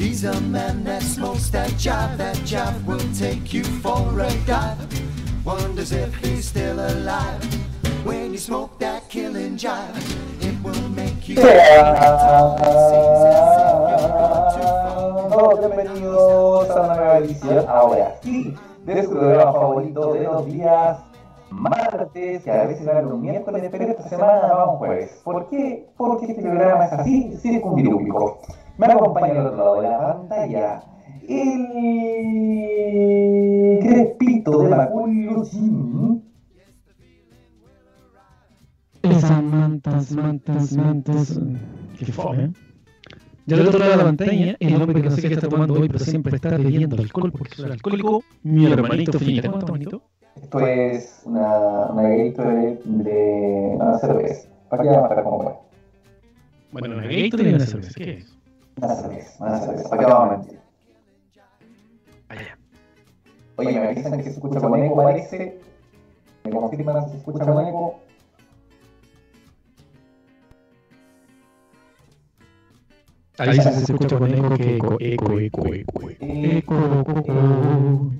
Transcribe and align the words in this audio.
He's 0.00 0.24
a 0.24 0.40
man 0.40 0.82
that 0.84 1.02
smokes 1.02 1.50
that 1.50 1.68
jive, 1.72 2.16
that 2.16 2.34
jive 2.36 2.86
will 2.86 2.98
take 3.12 3.52
you 3.52 3.62
for 3.62 4.00
a 4.18 4.32
dive. 4.46 4.78
Wonders 5.44 5.92
if 5.92 6.14
he's 6.24 6.48
still 6.48 6.80
alive. 6.80 7.44
When 8.02 8.32
you 8.32 8.38
smoke 8.38 8.78
that 8.78 9.10
killing 9.10 9.58
jive, 9.58 9.94
it 10.40 10.56
will 10.64 10.88
make 10.96 11.28
you. 11.28 11.36
Todos 15.28 15.60
bienvenidos 15.60 16.70
a 16.70 16.80
una 16.80 16.94
nueva 16.96 17.18
edición, 17.18 17.66
ahora 17.68 18.16
sí, 18.22 18.54
de 18.86 19.02
su 19.02 19.10
programa 19.10 19.52
favorito 19.52 20.14
de 20.14 20.24
los 20.24 20.46
días 20.46 20.96
martes, 21.50 22.42
que 22.42 22.50
a 22.50 22.64
veces 22.64 22.86
era 22.86 23.02
los 23.02 23.18
miércoles, 23.18 23.68
pero 23.70 23.84
esta 23.84 24.08
semana 24.08 24.48
vamos 24.50 24.78
jueves. 24.78 25.20
¿Por 25.22 25.46
qué? 25.50 25.86
Porque 25.98 26.24
este 26.24 26.40
programa 26.40 26.86
es 26.86 26.92
así, 26.94 27.36
circunvirúbico. 27.42 28.40
Me 28.80 28.86
acompaña 28.86 29.40
al 29.40 29.46
otro 29.48 29.58
lado 29.58 29.74
de 29.82 29.88
la 29.88 29.98
pantalla 29.98 30.82
el 31.28 31.68
crespito 33.82 34.62
de 34.62 34.70
Maculio 34.70 35.44
Jimmy. 35.44 36.22
Esas 39.02 39.42
mantas, 39.42 40.12
mantas, 40.12 40.72
mantas. 40.72 41.38
Qué 41.98 42.06
fome. 42.06 42.44
¿eh? 42.44 42.52
Y 43.46 43.52
al 43.52 43.66
otro 43.66 43.80
lado 43.80 43.90
de 43.90 43.96
la 43.98 44.04
pantalla, 44.04 44.56
el 44.58 44.80
hombre 44.80 45.02
que 45.02 45.10
no 45.10 45.14
sé 45.14 45.28
qué 45.28 45.34
está 45.34 45.50
tomando 45.50 45.74
hoy, 45.74 45.88
pero 45.88 46.02
siempre 46.02 46.36
está 46.36 46.56
bebiendo 46.56 46.96
alcohol 46.96 47.32
porque 47.32 47.56
soy 47.56 47.70
alcohólico, 47.70 48.24
mi 48.44 48.64
hermanito 48.72 49.18
finita. 49.18 49.48
¿Cómo 49.48 49.58
está, 49.58 49.66
hermanito? 49.72 50.02
Esto 50.36 50.58
es 50.66 51.20
una, 51.26 51.90
una 51.90 52.08
Gatorade 52.08 52.80
de 52.84 53.72
una 53.74 53.98
cerveza. 53.98 54.48
¿Para 54.70 54.82
qué 54.82 54.88
vamos 54.88 55.04
a 55.04 55.08
estar 55.08 55.24
como 55.24 55.36
bueno? 55.36 55.60
Bueno, 56.72 56.94
una 56.96 57.06
Gatorade 57.06 57.50
y 57.50 57.54
una 57.54 57.66
cerveza. 57.66 57.92
¿Qué 57.94 58.12
es? 58.14 58.39
Una 58.82 58.94
cerveza, 58.94 59.44
una 59.44 59.58
cerveza. 59.58 59.88
¿Para 59.90 60.02
qué 60.02 60.10
vamos 60.10 60.28
a 60.28 60.36
mentir? 60.36 60.60
Oye, 63.56 63.78
me 63.78 63.88
avisan 63.88 64.16
que 64.16 64.22
se 64.22 64.30
escucha 64.30 64.58
con 64.58 64.82
eco, 64.82 64.96
parece. 64.96 65.60
Me 66.44 66.50
confirman 66.50 67.04
si 67.04 67.10
se 67.10 67.16
escucha 67.18 67.44
con 67.44 67.66
eco. 67.66 68.00
Ahí 73.36 73.56
se, 73.60 73.72
se 73.72 73.92
escucha 73.92 74.18
con 74.18 74.32
eco 74.32 74.54
que 74.56 74.76
eco, 74.76 74.96
eco, 74.98 75.38
eco, 75.38 75.74
eco, 75.74 76.10
eco. 76.10 76.16
Eco. 76.20 76.74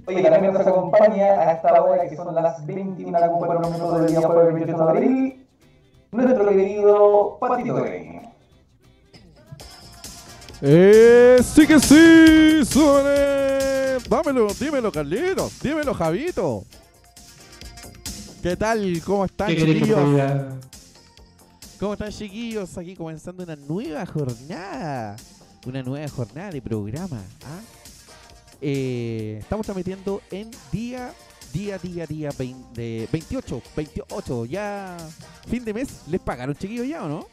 Oye, 0.06 0.22
también 0.22 0.52
nos 0.52 0.67
acompaña 0.67 1.27
a 1.41 1.52
esta 1.52 1.83
hora 1.83 2.06
que 2.06 2.17
son 2.17 2.34
las 2.34 2.67
21 2.67 3.17
a 3.17 3.20
la 3.20 3.28
minutos 3.28 4.00
del 4.00 4.11
día 4.11 4.20
jueves 4.27 4.55
28 4.55 4.84
de 4.84 4.91
abril, 4.91 5.47
nuestro 6.12 6.48
querido 6.48 7.39
Patito 7.41 7.74
Grey. 7.77 8.20
Eh, 10.62 11.39
sí 11.42 11.66
que 11.66 11.78
sí, 11.80 12.64
suene. 12.70 13.98
Dámelo, 14.08 14.48
dímelo, 14.58 14.92
Carlitos, 14.92 15.58
dímelo, 15.61 15.94
Javito. 15.94 16.64
¿Qué 18.42 18.56
tal? 18.56 19.00
¿Cómo 19.05 19.25
están, 19.25 19.48
¿Qué 19.48 19.56
querés 19.56 19.75
que 19.75 19.80
te 19.80 19.86
chiquillos? 19.86 20.55
¿Cómo 21.78 21.92
están, 21.94 22.11
chiquillos? 22.11 22.77
Aquí 22.78 22.94
comenzando 22.94 23.42
una 23.44 23.56
nueva 23.56 24.05
jornada. 24.06 25.17
Una 25.67 25.83
nueva 25.83 26.08
jornada 26.08 26.50
de 26.50 26.61
programa. 26.62 27.22
¿ah? 27.45 27.61
Eh, 28.61 29.39
estamos 29.41 29.64
transmitiendo 29.67 30.20
en 30.30 30.50
día, 30.72 31.12
día, 31.52 31.78
día, 31.78 32.06
día 32.06 32.30
vein- 32.39 32.64
de 32.74 33.08
28, 33.12 33.62
28. 33.77 34.45
Ya 34.47 34.97
fin 35.48 35.64
de 35.64 35.72
mes. 35.74 35.89
¿Les 36.11 36.20
pagaron, 36.20 36.55
chiquillos, 36.56 36.86
ya 36.86 37.05
o 37.05 37.08
no? 37.08 37.27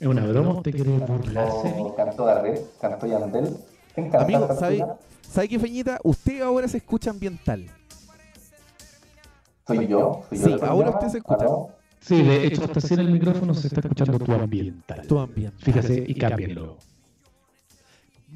¿Es 0.00 0.06
una 0.06 0.26
broma? 0.26 0.54
¿Usted 0.54 0.72
quiere 0.72 0.90
burlarse? 0.98 1.74
Oh, 1.78 1.94
Cantó 1.94 2.26
Darrell, 2.26 2.60
cantó 2.80 3.06
Yandel. 3.06 3.56
¿Te 3.94 4.00
encanta 4.00 4.24
Amigo, 4.24 4.48
¿sabe? 4.58 4.84
¿sabe 5.22 5.48
qué, 5.48 5.58
Feñita? 5.58 6.00
Usted 6.02 6.42
ahora 6.42 6.68
se 6.68 6.78
escucha 6.78 7.10
ambiental. 7.10 7.66
Soy 9.66 9.86
yo. 9.86 10.22
Soy 10.30 10.38
yo 10.38 10.58
Sí, 10.58 10.64
ahora 10.64 10.90
usted 10.90 11.08
se 11.08 11.18
escucha. 11.18 11.44
Aló. 11.44 11.68
Sí, 12.00 12.22
de 12.22 12.46
hecho, 12.46 12.64
hasta 12.64 12.80
sin 12.80 12.98
el 13.00 13.10
micrófono 13.10 13.54
se 13.54 13.68
está 13.68 13.80
escuchando 13.80 14.18
tu 14.18 14.32
ambiental. 14.32 15.06
Tu 15.06 15.18
ambiental. 15.18 15.62
Fíjese 15.62 16.04
y 16.06 16.14
cámbienlo. 16.14 16.76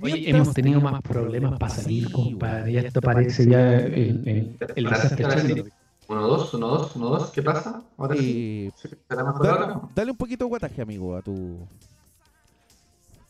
Oye, 0.00 0.30
hemos 0.30 0.54
tenido 0.54 0.80
más 0.80 1.02
problemas 1.02 1.58
para 1.58 1.74
salir, 1.74 2.10
compadre. 2.12 2.72
Ya 2.72 2.80
esto 2.80 3.00
parece 3.00 3.46
ya 3.46 3.74
el, 3.74 4.26
el, 4.26 4.58
el 4.76 4.84
desastre 4.84 5.64
Ahora 6.08 6.20
sí. 6.20 6.26
chileno. 6.26 6.26
Uno, 6.26 6.26
dos, 6.26 6.54
uno, 6.54 6.68
dos, 6.68 6.96
uno, 6.96 7.06
dos. 7.10 7.30
¿Qué 7.30 7.42
pasa? 7.42 7.82
Ahora 7.96 8.16
sí. 8.16 8.72
¿Sí? 8.76 8.88
¿Será 9.08 9.24
mejor 9.24 9.46
Dale, 9.46 9.58
ahora? 9.58 9.80
dale 9.94 10.10
un 10.10 10.16
poquito 10.16 10.44
de 10.44 10.48
guataje, 10.48 10.82
amigo, 10.82 11.16
a 11.16 11.22
tu. 11.22 11.58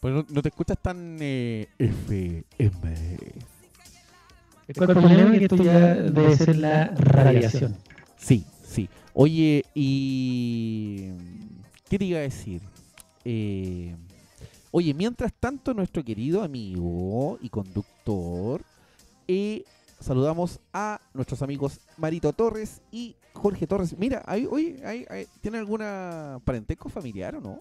Pues 0.00 0.14
no, 0.14 0.24
no 0.28 0.42
te 0.42 0.48
escuchas 0.48 0.78
tan 0.80 1.18
eh, 1.20 1.68
FM. 1.78 3.18
¿Cuál 4.76 4.88
problema 4.88 5.32
es 5.32 5.38
que 5.38 5.44
esto 5.46 5.56
ya 5.56 5.94
debe 5.94 6.36
ser 6.36 6.56
la 6.56 6.88
radiación? 6.94 7.76
Sí, 8.16 8.44
sí. 8.64 8.88
Oye, 9.14 9.64
y. 9.74 11.10
¿Qué 11.88 11.98
te 11.98 12.04
iba 12.04 12.18
a 12.18 12.22
decir? 12.22 12.60
Eh, 13.24 13.96
oye, 14.70 14.94
mientras 14.94 15.32
tanto, 15.32 15.74
nuestro 15.74 16.04
querido 16.04 16.42
amigo 16.42 17.38
y 17.40 17.48
conductor, 17.48 18.62
eh, 19.26 19.64
saludamos 20.00 20.60
a 20.72 21.00
nuestros 21.12 21.42
amigos 21.42 21.80
Marito 21.96 22.32
Torres 22.32 22.82
y 22.90 23.16
Jorge 23.34 23.66
Torres. 23.66 23.96
Mira, 23.98 24.22
ahí, 24.26 24.46
oye, 24.50 24.80
ahí, 24.84 25.06
ahí, 25.08 25.26
¿tiene 25.40 25.58
alguna 25.58 26.40
parentesco 26.44 26.88
familiar 26.88 27.36
o 27.36 27.40
no? 27.40 27.60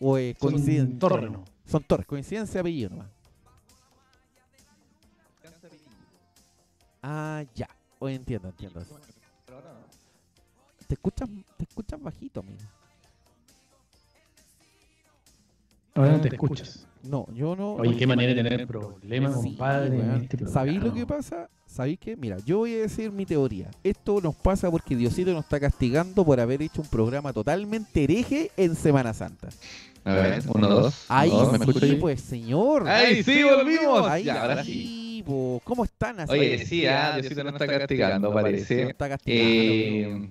¿O 0.00 0.16
es 0.18 0.36
Son 0.38 0.50
coincidencia? 0.50 0.98
Torres, 0.98 1.30
¿no? 1.30 1.44
Son 1.66 1.82
Torres, 1.84 2.06
coincidencia 2.06 2.54
de 2.54 2.60
apellido 2.60 2.90
nomás. 2.90 3.08
Ah, 7.02 7.44
ya. 7.54 7.68
Oye, 7.98 8.14
entiendo, 8.14 8.48
entiendo. 8.48 8.84
Te 10.86 10.94
escuchas, 10.94 11.28
te 11.56 11.64
escuchas 11.64 12.00
bajito, 12.00 12.40
amigo. 12.40 12.60
Ahora 15.94 16.12
no 16.12 16.20
te 16.20 16.28
escuchas. 16.28 16.86
No, 17.02 17.26
yo 17.34 17.56
no. 17.56 17.74
Oye, 17.74 17.96
qué 17.96 18.06
manera 18.06 18.32
de 18.32 18.42
tener 18.42 18.66
problemas, 18.66 19.40
Sí, 19.42 19.48
compadre. 19.48 19.98
este 20.22 20.46
¿Sabéis 20.46 20.82
lo 20.82 20.94
que 20.94 21.04
pasa? 21.04 21.48
¿Sabéis 21.66 21.98
qué? 21.98 22.16
Mira, 22.16 22.36
yo 22.46 22.58
voy 22.58 22.74
a 22.74 22.78
decir 22.82 23.10
mi 23.10 23.26
teoría. 23.26 23.68
Esto 23.82 24.20
nos 24.20 24.34
pasa 24.36 24.70
porque 24.70 24.94
Diosito 24.94 25.32
nos 25.32 25.44
está 25.44 25.58
castigando 25.58 26.24
por 26.24 26.38
haber 26.38 26.62
hecho 26.62 26.82
un 26.82 26.88
programa 26.88 27.32
totalmente 27.32 28.04
hereje 28.04 28.50
en 28.56 28.76
Semana 28.76 29.12
Santa. 29.14 29.48
A 30.04 30.14
ver, 30.14 30.42
uno, 30.54 30.68
dos. 30.68 31.06
Ahí 31.08 31.30
dos, 31.30 31.52
¿me 31.58 31.72
sí, 31.72 31.78
ahí? 31.92 31.96
pues, 31.96 32.20
señor. 32.20 32.88
¡Ay, 32.88 33.22
sí, 33.22 33.42
volvimos! 33.42 34.06
Ahí, 34.08 34.24
Ya, 34.24 34.42
ahora 34.42 34.64
sí. 34.64 35.24
¿Cómo 35.64 35.84
están? 35.84 36.20
así? 36.20 36.32
Oye, 36.32 36.66
sí, 36.66 36.86
ah, 36.86 37.16
Diosito 37.20 37.44
nos 37.44 37.52
está 37.54 37.66
castigando, 37.66 38.28
Nos 38.30 38.42
parece. 38.42 38.82
está 38.82 39.08
castigando. 39.08 39.50
Eh, 39.50 40.30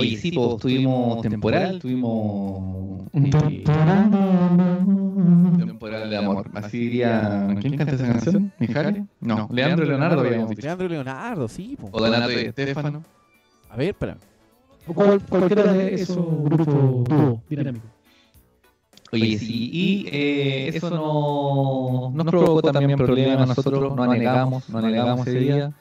oye, 0.00 0.16
sí, 0.16 0.32
pues 0.32 0.56
tuvimos 0.58 1.22
temporal, 1.22 1.78
tuvimos. 1.78 3.04
Un 3.12 3.26
eh, 3.26 3.30
temporal. 3.30 4.10
temporal 5.58 6.10
de 6.10 6.16
amor. 6.16 6.50
Así 6.54 6.78
diría. 6.78 7.54
¿Quién 7.60 7.76
canta 7.76 7.94
esa 7.94 8.06
canción? 8.06 8.52
¿Mijares? 8.58 9.02
No, 9.20 9.48
Leandro 9.52 9.84
y 9.84 9.88
Leonardo 9.88 10.20
habíamos 10.20 10.50
dicho. 10.50 10.62
Leandro 10.62 10.88
Leonardo, 10.88 11.48
sí. 11.48 11.76
po. 11.80 11.88
O 11.92 12.00
Donato 12.00 12.32
y 12.32 12.36
Estefano. 12.36 13.02
A 13.70 13.76
ver, 13.76 13.88
espera. 13.90 14.16
Cual- 14.86 15.20
cualquiera 15.28 15.72
de 15.72 15.94
esos 15.94 16.16
grupos 16.16 17.04
dúo 17.04 17.42
dinámicos. 17.48 17.90
Oye, 19.12 19.38
sí, 19.38 19.70
y 19.72 20.08
eh, 20.08 20.68
eso 20.74 20.90
no, 20.90 22.10
nos 22.14 22.26
provocó 22.26 22.72
también 22.72 22.98
problemas 22.98 23.42
a 23.42 23.46
nosotros, 23.46 23.94
no 23.94 24.02
anegamos, 24.02 24.68
no 24.68 24.78
anegamos 24.78 25.26
ese 25.26 25.38
día, 25.38 25.72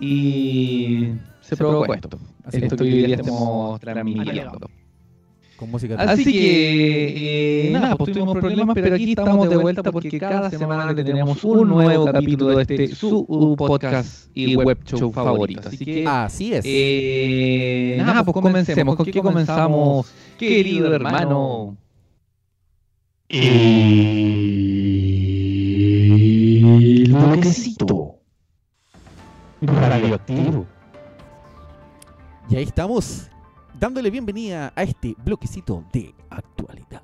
y 0.00 1.10
se 1.42 1.56
provocó 1.56 1.92
esto, 1.92 2.18
esto 2.52 2.76
que 2.76 2.82
hoy 2.84 2.90
día 3.04 3.16
estamos 3.16 3.80
transmitiendo. 3.80 4.70
Con 5.56 5.70
música. 5.70 5.94
Así 5.98 6.24
que, 6.24 7.68
eh, 7.68 7.70
nada, 7.70 7.94
pues 7.96 8.12
tuvimos 8.12 8.36
problemas, 8.36 8.74
pero 8.74 8.94
aquí 8.96 9.10
estamos 9.10 9.48
de 9.48 9.56
vuelta 9.56 9.92
porque 9.92 10.18
cada 10.18 10.50
semana 10.50 10.92
le 10.92 11.04
tenemos 11.04 11.44
un 11.44 11.68
nuevo 11.68 12.06
capítulo 12.06 12.56
de 12.56 12.62
este 12.62 12.88
su 12.94 13.54
podcast 13.56 14.28
y 14.34 14.56
web 14.56 14.78
show 14.84 15.12
favorito. 15.12 15.68
Así 15.68 15.84
que, 15.84 16.04
Así 16.06 16.54
es. 16.54 16.64
eh, 16.66 17.94
nada, 17.98 18.24
pues 18.24 18.34
comencemos. 18.34 18.96
¿Con 18.96 19.06
qué 19.06 19.20
comenzamos, 19.20 20.12
querido 20.36 20.92
hermano? 20.92 21.76
El 23.28 23.44
bloquecito 27.12 28.16
radioactivo. 29.62 30.66
Y 32.48 32.56
ahí 32.56 32.64
estamos, 32.64 33.28
dándole 33.78 34.10
bienvenida 34.10 34.72
a 34.76 34.82
este 34.82 35.14
bloquecito 35.24 35.84
de 35.92 36.14
actualidad. 36.30 37.02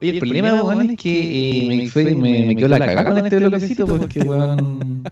Oye, 0.00 0.10
el 0.10 0.18
problema, 0.18 0.62
weón, 0.64 0.90
es 0.90 0.96
que 0.98 1.60
eh, 1.64 1.68
me, 1.68 1.88
fue- 1.88 2.14
me, 2.14 2.46
me 2.46 2.56
quedó 2.56 2.68
la 2.68 2.78
cagada 2.80 3.10
con 3.14 3.24
este 3.24 3.38
bloquecito 3.38 3.86
porque, 3.86 4.20
weón... 4.20 5.02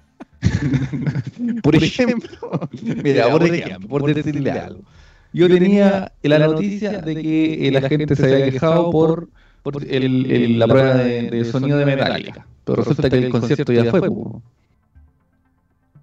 por 1.63 1.77
ejemplo, 1.83 2.69
mira, 3.05 3.31
por 3.31 3.45
ejemplo, 3.45 3.89
por 3.89 4.15
decirle 4.15 4.51
algo. 4.51 4.81
Yo 5.33 5.49
tenía 5.49 6.13
la 6.23 6.39
noticia 6.41 7.01
de 7.03 7.15
que 7.23 7.71
la 7.73 7.89
gente 7.89 8.17
se 8.17 8.25
había 8.25 8.51
quejado 8.51 8.91
por 8.91 9.29
por 9.63 9.85
el- 9.85 10.31
el- 10.31 10.59
la 10.59 10.67
prueba 10.67 10.95
de, 10.95 11.31
de 11.31 11.45
sonido 11.45 11.77
de 11.77 11.85
Metallica. 11.85 12.47
Pero 12.65 12.77
resulta 12.77 13.11
que 13.11 13.19
el 13.19 13.29
concierto 13.29 13.73
ya 13.73 13.91
fue. 13.91 14.09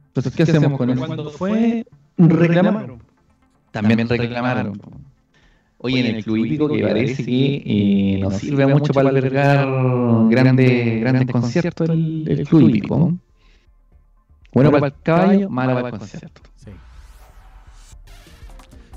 Entonces, 0.09 0.33
¿qué 0.35 0.43
hacemos 0.43 0.77
con 0.77 0.89
eso? 0.91 1.05
Cuando 1.05 1.29
fue, 1.31 1.85
reclamaron. 2.17 3.01
También 3.81 4.09
reclamaron. 4.09 4.79
Oye, 5.79 5.99
en 5.99 6.15
el 6.15 6.23
club 6.23 6.37
hípico 6.37 6.67
que 6.69 6.81
parece 6.81 7.23
que 7.23 7.63
eh, 7.65 8.19
nos 8.19 8.35
sirve 8.35 8.65
mucho 8.65 8.93
para 8.93 9.09
albergar 9.09 9.67
grandes, 10.29 11.01
grandes 11.01 11.27
conciertos 11.27 11.89
el, 11.89 12.25
el 12.27 12.47
club 12.47 12.69
hípico. 12.69 12.97
¿no? 12.97 13.17
Bueno 14.53 14.71
para 14.71 14.87
el 14.87 14.93
caballo, 15.03 15.49
malo 15.49 15.75
para 15.75 15.89
el 15.89 15.99
concierto. 15.99 16.41
Sí. 16.55 16.71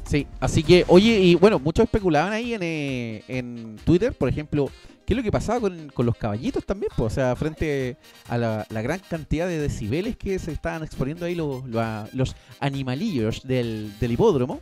Sí, 0.04 0.26
así 0.40 0.62
que, 0.62 0.84
oye, 0.88 1.20
y 1.20 1.34
bueno, 1.34 1.58
muchos 1.58 1.84
especulaban 1.84 2.32
ahí 2.32 2.54
en, 2.54 2.62
eh, 2.62 3.22
en 3.28 3.76
Twitter, 3.84 4.12
por 4.14 4.28
ejemplo, 4.28 4.70
qué 5.04 5.14
es 5.14 5.16
lo 5.16 5.22
que 5.22 5.32
pasaba 5.32 5.60
con, 5.60 5.88
con 5.88 6.06
los 6.06 6.16
caballitos 6.16 6.64
también, 6.64 6.90
pues, 6.96 7.12
o 7.12 7.14
sea, 7.14 7.34
frente 7.36 7.96
a 8.28 8.38
la, 8.38 8.66
la 8.70 8.82
gran 8.82 9.00
cantidad 9.00 9.46
de 9.46 9.58
decibeles 9.58 10.16
que 10.16 10.38
se 10.38 10.52
estaban 10.52 10.82
exponiendo 10.82 11.26
ahí 11.26 11.34
los, 11.34 11.64
los, 11.66 12.14
los 12.14 12.36
animalillos 12.60 13.42
del, 13.46 13.92
del 13.98 14.12
hipódromo. 14.12 14.60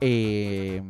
Eh, 0.00 0.82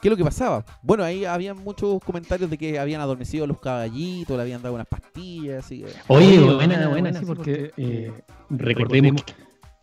¿Qué 0.00 0.08
es 0.08 0.10
lo 0.10 0.16
que 0.16 0.24
pasaba? 0.24 0.64
Bueno, 0.82 1.04
ahí 1.04 1.24
habían 1.24 1.58
muchos 1.58 2.02
comentarios 2.02 2.50
de 2.50 2.58
que 2.58 2.76
habían 2.76 3.00
adormecido 3.00 3.44
a 3.44 3.46
los 3.46 3.60
caballitos, 3.60 4.36
le 4.36 4.42
habían 4.42 4.60
dado 4.60 4.74
unas 4.74 4.88
pastillas, 4.88 5.64
así 5.64 5.82
que... 5.82 5.92
Oye, 6.08 6.40
buena, 6.40 6.88
buena, 6.88 7.12
sí, 7.12 7.24
porque 7.24 7.70
eh, 7.76 8.12
recordemos 8.50 9.22
que 9.22 9.32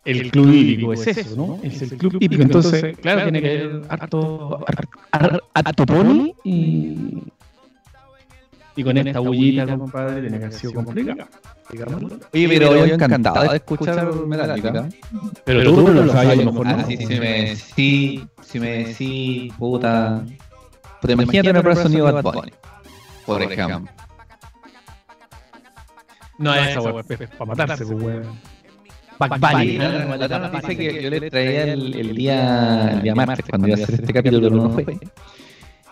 el 0.04 0.30
club 0.30 0.52
hípico 0.54 0.92
es 0.92 1.08
eso, 1.08 1.36
¿no? 1.38 1.60
Es 1.64 1.82
el 1.82 1.98
club 1.98 2.18
hípico, 2.20 2.42
entonces, 2.42 2.98
claro, 2.98 3.24
tiene 3.24 3.42
que 3.42 3.62
haber 3.62 3.82
harto, 3.88 4.66
harto, 5.12 5.44
harto 5.54 5.86
pony 5.86 6.34
y, 6.44 7.24
y 8.80 8.84
con 8.84 8.98
esta 8.98 9.20
bullita, 9.20 9.78
compadre, 9.78 10.22
tiene 10.22 10.40
que 10.40 10.46
haber 10.46 10.58
sido 10.58 10.74
complicado. 10.74 11.28
Oye, 12.34 12.48
pero 12.48 12.86
yo 12.86 12.96
encantado 12.96 13.52
de 13.52 13.58
escuchar 13.58 14.16
Metallica. 14.26 14.88
Pero 15.44 15.64
tú 15.64 15.82
no 15.82 16.04
lo 16.04 16.12
sabes, 16.14 16.30
a 16.30 16.36
lo 16.36 16.52
mejor 16.54 16.68
Ah, 16.68 16.78
no. 16.78 16.88
sí, 16.88 16.96
sí, 16.98 17.20
me, 17.20 17.56
sí, 17.58 18.28
sí, 18.42 18.60
me, 18.60 18.94
sí, 18.94 19.54
puta. 19.60 20.24
Pero 21.02 21.14
imagínate 21.14 21.50
una 21.50 21.62
de 21.62 21.76
sonido 21.76 22.06
Bad 22.06 22.24
Bunny, 22.24 22.54
por 23.26 23.42
ejemplo. 23.42 23.92
No, 26.38 26.56
esa 26.56 26.80
weá 26.82 27.04
es 27.10 27.30
para 27.32 27.46
matarse, 27.46 27.84
weón. 27.84 28.40
Back 29.20 29.34
Sí, 29.34 29.40
Bunny, 29.42 29.78
la, 29.78 30.62
que 30.62 31.04
yo 31.04 31.10
les 31.10 31.30
traía 31.30 31.64
el, 31.74 31.94
el 31.94 32.16
día, 32.16 32.92
el 32.94 33.02
día 33.02 33.14
martes, 33.14 33.46
cuando 33.50 33.68
iba 33.68 33.78
a 33.78 33.84
hacer 33.84 33.96
este 33.96 34.14
capítulo, 34.14 34.48
pero 34.50 34.64
no 34.64 34.70
fue. 34.70 34.86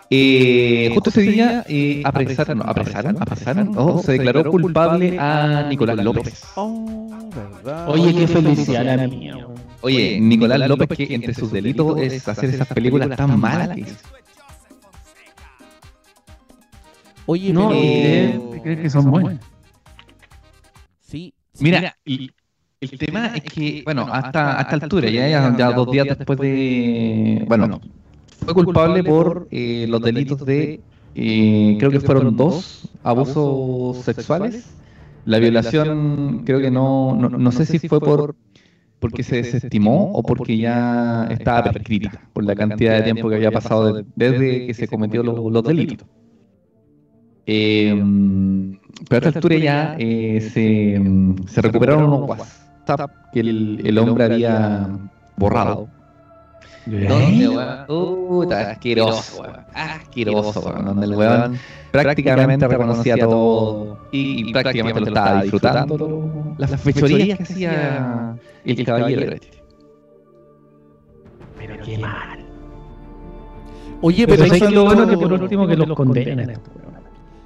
Eh, 0.10 0.90
justo 0.94 1.10
ese 1.10 1.22
día 1.24 1.66
eh, 1.68 2.02
apresaron, 2.06 2.60
no, 2.60 2.64
apresaron, 2.64 3.18
apresaron, 3.22 3.74
oh, 3.76 4.02
se 4.02 4.14
declaró 4.14 4.50
culpable 4.50 5.18
a 5.20 5.66
Nicolás 5.70 5.98
López. 5.98 6.44
Oh, 6.56 7.30
¿verdad? 7.36 7.90
Oye, 7.90 8.16
qué 8.16 8.28
felicidad 8.28 8.86
la 8.86 9.08
mía. 9.08 9.46
Oye, 9.82 10.20
Nicolás 10.20 10.68
López, 10.70 10.88
que 10.98 11.14
entre 11.14 11.34
sus 11.34 11.52
delitos 11.52 12.00
es 12.00 12.26
hacer 12.28 12.52
esas 12.52 12.68
películas 12.70 13.10
tan 13.18 13.38
malas 13.40 13.70
que 13.76 13.82
hizo. 13.82 13.96
Oye, 17.26 17.52
No, 17.52 17.70
pero... 17.70 18.56
y 18.56 18.60
crees- 18.62 18.80
que 18.84 18.90
son 18.90 19.12
buenas. 19.12 19.40
Sí, 21.02 21.34
sí, 21.54 21.64
Mira, 21.66 21.98
y 22.06 22.32
el 22.80 22.92
tema 22.98 23.28
es 23.36 23.44
que, 23.44 23.82
bueno, 23.84 24.08
hasta, 24.10 24.58
hasta 24.60 24.76
altura, 24.76 25.10
ya, 25.10 25.28
ya, 25.28 25.56
ya 25.58 25.72
dos 25.72 25.92
días 25.92 26.08
después 26.18 26.40
de. 26.40 27.44
Bueno, 27.48 27.82
fue 28.54 28.64
culpable 28.66 29.04
por 29.04 29.48
eh, 29.52 29.86
los 29.88 30.02
delitos 30.02 30.46
de. 30.46 30.82
eh, 31.16 31.76
creo 31.80 31.92
que 31.92 32.00
fueron 32.00 32.36
dos 32.38 32.90
abusos 33.04 34.06
sexuales. 34.06 34.74
La 35.26 35.40
violación, 35.40 36.44
creo 36.46 36.60
que 36.60 36.72
no, 36.72 37.16
no, 37.16 37.30
no 37.30 37.52
sé 37.52 37.66
si 37.66 37.80
fue 37.90 38.00
por 38.00 38.36
porque 39.00 39.24
se 39.24 39.38
desestimó 39.38 40.12
o 40.14 40.24
porque 40.24 40.58
ya 40.58 41.28
estaba 41.30 41.64
prescrita 41.72 42.30
por 42.34 42.44
la 42.46 42.56
cantidad 42.56 42.94
de 42.96 43.04
tiempo 43.04 43.30
que 43.30 43.36
había 43.36 43.52
pasado 43.52 43.94
de- 43.94 44.06
desde 44.16 44.68
que 44.68 44.74
se 44.74 44.88
cometió 44.88 45.24
los, 45.24 45.52
los 45.52 45.64
delitos. 45.64 46.08
Eh, 47.46 47.94
pero 49.10 49.26
a 49.26 49.30
esta 49.30 49.40
altura 49.40 49.56
ya 49.58 49.96
eh, 50.00 50.42
se, 50.42 51.02
se 51.48 51.62
recuperaron 51.62 52.04
unos 52.06 52.30
WhatsApp 52.30 53.12
que 53.32 53.40
el, 53.42 53.82
el 53.86 53.98
hombre 54.00 54.26
había 54.26 54.88
borrado. 55.38 55.88
¿Dónde, 56.88 57.50
weón? 57.50 57.86
Puta, 57.88 58.72
asqueroso, 58.72 59.42
weón. 59.42 59.56
Asqueroso, 59.74 60.60
weón. 60.62 60.86
Donde 60.86 61.06
el 61.06 61.16
weón 61.16 61.60
prácticamente 61.92 62.68
reconocía 62.68 63.18
todo 63.18 63.98
y, 64.12 64.50
y 64.50 64.54
prácticamente 64.54 65.00
lo 65.02 65.08
estaba 65.08 65.42
disfrutando. 65.42 66.56
Las 66.58 66.82
fechorías 66.82 67.38
que 67.38 67.44
hacía 67.44 68.36
el 68.66 68.86
caballero 68.86 69.34
este. 69.34 69.64
Pero 71.58 71.76
qué 71.84 71.98
mal. 71.98 72.46
Oye, 74.02 74.28
Pero 74.28 74.44
hay 74.44 74.60
lo 74.74 74.86
bueno 74.86 75.08
que 75.08 75.18
por 75.18 75.34
último 75.34 75.68
que 75.68 75.76
los 75.76 75.96
condenen. 75.96 76.38
weones. 76.40 76.60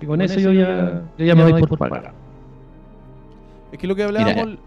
Y 0.01 0.05
con 0.05 0.21
eso 0.21 0.39
yo 0.39 0.51
ya, 0.51 1.01
yo 1.17 1.25
ya 1.25 1.35
me 1.35 1.43
doy 1.43 1.61
por 1.65 1.77
pagado. 1.77 2.09
Es 3.71 3.79
que 3.79 3.87
lo 3.87 3.95
que 3.95 4.03
hablábamos, 4.03 4.57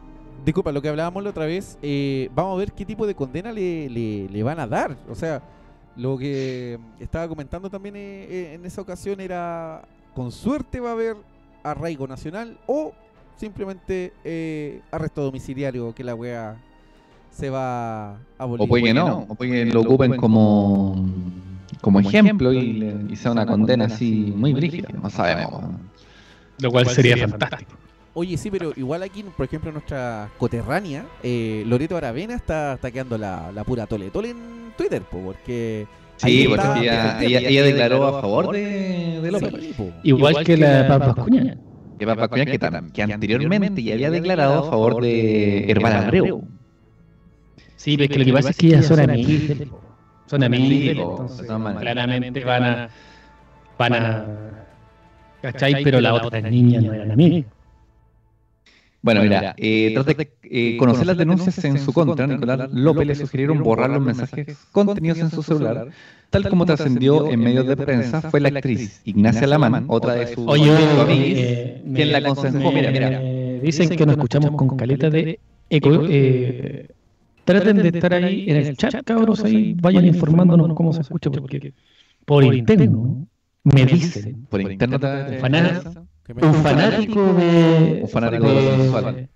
disculpa, 0.44 0.72
lo 0.72 0.82
que 0.82 0.88
hablábamos 0.88 1.22
la 1.24 1.30
otra 1.30 1.46
vez, 1.46 1.78
eh, 1.82 2.28
vamos 2.34 2.54
a 2.54 2.58
ver 2.58 2.72
qué 2.72 2.84
tipo 2.84 3.06
de 3.06 3.14
condena 3.14 3.52
le, 3.52 3.88
le, 3.88 4.28
le 4.28 4.42
van 4.42 4.60
a 4.60 4.66
dar. 4.66 4.96
O 5.08 5.14
sea, 5.14 5.42
lo 5.96 6.18
que 6.18 6.78
estaba 7.00 7.28
comentando 7.28 7.70
también 7.70 7.96
eh, 7.96 8.26
eh, 8.28 8.54
en 8.54 8.64
esa 8.66 8.80
ocasión 8.80 9.20
era, 9.20 9.82
con 10.14 10.30
suerte 10.32 10.80
va 10.80 10.90
a 10.90 10.92
haber 10.92 11.16
arraigo 11.62 12.06
nacional 12.06 12.58
o 12.66 12.92
simplemente 13.36 14.12
eh, 14.24 14.80
arresto 14.90 15.22
domiciliario, 15.22 15.94
que 15.94 16.04
la 16.04 16.14
wea 16.14 16.56
se 17.30 17.50
va 17.50 18.10
a 18.12 18.16
abolir. 18.38 18.62
O 18.64 18.68
puede 18.68 18.84
que 18.84 18.94
no, 18.94 19.26
o 19.28 19.34
puede 19.34 19.50
que 19.50 19.64
lo 19.72 19.80
ocupen 19.80 20.16
como, 20.16 20.94
como 21.80 22.00
ejemplo 22.00 22.52
y, 22.52 22.72
le- 22.74 22.96
y 23.08 23.16
sea 23.16 23.32
una 23.32 23.46
condena 23.46 23.86
así 23.86 24.32
muy 24.36 24.52
brígida. 24.52 24.88
No 25.02 25.10
sabemos. 25.10 25.64
Lo 26.60 26.70
cual 26.70 26.86
sería 26.88 27.26
fantástico. 27.26 27.72
Oye, 28.16 28.36
sí, 28.36 28.48
pero 28.48 28.72
igual 28.76 29.02
aquí, 29.02 29.24
por 29.24 29.44
ejemplo, 29.44 29.72
nuestra 29.72 30.30
coterránea, 30.38 31.04
eh, 31.22 31.64
Loreto 31.66 31.96
Aravena 31.96 32.34
está, 32.34 32.74
está 32.74 32.90
quedando 32.92 33.18
la, 33.18 33.50
la 33.52 33.64
pura 33.64 33.86
tole 33.86 34.10
tole 34.10 34.30
en 34.30 34.72
Twitter, 34.76 35.02
po, 35.02 35.18
porque... 35.18 35.86
ahí 36.22 36.42
Sí, 36.42 36.48
porque 36.48 36.62
está 36.62 36.80
ella, 36.80 36.92
defendiendo. 36.92 37.38
ella, 37.38 37.48
ella 37.48 37.62
declaró 37.64 38.06
a 38.06 38.20
favor 38.20 38.52
de, 38.52 39.20
de 39.20 39.30
López. 39.32 39.52
Sí. 39.76 39.92
Igual 40.04 40.44
que 40.44 40.56
la 40.56 40.86
Papa 40.86 41.22
Cuña. 41.24 41.58
Que, 41.98 42.06
Papa 42.06 42.28
Cuña, 42.28 42.44
que, 42.46 43.02
anteriormente 43.02 43.82
ya 43.82 43.94
había 43.94 44.10
declarado 44.12 44.60
a 44.60 44.70
favor 44.70 45.02
de 45.02 45.70
Herbal 45.70 45.92
Abreu. 45.92 46.44
Sí, 47.76 47.96
pero 47.96 48.04
es 48.04 48.10
que 48.10 48.18
lo 48.20 48.24
que 48.26 48.32
pasa 48.32 48.50
es 48.50 48.56
que 48.56 48.66
ellas 48.68 48.86
son 48.86 49.00
amigas. 49.00 49.58
Son 50.26 50.42
amigas, 50.42 50.96
entonces 50.96 51.46
claramente 51.80 52.44
van 52.44 52.62
a... 52.64 52.88
Van 53.76 53.92
a... 53.92 54.26
¿Cachai? 55.42 55.82
Pero 55.82 56.00
las 56.00 56.12
otras 56.22 56.44
niñas 56.44 56.84
no 56.84 56.92
eran 56.92 57.10
amigas. 57.10 57.53
Bueno, 59.04 59.20
mira, 59.20 59.54
eh, 59.58 59.90
tras 59.92 60.06
de 60.06 60.30
eh, 60.44 60.76
conocer 60.78 61.06
las 61.06 61.18
denuncias 61.18 61.62
en 61.62 61.78
su 61.78 61.92
contra, 61.92 62.26
Nicolás 62.26 62.70
López 62.72 63.06
le 63.06 63.14
sugirieron 63.14 63.62
borrar 63.62 63.90
los 63.90 64.02
mensajes 64.02 64.56
contenidos 64.72 65.18
en 65.18 65.30
su 65.30 65.42
celular, 65.42 65.88
tal 66.30 66.48
como 66.48 66.64
trascendió 66.64 67.30
en 67.30 67.40
medios 67.40 67.66
de 67.66 67.76
prensa, 67.76 68.22
fue 68.30 68.40
la 68.40 68.48
actriz 68.48 69.02
Ignacia 69.04 69.46
Lamán, 69.46 69.84
otra 69.88 70.14
de 70.14 70.34
sus 70.34 70.48
Oye, 70.48 70.70
eh, 71.36 71.82
quien 71.94 72.12
la 72.12 72.18
aconsejó. 72.18 72.72
Mira, 72.72 72.90
mira, 72.90 73.20
Dicen 73.60 73.90
que 73.90 74.06
nos 74.06 74.16
escuchamos 74.16 74.52
con 74.56 74.76
caleta 74.78 75.10
de 75.10 75.38
eco. 75.68 76.00
eh, 76.08 76.88
traten 77.44 77.76
de 77.76 77.88
estar 77.88 78.14
ahí 78.14 78.46
en 78.48 78.56
el 78.56 78.76
chat, 78.78 79.04
cabros, 79.04 79.44
ahí 79.44 79.74
vayan 79.74 80.06
informándonos 80.06 80.74
cómo 80.74 80.94
se 80.94 81.02
escucha, 81.02 81.30
porque 81.30 81.74
por 82.24 82.54
interno 82.54 83.26
me 83.64 83.84
dicen 83.84 84.46
por 84.48 84.62
interno 84.62 84.98
te- 84.98 85.38
Fanático. 85.40 86.06
Que 86.24 86.34
me- 86.34 86.46
un 86.46 86.54
fanático 86.54 87.34
de 87.34 88.00
Un 88.02 88.08
fanático 88.08 88.46
de 88.48 89.28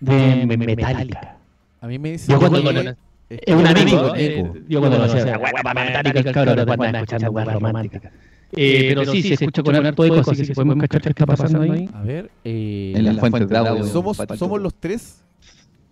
de, 0.00 0.46
de 0.46 0.56
Metallica. 0.56 1.36
A 1.80 1.86
mí 1.86 1.98
me 1.98 2.12
dice... 2.12 2.30
Yo 2.32 2.38
cuando 2.38 2.58
es 2.70 2.96
Es 3.28 3.54
un 3.54 3.66
amigo. 3.66 4.12
eh, 4.16 4.52
Yo 4.68 4.80
cuando 4.80 4.98
lo 4.98 5.04
hacía, 5.04 5.36
guapa 5.36 5.74
Metallica, 5.74 6.18
el 6.18 6.32
cabrón, 6.32 6.56
después 6.56 6.74
andaba 6.80 6.98
escuchando 6.98 7.30
guapa 7.30 7.52
romántica. 7.52 8.10
Eh, 8.54 8.92
pero 8.94 9.10
sí, 9.10 9.22
se 9.22 9.34
escucha 9.34 9.62
con 9.62 9.74
harto 9.74 10.04
eco, 10.04 10.20
así 10.30 10.46
que 10.46 10.52
podemos 10.54 10.76
cachar 10.76 11.02
qué 11.02 11.08
está 11.10 11.26
pasando 11.26 11.62
ahí. 11.62 11.88
A 11.94 12.02
ver, 12.02 12.30
eh, 12.44 12.92
en 12.96 13.04
las 13.04 13.18
fuentes 13.18 13.48
de 13.48 13.56
audio. 13.56 13.84
somos, 13.84 14.18
somos 14.36 14.60
los 14.60 14.74
tres. 14.74 15.22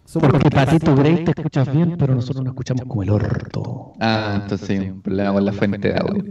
Somos 0.05 0.29
Porque 0.29 0.45
los 0.45 0.51
tres. 0.51 0.67
Patito 0.67 0.95
Grey 0.97 1.25
te 1.25 1.31
escuchas 1.31 1.73
bien, 1.73 1.97
pero 1.99 2.15
nosotros 2.15 2.45
nos 2.45 2.53
escuchamos 2.53 2.85
como 2.87 3.03
el 3.03 3.11
orto. 3.11 3.93
Ah, 4.01 4.41
entonces 4.43 4.69
hay 4.71 4.91
un 4.91 5.01
problema 5.03 5.33
con 5.33 5.45
la 5.45 5.53
fuente 5.53 5.89
de 5.89 5.99
audio. 5.99 6.25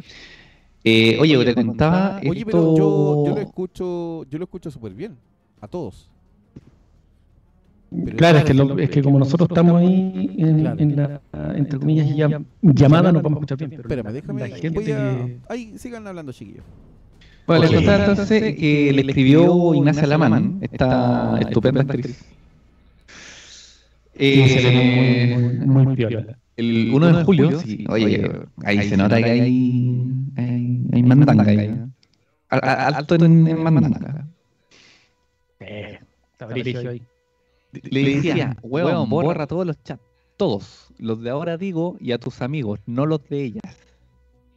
Eh, 0.84 1.18
oye, 1.20 1.44
te 1.46 1.56
contaba 1.56 2.20
Oye, 2.28 2.40
esto... 2.40 2.46
pero 2.52 2.78
yo, 2.78 3.26
yo 3.28 3.36
lo 3.36 3.42
escucho, 3.42 4.26
yo 4.30 4.38
lo 4.38 4.44
escucho 4.46 4.72
súper 4.72 4.94
bien. 4.94 5.16
A 5.62 5.68
todos. 5.68 6.10
Pero- 8.06 8.18
Claro, 8.18 8.38
es 8.38 8.44
que, 8.46 8.54
lo- 8.54 8.78
es 8.80 8.90
que 8.90 9.02
como 9.02 9.20
nosotros 9.20 9.50
estamos 9.50 9.82
ahí 9.82 10.36
en, 10.38 10.60
Claro. 10.62 10.80
en 10.80 10.96
la, 10.96 11.22
entre 11.56 11.80
comillas, 11.80 12.08
llam- 12.08 12.46
llamada, 12.62 13.12
no 13.12 13.22
podemos 13.22 13.40
escuchar 13.40 13.58
bien. 13.58 13.70
pero 13.72 13.82
Espérame, 13.82 14.14
déjame. 14.14 14.42
la 14.48 14.56
gente 14.56 14.70
voy 14.80 14.92
a- 14.92 14.96
que- 15.26 15.38
Ahí 15.50 15.74
sigan 15.78 16.08
hablando, 16.08 16.32
chiquillos. 16.32 16.64
Bueno, 17.48 17.64
les 17.64 17.72
contaba 17.74 18.06
entonces 18.06 18.56
que 18.56 18.92
le 18.94 19.02
escribió 19.02 19.74
Ignacia 19.74 20.06
Laman, 20.08 20.60
esta 20.62 21.40
estupenda 21.42 21.82
actriz. 21.82 22.24
Eh, 24.22 25.58
muy, 25.66 25.86
muy, 25.86 25.98
el 26.58 26.92
1 26.94 27.08
de 27.18 27.24
julio, 27.24 27.58
sí, 27.60 27.86
oye, 27.90 28.30
ahí 28.66 28.84
se 28.90 28.98
nota 28.98 29.18
que 29.18 29.30
hay, 29.30 29.40
hay 31.00 31.04
mandanga. 31.04 31.44
A- 32.50 32.58
a- 32.58 32.88
Alto 32.98 33.16
en, 33.16 33.48
en 33.48 33.64
mandanga. 33.64 34.28
Eh, 35.60 36.00
está. 36.32 36.48
Le 37.74 38.04
decía, 38.16 38.58
huevón, 38.64 39.10
borra 39.28 39.48
todos 39.48 39.66
los 39.66 39.82
chats. 39.84 40.02
Todos. 40.38 40.92
Los 40.98 41.22
de 41.22 41.30
ahora 41.30 41.58
digo 41.58 41.98
y 42.00 42.14
a 42.14 42.18
tus 42.18 42.42
amigos, 42.42 42.80
no 42.86 43.06
los 43.06 43.28
de 43.30 43.44
ellas. 43.44 43.78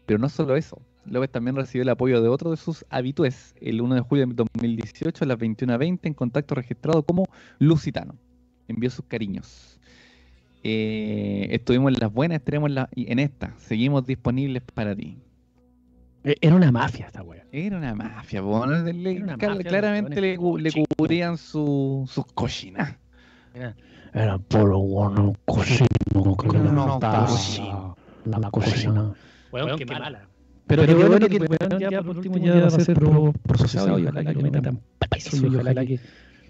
Pero 0.07 0.19
no 0.19 0.29
solo 0.29 0.57
eso. 0.57 0.81
López 1.05 1.31
también 1.31 1.57
recibió 1.57 1.83
el 1.83 1.89
apoyo 1.89 2.23
de 2.23 2.29
otro 2.29 2.53
de 2.53 2.57
sus 2.57 2.85
habitués 2.89 3.55
el 3.61 3.81
1 3.81 3.97
de 3.97 4.01
julio 4.03 4.27
de 4.27 4.35
2018 4.35 5.25
a 5.25 5.27
las 5.27 5.37
21.20 5.39 5.99
en 6.05 6.15
contacto 6.15 6.55
registrado 6.55 7.03
como 7.03 7.27
Lusitano. 7.59 8.15
Envió 8.69 8.89
sus 8.91 9.05
cariños. 9.07 9.81
Eh, 10.63 11.49
estuvimos 11.51 11.93
en 11.93 11.99
las 12.01 12.13
buenas, 12.13 12.39
estaremos 12.39 12.69
en, 12.69 12.75
la- 12.77 12.89
en 12.95 13.19
esta. 13.19 13.53
Seguimos 13.59 14.07
disponibles 14.07 14.63
para 14.75 14.95
ti. 14.95 15.19
Eh, 16.25 16.37
Era 16.41 16.55
una 16.55 16.71
mafia 16.71 17.07
esta 17.07 17.23
wea. 17.23 17.45
Era 17.51 17.79
una 17.79 17.95
mafia, 17.95 18.43
po, 18.43 18.65
¿no? 18.67 18.83
Le- 18.93 19.13
Era 19.17 19.25
una 19.25 19.37
cal- 19.37 19.51
mafia 19.51 19.63
de 19.63 19.69
claramente 19.69 20.21
le, 20.21 20.37
cu- 20.37 20.59
le 20.59 20.71
cubrían 20.97 21.37
su- 21.37 22.09
sus 22.11 22.25
cochinas. 22.27 22.97
Era 24.15 24.39
puro 24.39 24.79
bueno 24.79 25.35
cocino 25.45 25.87
que 26.39 26.47
No, 26.49 26.63
no, 26.65 26.73
no, 26.73 26.95
estaba 26.95 27.27
cocino. 27.27 27.97
la 28.25 28.51
cocina. 28.51 29.15
Weón, 29.51 29.79
qué 29.79 29.87
mala. 29.87 30.29
Pero 30.67 30.87
qué 30.87 30.95
bueno 30.95 31.19
que 31.29 31.37
el 31.37 31.43
weón 31.49 31.79
ya 31.81 32.03
por 32.03 32.17
último 32.17 32.37
ya 32.39 32.61
va 32.61 32.67
a 32.67 32.71
ser 32.71 32.95
pro- 32.95 33.33
procesado 33.43 33.99
y 33.99 34.03
ojalá 34.07 34.33
que 34.33 34.41
lo 34.43 34.51
metan 34.51 34.81
preso 34.99 35.37
y 35.37 35.55
ojalá 35.55 35.85
que 35.85 35.99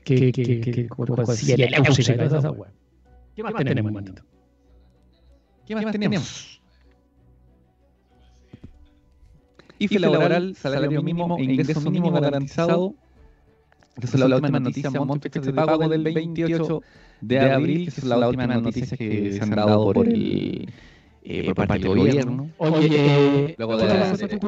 que 0.05 0.33
que 0.33 0.61
que 0.61 0.61
que 0.61 0.81
esa 0.83 2.51
wea. 2.51 2.71
¿Qué 3.35 3.43
más 3.43 3.55
tenemos, 3.55 3.93
Matito? 3.93 4.23
¿Qué 5.67 5.75
más 5.75 5.93
tenemos? 5.93 6.52
IFE 9.83 9.99
laboral, 9.99 10.57
salario 10.57 11.03
mínimo 11.03 11.37
e 11.39 11.43
ingreso 11.45 11.81
mínimo 11.81 12.11
garantizado. 12.13 12.95
Esa 14.01 14.17
es 14.17 14.21
la 14.21 14.37
última 14.37 14.61
noticia, 14.61 14.91
monto 14.91 15.29
de 15.29 15.53
pago 15.53 15.89
del 15.89 16.03
28 16.05 16.83
de 17.21 17.41
abril. 17.41 17.89
Esa 17.89 18.01
es 18.01 18.07
la 18.07 18.29
última 18.29 18.47
noticia 18.47 18.97
que 18.97 19.33
se 19.33 19.43
han 19.43 19.51
dado 19.51 19.93
por 19.93 20.09
el 20.09 20.69
eh, 21.25 21.45
por 21.47 21.55
parte 21.55 21.79
del 21.79 21.89
gobierno. 21.89 22.49
Oye, 22.59 22.89
eh, 22.91 23.55
Luego 23.59 23.77
¿cuál 23.77 23.89
de- 23.93 23.99
vas 23.99 24.09
a 24.09 24.13
hacer 24.13 24.39
tú 24.39 24.41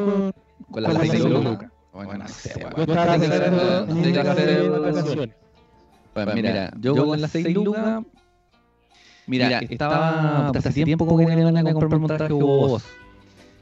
con- 0.71 0.83
las 0.83 0.93
lucas. 1.25 1.45
lucas? 1.45 1.71
Bueno, 1.93 2.13
no 2.19 2.29
sé, 2.29 2.55
que 2.55 2.65
mira, 6.35 6.73
yo 6.81 7.07
con 7.07 7.21
las 7.21 7.31
6 7.31 7.55
lucas. 7.55 8.03
Mira, 9.27 9.59
estaba. 9.61 10.49
hace 10.49 10.85
tiempo 10.85 11.17
que 11.17 11.27
me 11.27 11.45
van 11.45 11.57
a 11.57 11.73
comprar 11.73 12.01
un 12.01 12.07
traje 12.07 12.33
Boss. 12.33 12.85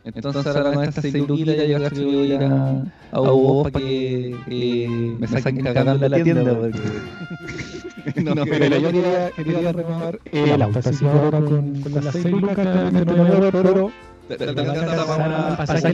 Entonces 0.05 0.47
ahora 0.47 0.73
con 0.73 0.85
estas 0.85 1.03
6 1.03 1.29
luquitas 1.29 1.57
yo 1.57 2.07
voy 2.07 2.33
a 2.33 2.35
ir 2.35 2.43
a, 2.43 2.85
para 3.13 3.79
que 3.79 4.37
eh, 4.49 5.17
me 5.19 5.29
saquen 5.29 5.63
cagando 5.63 5.99
de 5.99 6.09
la 6.09 6.23
tienda. 6.23 6.59
Porque... 6.59 6.79
no, 8.23 8.45
Pero 8.45 8.77
yo 8.79 8.91
quería, 8.91 9.31
quería 9.31 9.73
renovar 9.73 10.19
el 10.33 10.63
auto, 10.63 10.79
así 10.79 11.05
que 11.05 11.11
ahora 11.11 11.41
con, 11.41 11.81
con 11.83 12.05
las 12.05 12.13
seis 12.13 12.27
lucas 12.27 12.57
que 12.57 12.65
no 12.65 13.17
voy 13.17 13.31
a 13.31 13.41
ver, 13.41 13.53
pero 13.53 13.93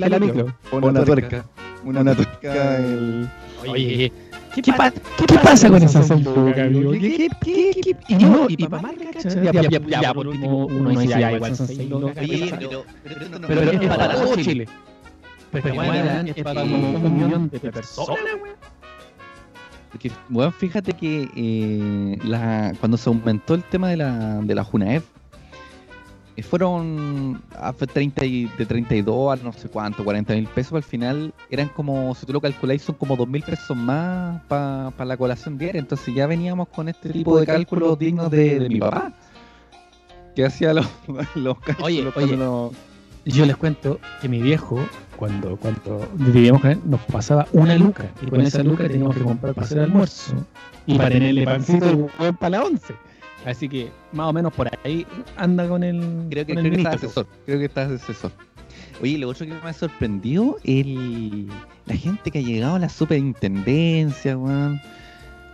la 0.08 0.18
micro. 0.18 0.54
Una 0.72 1.04
tuerca. 1.04 1.44
Una 1.84 2.14
tuerca. 2.14 2.76
El... 2.78 3.28
Oye, 3.68 4.12
¿qué, 4.62 4.72
pa- 4.72 4.90
¿qué 4.90 5.38
pasa 5.42 5.68
con 5.68 5.82
esas 5.82 6.06
seis 6.06 6.24
lucas, 6.24 6.58
amigo? 6.58 6.92
¿Qué, 6.92 7.00
qué, 7.00 7.28
qué, 7.40 7.80
qué- 7.82 7.96
Y 8.08 8.14
no, 8.24 8.46
y 8.48 8.56
para 8.66 8.82
más, 8.82 8.92
ya, 8.96 9.52
ya, 9.52 9.62
ya, 9.68 10.00
ya, 10.00 10.14
por 10.14 10.26
último, 10.28 10.66
uno 10.66 10.90
dice, 10.90 11.08
ya, 11.08 11.32
igual 11.32 11.56
son 11.56 11.66
seis. 11.66 11.78
Pero, 12.58 12.84
pero 13.46 13.62
es 13.62 13.88
para 13.88 14.14
todo 14.14 14.36
Chile. 14.36 14.68
Pero, 15.50 15.74
weón, 15.74 16.28
es 16.28 16.42
para 16.44 16.62
un 16.62 17.14
millón 17.16 17.48
de 17.48 17.58
personas, 17.60 18.18
Porque, 19.90 20.10
bueno, 20.28 20.52
fíjate 20.52 20.92
que 20.92 21.28
eh, 21.34 22.18
la, 22.24 22.74
cuando 22.80 22.96
se 22.98 23.08
aumentó 23.08 23.54
el 23.54 23.62
tema 23.64 23.88
de 23.88 23.96
la, 23.96 24.40
de 24.42 24.54
la 24.54 24.62
fueron 26.42 27.42
a 27.58 27.72
fue 27.72 27.86
30 27.86 28.24
y- 28.24 28.46
de 28.58 28.66
32 28.66 29.32
a 29.40 29.42
no 29.42 29.52
sé 29.52 29.68
cuánto, 29.68 30.04
40 30.04 30.34
mil 30.34 30.46
pesos. 30.46 30.74
Al 30.74 30.82
final 30.82 31.32
eran 31.50 31.68
como, 31.68 32.14
si 32.14 32.26
tú 32.26 32.32
lo 32.32 32.40
calculáis, 32.40 32.82
son 32.82 32.94
como 32.96 33.16
2 33.16 33.26
mil 33.28 33.42
pesos 33.42 33.76
más 33.76 34.40
para 34.48 34.92
la 35.04 35.16
colación 35.16 35.58
diaria. 35.58 35.78
Entonces 35.80 36.14
ya 36.14 36.26
veníamos 36.26 36.68
con 36.68 36.88
este 36.88 37.08
tipo 37.10 37.38
de 37.40 37.46
cálculos 37.46 37.98
dignos 37.98 38.30
de, 38.30 38.58
de 38.60 38.68
mi 38.68 38.78
papá, 38.80 39.12
que 40.34 40.44
hacía 40.44 40.72
los, 40.74 40.86
los 41.34 41.58
cálculos. 41.60 41.86
Oye, 41.86 42.02
oye. 42.16 42.36
Yo 43.24 43.44
les 43.44 43.56
cuento 43.56 44.00
que 44.22 44.28
mi 44.28 44.40
viejo, 44.40 44.78
cuando, 45.16 45.56
cuando 45.56 46.08
vivíamos 46.14 46.62
con 46.62 46.70
él, 46.70 46.80
nos 46.86 47.00
pasaba 47.02 47.46
una 47.52 47.74
luca. 47.76 48.04
Y 48.22 48.26
con 48.26 48.40
esa 48.40 48.62
luca 48.62 48.84
teníamos 48.88 49.16
que 49.16 49.22
comprar 49.22 49.54
para 49.54 49.66
hacer 49.66 49.78
almuerzo 49.80 50.32
y 50.86 50.96
para 50.96 51.10
tenerle 51.10 51.44
pancito 51.44 52.08
para 52.38 52.50
la 52.50 52.64
once. 52.64 52.94
Así 53.50 53.68
que 53.68 53.90
más 54.12 54.26
o 54.28 54.32
menos 54.32 54.52
por 54.52 54.68
ahí 54.84 55.06
anda 55.36 55.66
con 55.68 55.82
el, 55.82 56.26
Creo 56.30 56.44
que, 56.46 56.54
con 56.54 56.62
creo 56.64 56.66
el 56.66 56.70
que 56.70 56.76
estás 56.82 57.00
ministro. 57.00 57.22
asesor. 57.22 57.26
Creo 57.46 57.58
que 57.58 57.64
estás 57.64 57.90
asesor. 57.90 58.32
Oye, 59.00 59.16
lo 59.18 59.28
otro 59.28 59.46
que 59.46 59.52
me 59.54 59.70
ha 59.70 59.72
sorprendido 59.72 60.58
el 60.64 61.48
la 61.86 61.94
gente 61.96 62.30
que 62.30 62.40
ha 62.40 62.42
llegado 62.42 62.74
a 62.74 62.78
la 62.78 62.88
superintendencia, 62.88 64.36
weón. 64.36 64.80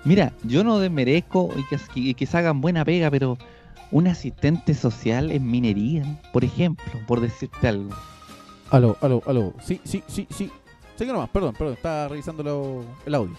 Mira, 0.05 0.33
yo 0.43 0.65
no 0.65 0.79
desmerezco 0.81 1.51
y 1.57 1.65
que, 1.69 1.79
que, 1.95 2.15
que 2.15 2.27
se 2.27 2.37
hagan 2.37 2.61
buena 2.61 2.85
pega, 2.85 3.11
pero 3.11 3.39
un 3.91 4.09
asistente 4.09 4.75
social 4.75 5.31
en 5.31 5.49
minería, 5.49 6.21
por 6.33 6.43
ejemplo, 6.45 6.85
por 7.07 7.21
decirte 7.21 7.69
algo. 7.69 7.91
Aló, 8.71 8.97
aló, 9.03 9.23
aló. 9.27 9.55
Sí, 9.63 9.81
sí, 9.85 10.03
sí, 10.09 10.27
sí. 10.31 10.51
Sigue 10.97 11.13
nomás, 11.13 11.29
perdón, 11.29 11.55
perdón. 11.57 11.75
Estaba 11.75 12.09
revisando 12.09 12.43
lo- 12.43 12.85
el 13.07 13.15
audio. 13.15 13.37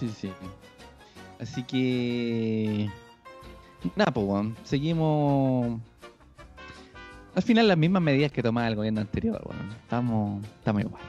Sí, 0.00 0.08
sí. 0.18 0.30
Así 1.40 1.62
que. 1.64 2.88
Nada, 3.96 4.10
pues, 4.12 4.26
weón. 4.26 4.56
Seguimos. 4.64 5.80
Al 7.34 7.42
final, 7.42 7.68
las 7.68 7.78
mismas 7.78 8.02
medidas 8.02 8.32
que 8.32 8.42
tomaba 8.42 8.66
el 8.68 8.74
gobierno 8.76 9.00
anterior, 9.00 9.40
weón. 9.44 9.70
Estamos, 9.72 10.44
estamos 10.58 10.82
igual. 10.82 11.02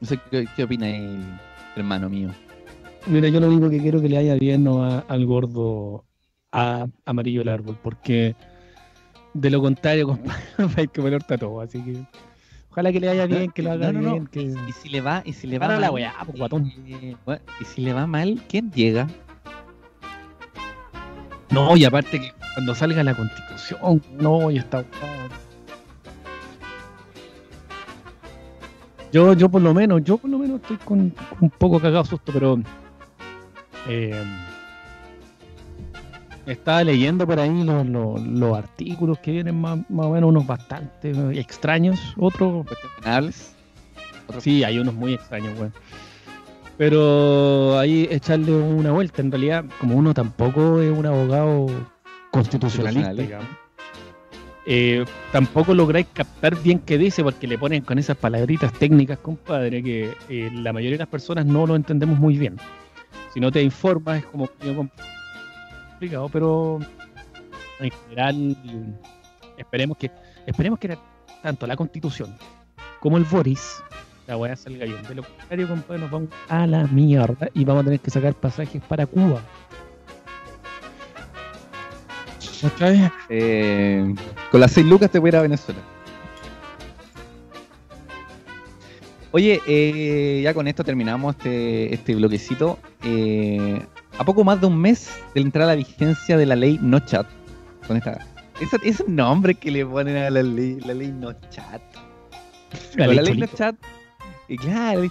No 0.00 0.06
sé 0.08 0.18
qué, 0.30 0.62
opina 0.64 0.88
el 0.88 1.24
hermano 1.76 2.08
mío. 2.08 2.30
Mira, 3.06 3.28
yo 3.28 3.40
lo 3.40 3.48
único 3.48 3.70
que 3.70 3.78
quiero 3.80 4.00
que 4.00 4.08
le 4.08 4.18
haya 4.18 4.34
bien 4.34 4.64
no 4.64 4.84
a- 4.84 5.00
al 5.00 5.26
gordo 5.26 6.04
a, 6.52 6.86
amarillo 7.04 7.40
del 7.40 7.48
árbol, 7.48 7.78
porque 7.82 8.34
de 9.34 9.50
lo 9.50 9.60
contrario, 9.60 10.06
compadre, 10.56 10.82
ir 10.82 10.90
que 10.90 11.02
peor 11.02 11.22
todo. 11.24 11.60
Así 11.60 11.82
que 11.82 12.04
ojalá 12.74 12.90
que 12.92 12.98
le 12.98 13.08
haya 13.08 13.26
bien, 13.26 13.52
que 13.52 13.62
lo 13.62 13.70
haga 13.70 13.92
No, 13.92 14.00
no, 14.00 14.08
no. 14.08 14.12
bien. 14.14 14.26
Que... 14.26 14.42
Y 14.68 14.72
si 14.72 14.88
le 14.88 15.00
va, 15.00 15.22
y 15.24 15.32
si 15.32 15.46
le 15.46 15.58
va 15.58 15.66
Para 15.66 15.74
mal, 15.74 15.82
la 15.82 15.90
weá, 15.92 16.12
pues, 16.26 16.36
guatón. 16.38 16.72
eh, 16.88 17.14
bueno, 17.24 17.40
y 17.60 17.64
si 17.64 17.82
le 17.82 17.92
va 17.92 18.06
mal, 18.06 18.42
¿quién 18.48 18.70
llega? 18.72 19.06
No, 21.50 21.76
y 21.76 21.84
aparte 21.84 22.20
que 22.20 22.32
cuando 22.54 22.74
salga 22.74 23.04
la 23.04 23.14
constitución, 23.14 24.02
no, 24.18 24.50
y 24.50 24.58
está. 24.58 24.84
Yo, 29.12 29.32
yo 29.34 29.48
por 29.48 29.62
lo 29.62 29.72
menos, 29.72 30.02
yo 30.02 30.16
por 30.18 30.28
lo 30.30 30.38
menos 30.38 30.60
estoy 30.60 30.76
con, 30.78 31.10
con 31.10 31.38
un 31.42 31.50
poco 31.50 31.78
cagado 31.80 32.04
susto, 32.04 32.32
pero 32.32 32.58
eh, 33.86 34.20
estaba 36.46 36.84
leyendo 36.84 37.26
por 37.26 37.38
ahí 37.38 37.64
los, 37.64 37.86
los, 37.86 38.22
los 38.22 38.56
artículos 38.56 39.18
que 39.18 39.32
vienen 39.32 39.60
más, 39.60 39.78
más 39.88 40.06
o 40.06 40.10
menos 40.10 40.28
unos 40.28 40.46
bastante 40.46 41.12
extraños, 41.38 42.14
otros 42.16 42.66
Cuestionables. 42.66 43.54
Sí, 44.38 44.64
hay 44.64 44.78
unos 44.78 44.94
muy 44.94 45.14
extraños, 45.14 45.58
weón. 45.58 45.72
Pero 46.76 47.78
ahí 47.78 48.08
echarle 48.10 48.52
una 48.52 48.90
vuelta. 48.90 49.22
En 49.22 49.30
realidad, 49.30 49.64
como 49.78 49.96
uno 49.96 50.12
tampoco 50.12 50.80
es 50.80 50.90
un 50.90 51.06
abogado 51.06 51.66
constitucionalista, 52.30 53.12
digamos, 53.14 53.46
eh, 54.66 55.04
tampoco 55.30 55.74
lográis 55.74 56.06
captar 56.12 56.60
bien 56.62 56.78
qué 56.80 56.96
dice 56.96 57.22
porque 57.22 57.46
le 57.46 57.58
ponen 57.58 57.82
con 57.82 57.98
esas 57.98 58.16
palabritas 58.16 58.72
técnicas, 58.72 59.18
compadre, 59.18 59.82
que 59.82 60.14
eh, 60.28 60.50
la 60.52 60.72
mayoría 60.72 60.96
de 60.96 61.02
las 61.02 61.08
personas 61.08 61.44
no 61.44 61.66
lo 61.66 61.76
entendemos 61.76 62.18
muy 62.18 62.38
bien. 62.38 62.56
Si 63.34 63.40
no 63.40 63.52
te 63.52 63.62
informas 63.62 64.18
es 64.18 64.26
como 64.26 64.48
complicado, 65.94 66.28
pero 66.28 66.80
en 67.80 67.90
general 67.90 68.56
esperemos 69.56 69.96
que 69.96 70.10
esperemos 70.46 70.78
que 70.78 70.98
tanto 71.42 71.66
la 71.66 71.76
Constitución 71.76 72.36
como 73.00 73.16
el 73.16 73.24
Boris 73.24 73.82
la 74.26 74.36
weá 74.36 74.56
salga 74.56 74.86
bien. 74.86 75.02
De 75.06 75.14
lo 75.14 75.22
contrario, 75.22 75.68
compadre, 75.68 76.00
nos 76.00 76.10
vamos 76.10 76.30
a 76.48 76.66
la 76.66 76.86
mierda 76.86 77.48
y 77.52 77.64
vamos 77.64 77.82
a 77.82 77.84
tener 77.84 78.00
que 78.00 78.10
sacar 78.10 78.34
pasajes 78.34 78.82
para 78.82 79.06
Cuba. 79.06 79.40
Eh, 83.28 84.14
con 84.50 84.60
las 84.60 84.72
seis 84.72 84.86
lucas 84.86 85.10
te 85.10 85.18
voy 85.18 85.28
a 85.28 85.30
ir 85.30 85.36
a 85.36 85.42
Venezuela. 85.42 85.80
Oye, 89.32 89.60
eh, 89.66 90.40
ya 90.42 90.54
con 90.54 90.66
esto 90.66 90.82
terminamos 90.82 91.36
este, 91.36 91.92
este 91.92 92.14
bloquecito. 92.14 92.78
Eh, 93.02 93.82
a 94.18 94.24
poco 94.24 94.44
más 94.44 94.60
de 94.60 94.66
un 94.66 94.80
mes 94.80 95.10
de 95.34 95.40
entrar 95.40 95.64
a 95.64 95.68
la 95.68 95.74
vigencia 95.74 96.36
de 96.36 96.46
la 96.46 96.56
ley 96.56 96.78
No 96.80 97.00
Chat. 97.00 97.26
Con 97.86 97.96
esta, 97.96 98.26
ese, 98.60 98.76
ese 98.84 99.04
nombre 99.08 99.54
que 99.54 99.70
le 99.70 99.84
ponen 99.84 100.16
a 100.16 100.30
la 100.30 100.42
ley, 100.42 100.80
la 100.80 100.94
ley 100.94 101.12
No 101.12 101.32
Chat. 101.50 101.82
La 102.96 103.06
ley 103.06 103.36
No. 103.36 103.46
Chat. 103.46 103.76
Y 104.48 104.56
claro, 104.56 105.02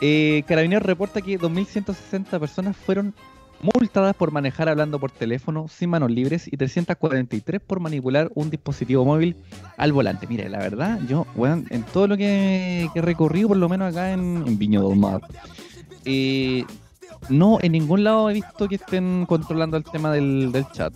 eh, 0.00 0.42
Carabineros 0.46 0.84
reporta 0.84 1.20
que 1.20 1.38
2.160 1.38 2.38
personas 2.40 2.76
fueron 2.76 3.14
multadas 3.60 4.14
por 4.14 4.30
manejar 4.30 4.68
hablando 4.68 5.00
por 5.00 5.10
teléfono 5.10 5.66
sin 5.68 5.90
manos 5.90 6.10
libres 6.10 6.46
y 6.46 6.56
343 6.56 7.60
por 7.60 7.80
manipular 7.80 8.30
un 8.34 8.50
dispositivo 8.50 9.04
móvil 9.04 9.36
al 9.76 9.92
volante. 9.92 10.26
Mire, 10.26 10.48
la 10.48 10.58
verdad, 10.58 11.00
yo, 11.08 11.26
weón, 11.34 11.66
en 11.70 11.82
todo 11.82 12.06
lo 12.06 12.16
que, 12.16 12.88
he 12.94 13.00
recorrido, 13.00 13.48
por 13.48 13.56
lo 13.56 13.68
menos 13.68 13.92
acá 13.92 14.12
en, 14.12 14.44
en 14.46 14.58
Viña 14.58 14.80
del 14.80 14.96
Mar, 14.96 15.20
eh, 16.04 16.64
no 17.28 17.58
en 17.60 17.72
ningún 17.72 18.04
lado 18.04 18.30
he 18.30 18.34
visto 18.34 18.68
que 18.68 18.76
estén 18.76 19.26
controlando 19.26 19.76
el 19.76 19.84
tema 19.84 20.12
del, 20.12 20.50
del 20.52 20.66
chat. 20.72 20.94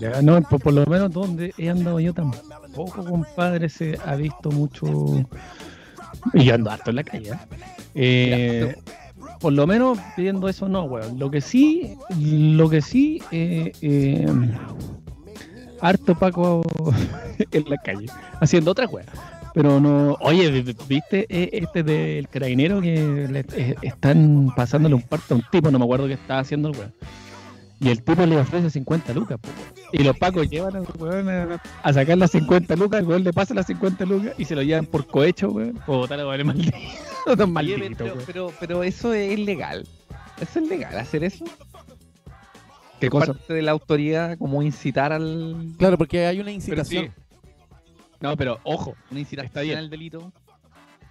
Ya, 0.00 0.20
no, 0.22 0.40
por, 0.42 0.60
por 0.60 0.72
lo 0.72 0.84
menos 0.86 1.12
donde 1.12 1.54
he 1.58 1.70
andado 1.70 2.00
yo 2.00 2.12
tampoco, 2.12 3.04
compadre, 3.04 3.68
se 3.68 3.98
ha 4.04 4.16
visto 4.16 4.50
mucho. 4.50 4.86
Y 6.32 6.44
yo 6.44 6.54
ando 6.54 6.70
harto 6.70 6.90
en 6.90 6.96
la 6.96 7.04
calle. 7.04 7.30
¿eh? 7.30 7.38
Eh, 7.94 8.76
por 9.40 9.52
lo 9.52 9.66
menos 9.66 9.98
pidiendo 10.16 10.48
eso, 10.48 10.68
no, 10.68 10.84
weón. 10.84 11.18
Lo 11.18 11.30
que 11.30 11.40
sí, 11.40 11.96
lo 12.18 12.68
que 12.68 12.80
sí, 12.80 13.22
eh, 13.30 13.72
eh, 13.82 14.26
harto 15.80 16.14
Paco 16.14 16.62
en 17.50 17.64
la 17.68 17.76
calle, 17.78 18.06
haciendo 18.40 18.70
otra 18.70 18.86
weón. 18.86 19.06
Pero 19.54 19.78
no, 19.80 20.14
oye, 20.20 20.50
vi- 20.50 20.62
vi- 20.62 20.76
¿viste 20.88 21.26
eh, 21.28 21.48
este 21.52 21.82
del 21.84 22.28
carabinero 22.28 22.80
que 22.80 23.28
le 23.30 23.40
eh, 23.56 23.76
están 23.82 24.52
pasándole 24.56 24.96
un 24.96 25.02
parto 25.02 25.34
a 25.34 25.36
un 25.38 25.44
tipo? 25.50 25.70
No 25.70 25.78
me 25.78 25.84
acuerdo 25.84 26.06
qué 26.08 26.14
estaba 26.14 26.40
haciendo 26.40 26.70
el 26.70 26.76
weón. 26.76 26.92
Y 27.80 27.88
el 27.90 28.02
tipo 28.02 28.24
le 28.26 28.36
ofrece 28.36 28.70
50 28.70 29.12
lucas, 29.14 29.38
po, 29.40 29.48
weón. 29.48 29.88
Y 29.92 30.02
los 30.02 30.18
pacos 30.18 30.48
llevan 30.50 30.74
al 30.76 30.86
weón 30.98 31.28
a, 31.28 31.62
a 31.82 31.92
sacar 31.92 32.18
las 32.18 32.32
50 32.32 32.74
lucas, 32.76 33.00
el 33.00 33.06
weón 33.06 33.22
le 33.22 33.32
pasa 33.32 33.54
las 33.54 33.66
50 33.66 34.04
lucas 34.06 34.34
y 34.38 34.44
se 34.44 34.56
lo 34.56 34.62
llevan 34.62 34.86
por 34.86 35.06
cohecho, 35.06 35.50
weón. 35.50 35.78
O 35.86 35.98
botar 35.98 36.18
a 36.18 36.26
weón 36.26 36.46
maldito. 36.46 36.76
Oye, 37.26 37.94
pero, 37.96 38.14
pero, 38.26 38.52
pero 38.58 38.82
eso 38.82 39.14
es 39.14 39.38
legal. 39.38 39.86
¿Eso 40.40 40.58
es 40.58 40.68
legal 40.68 40.98
hacer 40.98 41.22
eso? 41.22 41.44
¿Qué 43.00 43.08
cosa? 43.10 43.34
Parte 43.34 43.54
de 43.54 43.62
la 43.62 43.72
autoridad, 43.72 44.36
como 44.38 44.62
incitar 44.62 45.12
al. 45.12 45.68
Claro, 45.78 45.98
porque 45.98 46.26
hay 46.26 46.36
una 46.36 46.46
Pero 46.46 46.54
incitación. 46.56 47.12
No, 48.24 48.38
pero 48.38 48.58
ojo, 48.64 48.96
Una 49.10 49.20
incitación 49.20 49.46
Está 49.48 49.60
bien. 49.60 49.76
al 49.76 49.90
delito. 49.90 50.32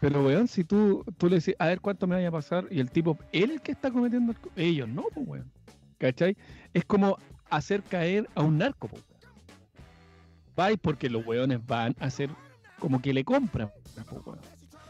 pero 0.01 0.25
weón, 0.25 0.47
si 0.47 0.63
tú, 0.63 1.05
tú 1.19 1.29
le 1.29 1.35
decís, 1.35 1.55
a 1.59 1.67
ver 1.67 1.79
cuánto 1.79 2.07
me 2.07 2.15
vaya 2.15 2.29
a 2.29 2.31
pasar, 2.31 2.65
y 2.71 2.79
el 2.79 2.89
tipo, 2.89 3.19
él 3.31 3.51
el 3.51 3.61
que 3.61 3.71
está 3.71 3.91
cometiendo 3.91 4.33
el 4.55 4.63
ellos 4.63 4.89
no, 4.89 5.03
pues 5.13 5.27
weón. 5.27 5.51
¿Cachai? 5.99 6.35
Es 6.73 6.83
como 6.85 7.17
hacer 7.51 7.83
caer 7.83 8.27
a 8.33 8.41
un 8.41 8.57
narco, 8.57 8.87
pues. 8.87 9.03
Vais 10.55 10.79
porque 10.81 11.07
los 11.07 11.23
weones 11.23 11.63
van 11.63 11.95
a 11.99 12.05
hacer 12.05 12.31
como 12.79 12.99
que 12.99 13.13
le 13.13 13.23
compran, 13.23 13.69
pues, 14.09 14.25
weón. 14.25 14.39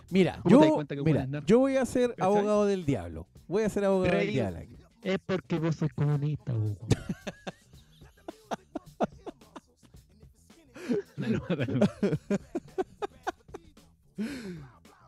Mira, 0.10 0.40
¿Cómo 0.44 0.86
te 0.86 0.96
das 0.96 0.98
yo, 0.98 1.04
mira, 1.04 1.28
yo 1.46 1.60
voy 1.60 1.76
a 1.76 1.86
ser 1.86 2.12
¿Cachai? 2.12 2.26
abogado 2.26 2.66
del 2.68 2.86
diablo. 2.86 3.28
Voy 3.50 3.64
a 3.64 3.70
ser 3.70 3.84
abogado 3.84 4.16
del 4.16 4.32
diablo 4.32 4.60
aquí. 4.60 4.78
Es 5.02 5.18
porque 5.26 5.60
vos 5.60 5.76
sos 5.76 5.92
comunista, 5.94 6.54
weón. 6.54 6.78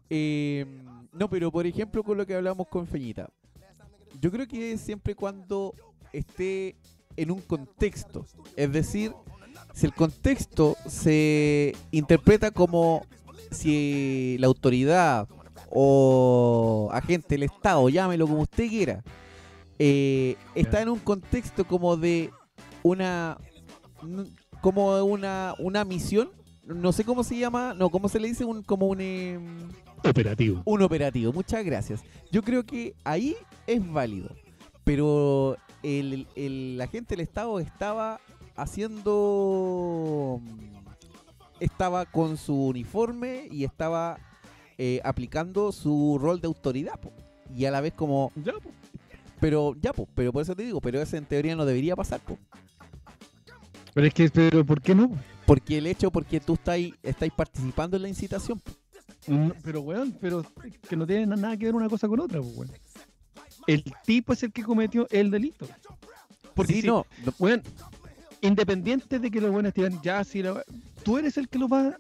Eh, 0.10 0.66
no, 1.14 1.30
pero 1.30 1.52
por 1.52 1.66
ejemplo 1.66 2.04
con 2.04 2.18
lo 2.18 2.26
que 2.26 2.36
hablamos 2.36 2.68
con 2.68 2.88
Feñita. 2.88 3.30
Yo 4.20 4.32
creo 4.32 4.48
que 4.48 4.78
siempre 4.78 5.16
cuando 5.16 5.74
esté 6.14 6.76
en 7.18 7.32
un 7.32 7.42
contexto. 7.42 8.26
Es 8.56 8.72
decir, 8.72 9.14
si 9.74 9.86
el 9.86 9.94
contexto 9.94 10.76
se 10.88 11.74
interpreta 11.92 12.52
como 12.52 13.06
si 13.52 14.38
la 14.40 14.48
autoridad 14.48 15.28
o 15.70 16.90
agente 16.92 17.36
del 17.36 17.44
Estado, 17.44 17.90
llámelo 17.90 18.28
como 18.28 18.42
usted 18.42 18.70
quiera, 18.70 19.04
eh, 19.78 20.38
está 20.56 20.82
en 20.82 20.90
un 20.90 21.00
contexto 21.00 21.66
como 21.66 21.98
de 21.98 22.32
una 22.84 23.38
como 24.66 24.98
una, 25.06 25.54
una 25.60 25.86
misión, 25.86 26.32
no 26.66 26.92
sé 26.92 27.04
cómo 27.04 27.24
se 27.24 27.38
llama, 27.38 27.76
no, 27.76 27.92
cómo 27.92 28.10
se 28.10 28.20
le 28.20 28.28
dice, 28.30 28.46
un, 28.46 28.64
como 28.64 28.88
un, 28.88 29.00
em, 29.00 29.70
Operativo. 30.04 30.64
un 30.66 30.82
operativo. 30.82 31.32
Muchas 31.32 31.64
gracias. 31.64 32.04
Yo 32.32 32.42
creo 32.42 32.66
que 32.66 32.96
ahí 33.04 33.36
es 33.68 33.88
válido, 33.94 34.30
pero 34.84 35.56
el, 35.84 36.26
el 36.36 36.82
agente 36.82 37.16
del 37.16 37.20
Estado 37.20 37.60
estaba 37.60 38.20
haciendo, 38.56 40.42
estaba 41.60 42.08
con 42.08 42.36
su 42.36 42.56
uniforme 42.70 43.48
y 43.52 43.66
estaba 43.66 44.18
eh, 44.80 45.00
aplicando 45.04 45.72
su 45.72 46.18
rol 46.20 46.42
de 46.42 46.48
autoridad, 46.48 47.00
po. 47.00 47.12
y 47.56 47.66
a 47.66 47.72
la 47.72 47.82
vez 47.82 47.94
como, 47.94 48.32
Ya, 48.44 48.54
po. 48.54 48.72
pero 49.40 49.76
ya, 49.80 49.94
po, 49.94 50.08
pero 50.16 50.34
por 50.34 50.42
eso 50.42 50.56
te 50.56 50.64
digo, 50.64 50.82
pero 50.82 51.00
eso 51.00 51.18
en 51.18 51.26
teoría 51.26 51.56
no 51.56 51.66
debería 51.66 51.96
pasar, 51.96 52.20
po. 52.22 52.40
Pero 53.96 54.08
es 54.08 54.14
que, 54.14 54.30
pero 54.30 54.64
¿por 54.66 54.82
qué 54.82 54.94
no? 54.94 55.10
Porque 55.46 55.78
el 55.80 55.88
hecho, 55.88 56.12
porque 56.12 56.40
tú 56.42 56.54
estáis, 56.56 56.94
estáis 57.02 57.32
participando 57.34 57.96
en 57.96 58.04
la 58.04 58.10
incitación. 58.10 58.62
Mm, 59.26 59.52
Pero, 59.64 59.82
weón, 59.82 60.16
pero 60.22 60.46
que 60.88 60.96
no 60.96 61.08
tiene 61.08 61.26
na- 61.26 61.36
nada 61.38 61.58
que 61.58 61.66
ver 61.66 61.74
una 61.76 61.88
cosa 61.90 62.08
con 62.08 62.20
otra, 62.20 62.42
weón. 62.42 62.70
El 63.66 63.84
tipo 64.06 64.34
es 64.34 64.44
el 64.44 64.52
que 64.52 64.64
cometió 64.64 65.08
el 65.10 65.32
delito. 65.32 65.66
Porque 66.54 66.74
sí, 66.74 66.82
si- 66.82 66.88
no, 66.88 67.06
no, 67.26 67.34
Weón, 67.40 67.64
independiente 68.42 69.18
de 69.18 69.32
que 69.32 69.40
los 69.42 69.50
buenos 69.52 69.74
digan, 69.74 70.00
ya, 70.04 70.24
si 70.26 70.44
la- 70.44 70.64
tú 71.04 71.18
eres 71.18 71.38
el 71.38 71.48
que 71.48 71.58
lo 71.58 71.68
va 71.70 71.98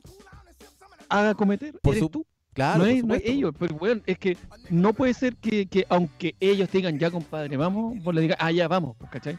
a 1.09 1.33
cometer, 1.35 1.79
Por 1.81 1.93
eres 1.93 2.03
su- 2.03 2.09
tú. 2.09 2.25
claro, 2.53 2.83
no, 2.83 2.89
es, 2.89 3.03
no 3.05 3.15
es 3.15 3.21
ellos, 3.25 3.53
pero 3.57 3.73
weón, 3.75 4.03
es 4.05 4.17
que 4.19 4.37
no 4.69 4.91
puede 4.93 5.13
ser 5.13 5.35
que, 5.37 5.65
que 5.65 5.85
aunque 5.89 6.35
ellos 6.41 6.69
digan, 6.71 6.99
ya 6.99 7.09
compadre, 7.09 7.55
vamos, 7.57 8.03
vos 8.03 8.13
le 8.13 8.21
digas, 8.21 8.37
ah, 8.39 8.51
ya 8.51 8.67
vamos, 8.67 8.95
pues, 8.99 9.09
¿cachai? 9.11 9.37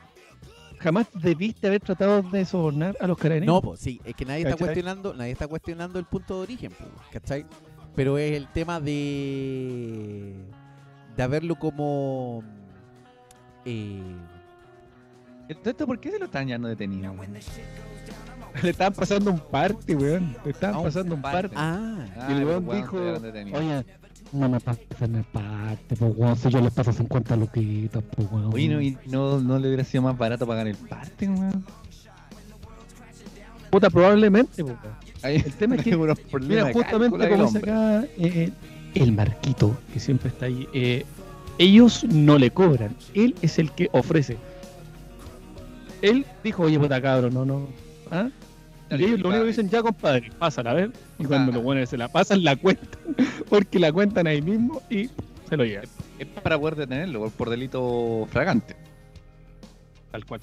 Jamás 0.87 1.09
debiste 1.15 1.67
haber 1.67 1.81
tratado 1.81 2.23
de 2.23 2.45
sobornar 2.45 2.97
a 3.01 3.09
los 3.09 3.19
carabineros. 3.19 3.57
No, 3.57 3.61
pues 3.61 3.81
sí, 3.81 4.01
es 4.05 4.15
que 4.15 4.25
nadie 4.25 4.45
está 4.45 4.55
cuestionando, 4.57 5.15
nadie 5.15 5.33
está 5.33 5.49
cuestionando 5.49 5.99
el 5.99 6.05
punto 6.05 6.37
de 6.37 6.41
origen, 6.43 6.71
po, 6.71 6.85
¿cachai? 7.11 7.45
Pero 7.97 8.17
es 8.19 8.37
el 8.37 8.47
tema 8.47 8.79
de 8.79 10.37
de 11.17 11.23
haberlo 11.25 11.57
como 11.57 12.45
eh, 13.65 14.01
Entonces, 15.49 15.73
¿esto 15.73 15.87
¿por 15.89 15.99
qué 15.99 16.13
se 16.13 16.21
lo 16.21 16.27
están 16.27 16.47
ya 16.47 16.57
no 16.57 16.69
detenido? 16.69 17.13
Le 18.63 18.71
estaban 18.71 18.93
pasando 18.95 19.33
un 19.33 19.41
party, 19.41 19.95
weón. 19.97 20.33
Le 20.33 20.39
Ah, 20.39 20.51
estaban 20.51 20.77
un 20.77 20.83
pasando 20.85 21.15
un 21.17 21.23
party. 21.23 21.49
party. 21.49 21.55
ah, 21.59 22.07
Ah, 22.17 22.29
y 22.31 22.33
el 22.37 22.45
weón 22.45 22.65
weón, 22.69 22.81
dijo, 22.81 22.97
oye, 23.59 23.85
no 24.33 24.49
me 24.49 24.61
pasen 24.61 25.17
el 25.17 25.25
parte, 25.25 25.97
pues 25.97 26.13
weón, 26.17 26.37
si 26.37 26.49
yo 26.51 26.61
les 26.61 26.73
paso 26.73 26.93
50 26.93 27.37
luquitas, 27.37 28.03
pues 28.15 28.29
weón. 28.31 28.53
Oye, 28.53 28.69
no, 28.69 28.81
y 28.81 28.97
no, 29.07 29.41
no 29.41 29.59
le 29.59 29.69
hubiera 29.69 29.85
sido 29.85 30.03
más 30.03 30.17
barato 30.17 30.47
pagar 30.47 30.67
el 30.67 30.77
parte, 30.77 31.29
weón. 31.29 31.65
Puta, 33.71 33.91
probablemente, 33.91 34.63
pues, 34.63 34.77
weón. 34.83 34.97
Ahí 35.23 35.37
El 35.37 35.53
tema 35.55 35.77
es 35.77 35.83
que, 35.83 35.93
hay 35.95 36.41
Mira, 36.41 36.73
justamente 36.73 37.29
como 37.29 37.45
dice 37.45 37.59
acá 37.59 38.05
eh, 38.19 38.53
el 38.95 39.13
Marquito, 39.13 39.77
que 39.93 40.01
siempre 40.01 40.29
está 40.29 40.47
ahí, 40.47 40.69
eh, 40.73 41.05
ellos 41.59 42.05
no 42.05 42.39
le 42.39 42.51
cobran, 42.51 42.95
él 43.15 43.35
es 43.43 43.59
el 43.59 43.71
que 43.73 43.89
ofrece. 43.93 44.37
Él 46.03 46.27
dijo, 46.45 46.65
oye, 46.65 46.79
puta 46.79 47.01
cabrón, 47.01 47.35
no, 47.35 47.45
no. 47.45 47.69
¿Ah? 48.11 48.29
Ellos 48.91 49.19
lo 49.21 49.29
único 49.31 49.43
que 49.43 49.49
dicen, 49.49 49.69
ya 49.69 49.83
compadre, 49.83 50.31
pásala, 50.39 50.71
a 50.71 50.75
ver. 50.75 50.93
Y 51.19 51.25
cuando 51.25 51.51
los 51.53 51.63
buenos 51.63 51.89
se 51.89 51.97
la 51.97 52.09
pasan, 52.09 52.45
la 52.45 52.55
cuentan, 52.57 53.01
porque 53.49 53.79
la 53.81 53.93
cuentan 53.93 54.27
ahí 54.27 54.41
mismo 54.43 54.81
y 54.89 55.11
se 55.49 55.57
lo 55.57 55.65
llevan, 55.65 55.87
Es 56.19 56.27
para 56.29 56.59
poder 56.59 56.77
detenerlo 56.77 57.29
por, 57.31 57.51
delito 57.51 58.27
fragante. 58.31 58.77
tal 60.13 60.25
cual. 60.25 60.41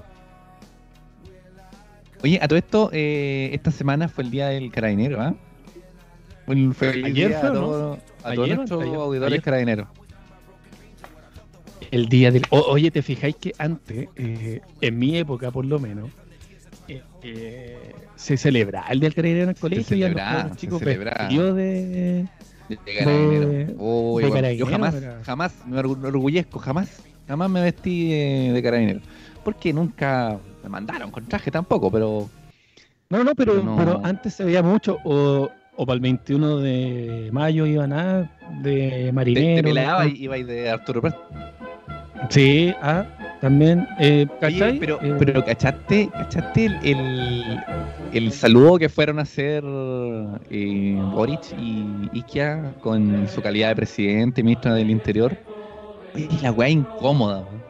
Oye, 2.24 2.40
a 2.42 2.48
todo 2.48 2.58
esto, 2.58 2.90
eh, 2.94 3.50
esta 3.54 3.72
semana 3.72 4.08
fue 4.08 4.24
el 4.24 4.32
día 4.32 4.48
del 4.48 4.72
carabinero, 4.72 5.22
¿ah? 5.22 5.36
Un 6.48 6.74
feliz 6.74 7.06
Ayer 7.06 7.30
día 7.30 7.40
fue, 7.40 7.50
a 7.50 7.52
¿no? 7.54 7.60
todos, 7.62 8.00
a 8.24 8.34
todos 8.34 8.50
nuestros 8.50 8.84
auditores 8.84 9.32
Ayer. 9.34 9.42
carabineros. 9.42 9.88
El 11.92 12.08
día 12.10 12.32
del. 12.32 12.44
o- 12.50 12.60
oye, 12.70 12.92
¿te 12.92 13.02
fijáis 13.02 13.36
que 13.36 13.54
antes, 13.58 14.08
eh, 14.16 14.62
en 14.82 15.00
mi 15.00 15.18
época 15.18 15.52
por 15.52 15.66
lo 15.66 15.80
menos, 15.80 16.10
eh, 16.88 17.02
eh, 17.24 17.78
se 18.16 18.38
celebraba 18.38 18.88
el 18.90 19.00
día 19.00 19.08
del 19.10 19.16
carabinero 19.16 19.44
en 19.44 19.50
el 19.50 19.56
colegio 19.56 19.96
y 19.98 20.00
los 20.02 20.12
se 20.52 20.56
chicos 20.58 20.80
celebraba. 20.80 21.20
vestidos 21.24 21.56
de. 21.56 22.26
Carabinero. 22.98 23.48
De- 23.50 23.76
Oh, 23.80 24.18
de 24.20 24.26
igual, 24.26 24.42
carabinero, 24.42 24.54
yo 24.66 24.66
jamás, 24.72 24.96
jamás 25.26 25.54
me 25.68 25.78
orgu- 25.80 25.98
me 25.98 26.08
orgullezco, 26.08 26.60
jamás, 26.60 27.02
jamás 27.28 27.50
me 27.50 27.62
vestí 27.62 28.10
de, 28.10 28.62
carabinero. 28.64 29.00
Porque 29.44 29.74
nunca 29.74 30.38
me 30.64 30.70
mandaron 30.70 31.12
con 31.12 31.26
traje 31.26 31.52
tampoco, 31.52 31.92
pero 31.92 32.30
No, 33.10 33.24
no, 33.24 33.36
pero, 33.36 33.62
No. 33.62 33.76
pero 33.78 34.02
antes 34.04 34.34
se 34.34 34.44
veía 34.44 34.64
mucho. 34.64 34.98
O 35.04 35.50
o 35.76 35.86
para 35.88 35.96
el 35.96 36.02
21 36.02 36.58
de 36.58 37.30
mayo 37.32 37.66
iban 37.66 37.94
a 37.94 38.32
de 38.62 39.06
Te, 39.08 39.12
marinero. 39.12 39.56
te 39.56 39.64
peleaba 39.64 40.06
y 40.06 40.24
iba 40.24 40.36
de 40.38 40.70
Arturo 40.70 41.02
Prat. 41.02 41.16
Sí, 42.30 42.74
ah, 42.82 43.06
también. 43.42 43.88
Eh, 44.00 44.28
pero, 44.40 45.02
Eh, 45.02 45.16
pero 45.18 45.44
¿cachaste, 45.44 46.10
cachaste 46.18 46.66
el, 46.66 46.80
el, 46.84 47.66
el 48.12 48.32
saludo 48.32 48.78
que 48.80 48.90
fueron 48.90 49.20
a 49.20 49.24
hacer 49.24 49.64
eh, 50.50 51.08
Boric 51.12 51.52
y 51.58 52.10
Isquia 52.14 52.76
con 52.80 53.28
su 53.28 53.42
calidad 53.42 53.70
de 53.70 53.76
presidente 53.76 54.42
y 54.42 54.44
ministro 54.44 54.74
del 54.74 54.90
Interior? 54.90 55.38
Oye, 56.14 56.30
la 56.42 56.52
weá 56.52 56.70
incómoda, 56.70 57.42
weón. 57.42 57.63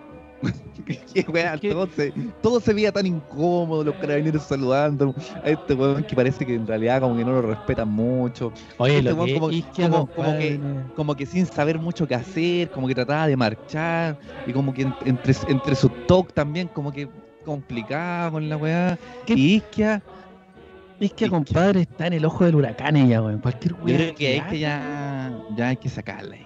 Qué 1.13 1.25
weá, 1.31 1.57
¿Qué? 1.57 1.69
todo 1.71 1.87
se, 1.95 2.11
todo 2.41 2.59
se 2.59 2.73
veía 2.73 2.91
tan 2.91 3.05
incómodo, 3.05 3.83
los 3.83 3.95
carabineros 3.95 4.43
saludando 4.43 5.13
a 5.43 5.49
este 5.49 5.73
weón 5.73 6.03
que 6.03 6.15
parece 6.15 6.45
que 6.45 6.55
en 6.55 6.67
realidad 6.67 7.01
como 7.01 7.15
que 7.15 7.23
no 7.23 7.31
lo 7.33 7.41
respetan 7.43 7.87
mucho. 7.89 8.51
Oye, 8.77 8.97
este 8.97 9.09
lo 9.09 9.15
weón 9.15 9.27
que 9.27 9.33
como- 9.35 9.51
Isquia, 9.51 9.89
como- 9.89 10.07
como 10.07 10.37
que- 10.37 10.59
como 10.95 11.15
que 11.15 11.25
sin 11.25 11.45
saber 11.45 11.79
mucho 11.79 12.07
qué 12.07 12.15
hacer, 12.15 12.69
como 12.71 12.87
que 12.87 12.95
trataba 12.95 13.27
de 13.27 13.37
marchar, 13.37 14.17
y 14.45 14.51
como 14.53 14.73
que 14.73 14.81
en- 14.83 14.95
entre, 15.05 15.33
entre 15.47 15.75
sus 15.75 15.91
talk 16.07 16.33
también, 16.33 16.67
como 16.67 16.91
que 16.91 17.07
complicado 17.45 18.31
con 18.33 18.49
la 18.49 18.57
weá. 18.57 18.97
¿Qué? 19.25 19.33
Y 19.35 19.55
Isquia, 19.55 20.01
Isquia, 20.99 21.29
compadre, 21.29 21.81
está 21.81 22.07
en 22.07 22.13
el 22.13 22.25
ojo 22.25 22.45
del 22.45 22.55
huracán 22.55 22.95
ella, 22.95 23.21
weón. 23.21 23.39
Cualquier 23.39 23.73
yo 23.73 23.83
weá 23.83 23.97
creo 23.97 24.15
que 24.15 24.39
haga. 24.39 24.53
Isquia 24.53 24.59
ya, 24.59 25.33
ya 25.55 25.67
hay 25.69 25.77
que 25.77 25.89
sacarla. 25.89 26.37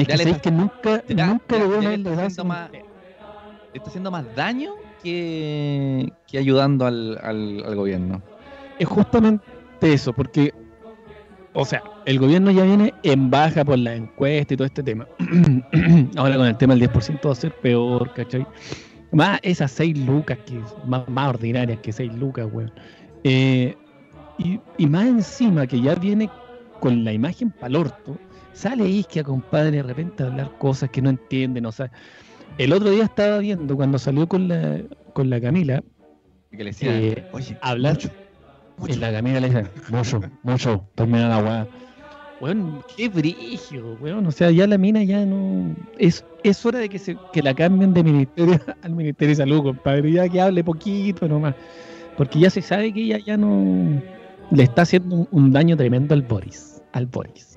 Es 0.00 0.08
que 0.08 0.40
que 0.40 0.50
nunca, 0.50 1.02
nunca 1.08 1.58
le 1.58 1.68
le 1.98 2.10
está 2.10 2.10
haciendo 2.26 2.44
más- 2.44 2.70
está 3.74 3.88
haciendo 3.88 4.10
más 4.10 4.34
daño 4.34 4.72
que, 5.02 6.12
que 6.26 6.38
ayudando 6.38 6.86
al, 6.86 7.18
al, 7.22 7.62
al 7.64 7.74
gobierno. 7.76 8.22
Es 8.78 8.88
justamente 8.88 9.42
eso, 9.82 10.12
porque, 10.12 10.52
o 11.52 11.64
sea, 11.64 11.82
el 12.06 12.18
gobierno 12.18 12.50
ya 12.50 12.64
viene 12.64 12.94
en 13.02 13.30
baja 13.30 13.64
por 13.64 13.78
la 13.78 13.94
encuesta 13.94 14.54
y 14.54 14.56
todo 14.56 14.66
este 14.66 14.82
tema. 14.82 15.06
Ahora 16.16 16.36
con 16.36 16.46
el 16.46 16.56
tema 16.56 16.74
del 16.74 16.88
10% 16.90 17.26
va 17.26 17.32
a 17.32 17.34
ser 17.34 17.52
peor, 17.60 18.12
¿cachai? 18.14 18.46
Más 19.12 19.38
esas 19.42 19.70
6 19.72 19.98
lucas, 20.06 20.38
que 20.46 20.60
más, 20.86 21.06
más 21.08 21.28
ordinarias 21.30 21.78
que 21.80 21.92
6 21.92 22.12
lucas, 22.14 22.46
weón. 22.50 22.72
Eh, 23.24 23.76
y, 24.38 24.58
y 24.78 24.86
más 24.86 25.06
encima 25.06 25.66
que 25.66 25.80
ya 25.80 25.94
viene 25.94 26.30
con 26.80 27.04
la 27.04 27.12
imagen 27.12 27.50
pa'l 27.50 27.76
orto, 27.76 28.16
sale 28.52 28.88
Isquia, 28.88 29.24
compadre, 29.24 29.78
de 29.78 29.82
repente 29.82 30.22
a 30.22 30.26
hablar 30.26 30.56
cosas 30.58 30.90
que 30.90 31.02
no 31.02 31.10
entienden, 31.10 31.66
o 31.66 31.72
sea... 31.72 31.90
El 32.58 32.72
otro 32.74 32.90
día 32.90 33.04
estaba 33.04 33.38
viendo 33.38 33.74
cuando 33.76 33.98
salió 33.98 34.28
con 34.28 34.46
la, 34.46 34.78
con 35.14 35.30
la 35.30 35.40
Camila, 35.40 35.82
Que 36.50 36.58
le 36.58 36.64
decía, 36.64 37.00
Eh, 37.00 37.26
oye, 37.32 37.56
hablar 37.62 37.94
mucho, 37.94 38.10
en 38.92 39.00
la 39.00 39.10
Camila 39.10 39.40
le 39.40 39.48
dice, 39.48 39.66
mucho, 39.88 40.20
mucho, 40.42 40.86
termina 40.94 41.28
la 41.28 41.38
weá. 41.38 41.68
Weón, 42.42 42.82
qué 42.96 43.08
brígido, 43.08 43.96
weón. 44.00 44.26
O 44.26 44.32
sea, 44.32 44.50
ya 44.50 44.66
la 44.66 44.76
mina 44.76 45.04
ya 45.04 45.24
no. 45.24 45.76
Es, 45.96 46.24
es 46.42 46.66
hora 46.66 46.80
de 46.80 46.88
que 46.88 46.98
se 46.98 47.16
que 47.32 47.40
la 47.40 47.54
cambien 47.54 47.94
de 47.94 48.02
ministerio 48.02 48.60
al 48.82 48.94
Ministerio 48.96 49.28
de 49.28 49.36
Salud, 49.36 49.62
compadre. 49.62 50.10
Ya 50.10 50.28
que 50.28 50.40
hable 50.40 50.64
poquito 50.64 51.28
nomás. 51.28 51.54
Porque 52.16 52.40
ya 52.40 52.50
se 52.50 52.60
sabe 52.60 52.92
que 52.92 53.00
ella 53.00 53.18
ya 53.24 53.36
no. 53.36 54.02
Le 54.50 54.62
está 54.64 54.82
haciendo 54.82 55.14
un, 55.14 55.28
un 55.30 55.52
daño 55.52 55.76
tremendo 55.76 56.14
al 56.14 56.22
Boris. 56.22 56.82
Al 56.92 57.06
Boris. 57.06 57.51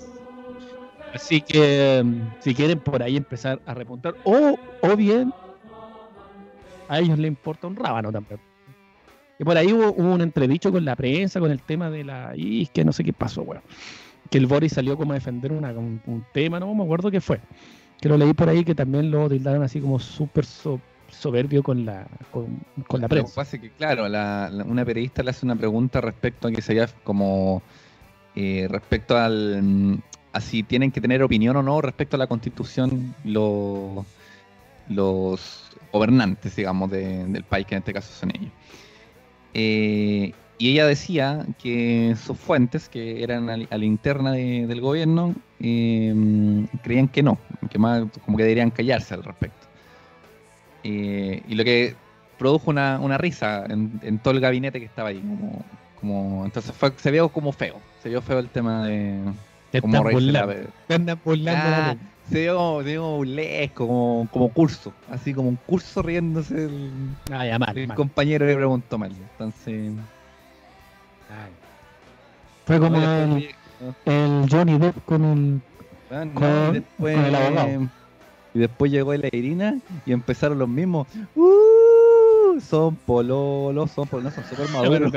Así 1.15 1.41
que, 1.41 2.01
mm, 2.03 2.41
si 2.41 2.53
quieren 2.53 2.79
por 2.79 3.01
ahí 3.01 3.15
empezar 3.15 3.61
a 3.65 3.73
repuntar, 3.73 4.15
o, 4.25 4.59
o 4.81 4.95
bien, 4.97 5.33
a 6.89 6.99
ellos 6.99 7.17
les 7.17 7.29
importa 7.29 7.67
un 7.67 7.75
rábano 7.77 8.11
también. 8.11 8.39
Y 9.39 9.43
por 9.45 9.57
ahí 9.57 9.71
hubo, 9.71 9.91
hubo 9.93 10.13
un 10.13 10.21
entredicho 10.21 10.71
con 10.71 10.83
la 10.83 10.95
prensa, 10.95 11.39
con 11.39 11.51
el 11.51 11.61
tema 11.61 11.89
de 11.89 12.03
la 12.03 12.33
y 12.35 12.67
que 12.67 12.83
no 12.85 12.91
sé 12.91 13.03
qué 13.03 13.13
pasó, 13.13 13.41
weón. 13.43 13.63
Que 14.29 14.37
el 14.37 14.45
Boris 14.45 14.73
salió 14.73 14.97
como 14.97 15.11
a 15.13 15.15
defender 15.15 15.51
una, 15.53 15.71
un, 15.71 16.01
un 16.05 16.25
tema, 16.33 16.59
no 16.59 16.73
me 16.75 16.83
acuerdo 16.83 17.09
qué 17.11 17.21
fue. 17.21 17.39
Que 18.01 18.09
lo 18.09 18.17
leí 18.17 18.33
por 18.33 18.49
ahí 18.49 18.63
que 18.65 18.75
también 18.75 19.09
lo 19.09 19.29
tildaron 19.29 19.63
así 19.63 19.79
como 19.79 19.99
súper 19.99 20.45
so- 20.45 20.81
soberbio 21.09 21.63
con 21.63 21.85
la, 21.85 22.07
con, 22.31 22.59
con 22.87 22.99
la 23.01 23.07
Lo 23.07 23.09
que 23.09 23.15
prensa. 23.21 23.35
pasa 23.35 23.55
es 23.55 23.61
que, 23.61 23.69
claro, 23.69 24.07
la- 24.09 24.49
la- 24.51 24.63
una 24.65 24.83
periodista 24.83 25.23
le 25.23 25.29
hace 25.29 25.45
una 25.45 25.55
pregunta 25.55 26.01
respecto 26.01 26.47
a 26.47 26.51
que 26.51 26.61
se 26.61 26.73
haya 26.73 26.87
como 27.03 27.61
eh, 28.35 28.67
respecto 28.69 29.17
al 29.17 30.01
a 30.35 30.41
si 30.41 30.63
tienen 30.63 30.91
que 30.91 30.99
tener 30.99 31.23
opinión 31.23 31.55
o 31.55 31.63
no 31.63 31.79
respecto 31.79 32.17
a 32.17 32.19
la 32.19 32.27
constitución 32.27 33.15
los 33.23 34.05
gobernantes, 35.93 36.57
digamos, 36.57 36.91
de- 36.91 37.25
del 37.25 37.45
país, 37.45 37.65
que 37.65 37.75
en 37.75 37.79
este 37.79 37.93
caso 37.93 38.13
son 38.13 38.31
ellos. 38.31 38.51
Eh, 39.53 40.33
y 40.57 40.71
ella 40.71 40.85
decía 40.87 41.45
que 41.63 42.15
sus 42.21 42.37
fuentes, 42.37 42.89
que 42.89 43.23
eran 43.23 43.49
a, 43.49 43.55
la 43.55 43.85
interna 43.85 44.33
de- 44.33 44.67
del 44.67 44.81
gobierno, 44.81 45.33
eh, 45.61 46.13
creían 46.83 47.07
que 47.07 47.23
no, 47.23 47.37
que 47.69 47.79
más 47.79 48.03
como 48.25 48.35
que 48.35 48.43
deberían 48.43 48.71
callarse 48.71 49.13
al 49.13 49.23
respecto. 49.23 49.67
Eh, 50.83 51.41
y 51.47 51.55
lo 51.55 51.63
que 51.63 51.95
produjo 52.37 52.71
una, 52.71 53.17
risa 53.17 53.65
en, 53.69 54.19
todo 54.19 54.33
el 54.33 54.41
gabinete 54.41 54.81
que 54.81 54.85
estaba 54.85 55.09
ahí. 55.09 55.21
Como, 55.21 55.63
como, 56.01 56.45
entonces 56.45 56.75
fue, 56.75 56.91
se 56.97 57.09
vio 57.09 57.29
como 57.29 57.53
feo. 57.53 57.79
Se 58.03 58.09
vio 58.09 58.21
feo 58.21 58.39
el 58.39 58.49
tema 58.49 58.85
de 58.85 59.21
Te 59.71 59.79
están 59.79 59.91
la- 59.91 60.01
burlando, 60.01 60.53
te 60.87 60.93
andan 60.93 61.19
burlando 61.23 61.69
la 61.69 61.89
Ah, 61.91 61.95
se 62.29 62.41
vio, 62.41 62.77
se 62.83 62.89
vio 62.91 63.03
burlesco, 63.17 63.87
como, 63.87 64.27
como 64.31 64.49
curso. 64.49 64.93
Así 65.11 65.33
como 65.33 65.49
un 65.49 65.57
curso 65.57 66.01
riéndose 66.01 66.65
el, 66.65 66.91
Ah, 67.31 67.45
ya, 67.45 67.59
mal, 67.59 67.77
el 67.77 67.87
mal. 67.87 67.97
compañero 67.97 68.45
que 68.47 68.55
preguntó 68.55 68.97
mal. 68.97 69.11
Entonces. 69.11 69.91
Ay. 71.29 71.51
Fue 72.65 72.79
como 72.79 72.97
el, 72.97 73.49
el 74.05 74.47
Johnny 74.49 74.77
Depp 74.79 75.03
con 75.05 75.23
el. 75.23 75.61
Bueno, 76.09 76.31
Con- 76.33 76.41
no, 76.43 76.71
después, 76.71 77.15
con 77.15 77.25
el 77.25 77.35
abogado. 77.35 77.89
Y 78.53 78.59
después 78.59 78.91
llegó 78.91 79.13
la 79.13 79.27
Irina 79.31 79.75
y 80.05 80.11
empezaron 80.13 80.57
los 80.57 80.69
mismos. 80.69 81.07
"Uh, 81.35 82.59
son 82.61 82.95
pololos, 82.95 83.91
son 83.91 84.07
pololos, 84.07 84.33
son 84.33 84.43
súper 84.49 84.69
maduros. 84.69 85.11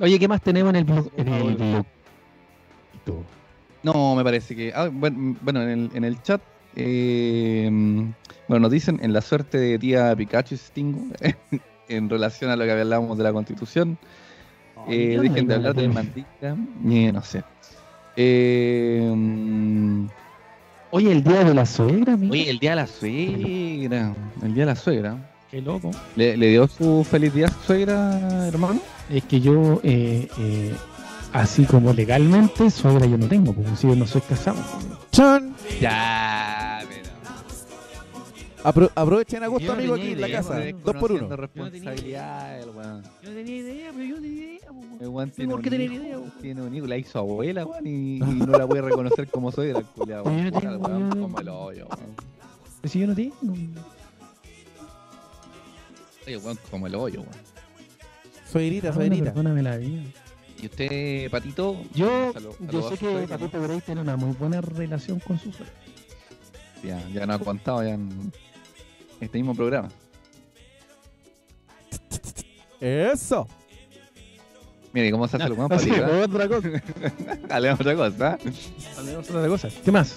Oye, 0.00 0.18
¿qué 0.18 0.28
más 0.28 0.40
tenemos 0.40 0.70
en 0.70 0.76
el 0.76 0.84
blog? 0.84 1.10
En 1.16 1.28
el 1.28 1.54
blog. 1.56 1.84
No, 3.82 4.14
me 4.14 4.24
parece 4.24 4.54
que. 4.56 4.72
ah, 4.74 4.88
bueno, 4.92 5.36
bueno, 5.40 5.62
en 5.62 5.68
el, 5.70 5.90
en 5.94 6.04
el 6.04 6.22
chat. 6.22 6.40
eh, 6.76 7.68
bueno, 8.48 8.62
nos 8.62 8.70
dicen 8.70 8.98
en 9.02 9.12
la 9.12 9.20
suerte 9.20 9.58
de 9.58 9.78
tía 9.78 10.14
Pikachu 10.16 10.54
y 10.54 10.58
Stingo. 10.58 11.00
en 11.88 12.08
relación 12.08 12.50
a 12.50 12.56
lo 12.56 12.64
que 12.64 12.70
hablábamos 12.72 13.16
de 13.18 13.24
la 13.24 13.32
constitución. 13.32 13.98
Eh, 14.88 15.16
¿qué 15.16 15.20
dejen 15.28 15.46
de 15.46 15.54
hablar 15.54 15.74
de 15.74 15.88
mandita. 15.88 16.56
Eh, 16.88 17.10
no 17.12 17.22
sé. 17.22 17.42
Eh, 18.16 19.12
Oye, 20.92 21.12
el 21.12 21.22
día 21.22 21.44
de 21.44 21.54
la 21.54 21.66
suegra, 21.66 22.14
amigo. 22.14 22.32
oye, 22.32 22.50
el 22.50 22.58
día 22.58 22.70
de 22.70 22.76
la 22.76 22.86
suegra. 22.86 24.14
El 24.42 24.54
día 24.54 24.62
de 24.64 24.66
la 24.66 24.76
suegra. 24.76 25.30
Qué 25.50 25.60
loco. 25.62 25.90
¿Le, 26.16 26.36
le 26.36 26.48
dio 26.48 26.66
su 26.66 27.04
feliz 27.08 27.32
día 27.32 27.46
a 27.46 27.50
su 27.50 27.60
suegra, 27.60 28.48
hermano? 28.48 28.80
Es 29.10 29.24
que 29.24 29.40
yo, 29.40 29.80
eh, 29.82 30.28
eh, 30.38 30.74
así 31.32 31.64
como 31.64 31.92
legalmente, 31.92 32.70
suegra 32.70 33.06
yo 33.06 33.18
no 33.18 33.26
tengo, 33.28 33.52
porque 33.52 33.74
si 33.76 33.88
yo 33.88 33.96
no 33.96 34.06
soy 34.06 34.20
casado. 34.22 34.58
¡Chan! 35.10 35.54
Ya, 35.80 36.80
pero. 36.88 37.10
Apro- 38.62 38.90
aprovechen 38.94 39.42
agosto, 39.42 39.66
Yo 39.66 39.72
no 39.74 39.78
amigo, 39.78 39.94
tenía 39.96 40.12
aquí 40.12 40.12
en 40.14 40.20
la 40.20 40.36
casa. 40.36 40.60
Dos 40.84 40.96
por 40.96 41.12
uno. 41.12 41.34
responsabilidad, 41.36 42.60
el 42.60 42.68
weón. 42.70 43.02
Yo 43.22 43.30
no 43.30 43.36
tenía 43.36 43.56
idea, 43.56 43.90
pero 43.92 44.04
yo 44.04 44.16
no 44.16 44.22
tenía 44.22 44.44
idea. 44.44 44.60
El 45.00 45.08
weón 45.08 45.30
tiene 45.30 45.52
¿Por 45.52 45.62
qué 45.62 45.70
tener 45.70 45.92
idea, 45.92 46.18
weón? 46.18 46.32
Tiene 46.42 46.62
un 46.62 46.74
hijo, 46.74 46.86
la 46.86 46.96
hizo 46.98 47.18
abuela, 47.18 47.64
weón, 47.66 47.86
y, 47.86 48.16
y 48.18 48.20
no 48.20 48.58
la 48.58 48.66
puede 48.68 48.82
reconocer 48.82 49.28
como 49.28 49.50
soy 49.50 49.72
no 49.72 49.80
Puta, 49.80 50.22
tengo- 50.22 50.30
el 50.30 50.76
weón, 50.76 51.10
yo 51.10 51.14
no- 51.16 51.22
como 51.22 51.40
el 51.40 51.48
hoyo, 51.48 51.86
weón. 51.88 52.10
Pero 52.82 52.92
si 52.92 52.98
yo 53.00 53.06
no 53.08 53.14
tengo. 53.14 53.34
Oye, 56.26 56.36
weón, 56.36 56.58
como 56.70 56.86
el 56.86 56.94
hoyo, 56.94 57.20
weón. 57.22 57.49
Suegrita, 58.50 58.92
suegrita. 58.92 59.24
Perdóname 59.26 59.62
la 59.62 59.76
vida. 59.76 60.02
¿Y 60.62 60.66
usted, 60.66 61.30
Patito? 61.30 61.82
Yo, 61.94 62.32
yo 62.70 62.82
sé 62.90 62.98
que 62.98 63.06
suegra, 63.06 63.38
¿no? 63.38 63.46
Patito 63.48 63.62
Grey 63.62 63.80
tiene 63.80 64.00
una 64.00 64.16
muy 64.16 64.34
buena 64.34 64.60
relación 64.60 65.20
con 65.20 65.38
su 65.38 65.52
suegra. 65.52 65.74
Ya, 66.82 67.02
ya 67.10 67.26
nos 67.26 67.40
ha 67.40 67.44
contado 67.44 67.82
ya 67.82 67.90
en 67.94 68.32
este 69.20 69.38
mismo 69.38 69.54
programa. 69.54 69.88
Eso. 72.80 73.46
Mire, 74.92 75.10
¿cómo 75.12 75.28
se 75.28 75.36
hace 75.36 75.52
weón, 75.52 75.72
Así, 75.72 75.88
Patito? 75.90 76.08
eh? 76.08 76.22
otra 76.24 76.48
cosa. 76.48 76.68
Dale 77.48 77.72
otra 77.72 77.94
cosa. 77.94 78.38
Hablemos 78.98 79.30
otra 79.30 79.48
cosa. 79.48 79.68
¿Qué 79.84 79.92
más? 79.92 80.16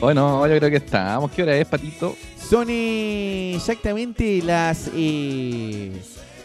Bueno, 0.00 0.46
yo 0.48 0.58
creo 0.58 0.70
que 0.70 0.76
estamos. 0.76 1.30
¿Qué 1.30 1.42
hora 1.42 1.56
es, 1.56 1.66
Patito? 1.66 2.16
Son 2.36 2.66
eh, 2.68 3.54
exactamente 3.54 4.42
las 4.42 4.90
eh, 4.94 5.92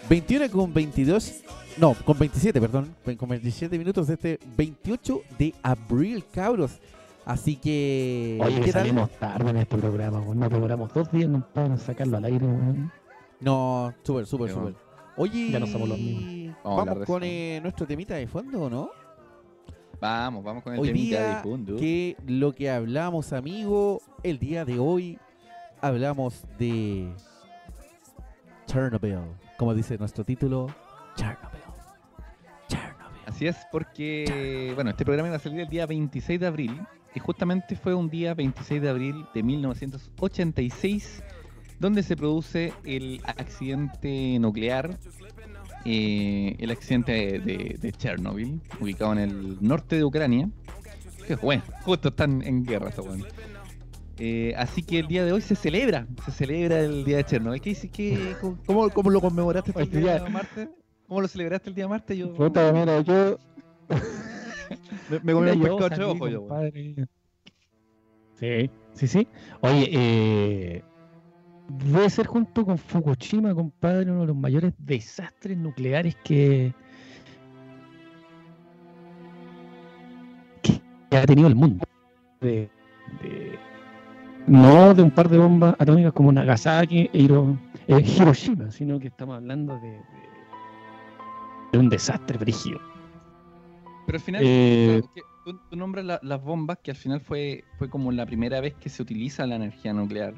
21 0.09 0.49
con 0.49 0.73
22. 0.73 1.43
No, 1.77 1.93
con 1.93 2.17
27, 2.17 2.59
perdón. 2.59 2.95
Con 3.17 3.29
27 3.29 3.77
minutos 3.77 4.07
de 4.07 4.13
este 4.15 4.39
28 4.57 5.21
de 5.37 5.53
abril, 5.61 6.25
cabros. 6.33 6.79
Así 7.25 7.55
que. 7.55 8.39
Oye, 8.43 8.61
¿qué 8.61 8.71
tal? 8.73 8.81
salimos 8.81 9.11
tarde 9.11 9.51
en 9.51 9.57
este 9.57 9.77
programa, 9.77 10.19
weón. 10.19 10.39
Nos 10.39 10.49
demoramos 10.49 10.91
dos 10.93 11.11
días 11.11 11.29
no 11.29 11.45
para 11.53 11.77
sacarlo 11.77 12.17
al 12.17 12.25
aire, 12.25 12.45
weón. 12.45 12.91
No, 13.39 13.93
súper, 14.03 14.25
súper, 14.25 14.51
súper. 14.51 14.73
Oye, 15.15 15.51
Ya 15.51 15.59
no 15.59 15.67
somos 15.67 15.87
los 15.87 15.97
mismos. 15.97 16.55
Vamos, 16.63 17.05
con 17.05 17.23
eh, 17.23 17.59
nuestro 17.61 17.85
temita 17.85 18.15
de 18.15 18.25
fondo, 18.27 18.63
¿o 18.63 18.69
no? 18.69 18.89
Vamos, 20.01 20.43
vamos 20.43 20.63
con 20.63 20.73
el 20.73 20.79
Hoy 20.79 20.87
temita 20.87 21.17
día 21.19 21.35
de 21.35 21.43
fondo. 21.43 21.75
que 21.75 22.15
lo 22.25 22.53
que 22.53 22.69
hablamos, 22.71 23.31
amigo, 23.33 24.01
el 24.23 24.39
día 24.39 24.65
de 24.65 24.79
hoy 24.79 25.19
hablamos 25.81 26.45
de 26.57 27.09
Chernobyl, 28.65 29.19
como 29.59 29.75
dice 29.75 29.97
nuestro 29.99 30.23
título, 30.23 30.73
Chernobyl. 31.15 31.59
Chernobyl. 32.67 33.19
Así 33.27 33.45
es, 33.45 33.57
porque 33.71 34.71
bueno, 34.73 34.89
este 34.89 35.05
programa 35.05 35.27
iba 35.27 35.35
a 35.37 35.39
salir 35.39 35.59
el 35.59 35.69
día 35.69 35.85
26 35.85 36.39
de 36.39 36.47
abril 36.47 36.81
y 37.13 37.19
justamente 37.19 37.75
fue 37.75 37.93
un 37.93 38.09
día 38.09 38.33
26 38.33 38.81
de 38.81 38.89
abril 38.89 39.25
de 39.35 39.43
1986 39.43 41.21
donde 41.79 42.03
se 42.03 42.15
produce 42.17 42.73
el 42.85 43.21
accidente 43.25 44.37
nuclear, 44.39 44.97
eh, 45.85 46.55
el 46.59 46.71
accidente 46.71 47.11
de, 47.11 47.39
de- 47.39 47.77
de 47.79 47.91
Chernobyl, 47.93 48.59
ubicado 48.81 49.13
en 49.13 49.19
el 49.19 49.57
norte 49.61 49.95
de 49.97 50.03
Ucrania. 50.03 50.49
Que 51.27 51.35
bueno, 51.35 51.63
justo 51.83 52.09
están 52.09 52.41
en 52.41 52.65
guerra 52.65 52.91
weones. 52.97 53.27
Eh, 54.19 54.53
así 54.57 54.83
que 54.83 54.99
el 54.99 55.07
día 55.07 55.23
de 55.23 55.31
hoy 55.31 55.41
se 55.41 55.55
celebra, 55.55 56.05
se 56.25 56.31
celebra 56.31 56.81
el 56.81 57.05
día 57.05 57.17
de 57.17 57.23
Chernobyl. 57.23 57.61
¿Qué? 57.61 57.73
¿Qué, 57.89 58.35
cómo, 58.65 58.89
cómo 58.89 59.09
lo 59.09 59.21
conmemoraste 59.21 59.71
el 59.77 59.89
día 59.89 60.21
martes? 60.29 60.69
¿Cómo 61.07 61.21
lo 61.21 61.27
celebraste 61.27 61.69
el 61.69 61.75
día 61.75 61.87
martes? 61.87 62.17
Yo 62.17 62.33
Puta, 62.33 62.71
mira, 62.73 62.99
yo. 63.01 63.37
me, 65.09 65.19
me 65.23 65.33
comí 65.33 65.49
un 65.51 65.61
pescado 65.79 65.89
de 65.89 66.03
ojo 66.05 66.27
yo. 66.27 66.47
Sí, 68.39 68.69
sí, 68.93 69.07
sí. 69.07 69.27
Oye, 69.61 69.89
eh, 69.91 70.83
debe 71.85 72.09
ser 72.09 72.27
junto 72.27 72.65
con 72.65 72.77
Fukushima, 72.77 73.55
compadre, 73.55 74.11
uno 74.11 74.21
de 74.21 74.27
los 74.27 74.35
mayores 74.35 74.73
desastres 74.77 75.57
nucleares 75.57 76.15
que, 76.23 76.73
que 81.09 81.17
ha 81.17 81.25
tenido 81.25 81.47
el 81.47 81.55
mundo. 81.55 81.85
De, 82.41 82.69
de- 83.21 83.68
no 84.47 84.93
de 84.93 85.03
un 85.03 85.11
par 85.11 85.29
de 85.29 85.37
bombas 85.37 85.75
atómicas 85.79 86.13
como 86.13 86.31
Nagasaki 86.31 87.09
e 87.13 87.21
Hiro- 87.21 87.57
eh, 87.87 88.01
Hiroshima, 88.01 88.71
sino 88.71 88.99
que 88.99 89.07
estamos 89.07 89.35
hablando 89.37 89.75
de, 89.79 89.89
de- 89.91 90.03
de 91.71 91.77
un 91.77 91.89
desastre 91.89 92.37
brígido. 92.37 92.79
Pero 94.07 94.17
al 94.17 94.21
final, 94.23 94.41
Eh, 94.43 95.01
tú, 95.45 95.59
tú 95.69 95.75
nombras 95.75 96.03
la- 96.05 96.19
las 96.23 96.41
bombas, 96.43 96.79
que 96.83 96.89
al 96.91 96.97
final 96.97 97.21
fue, 97.21 97.63
fue 97.77 97.89
como 97.89 98.11
la 98.11 98.25
primera 98.25 98.59
vez 98.59 98.73
que 98.75 98.89
se 98.89 99.03
utiliza 99.03 99.45
la 99.45 99.55
energía 99.55 99.93
nuclear, 99.93 100.33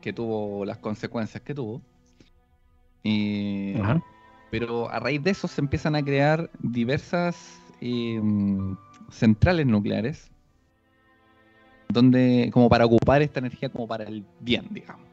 que 0.00 0.12
tuvo 0.12 0.64
las 0.64 0.78
consecuencias 0.78 1.42
que 1.44 1.54
tuvo. 1.54 1.80
Eh, 3.04 3.78
Ajá. 3.80 4.02
pero 4.50 4.90
a 4.90 4.98
raíz 4.98 5.22
de 5.22 5.30
eso 5.30 5.46
se 5.46 5.60
empiezan 5.60 5.94
a 5.94 6.02
crear 6.02 6.50
diversas 6.60 7.60
eh, 7.80 8.20
centrales 9.10 9.66
nucleares, 9.66 10.31
donde 11.92 12.50
como 12.52 12.68
para 12.68 12.86
ocupar 12.86 13.22
esta 13.22 13.40
energía 13.40 13.68
como 13.68 13.86
para 13.86 14.04
el 14.04 14.24
bien, 14.40 14.66
digamos. 14.70 15.06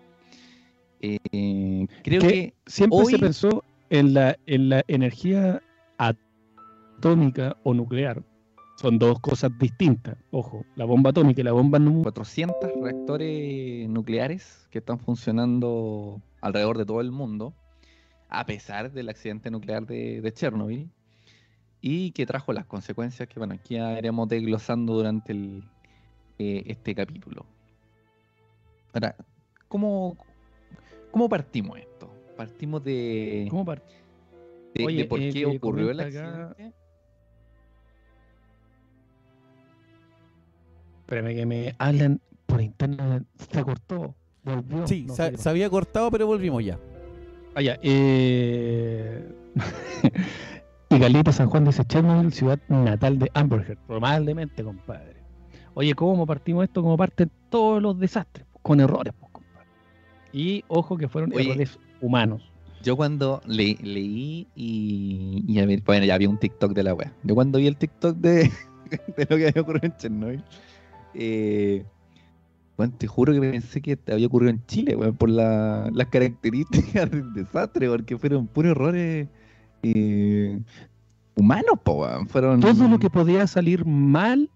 Eh, 1.01 1.87
creo 2.03 2.21
Que 2.21 2.27
que 2.27 2.53
siempre 2.65 3.05
se 3.05 3.19
pensó 3.19 3.63
en 3.89 4.13
la, 4.13 4.37
en 4.45 4.69
la 4.69 4.83
energía 4.87 5.61
atómica 5.97 7.57
o 7.63 7.73
nuclear. 7.73 8.23
Son 8.77 8.97
dos 8.97 9.19
cosas 9.19 9.51
distintas. 9.59 10.17
Ojo, 10.31 10.65
la 10.75 10.85
bomba 10.85 11.09
atómica 11.09 11.41
y 11.41 11.43
la 11.43 11.51
bomba 11.51 11.79
nuclear. 11.79 12.03
400 12.03 12.71
reactores 12.81 13.89
nucleares 13.89 14.67
que 14.71 14.79
están 14.79 14.99
funcionando 14.99 16.21
alrededor 16.41 16.77
de 16.77 16.85
todo 16.85 17.01
el 17.01 17.11
mundo, 17.11 17.53
a 18.29 18.45
pesar 18.45 18.91
del 18.91 19.09
accidente 19.09 19.51
nuclear 19.51 19.85
de, 19.85 20.21
de 20.21 20.33
Chernobyl, 20.33 20.89
y 21.81 22.11
que 22.11 22.25
trajo 22.25 22.53
las 22.53 22.65
consecuencias 22.65 23.27
que, 23.27 23.39
bueno, 23.39 23.55
aquí 23.55 23.75
ya 23.75 23.97
iremos 23.97 24.27
desglosando 24.29 24.93
durante 24.93 25.33
el, 25.33 25.63
eh, 26.39 26.63
este 26.65 26.95
capítulo. 26.95 27.45
Ahora, 28.93 29.15
¿cómo, 29.67 30.17
¿cómo 31.11 31.29
partimos 31.29 31.77
esto? 31.77 32.09
Partimos 32.35 32.83
de, 32.83 33.47
¿Cómo 33.49 33.65
par- 33.65 33.83
de- 34.73 35.05
por 35.05 35.19
eh, 35.19 35.31
qué 35.31 35.39
que 35.39 35.45
ocurrió 35.57 35.91
el 35.91 35.97
comenta 35.97 36.19
acá- 36.19 36.49
accidente. 36.51 36.75
Espérame 41.01 41.35
que 41.35 41.45
me 41.45 41.75
hablan 41.79 42.21
por 42.45 42.61
internet. 42.61 43.23
Se 43.51 43.63
cortó. 43.63 44.15
Volvió. 44.43 44.87
Sí, 44.87 45.05
no 45.07 45.15
se, 45.15 45.49
había 45.49 45.69
cortado, 45.69 46.09
pero 46.11 46.27
volvimos 46.27 46.63
ya. 46.63 46.79
Ah, 47.55 47.61
ya, 47.61 47.77
eh... 47.81 49.27
y 50.89 50.99
Galita 50.99 51.31
San 51.31 51.49
Juan 51.49 51.65
dice 51.65 51.83
Chernobyl, 51.83 52.31
ciudad 52.31 52.59
natal 52.69 53.17
de 53.19 53.29
Amber 53.33 53.61
Heard. 53.67 53.79
Probablemente, 53.87 54.63
compadre. 54.63 55.18
Oye, 55.79 55.95
¿cómo 55.95 56.25
partimos 56.27 56.65
esto? 56.65 56.81
Como 56.81 56.97
parten 56.97 57.31
todos 57.49 57.81
los 57.81 57.97
desastres, 57.97 58.45
pues, 58.51 58.61
con 58.61 58.81
errores, 58.81 59.13
pues, 59.17 59.31
compadre. 59.31 59.65
Y 60.33 60.65
ojo 60.67 60.97
que 60.97 61.07
fueron 61.07 61.31
Oye. 61.33 61.45
errores 61.51 61.79
humanos. 62.01 62.41
Yo 62.83 62.97
cuando 62.97 63.39
le- 63.45 63.77
leí 63.81 64.45
y, 64.57 65.41
y 65.47 65.59
a 65.59 65.65
ver, 65.65 65.81
bueno, 65.85 66.05
ya 66.05 66.15
había 66.15 66.27
un 66.27 66.37
TikTok 66.37 66.73
de 66.73 66.83
la 66.83 66.93
wea. 66.93 67.13
Yo 67.23 67.33
cuando 67.33 67.59
vi 67.59 67.67
el 67.67 67.77
TikTok 67.77 68.17
de, 68.17 68.51
de 69.15 69.27
lo 69.29 69.37
que 69.37 69.47
había 69.47 69.61
ocurrido 69.61 69.85
en 69.87 69.95
Chernobyl, 69.95 70.43
eh, 71.13 71.85
bueno, 72.75 72.93
te 72.97 73.07
juro 73.07 73.31
que 73.31 73.39
pensé 73.39 73.81
que 73.81 73.97
había 74.11 74.27
ocurrido 74.27 74.49
en 74.51 74.65
Chile, 74.65 74.97
weón, 74.97 75.15
por 75.15 75.29
la- 75.29 75.89
las 75.93 76.07
características 76.07 77.09
del 77.11 77.33
desastre, 77.33 77.87
porque 77.87 78.17
fueron 78.17 78.47
puros 78.47 78.71
errores 78.71 79.29
eh, 79.83 80.59
humanos, 81.37 81.79
po, 81.85 82.01
weón. 82.01 82.27
Fueron 82.27 82.59
Todo 82.59 82.85
lo 82.89 82.99
que 82.99 83.09
podía 83.09 83.47
salir 83.47 83.85
mal 83.85 84.49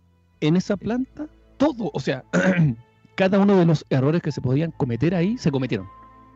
en 0.47 0.56
esa 0.56 0.77
planta, 0.77 1.27
todo, 1.58 1.89
o 1.93 1.99
sea, 1.99 2.23
cada 3.15 3.39
uno 3.39 3.56
de 3.58 3.65
los 3.65 3.86
errores 3.89 4.21
que 4.21 4.32
se 4.32 4.41
podían 4.41 4.71
cometer 4.71 5.15
ahí, 5.15 5.38
se 5.38 5.51
cometieron. 5.51 5.88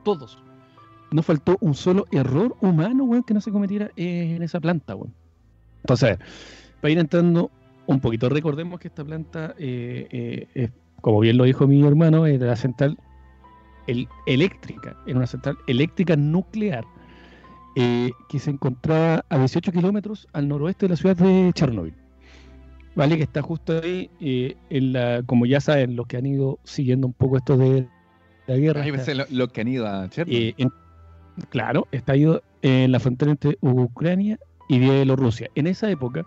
Todos. 0.04 0.38
No 1.12 1.22
faltó 1.24 1.58
un 1.62 1.74
solo 1.74 2.06
error 2.12 2.56
humano, 2.62 3.04
weón, 3.06 3.24
que 3.24 3.34
no 3.34 3.42
se 3.42 3.52
cometiera 3.52 3.90
en 3.96 4.42
esa 4.44 4.60
planta, 4.60 4.96
weón. 4.96 5.14
Entonces, 5.84 6.18
para 6.82 6.92
ir 6.92 7.00
entrando 7.00 7.50
un 7.86 8.00
poquito, 8.00 8.30
recordemos 8.30 8.80
que 8.80 8.90
esta 8.90 9.04
planta, 9.06 9.54
eh, 9.58 10.08
eh, 10.12 10.48
es, 10.54 10.72
como 11.02 11.20
bien 11.22 11.38
lo 11.38 11.46
dijo 11.46 11.66
mi 11.68 11.82
hermano, 11.86 12.26
era 12.26 12.48
la 12.48 12.56
central 12.56 12.98
el- 13.88 14.08
eléctrica, 14.26 14.98
era 15.06 15.18
una 15.18 15.28
central 15.28 15.58
eléctrica 15.68 16.16
nuclear 16.18 16.84
eh, 17.76 18.12
que 18.28 18.40
se 18.40 18.50
encontraba 18.52 19.24
a 19.30 19.38
18 19.38 19.72
kilómetros 19.72 20.28
al 20.34 20.48
noroeste 20.48 20.86
de 20.86 20.90
la 20.90 20.96
ciudad 20.98 21.16
de 21.16 21.52
Chernóbil. 21.54 21.94
¿Vale? 22.98 23.18
Que 23.18 23.24
está 23.24 23.42
justo 23.42 23.80
ahí, 23.82 24.10
eh, 24.20 24.56
en 24.70 24.94
la, 24.94 25.24
como 25.26 25.46
ya 25.46 25.62
saben, 25.62 25.96
los 25.96 26.08
que 26.08 26.18
han 26.18 26.26
ido 26.26 26.60
siguiendo 26.64 27.08
un 27.08 27.14
poco 27.14 27.38
esto 27.38 27.58
de 27.58 27.88
la 28.48 28.56
guerra. 28.58 28.82
Ay, 28.84 28.92
está- 28.92 29.14
lo, 29.14 29.26
lo 29.30 29.48
que 29.50 29.62
han 29.62 29.68
ido 29.68 29.88
a 29.88 30.10
eh, 30.26 30.54
en- 30.58 30.72
claro, 31.50 31.88
está 31.92 32.14
ahí 32.14 32.26
en 32.62 32.92
la 32.92 33.00
frontera 33.00 33.32
entre 33.32 33.58
Ucrania 33.62 34.40
y 34.68 34.80
Bielorrusia. 34.80 35.50
En 35.56 35.68
esa 35.68 35.90
época 35.90 36.26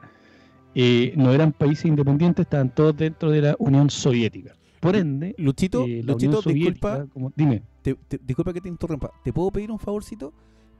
eh, 0.75 1.13
no 1.17 1.33
eran 1.33 1.53
países 1.53 1.87
independientes, 1.87 2.45
estaban 2.45 2.73
todos 2.75 2.97
dentro 2.97 3.31
de 3.31 3.43
la 3.43 3.57
Unión 3.59 3.91
Soviética. 3.91 4.55
Por 4.79 4.97
ende, 4.97 5.35
Luchito, 5.37 5.85
eh, 5.87 6.03
la 6.05 6.13
Luchito, 6.13 6.39
Unión 6.39 6.55
disculpa, 6.55 7.07
como- 7.13 7.33
dime, 7.37 7.63
te- 7.83 7.97
te- 8.09 8.21
disculpa 8.25 8.53
que 8.53 8.61
te 8.61 8.69
interrumpa. 8.69 9.11
¿Te 9.25 9.33
puedo 9.33 9.51
pedir 9.51 9.71
un 9.71 9.79
favorcito? 9.79 10.33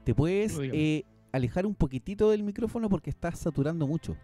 ¿Te 0.05 0.15
puedes 0.15 0.57
eh, 0.73 1.03
alejar 1.33 1.65
un 1.65 1.75
poquitito 1.75 2.31
del 2.31 2.41
micrófono 2.43 2.89
porque 2.89 3.09
estás 3.09 3.37
saturando 3.39 3.85
mucho? 3.85 4.15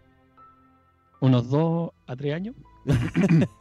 Unos 1.20 1.48
dos 1.50 1.90
a 2.06 2.16
tres 2.16 2.34
años. 2.34 2.54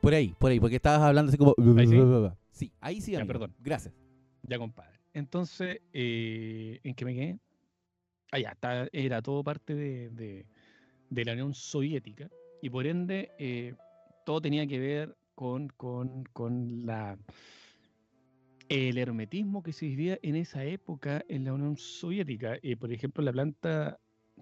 Por 0.00 0.14
ahí, 0.14 0.32
por 0.38 0.50
ahí, 0.50 0.60
porque 0.60 0.76
estabas 0.76 1.00
hablando 1.02 1.28
así 1.30 1.36
como... 1.36 1.54
Ahí 1.76 1.86
sí. 1.88 1.96
Sí, 2.52 2.72
ahí 2.80 3.00
sí, 3.00 3.12
Ya, 3.12 3.24
perdón. 3.26 3.52
Gracias. 3.58 3.92
Ya, 4.44 4.56
compadre. 4.56 4.96
Entonces, 5.12 5.80
eh, 5.92 6.78
¿en 6.84 6.94
qué 6.94 7.04
me 7.04 7.14
quedé? 7.14 7.38
Ah, 8.30 8.38
ya, 8.38 8.50
está- 8.50 8.88
era 8.92 9.20
todo 9.20 9.42
parte 9.42 9.74
de, 9.74 10.08
de- 10.10 10.46
de 11.10 11.24
la 11.24 11.32
Unión 11.32 11.52
Soviética 11.52 12.30
y 12.62 12.70
por 12.70 12.86
ende 12.86 13.32
eh, 13.38 13.74
todo 14.24 14.40
tenía 14.40 14.66
que 14.68 14.78
ver 14.78 15.16
con, 15.34 15.68
con, 15.70 16.24
con 16.32 16.86
la, 16.86 17.18
el 18.68 18.98
hermetismo 18.98 19.62
que 19.62 19.72
se 19.72 19.86
vivía 19.86 20.18
en 20.22 20.36
esa 20.36 20.64
época 20.64 21.24
en 21.28 21.44
la 21.44 21.52
Unión 21.54 21.76
Soviética. 21.76 22.56
Eh, 22.62 22.76
por 22.76 22.92
ejemplo, 22.92 23.22
la 23.24 23.32
planta, 23.32 23.98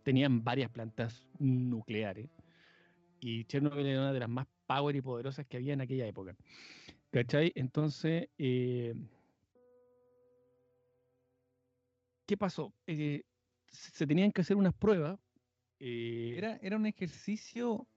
tenían 0.07 0.45
varias 0.45 0.71
plantas 0.71 1.27
nucleares 1.41 2.29
y 3.19 3.45
Chernobyl 3.47 3.85
era 3.85 4.03
una 4.03 4.13
de 4.13 4.21
las 4.21 4.29
más 4.29 4.47
power 4.65 4.95
y 4.95 5.01
poderosas 5.01 5.47
que 5.47 5.57
había 5.57 5.73
en 5.73 5.81
aquella 5.81 6.07
época. 6.07 6.37
¿Cachai? 7.11 7.51
Entonces, 7.57 8.29
eh, 8.39 8.95
¿qué 12.25 12.37
pasó? 12.37 12.73
Eh, 12.87 13.25
se 13.67 14.07
tenían 14.07 14.31
que 14.31 14.43
hacer 14.43 14.57
unas 14.57 14.75
pruebas 14.75 15.19
eh, 15.81 16.35
Era, 16.37 16.57
era 16.63 16.77
un 16.77 16.87
ejercicio 16.87 17.89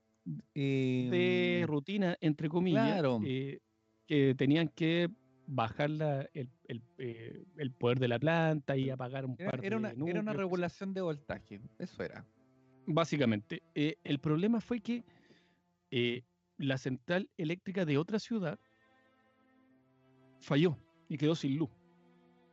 de 0.55 1.63
rutina, 1.67 2.17
entre 2.21 2.49
comillas, 2.49 2.87
claro. 2.87 3.19
que 3.21 4.33
tenían 4.35 4.69
que 4.69 5.11
bajar 5.51 5.89
la- 5.89 6.29
el, 6.33 6.47
el, 6.67 6.81
eh, 6.99 7.43
el 7.57 7.71
poder 7.71 7.99
de 7.99 8.07
la 8.07 8.19
planta 8.19 8.77
y 8.77 8.89
apagar 8.91 9.25
un 9.25 9.35
Era, 9.39 9.49
par 9.51 9.65
era 9.65 9.79
de 9.79 9.87
una, 9.87 10.09
era 10.09 10.19
una 10.21 10.33
regulación 10.33 10.93
de 10.93 11.01
voltaje, 11.01 11.59
eso 11.79 12.03
era. 12.03 12.23
Básicamente, 12.85 13.61
eh, 13.73 13.95
el 14.03 14.19
problema 14.19 14.61
fue 14.61 14.79
que 14.79 15.03
eh, 15.91 16.23
la 16.57 16.77
central 16.77 17.29
eléctrica 17.37 17.83
de 17.83 17.97
otra 17.97 18.19
ciudad 18.19 18.59
falló 20.39 20.77
y 21.07 21.17
quedó 21.17 21.35
sin 21.35 21.57
luz. 21.57 21.69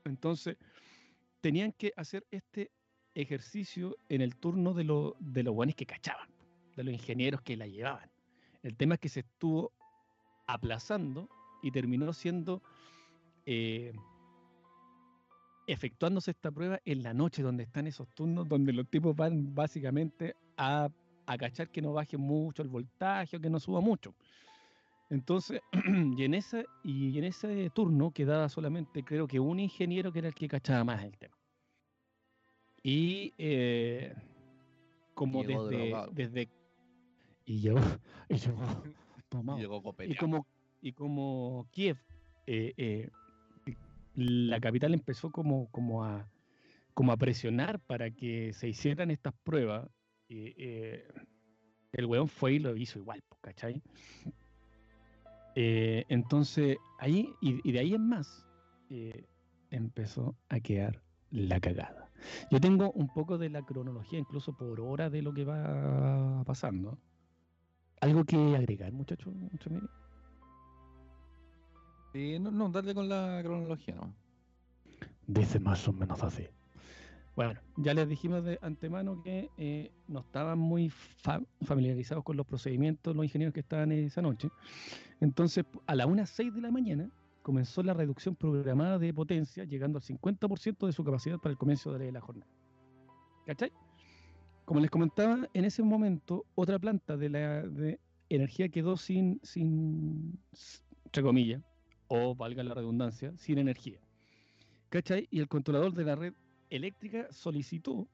Entonces, 0.05 0.57
tenían 1.43 1.73
que 1.73 1.93
hacer 1.97 2.27
este 2.31 2.71
ejercicio 3.15 3.97
en 4.09 4.23
el 4.23 4.37
turno 4.37 4.73
de, 4.73 4.85
lo- 4.85 5.17
de 5.21 5.43
los 5.43 5.55
guanes 5.55 5.75
que 5.75 5.85
cachaban, 5.87 6.29
de 6.77 6.85
los 6.85 6.95
ingenieros 6.95 7.43
que 7.43 7.57
la 7.57 7.67
llevaban. 7.67 8.11
El 8.63 8.75
tema 8.77 8.95
es 8.95 9.01
que 9.01 9.09
se 9.11 9.21
estuvo 9.21 9.71
aplazando 10.47 11.29
y 11.63 11.71
terminó 11.71 12.13
siendo 12.13 12.63
eh, 13.47 13.93
efectuándose 15.67 16.31
esta 16.33 16.51
prueba 16.51 16.81
en 16.85 17.03
la 17.03 17.15
noche, 17.15 17.43
donde 17.43 17.65
están 17.65 17.87
esos 17.87 18.09
turnos, 18.15 18.49
donde 18.49 18.73
los 18.73 18.89
tipos 18.89 19.17
van 19.17 19.55
básicamente 19.55 20.37
a, 20.57 20.89
a 21.27 21.39
cachar 21.39 21.71
que 21.71 21.83
no 21.83 21.93
baje 21.93 22.17
mucho 22.17 22.63
el 22.63 22.69
voltaje 22.69 23.37
o 23.37 23.41
que 23.41 23.51
no 23.51 23.59
suba 23.61 23.81
mucho. 23.81 24.15
Entonces, 25.11 25.61
y 26.17 26.25
en, 26.25 26.35
esa, 26.35 26.65
y 26.83 27.17
en 27.19 27.25
ese 27.25 27.71
turno 27.71 28.11
quedaba 28.13 28.49
solamente, 28.49 29.05
creo 29.05 29.27
que 29.27 29.41
un 29.41 29.61
ingeniero 29.61 30.13
que 30.13 30.21
era 30.21 30.29
el 30.29 30.35
que 30.35 30.49
cachaba 30.49 30.85
más 30.85 31.05
el 31.05 31.17
tema. 31.19 31.37
Y 32.83 33.35
eh, 33.39 34.15
como 35.15 35.43
Llegó 35.43 35.69
desde, 35.69 35.85
drogado. 35.89 36.11
desde. 36.13 36.49
Y 37.45 37.61
llegó, 37.61 37.81
y 38.29 38.37
llegó 38.37 38.61
tomado. 39.29 39.59
Y 39.59 39.63
llegó 39.63 39.79
Y 39.79 39.83
copeteado. 39.83 40.21
como, 40.21 40.47
y 40.81 40.93
como 40.93 41.69
Kiev, 41.73 41.99
eh, 42.47 42.75
eh, 42.77 43.11
la 44.17 44.61
capital 44.61 44.95
empezó 44.95 45.31
como, 45.31 45.71
como, 45.71 46.05
a, 46.05 46.29
como 46.95 47.13
a 47.13 47.17
presionar 47.17 47.81
para 47.81 48.11
que 48.11 48.53
se 48.53 48.69
hicieran 48.69 49.11
estas 49.11 49.35
pruebas, 49.45 49.89
eh, 50.29 50.55
eh, 50.57 51.09
el 51.93 52.07
weón 52.07 52.29
fue 52.29 52.55
y 52.55 52.59
lo 52.59 52.77
hizo 52.77 52.99
igual, 52.99 53.23
¿cachai? 53.41 53.83
Eh, 55.55 56.05
entonces, 56.09 56.77
ahí, 56.99 57.31
y, 57.41 57.67
y 57.69 57.73
de 57.73 57.79
ahí 57.79 57.95
en 57.95 58.09
más, 58.09 58.47
eh, 58.91 59.27
empezó 59.71 60.37
a 60.49 60.61
quedar 60.61 61.03
la 61.31 61.61
cagada. 61.61 62.11
Yo 62.51 62.61
tengo 62.61 62.93
un 62.93 63.09
poco 63.09 63.39
de 63.39 63.51
la 63.51 63.63
cronología, 63.63 64.19
incluso 64.19 64.57
por 64.57 64.81
hora, 64.81 65.11
de 65.11 65.23
lo 65.23 65.33
que 65.33 65.45
va 65.45 66.43
pasando. 66.45 66.99
¿Algo 68.01 68.25
que 68.25 68.37
agregar, 68.57 68.93
muchachos? 68.93 69.35
Sí, 72.17 72.39
no, 72.39 72.51
no, 72.51 72.71
dale 72.71 72.95
con 72.95 73.11
la 73.11 73.41
cronología, 73.45 73.95
¿no? 73.95 74.11
Dice 75.27 75.61
más 75.61 75.87
o 75.87 75.93
menos 75.93 76.23
así. 76.23 76.47
Bueno, 77.35 77.61
ya 77.77 77.93
les 77.93 78.09
dijimos 78.09 78.43
de 78.43 78.59
antemano 78.63 79.23
que 79.23 79.51
eh, 79.59 79.91
no 80.09 80.21
estaban 80.21 80.59
muy 80.59 80.89
fa- 80.89 81.43
familiarizados 81.61 82.25
con 82.25 82.39
los 82.39 82.47
procedimientos 82.47 83.15
los 83.15 83.27
ingenieros 83.27 83.53
que 83.53 83.61
estaban 83.61 83.93
esa 83.93 84.23
noche. 84.23 84.49
Entonces, 85.21 85.67
a 85.87 85.95
las 85.95 86.07
1.06 86.07 86.55
de 86.55 86.63
la 86.63 86.71
mañana 86.71 87.11
comenzó 87.43 87.83
la 87.83 87.93
reducción 87.93 88.35
programada 88.35 88.99
de 88.99 89.13
potencia, 89.13 89.65
llegando 89.65 89.99
al 89.99 90.03
50% 90.03 90.87
de 90.87 90.95
su 90.95 91.05
capacidad 91.05 91.39
para 91.39 91.51
el 91.53 91.59
comienzo 91.59 91.93
de 91.99 92.13
la 92.13 92.23
jornada. 92.23 92.51
¿Cachai? 93.45 93.71
Como 94.65 94.81
les 94.81 94.91
comentaba, 94.91 95.47
en 95.53 95.65
ese 95.67 95.83
momento 95.83 96.47
otra 96.55 96.79
planta 96.79 97.19
de, 97.19 97.29
la, 97.29 97.61
de 97.61 98.01
energía 98.31 98.71
quedó 98.71 98.97
sin, 98.97 99.39
sin, 99.43 100.41
entre 101.05 101.23
comillas, 101.23 101.63
o 102.09 102.35
valga 102.35 102.63
la 102.63 102.75
redundancia, 102.75 103.37
sin 103.37 103.59
energía. 103.59 103.99
¿Cachai? 104.89 105.29
Y 105.31 105.41
el 105.41 105.49
controlador 105.49 105.93
de 105.93 106.05
la 106.05 106.15
red 106.15 106.35
eléctrica 106.71 107.27
solicitó 107.31 108.09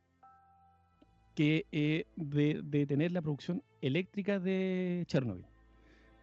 que 1.35 1.67
eh, 1.73 2.07
tener 2.87 3.13
la 3.13 3.23
producción 3.23 3.63
eléctrica 3.81 4.39
de 4.39 5.05
Chernobyl. 5.07 5.47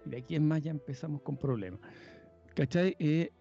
Y 0.05 0.09
de 0.09 0.17
aquí 0.17 0.35
en 0.35 0.47
más 0.47 0.61
ya 0.61 0.71
empezamos 0.71 1.21
con 1.21 1.37
problemas. 1.37 1.79
¿Cachai? 2.55 2.95
Eh, 2.99 3.31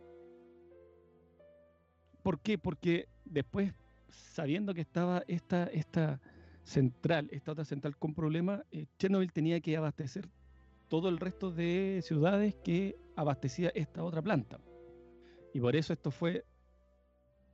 ¿Por 2.22 2.40
qué? 2.40 2.58
Porque 2.58 3.08
después, 3.24 3.72
sabiendo 4.08 4.74
que 4.74 4.80
estaba 4.80 5.22
esta, 5.28 5.64
esta 5.64 6.20
central, 6.64 7.28
esta 7.32 7.52
otra 7.52 7.64
central 7.64 7.96
con 7.96 8.14
problemas, 8.14 8.62
eh, 8.70 8.86
Chernobyl 8.98 9.32
tenía 9.32 9.60
que 9.60 9.76
abastecer 9.76 10.28
todo 10.88 11.08
el 11.08 11.18
resto 11.18 11.50
de 11.50 12.00
ciudades 12.02 12.54
que 12.64 12.96
abastecía 13.16 13.70
esta 13.74 14.02
otra 14.02 14.22
planta. 14.22 14.58
Y 15.52 15.60
por 15.60 15.76
eso 15.76 15.92
esto 15.92 16.10
fue 16.10 16.44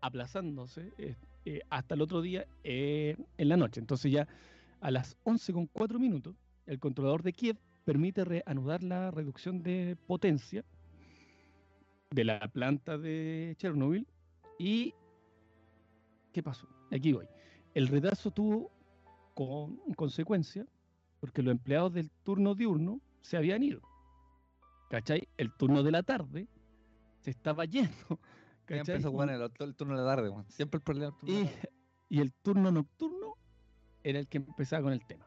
aplazándose 0.00 0.92
eh, 0.98 1.16
eh, 1.44 1.60
hasta 1.70 1.94
el 1.94 2.02
otro 2.02 2.20
día 2.20 2.46
eh, 2.62 3.16
en 3.38 3.48
la 3.48 3.56
noche. 3.56 3.80
Entonces 3.80 4.12
ya 4.12 4.28
a 4.80 4.90
las 4.90 5.16
11.4 5.24 5.98
minutos, 5.98 6.36
el 6.66 6.78
controlador 6.78 7.22
de 7.22 7.32
Kiev 7.32 7.56
permite 7.84 8.24
reanudar 8.24 8.82
la 8.82 9.10
reducción 9.10 9.62
de 9.62 9.96
potencia 10.06 10.64
de 12.10 12.24
la 12.24 12.40
planta 12.48 12.98
de 12.98 13.54
Chernobyl. 13.58 14.06
¿Y 14.58 14.94
qué 16.32 16.42
pasó? 16.42 16.68
Aquí 16.90 17.12
voy. 17.12 17.26
El 17.74 17.88
retraso 17.88 18.30
tuvo 18.30 18.70
con 19.34 19.76
consecuencia 19.96 20.66
porque 21.20 21.42
los 21.42 21.52
empleados 21.52 21.94
del 21.94 22.10
turno 22.22 22.54
diurno 22.54 23.00
se 23.24 23.38
habían 23.38 23.62
ido. 23.62 23.80
¿Cachai? 24.90 25.26
El 25.38 25.50
turno 25.56 25.82
de 25.82 25.90
la 25.90 26.02
tarde 26.02 26.46
se 27.20 27.30
estaba 27.30 27.64
yendo. 27.64 28.20
¿cachai? 28.66 28.96
empezó 28.96 29.10
bueno, 29.10 29.32
el, 29.32 29.40
el 29.42 29.74
turno 29.74 29.96
de 29.96 30.04
la 30.04 30.14
tarde. 30.14 30.30
Siempre 30.48 30.78
el 30.78 30.82
problema. 30.82 31.16
Y, 31.26 31.48
y 32.10 32.20
el 32.20 32.32
turno 32.34 32.70
nocturno 32.70 33.34
era 34.02 34.18
el 34.18 34.28
que 34.28 34.36
empezaba 34.38 34.82
con 34.82 34.92
el 34.92 35.04
tema. 35.06 35.26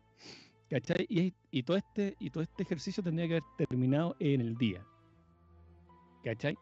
¿Cachai? 0.69 1.07
Y, 1.09 1.33
y 1.49 1.63
todo 1.63 1.75
este, 1.75 2.15
y 2.19 2.29
todo 2.29 2.43
este 2.43 2.63
ejercicio 2.63 3.01
tendría 3.01 3.27
que 3.27 3.33
haber 3.37 3.67
terminado 3.67 4.15
en 4.19 4.41
el 4.41 4.55
día. 4.57 4.85
¿Cachai? 6.23 6.55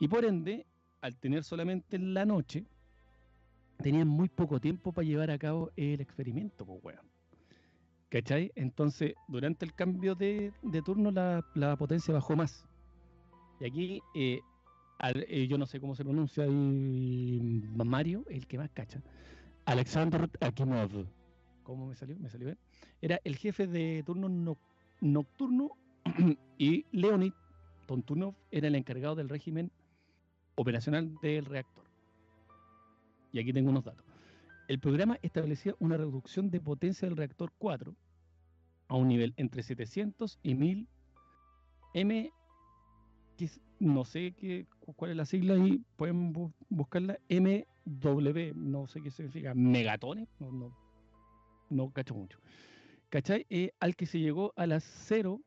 Y 0.00 0.08
por 0.08 0.24
ende, 0.24 0.66
al 1.02 1.16
tener 1.20 1.44
solamente 1.44 1.98
la 2.00 2.24
noche, 2.24 2.66
tenían 3.78 4.08
muy 4.08 4.28
poco 4.28 4.60
tiempo 4.60 4.92
para 4.92 5.06
llevar 5.06 5.30
a 5.30 5.38
cabo 5.38 5.70
el 5.76 6.00
experimento, 6.00 6.66
pues 6.66 6.82
weón. 6.82 7.13
¿Cachai? 8.14 8.52
Entonces, 8.54 9.14
durante 9.26 9.64
el 9.64 9.74
cambio 9.74 10.14
de, 10.14 10.52
turno, 10.84 11.10
la, 11.10 11.76
potencia 11.76 12.14
bajó 12.14 12.36
más. 12.36 12.64
Y 13.58 13.64
aquí, 13.66 14.02
eh, 14.14 14.38
eh, 15.02 15.48
yo 15.48 15.58
no 15.58 15.66
sé 15.66 15.80
cómo 15.80 15.96
se 15.96 16.04
pronuncia, 16.04 16.46
y 16.46 17.64
Mario, 17.74 18.24
el 18.30 18.46
que 18.46 18.56
más 18.56 18.70
cacha. 18.70 19.02
Alexander 19.64 20.30
Akimov. 20.38 21.06
¿Cómo 21.64 21.88
me 21.88 21.96
salió? 21.96 22.16
¿Me 22.20 22.30
salió 22.30 22.46
bien? 22.46 22.58
Era 23.02 23.18
el 23.24 23.34
jefe 23.34 23.66
de 23.66 24.04
turno 24.06 24.28
no- 24.28 24.58
nocturno 25.00 25.72
y 26.56 26.86
Leonid 26.92 27.32
Tontunov 27.88 28.36
era 28.52 28.68
el 28.68 28.76
encargado 28.76 29.16
del 29.16 29.28
régimen 29.28 29.72
operacional 30.54 31.18
del 31.20 31.46
reactor. 31.46 31.82
Y 33.32 33.40
aquí 33.40 33.52
tengo 33.52 33.70
unos 33.70 33.82
datos. 33.82 34.04
El 34.68 34.78
programa 34.78 35.18
establecía 35.20 35.74
una 35.80 35.96
reducción 35.96 36.52
de 36.52 36.60
potencia 36.60 37.08
del 37.08 37.16
reactor 37.16 37.52
4 37.58 37.96
a 38.88 38.96
un 38.96 39.08
nivel 39.08 39.34
entre 39.36 39.62
700 39.62 40.38
y 40.42 40.54
1000 40.54 40.88
M, 41.94 42.32
que 43.36 43.48
no 43.80 44.04
sé 44.04 44.32
qué, 44.36 44.66
cu- 44.80 44.94
cuál 44.94 45.12
es 45.12 45.16
la 45.16 45.24
sigla 45.26 45.56
y 45.56 45.78
pueden 45.96 46.32
bu- 46.34 46.52
buscarla, 46.68 47.18
MW, 47.28 48.52
no 48.54 48.86
sé 48.86 49.00
qué 49.02 49.10
significa, 49.10 49.54
megatones, 49.54 50.28
no, 50.40 50.50
no, 50.52 50.76
no 51.70 51.90
cacho 51.92 52.14
mucho. 52.14 52.38
¿Cachai? 53.10 53.46
Eh, 53.48 53.70
al 53.78 53.94
que 53.94 54.06
se 54.06 54.18
llegó 54.18 54.52
a 54.56 54.66
las 54.66 54.82
0 55.06 55.40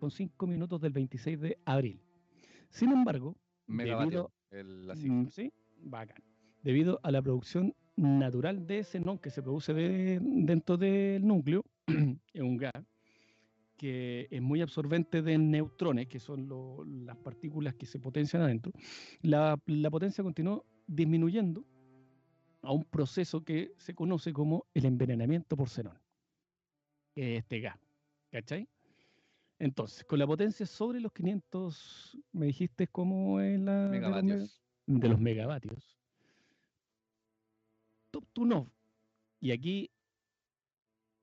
con 0.00 0.10
5 0.10 0.46
minutos 0.46 0.80
del 0.80 0.92
26 0.92 1.40
de 1.40 1.58
abril. 1.64 2.00
Sin 2.70 2.90
embargo, 2.90 3.36
debido- 4.08 4.32
el, 4.50 4.86
la 4.88 4.96
sigla. 4.96 5.14
Mm, 5.14 5.28
sí, 5.30 5.52
bacán. 5.82 6.22
Debido 6.62 6.98
a 7.02 7.10
la 7.12 7.22
producción 7.22 7.74
natural 7.96 8.66
de 8.66 8.82
xenón 8.82 9.18
que 9.18 9.30
se 9.30 9.42
produce 9.42 9.72
de- 9.72 10.18
dentro 10.20 10.76
del 10.76 11.24
núcleo, 11.26 11.64
es 12.32 12.42
un 12.42 12.56
gas 12.56 12.72
que 13.76 14.28
es 14.30 14.40
muy 14.40 14.60
absorbente 14.62 15.20
de 15.20 15.36
neutrones, 15.36 16.06
que 16.08 16.20
son 16.20 16.46
lo- 16.48 16.84
las 16.84 17.16
partículas 17.16 17.74
que 17.74 17.86
se 17.86 17.98
potencian 17.98 18.42
adentro, 18.42 18.72
la, 19.20 19.60
la 19.66 19.90
potencia 19.90 20.22
continuó 20.22 20.64
disminuyendo 20.86 21.64
a 22.62 22.72
un 22.72 22.84
proceso 22.84 23.44
que 23.44 23.72
se 23.76 23.94
conoce 23.94 24.32
como 24.32 24.64
el 24.74 24.84
envenenamiento 24.86 25.56
por 25.56 25.68
xenón, 25.68 25.98
que 27.14 27.34
es 27.36 27.38
este 27.42 27.60
gas. 27.60 27.78
¿Cachai? 28.30 28.68
Entonces, 29.58 30.04
con 30.04 30.18
la 30.18 30.26
potencia 30.26 30.66
sobre 30.66 31.00
los 31.00 31.12
500, 31.12 32.18
me 32.32 32.46
dijiste 32.46 32.86
cómo 32.88 33.40
es 33.40 33.58
la... 33.60 33.88
de 33.88 34.00
los 34.00 34.00
mega- 34.00 34.08
Megavatios. 34.22 34.62
de 34.86 35.08
los 35.08 35.20
megavatios. 35.20 35.98
Toptunov. 38.10 38.68
Y 39.40 39.50
aquí 39.52 39.90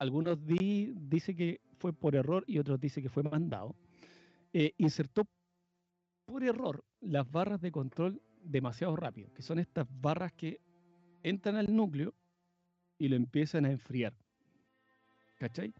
algunos 0.01 0.43
di, 0.47 0.91
dice 0.95 1.35
que 1.35 1.61
fue 1.77 1.93
por 1.93 2.15
error 2.15 2.43
y 2.47 2.57
otros 2.57 2.79
dice 2.79 3.03
que 3.03 3.09
fue 3.09 3.21
mandado. 3.21 3.75
eh, 4.53 4.73
insertó 4.77 5.27
por 6.25 6.43
error 6.43 6.83
las 7.01 7.29
barras 7.31 7.61
de 7.61 7.71
control 7.71 8.19
demasiado 8.43 8.95
rápido, 8.95 9.31
que 9.33 9.43
son 9.43 9.59
estas 9.59 9.87
barras 10.01 10.33
que 10.33 10.59
entran 11.21 11.55
al 11.55 11.73
núcleo 11.73 12.15
y 12.97 13.09
lo 13.09 13.15
empiezan 13.15 13.65
a 13.65 13.71
enfriar. 13.71 14.13
¿Cachai? 15.37 15.71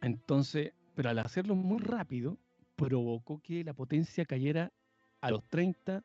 Entonces, 0.00 0.72
pero 0.94 1.10
al 1.10 1.18
hacerlo 1.18 1.54
muy 1.54 1.80
rápido, 1.80 2.38
provocó 2.76 3.40
que 3.40 3.62
la 3.62 3.74
potencia 3.74 4.24
cayera 4.24 4.72
a 5.20 5.30
los 5.30 5.44
30 5.50 6.02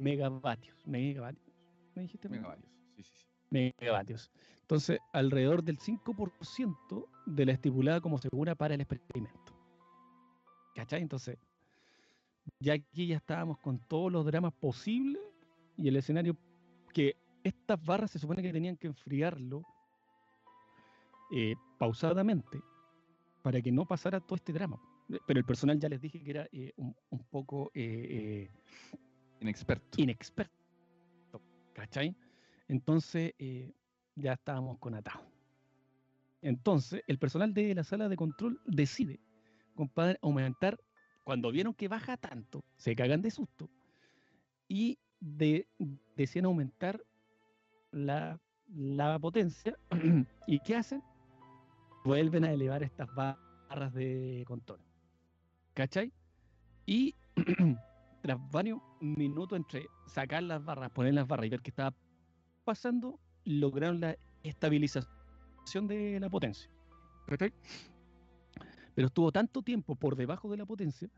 megavatios. 0.00 0.86
¿Megavatios? 0.86 1.54
¿Me 1.94 2.02
dijiste? 2.02 2.30
Megavatios. 2.30 2.72
Sí, 2.96 3.02
sí, 3.04 3.12
sí. 3.14 3.27
Megavatios. 3.50 4.30
Entonces, 4.62 4.98
alrededor 5.12 5.62
del 5.62 5.78
5% 5.78 7.06
de 7.26 7.46
la 7.46 7.52
estipulada 7.52 8.00
como 8.00 8.18
segura 8.18 8.54
para 8.54 8.74
el 8.74 8.80
experimento. 8.82 9.54
¿Cachai? 10.74 11.00
Entonces, 11.02 11.38
ya 12.60 12.74
aquí 12.74 13.06
ya 13.06 13.16
estábamos 13.16 13.58
con 13.58 13.78
todos 13.88 14.12
los 14.12 14.24
dramas 14.26 14.52
posibles 14.52 15.22
y 15.76 15.88
el 15.88 15.96
escenario 15.96 16.36
que 16.92 17.16
estas 17.42 17.82
barras 17.82 18.10
se 18.10 18.18
supone 18.18 18.42
que 18.42 18.52
tenían 18.52 18.76
que 18.76 18.88
enfriarlo 18.88 19.62
eh, 21.30 21.54
pausadamente 21.78 22.60
para 23.42 23.60
que 23.62 23.72
no 23.72 23.86
pasara 23.86 24.20
todo 24.20 24.36
este 24.36 24.52
drama. 24.52 24.80
Pero 25.26 25.38
el 25.40 25.44
personal 25.46 25.78
ya 25.78 25.88
les 25.88 26.00
dije 26.02 26.22
que 26.22 26.30
era 26.30 26.48
eh, 26.52 26.72
un, 26.76 26.94
un 27.08 27.24
poco 27.24 27.70
eh, 27.74 28.50
eh, 28.50 28.50
Inexperto. 29.40 30.00
inexperto. 30.00 30.52
¿Cachai? 31.72 32.14
Entonces 32.68 33.34
eh, 33.38 33.74
ya 34.14 34.34
estábamos 34.34 34.78
con 34.78 34.94
atado. 34.94 35.24
Entonces 36.42 37.02
el 37.06 37.18
personal 37.18 37.52
de 37.52 37.74
la 37.74 37.84
sala 37.84 38.08
de 38.08 38.16
control 38.16 38.60
decide, 38.66 39.20
compadre, 39.74 40.18
aumentar. 40.22 40.78
Cuando 41.24 41.50
vieron 41.50 41.74
que 41.74 41.88
baja 41.88 42.16
tanto, 42.16 42.64
se 42.76 42.96
cagan 42.96 43.20
de 43.20 43.30
susto 43.30 43.68
y 44.66 44.98
de, 45.20 45.68
deciden 46.16 46.46
aumentar 46.46 47.02
la, 47.90 48.40
la 48.74 49.18
potencia. 49.18 49.76
¿Y 50.46 50.60
qué 50.60 50.76
hacen? 50.76 51.02
Vuelven 52.04 52.44
a 52.44 52.52
elevar 52.52 52.82
estas 52.82 53.08
barras 53.14 53.92
de 53.92 54.44
control. 54.46 54.80
¿Cachai? 55.74 56.12
Y 56.86 57.14
tras 58.22 58.38
varios 58.50 58.80
minutos 59.00 59.56
entre 59.58 59.86
sacar 60.06 60.42
las 60.42 60.64
barras, 60.64 60.90
poner 60.90 61.14
las 61.14 61.26
barras 61.26 61.46
y 61.46 61.50
ver 61.50 61.60
qué 61.60 61.70
estaba 61.70 61.94
pasando, 62.68 63.18
lograron 63.46 63.98
la 63.98 64.18
estabilización 64.42 65.86
de 65.86 66.20
la 66.20 66.28
potencia. 66.28 66.70
Pero 68.94 69.06
estuvo 69.06 69.32
tanto 69.32 69.62
tiempo 69.62 69.94
por 69.94 70.16
debajo 70.16 70.50
de 70.50 70.58
la 70.58 70.66
potencia 70.66 71.08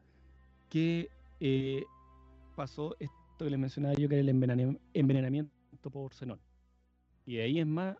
que 0.68 1.10
eh, 1.40 1.82
pasó 2.54 2.94
esto 3.00 3.14
que 3.38 3.50
les 3.50 3.58
mencionaba 3.58 3.94
yo, 3.94 4.08
que 4.08 4.14
era 4.14 4.20
el 4.20 4.28
envenenami- 4.28 4.78
envenenamiento 4.94 5.90
por 5.90 6.14
xenón. 6.14 6.38
Y 7.26 7.36
de 7.36 7.42
ahí 7.42 7.58
es 7.58 7.66
más, 7.66 7.96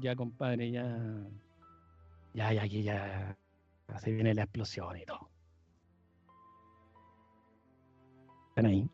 ya 0.00 0.16
compadre, 0.16 0.70
ya. 0.70 0.86
Ya, 2.32 2.54
ya, 2.54 2.62
aquí 2.62 2.82
ya. 2.82 3.36
Se 3.98 4.12
viene 4.12 4.32
la 4.32 4.44
explosión 4.44 4.96
y 4.96 5.04
todo. 5.04 5.28
¿Están 8.48 8.64
ahí? 8.66 8.88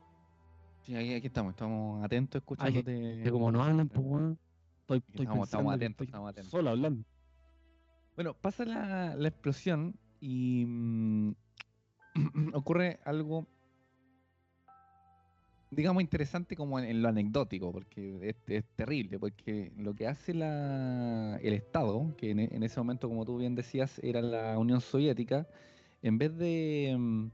Sí, 0.88 0.94
aquí 0.96 1.26
estamos, 1.26 1.50
estamos 1.50 2.02
atentos 2.02 2.40
escuchándote. 2.40 3.20
Que 3.22 3.30
como 3.30 3.52
no 3.52 3.62
hablan, 3.62 3.90
pues, 3.90 4.06
weón, 4.06 4.38
Estoy, 4.80 4.98
estoy 5.06 5.26
Estamos- 5.26 5.74
atentos, 5.74 5.90
estoy 5.90 6.06
estamos 6.06 6.30
atentos. 6.30 6.50
Solo 6.50 6.70
hablando. 6.70 7.04
Bueno, 8.16 8.32
pasa 8.32 8.64
la, 8.64 9.14
la 9.14 9.28
explosión 9.28 9.94
y 10.18 10.64
mm, 10.66 11.32
ocurre 12.54 13.00
algo, 13.04 13.46
digamos, 15.70 16.00
interesante 16.02 16.56
como 16.56 16.78
en, 16.78 16.86
en 16.86 17.02
lo 17.02 17.08
anecdótico, 17.10 17.70
porque 17.70 18.18
es, 18.30 18.36
es 18.46 18.64
terrible, 18.74 19.18
porque 19.18 19.70
lo 19.76 19.94
que 19.94 20.06
hace 20.06 20.32
la, 20.32 21.36
el 21.42 21.52
Estado, 21.52 22.14
que 22.16 22.30
en, 22.30 22.40
en 22.40 22.62
ese 22.62 22.80
momento, 22.80 23.10
como 23.10 23.26
tú 23.26 23.36
bien 23.36 23.54
decías, 23.54 23.98
era 24.02 24.22
la 24.22 24.58
Unión 24.58 24.80
Soviética, 24.80 25.46
en 26.00 26.16
vez 26.16 26.34
de, 26.38 26.96
mm, 26.98 27.26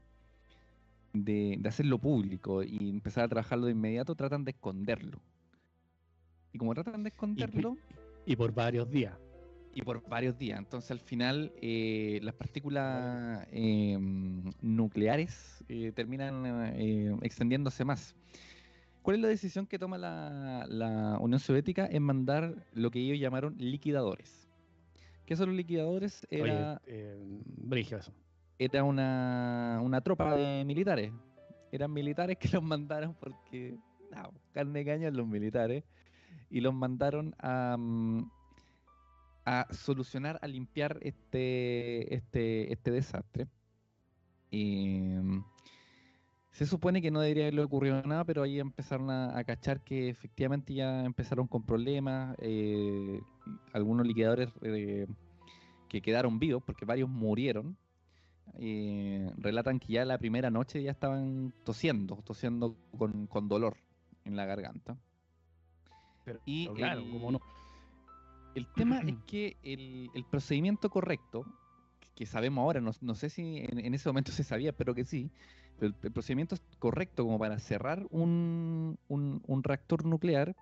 de, 1.23 1.55
de 1.59 1.69
hacerlo 1.69 1.97
público 1.97 2.63
y 2.63 2.89
empezar 2.89 3.23
a 3.23 3.27
trabajarlo 3.27 3.65
de 3.67 3.71
inmediato, 3.71 4.15
tratan 4.15 4.43
de 4.43 4.51
esconderlo. 4.51 5.19
Y 6.51 6.57
como 6.57 6.73
tratan 6.73 7.03
de 7.03 7.09
esconderlo... 7.09 7.77
Y 8.25 8.35
por 8.35 8.53
varios 8.53 8.89
días. 8.89 9.13
y 9.75 9.81
por 9.81 10.01
varios 10.07 10.37
días. 10.37 10.57
Entonces 10.57 10.89
al 10.89 11.01
final 11.01 11.51
eh, 11.61 12.19
las 12.23 12.33
partículas 12.33 13.45
eh, 13.51 13.97
nucleares 14.61 15.63
eh, 15.67 15.91
terminan 15.93 16.73
extendiéndose 17.21 17.83
más. 17.83 18.15
¿Cuál 19.01 19.17
es 19.17 19.21
la 19.21 19.27
decisión 19.27 19.67
que 19.67 19.77
toma 19.77 19.97
la, 19.99 20.65
la 20.67 21.17
Unión 21.19 21.39
Soviética? 21.39 21.85
En 21.91 22.03
mandar 22.03 22.65
lo 22.73 22.89
que 22.89 22.99
ellos 22.99 23.19
llamaron 23.19 23.55
liquidadores. 23.59 24.49
¿Qué 25.25 25.35
son 25.35 25.49
los 25.49 25.57
liquidadores? 25.57 26.25
Era, 26.31 26.81
Oye, 26.87 26.95
eh, 26.95 27.85
eso. 27.91 28.13
Era 28.57 28.83
una, 28.83 29.79
una 29.83 30.01
tropa 30.01 30.35
de 30.35 30.63
militares. 30.65 31.11
Eran 31.71 31.91
militares 31.91 32.37
que 32.37 32.49
los 32.53 32.63
mandaron 32.63 33.13
porque, 33.15 33.77
no, 34.11 34.31
carne 34.53 34.79
de 34.79 34.85
cañón 34.85 35.17
los 35.17 35.27
militares. 35.27 35.83
Y 36.49 36.61
los 36.61 36.73
mandaron 36.73 37.35
a, 37.39 37.75
mm, 37.77 38.29
a 39.45 39.67
solucionar, 39.71 40.39
a 40.41 40.47
limpiar 40.47 40.99
este, 41.01 42.13
este, 42.13 42.71
este 42.71 42.91
desastre. 42.91 43.47
Y 44.51 44.99
mm, 44.99 45.43
se 46.51 46.65
supone 46.65 47.01
que 47.01 47.11
no 47.11 47.19
debería 47.19 47.43
haberle 47.43 47.63
ocurrido 47.63 48.01
nada, 48.03 48.23
pero 48.23 48.43
ahí 48.43 48.59
empezaron 48.59 49.09
a, 49.09 49.37
a 49.37 49.43
cachar 49.43 49.81
que 49.83 50.07
efectivamente 50.09 50.73
ya 50.73 51.03
empezaron 51.03 51.47
con 51.47 51.63
problemas. 51.63 52.35
eh, 52.39 53.19
algunos 53.73 54.07
liquidadores 54.07 54.49
eh, 54.61 55.07
que 55.89 56.01
quedaron 56.01 56.39
vivos, 56.39 56.63
porque 56.65 56.85
varios 56.85 57.09
murieron. 57.09 57.77
Eh, 58.59 59.29
relatan 59.37 59.79
que 59.79 59.93
ya 59.93 60.05
la 60.05 60.17
primera 60.17 60.49
noche 60.49 60.81
ya 60.81 60.91
estaban 60.91 61.53
tosiendo, 61.63 62.15
tosiendo 62.25 62.75
con, 62.97 63.27
con 63.27 63.47
dolor 63.47 63.75
en 64.25 64.35
la 64.35 64.45
garganta. 64.45 64.97
Pero, 66.23 66.39
Y 66.45 66.67
claro, 66.69 67.01
el- 67.01 67.11
como 67.11 67.31
no. 67.31 67.39
El 68.55 68.65
tema 68.67 68.99
es 69.01 69.15
que 69.27 69.57
el, 69.63 70.09
el 70.13 70.23
procedimiento 70.23 70.89
correcto, 70.89 71.45
que, 71.99 72.07
que 72.15 72.25
sabemos 72.25 72.61
ahora, 72.63 72.81
no, 72.81 72.91
no 73.01 73.15
sé 73.15 73.29
si 73.29 73.57
en, 73.57 73.79
en 73.79 73.93
ese 73.93 74.09
momento 74.09 74.31
se 74.31 74.43
sabía, 74.43 74.71
pero 74.71 74.95
que 74.95 75.03
sí, 75.05 75.29
pero 75.77 75.87
el, 75.89 75.95
el 76.03 76.11
procedimiento 76.11 76.55
correcto 76.79 77.23
como 77.23 77.37
para 77.37 77.59
cerrar 77.59 78.05
un, 78.11 78.97
un- 79.09 79.41
un 79.45 79.63
reactor 79.63 80.05
nuclear 80.05 80.55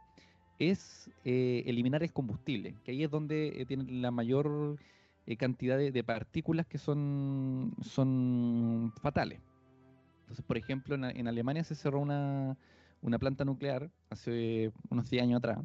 es 0.59 1.09
eh, 1.25 1.63
eliminar 1.65 2.03
el 2.03 2.11
combustible, 2.13 2.75
que 2.83 2.91
ahí 2.91 3.03
es 3.03 3.11
donde 3.11 3.61
eh, 3.61 3.65
tienen 3.65 4.01
la 4.01 4.11
mayor 4.11 4.77
eh, 5.25 5.37
cantidad 5.37 5.77
de, 5.77 5.91
de 5.91 6.03
partículas 6.03 6.65
que 6.65 6.77
son, 6.77 7.73
son 7.81 8.93
fatales. 9.01 9.41
Entonces, 10.21 10.45
por 10.45 10.57
ejemplo, 10.57 10.95
en, 10.95 11.03
en 11.05 11.27
Alemania 11.27 11.63
se 11.63 11.75
cerró 11.75 11.99
una, 11.99 12.57
una 13.01 13.19
planta 13.19 13.45
nuclear 13.45 13.91
hace 14.09 14.71
unos 14.89 15.09
10 15.09 15.23
años 15.23 15.37
atrás. 15.37 15.59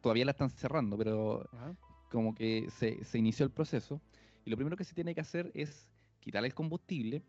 Todavía 0.00 0.24
la 0.24 0.32
están 0.32 0.50
cerrando, 0.50 0.96
pero 0.96 1.48
Ajá. 1.52 1.74
como 2.10 2.34
que 2.34 2.68
se, 2.70 3.04
se 3.04 3.18
inició 3.18 3.44
el 3.44 3.52
proceso. 3.52 4.00
Y 4.44 4.50
lo 4.50 4.56
primero 4.56 4.76
que 4.76 4.84
se 4.84 4.94
tiene 4.94 5.14
que 5.14 5.20
hacer 5.20 5.50
es 5.54 5.88
quitar 6.20 6.44
el 6.44 6.54
combustible 6.54 7.22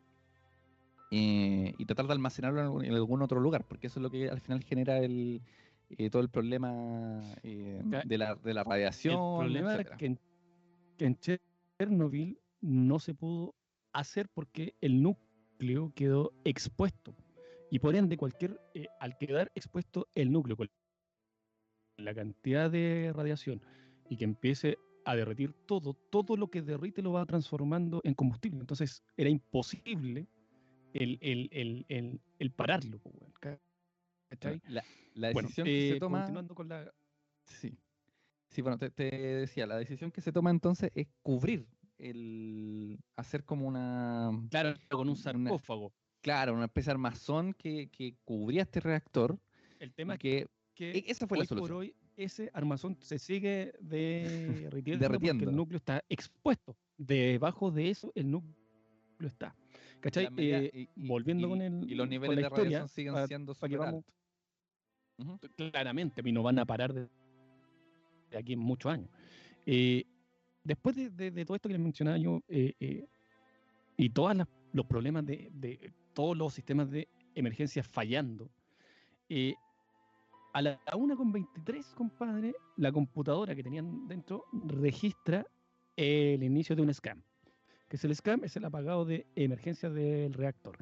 eh, 1.12 1.74
y 1.78 1.86
tratar 1.86 2.08
de 2.08 2.14
almacenarlo 2.14 2.60
en 2.60 2.66
algún, 2.66 2.86
en 2.86 2.94
algún 2.94 3.22
otro 3.22 3.40
lugar, 3.40 3.66
porque 3.68 3.88
eso 3.88 4.00
es 4.00 4.04
lo 4.04 4.10
que 4.10 4.30
al 4.30 4.40
final 4.40 4.64
genera 4.64 5.00
el, 5.00 5.42
eh, 5.90 6.10
todo 6.10 6.22
el 6.22 6.30
problema 6.30 7.22
eh, 7.44 7.82
de, 8.06 8.18
la, 8.18 8.36
de 8.36 8.54
la 8.54 8.64
radiación. 8.64 9.14
El 9.14 9.38
problema 9.40 9.76
es 9.76 9.90
que 9.98 10.06
en, 10.06 10.20
que 10.98 11.06
en 11.06 11.16
Chernobyl 11.82 12.38
no 12.62 13.00
se 13.00 13.16
pudo 13.16 13.56
hacer 13.92 14.30
porque 14.30 14.76
el 14.82 15.02
núcleo 15.02 15.92
quedó 15.96 16.32
expuesto. 16.44 17.16
Y 17.72 17.80
por 17.80 17.96
ende, 17.96 18.18
cualquier, 18.18 18.60
eh, 18.76 18.86
al 19.00 19.18
quedar 19.18 19.52
expuesto 19.56 20.08
el 20.14 20.32
núcleo 20.32 20.56
con 20.58 20.70
la 21.98 22.14
cantidad 22.14 22.70
de 22.70 23.12
radiación 23.16 23.62
y 24.10 24.18
que 24.18 24.26
empiece 24.26 24.78
a 25.06 25.16
derretir 25.16 25.54
todo, 25.66 25.96
todo 26.12 26.38
lo 26.38 26.50
que 26.52 26.62
derrite 26.62 27.02
lo 27.02 27.14
va 27.14 27.26
transformando 27.26 28.02
en 28.04 28.14
combustible. 28.14 28.60
Entonces 28.60 29.04
era 29.18 29.30
imposible 29.32 30.28
el, 30.94 31.18
el, 31.22 31.50
el, 31.90 32.22
el, 32.38 32.52
pararlo. 32.52 33.00
La, 34.68 34.84
la 35.16 35.32
Bueno, 35.32 35.48
decisión 35.48 35.66
que 35.66 35.90
eh, 35.90 35.94
se 35.94 36.00
toma. 36.00 36.20
continuando 36.20 36.54
con 36.54 36.70
la, 36.70 36.94
Sí. 37.46 37.76
Sí, 38.52 38.62
bueno, 38.62 38.78
te, 38.78 38.90
te 38.90 39.10
decía, 39.10 39.66
la 39.66 39.78
decisión 39.78 40.12
que 40.12 40.22
se 40.22 40.32
toma 40.32 40.50
entonces 40.52 40.92
es 40.94 41.08
cubrir 41.22 41.66
el. 41.98 43.00
hacer 43.16 43.44
como 43.46 43.66
una. 43.68 44.32
Claro, 44.50 44.74
con 44.90 45.02
un 45.08 45.10
Una- 45.10 45.16
sarcófago. 45.18 45.94
Claro, 46.22 46.54
una 46.54 46.66
especie 46.66 46.90
de 46.90 46.92
armazón 46.92 47.54
que, 47.54 47.90
que 47.90 48.16
cubría 48.24 48.64
este 48.64 48.80
reactor. 48.80 49.40
El 49.80 49.94
tema 49.94 50.14
y 50.14 50.16
es 50.16 50.20
que 50.20 50.48
que 50.76 50.92
e- 50.92 51.04
esa 51.08 51.26
fue 51.28 51.38
la 51.38 51.42
hoy 51.44 51.48
por 51.48 51.58
solución. 51.58 51.78
hoy 51.80 51.96
ese 52.18 52.52
armazón 52.54 52.96
se 53.02 53.18
sigue 53.18 53.74
derritiendo, 53.80 55.02
Derritiendo. 55.02 55.40
porque 55.46 55.50
el 55.50 55.56
núcleo 55.56 55.78
está 55.78 56.04
expuesto. 56.10 56.76
Debajo 56.98 57.72
de 57.72 57.90
eso 57.90 58.12
el 58.16 58.30
núcleo 58.30 58.54
está. 59.22 59.56
¿Cachai? 60.02 60.28
Eh, 60.38 60.88
volviendo 60.96 61.48
con 61.50 61.62
el- 61.62 61.90
Y 61.90 61.96
los 61.96 62.08
niveles 62.10 62.36
la 62.36 62.42
de 62.42 62.48
historia, 62.48 62.64
radiación 62.80 62.90
siguen 62.90 63.28
siendo 63.28 63.54
pa' 63.56 63.68
que 63.68 63.76
súper 63.76 63.88
vamos- 63.88 64.04
altos. 64.06 64.16
Ujú. 65.18 65.40
claramente, 65.72 66.24
mí 66.24 66.32
no 66.32 66.42
van 66.44 66.58
a 66.60 66.66
parar 66.66 66.94
de, 66.94 67.08
de 68.32 68.38
aquí 68.38 68.54
en 68.54 68.60
muchos 68.60 68.92
años. 68.92 69.10
Eh, 69.66 70.06
después 70.64 70.96
de, 70.96 71.46
todo 71.46 71.56
esto 71.56 71.70
que 71.70 71.74
les 71.74 71.82
mencionaba 71.82 72.18
yo, 72.18 72.42
eh, 72.48 72.74
eh, 72.80 73.06
y 73.98 74.10
todos 74.10 74.36
los 74.74 74.86
problemas 74.86 75.26
de, 75.26 75.92
todos 76.14 76.36
los 76.36 76.54
sistemas 76.54 76.90
de 76.90 77.08
emergencia 77.36 77.84
fallando, 77.84 78.50
a 80.54 80.62
la 80.62 80.78
1.23, 80.88 81.94
compadre, 81.94 82.54
la 82.76 82.92
computadora 82.92 83.56
que 83.56 83.64
tenían 83.64 84.08
dentro 84.08 84.46
registra 84.66 85.46
el 85.96 86.44
inicio 86.44 86.76
de 86.76 86.82
un 86.82 86.94
scam. 86.94 87.22
Que 87.88 87.96
es 87.96 88.04
el 88.04 88.16
scam, 88.16 88.44
es 88.44 88.56
el 88.58 88.66
apagado 88.66 89.06
de 89.06 89.26
emergencia 89.36 89.90
del 89.90 90.34
reactor. 90.34 90.78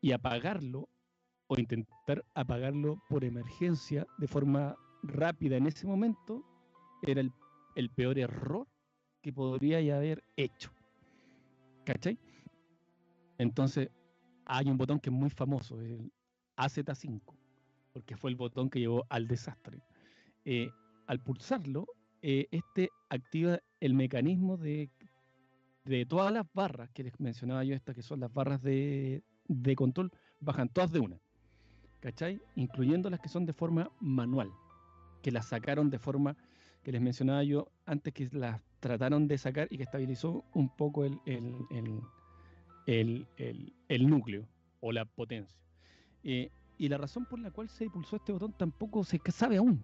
Y 0.00 0.12
apagarlo 0.12 0.88
o 1.46 1.58
intentar 1.58 2.24
apagarlo 2.34 3.00
por 3.08 3.24
emergencia 3.24 4.06
de 4.18 4.26
forma 4.26 4.76
rápida 5.08 5.56
en 5.56 5.66
ese 5.66 5.86
momento 5.86 6.44
era 7.02 7.20
el, 7.20 7.32
el 7.74 7.90
peor 7.90 8.18
error 8.18 8.66
que 9.22 9.32
podría 9.32 9.78
haber 9.96 10.22
hecho. 10.36 10.70
¿Cachai? 11.84 12.18
Entonces, 13.38 13.90
hay 14.44 14.70
un 14.70 14.78
botón 14.78 15.00
que 15.00 15.10
es 15.10 15.14
muy 15.14 15.30
famoso, 15.30 15.80
el 15.80 16.12
AZ5, 16.56 17.20
porque 17.92 18.16
fue 18.16 18.30
el 18.30 18.36
botón 18.36 18.70
que 18.70 18.80
llevó 18.80 19.04
al 19.08 19.26
desastre. 19.26 19.82
Eh, 20.44 20.70
al 21.06 21.20
pulsarlo, 21.20 21.86
eh, 22.22 22.46
este 22.50 22.90
activa 23.08 23.58
el 23.80 23.94
mecanismo 23.94 24.56
de, 24.56 24.90
de 25.84 26.06
todas 26.06 26.32
las 26.32 26.46
barras 26.54 26.90
que 26.90 27.04
les 27.04 27.18
mencionaba 27.20 27.64
yo, 27.64 27.74
estas 27.74 27.94
que 27.94 28.02
son 28.02 28.20
las 28.20 28.32
barras 28.32 28.62
de, 28.62 29.22
de 29.48 29.76
control, 29.76 30.10
bajan 30.40 30.68
todas 30.68 30.92
de 30.92 31.00
una. 31.00 31.20
¿Cachai? 32.00 32.40
Incluyendo 32.54 33.10
las 33.10 33.20
que 33.20 33.28
son 33.28 33.46
de 33.46 33.52
forma 33.52 33.90
manual, 34.00 34.52
que 35.26 35.32
las 35.32 35.46
sacaron 35.46 35.90
de 35.90 35.98
forma 35.98 36.36
que 36.84 36.92
les 36.92 37.00
mencionaba 37.00 37.42
yo 37.42 37.66
antes 37.84 38.14
que 38.14 38.28
las 38.30 38.60
trataron 38.78 39.26
de 39.26 39.36
sacar 39.38 39.66
y 39.72 39.76
que 39.76 39.82
estabilizó 39.82 40.44
un 40.54 40.68
poco 40.68 41.04
el, 41.04 41.18
el, 41.26 41.56
el, 42.86 43.26
el- 43.88 44.08
núcleo 44.08 44.46
o 44.78 44.92
la 44.92 45.04
potencia. 45.04 45.58
Eh, 46.22 46.48
y 46.78 46.88
la 46.88 46.96
razón 46.96 47.26
por 47.26 47.40
la 47.40 47.50
cual 47.50 47.68
se 47.68 47.86
impulsó 47.86 48.14
este 48.14 48.30
botón 48.30 48.52
tampoco 48.56 49.02
se 49.02 49.20
sabe 49.32 49.56
aún, 49.56 49.82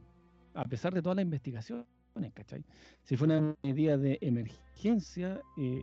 a 0.55 0.65
pesar 0.65 0.95
de 0.95 1.03
todas 1.03 1.17
las 1.17 1.25
investigaciones, 1.25 1.87
¿cachai? 2.35 2.63
Si 3.03 3.17
fue 3.17 3.27
una 3.27 3.57
medida 3.65 3.99
de 3.99 4.19
emergencia, 4.21 5.41
eh, 5.59 5.83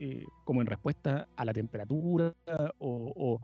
eh, 0.00 0.24
como 0.44 0.60
en 0.60 0.66
respuesta 0.66 1.28
a 1.36 1.44
la 1.44 1.52
temperatura 1.52 2.34
o- 2.80 3.40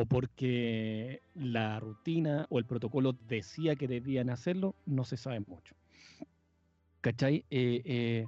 o 0.00 0.06
porque 0.06 1.20
la 1.34 1.80
rutina 1.80 2.46
o 2.50 2.60
el 2.60 2.64
protocolo 2.66 3.14
decía 3.26 3.74
que 3.74 3.88
debían 3.88 4.30
hacerlo, 4.30 4.76
no 4.86 5.02
se 5.04 5.16
sabe 5.16 5.40
mucho. 5.40 5.74
¿Cachai? 7.00 7.44
Eh, 7.50 7.82
eh, 7.84 8.26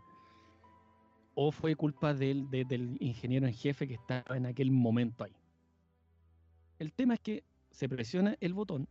o 1.37 1.53
fue 1.53 1.77
culpa 1.77 2.12
del, 2.12 2.51
de- 2.51 2.64
del 2.64 2.97
ingeniero 2.99 3.47
en 3.47 3.55
jefe 3.55 3.87
que 3.87 3.95
estaba 3.95 4.37
en 4.37 4.47
aquel 4.47 4.73
momento 4.73 5.23
ahí. 5.23 5.33
El 6.81 6.93
tema 6.93 7.14
es 7.14 7.21
que 7.21 7.45
se 7.71 7.89
presiona 7.89 8.37
el 8.41 8.53
botón, 8.53 8.89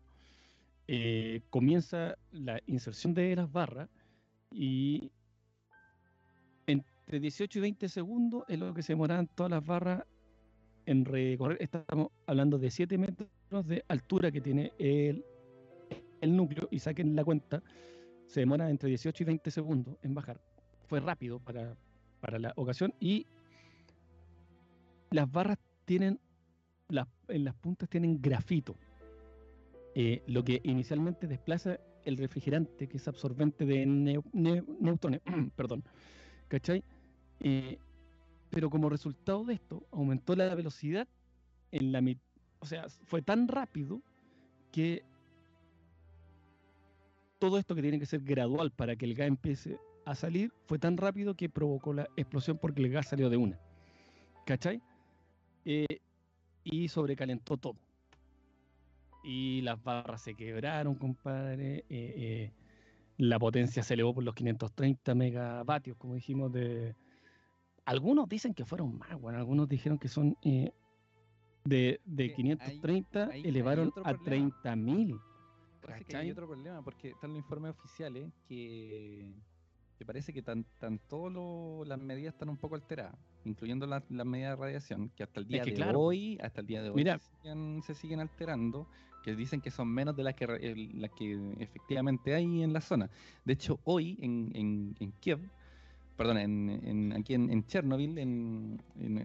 eh, 0.87 1.41
comienza 1.49 2.15
la 2.31 2.61
inserción 2.65 3.13
de 3.13 3.35
las 3.35 3.51
barras 3.51 3.89
y 4.53 5.11
entre 6.65 7.19
18 7.19 7.59
y 7.59 7.61
20 7.61 7.89
segundos 7.89 8.45
es 8.47 8.57
lo 8.57 8.73
que 8.73 8.83
se 8.83 8.93
demoran 8.93 9.27
todas 9.27 9.49
las 9.51 9.65
barras 9.65 10.05
en 10.89 11.05
recorrer. 11.05 11.57
Estamos 11.61 12.09
hablando 12.25 12.57
de 12.57 12.71
7 12.71 12.97
metros 12.97 13.29
de 13.67 13.85
altura 13.87 14.31
que 14.31 14.41
tiene 14.41 14.73
el, 14.79 15.23
el 16.19 16.35
núcleo 16.35 16.67
y 16.71 16.79
saquen 16.79 17.15
la 17.15 17.23
cuenta, 17.23 17.61
se 18.25 18.39
demora 18.39 18.69
entre 18.71 18.89
18 18.89 19.21
y 19.21 19.25
20 19.25 19.51
segundos 19.51 19.97
en 20.01 20.15
bajar. 20.15 20.41
Fue 20.87 20.99
rápido 20.99 21.39
para, 21.39 21.75
para 22.19 22.39
la 22.39 22.53
ocasión 22.55 22.91
y 22.99 23.27
las 25.11 25.31
barras 25.31 25.59
tienen, 25.85 26.19
las, 26.87 27.07
en 27.27 27.43
las 27.43 27.53
puntas 27.53 27.87
tienen 27.87 28.19
grafito, 28.19 28.75
eh, 29.93 30.23
lo 30.25 30.43
que 30.43 30.59
inicialmente 30.63 31.27
desplaza 31.27 31.79
el 32.03 32.17
refrigerante, 32.17 32.87
que 32.87 32.97
es 32.97 33.07
absorbente 33.07 33.63
de 33.65 33.85
neu- 33.85 34.23
neutrones, 34.33 35.21
perdón, 35.55 35.83
¿cachai? 36.47 36.83
Eh, 37.41 37.77
pero 38.49 38.69
como 38.69 38.89
resultado 38.89 39.43
de 39.43 39.55
esto, 39.55 39.83
aumentó 39.91 40.35
la 40.35 40.53
velocidad 40.55 41.07
en 41.71 41.91
la 41.91 42.01
mitad, 42.01 42.23
o 42.59 42.65
sea, 42.65 42.87
fue 43.05 43.21
tan 43.21 43.47
rápido 43.47 44.01
que 44.71 45.03
todo 47.39 47.57
esto 47.57 47.73
que 47.75 47.81
tiene 47.81 47.99
que 47.99 48.05
ser 48.05 48.21
gradual 48.21 48.71
para 48.71 48.95
que 48.95 49.05
el 49.05 49.15
gas 49.15 49.27
empiece 49.27 49.79
a 50.05 50.15
salir, 50.15 50.51
fue 50.65 50.79
tan 50.79 50.97
rápido 50.97 51.35
que 51.35 51.49
provocó 51.49 51.93
la 51.93 52.09
explosión 52.17 52.57
porque 52.57 52.81
el 52.81 52.89
gas 52.91 53.07
salió 53.07 53.29
de 53.29 53.37
una. 53.37 53.59
¿Cachai? 54.45 54.81
Eh, 55.65 55.99
y 56.63 56.87
sobrecalentó 56.87 57.57
todo. 57.57 57.75
Y 59.23 59.61
las 59.61 59.81
barras 59.83 60.21
se 60.21 60.35
quebraron, 60.35 60.95
compadre. 60.95 61.79
eh, 61.79 61.85
eh, 61.89 62.51
la 63.17 63.37
potencia 63.37 63.83
se 63.83 63.93
elevó 63.95 64.13
por 64.13 64.23
los 64.23 64.33
530 64.33 65.13
megavatios, 65.13 65.97
como 65.97 66.15
dijimos, 66.15 66.51
de... 66.53 66.95
Algunos 67.89 68.29
dicen 68.29 68.53
que 68.53 68.65
fueron 68.65 68.99
más, 68.99 69.19
bueno, 69.19 69.39
algunos 69.39 69.67
dijeron 69.67 69.97
que 69.97 70.07
son 70.07 70.37
eh, 70.43 70.71
de, 71.65 71.99
de 72.05 72.25
Que 72.27 72.31
hay- 72.31 72.35
530 72.35 73.25
hay- 73.25 73.31
hay 73.31 73.47
elevaron 73.49 73.87
a 74.03 74.13
problema. 74.13 74.51
30.000. 74.63 75.19
Parece 75.81 76.05
que 76.05 76.15
hay 76.17 76.29
otro 76.29 76.45
problema 76.47 76.83
porque 76.83 77.09
están 77.09 77.31
los 77.31 77.39
informes 77.39 77.71
oficiales 77.71 78.31
que, 78.47 79.33
que 79.97 80.05
parece 80.05 80.31
que 80.31 80.43
tan, 80.43 80.65
tan 80.77 80.99
todas 80.99 81.87
las 81.87 81.97
medidas 81.99 82.35
están 82.35 82.49
un 82.49 82.57
poco 82.57 82.75
alteradas, 82.75 83.15
incluyendo 83.43 83.87
la- 83.87 84.03
las 84.09 84.25
medidas 84.27 84.51
de 84.51 84.61
radiación, 84.63 85.09
que 85.15 85.23
hasta 85.23 85.39
el 85.39 85.47
día 85.47 85.63
que 85.63 85.71
de 85.71 85.75
claro. 85.77 85.99
hoy, 85.99 86.37
hasta 86.43 86.61
el 86.61 86.67
día 86.67 86.83
de 86.83 86.89
hoy 86.91 86.95
Mira. 86.97 87.17
se, 87.17 87.31
siguen, 87.41 87.81
se 87.81 87.95
siguen 87.95 88.19
alterando, 88.19 88.85
que 89.23 89.35
dicen 89.35 89.61
que 89.61 89.71
son 89.71 89.87
menos 89.87 90.15
de 90.15 90.23
las 90.25 90.35
que, 90.35 90.45
las 90.93 91.09
que 91.11 91.55
efectivamente 91.57 92.35
hay 92.35 92.61
en 92.61 92.71
la 92.71 92.81
zona. 92.81 93.09
De 93.45 93.53
hecho, 93.53 93.79
hoy 93.83 94.15
en, 94.21 94.51
en, 94.53 94.95
en 94.99 95.11
Kiev, 95.13 95.39
perdón, 96.19 96.37
en, 96.37 96.69
en- 96.83 97.13
aquí 97.13 97.33
en, 97.33 97.49
en 97.49 97.65
Chernobyl, 97.65 98.17
en, 98.17 98.81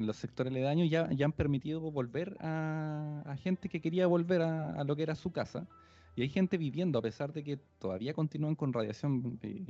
los 0.06 0.16
sectores 0.16 0.52
aledaños, 0.52 0.88
ya, 0.88 1.10
ya 1.12 1.24
han 1.26 1.32
permitido 1.32 1.80
volver 1.80 2.36
a, 2.38 3.22
a 3.26 3.36
gente 3.36 3.68
que 3.68 3.80
quería 3.80 4.06
volver 4.06 4.42
a, 4.42 4.70
a 4.80 4.84
lo 4.84 4.94
que 4.94 5.02
era 5.02 5.16
su 5.16 5.32
casa. 5.32 5.66
Y 6.14 6.22
hay 6.22 6.28
gente 6.28 6.56
viviendo, 6.56 7.00
a 7.00 7.02
pesar 7.02 7.32
de 7.32 7.42
que 7.42 7.56
todavía 7.80 8.14
continúan 8.14 8.54
con 8.54 8.72
radiación 8.72 9.40
eh, 9.42 9.66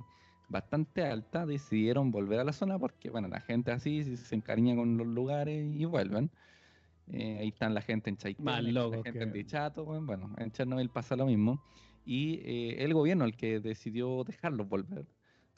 bastante 0.50 1.02
alta, 1.02 1.46
decidieron 1.46 2.10
volver 2.10 2.40
a 2.40 2.44
la 2.44 2.52
zona 2.52 2.78
porque, 2.78 3.08
bueno, 3.08 3.28
la 3.28 3.40
gente 3.40 3.72
así 3.72 4.04
se 4.16 4.34
encariña 4.34 4.76
con 4.76 4.98
los 4.98 5.06
lugares 5.06 5.64
y 5.74 5.86
vuelven. 5.86 6.30
Eh, 7.10 7.38
ahí 7.40 7.48
están 7.48 7.72
la 7.72 7.80
gente 7.80 8.10
en 8.10 8.18
Chaitén, 8.18 8.44
la 8.90 8.96
gente 9.02 9.12
que- 9.18 9.24
en 9.24 9.32
Dichato, 9.32 9.84
bueno, 9.86 10.04
bueno, 10.04 10.34
en 10.36 10.50
Chernobyl 10.52 10.90
pasa 10.90 11.16
lo 11.16 11.24
mismo. 11.24 11.62
Y 12.04 12.40
eh, 12.44 12.84
el 12.84 12.92
gobierno 12.92 13.24
el 13.24 13.34
que 13.34 13.60
decidió 13.60 14.24
dejarlos 14.24 14.68
volver. 14.68 15.06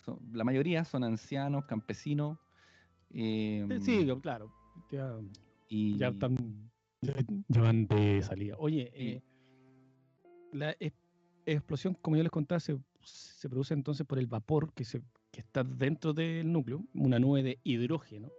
Son- 0.07 0.21
la 0.33 0.45
mayoría 0.45 0.85
son 0.85 1.03
ancianos, 1.05 1.65
campesinos. 1.67 2.39
eh, 3.13 3.67
Sí, 3.81 4.07
claro. 4.23 4.53
Ya, 4.91 5.19
y, 5.69 5.99
ya 5.99 6.09
están. 6.09 6.71
Ya, 7.03 7.15
ya 7.49 7.61
van 7.61 7.87
de 7.89 8.23
salida. 8.23 8.55
Oye, 8.59 8.91
eh, 8.95 9.21
la 10.53 10.71
es- 10.79 10.93
explosión, 11.45 11.95
como 12.01 12.17
yo 12.17 12.23
les 12.23 12.31
contaba, 12.31 12.61
se, 12.61 12.79
se 13.03 13.49
produce 13.49 13.75
entonces 13.75 14.07
por 14.07 14.19
el 14.19 14.27
vapor 14.27 14.73
que, 14.75 14.85
se, 14.85 15.03
que 15.33 15.41
está 15.41 15.63
dentro 15.65 16.13
del 16.13 16.51
núcleo, 16.53 16.85
una 16.95 17.19
nube 17.19 17.43
de 17.43 17.59
hidrógeno, 17.65 18.31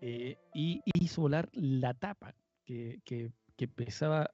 eh, 0.00 0.36
y 0.54 0.80
hizo 0.94 1.22
volar 1.22 1.48
la 1.52 1.94
tapa 1.94 2.34
que, 2.64 3.00
que- 3.04 3.30
que 3.56 3.68
pesaba 3.68 4.30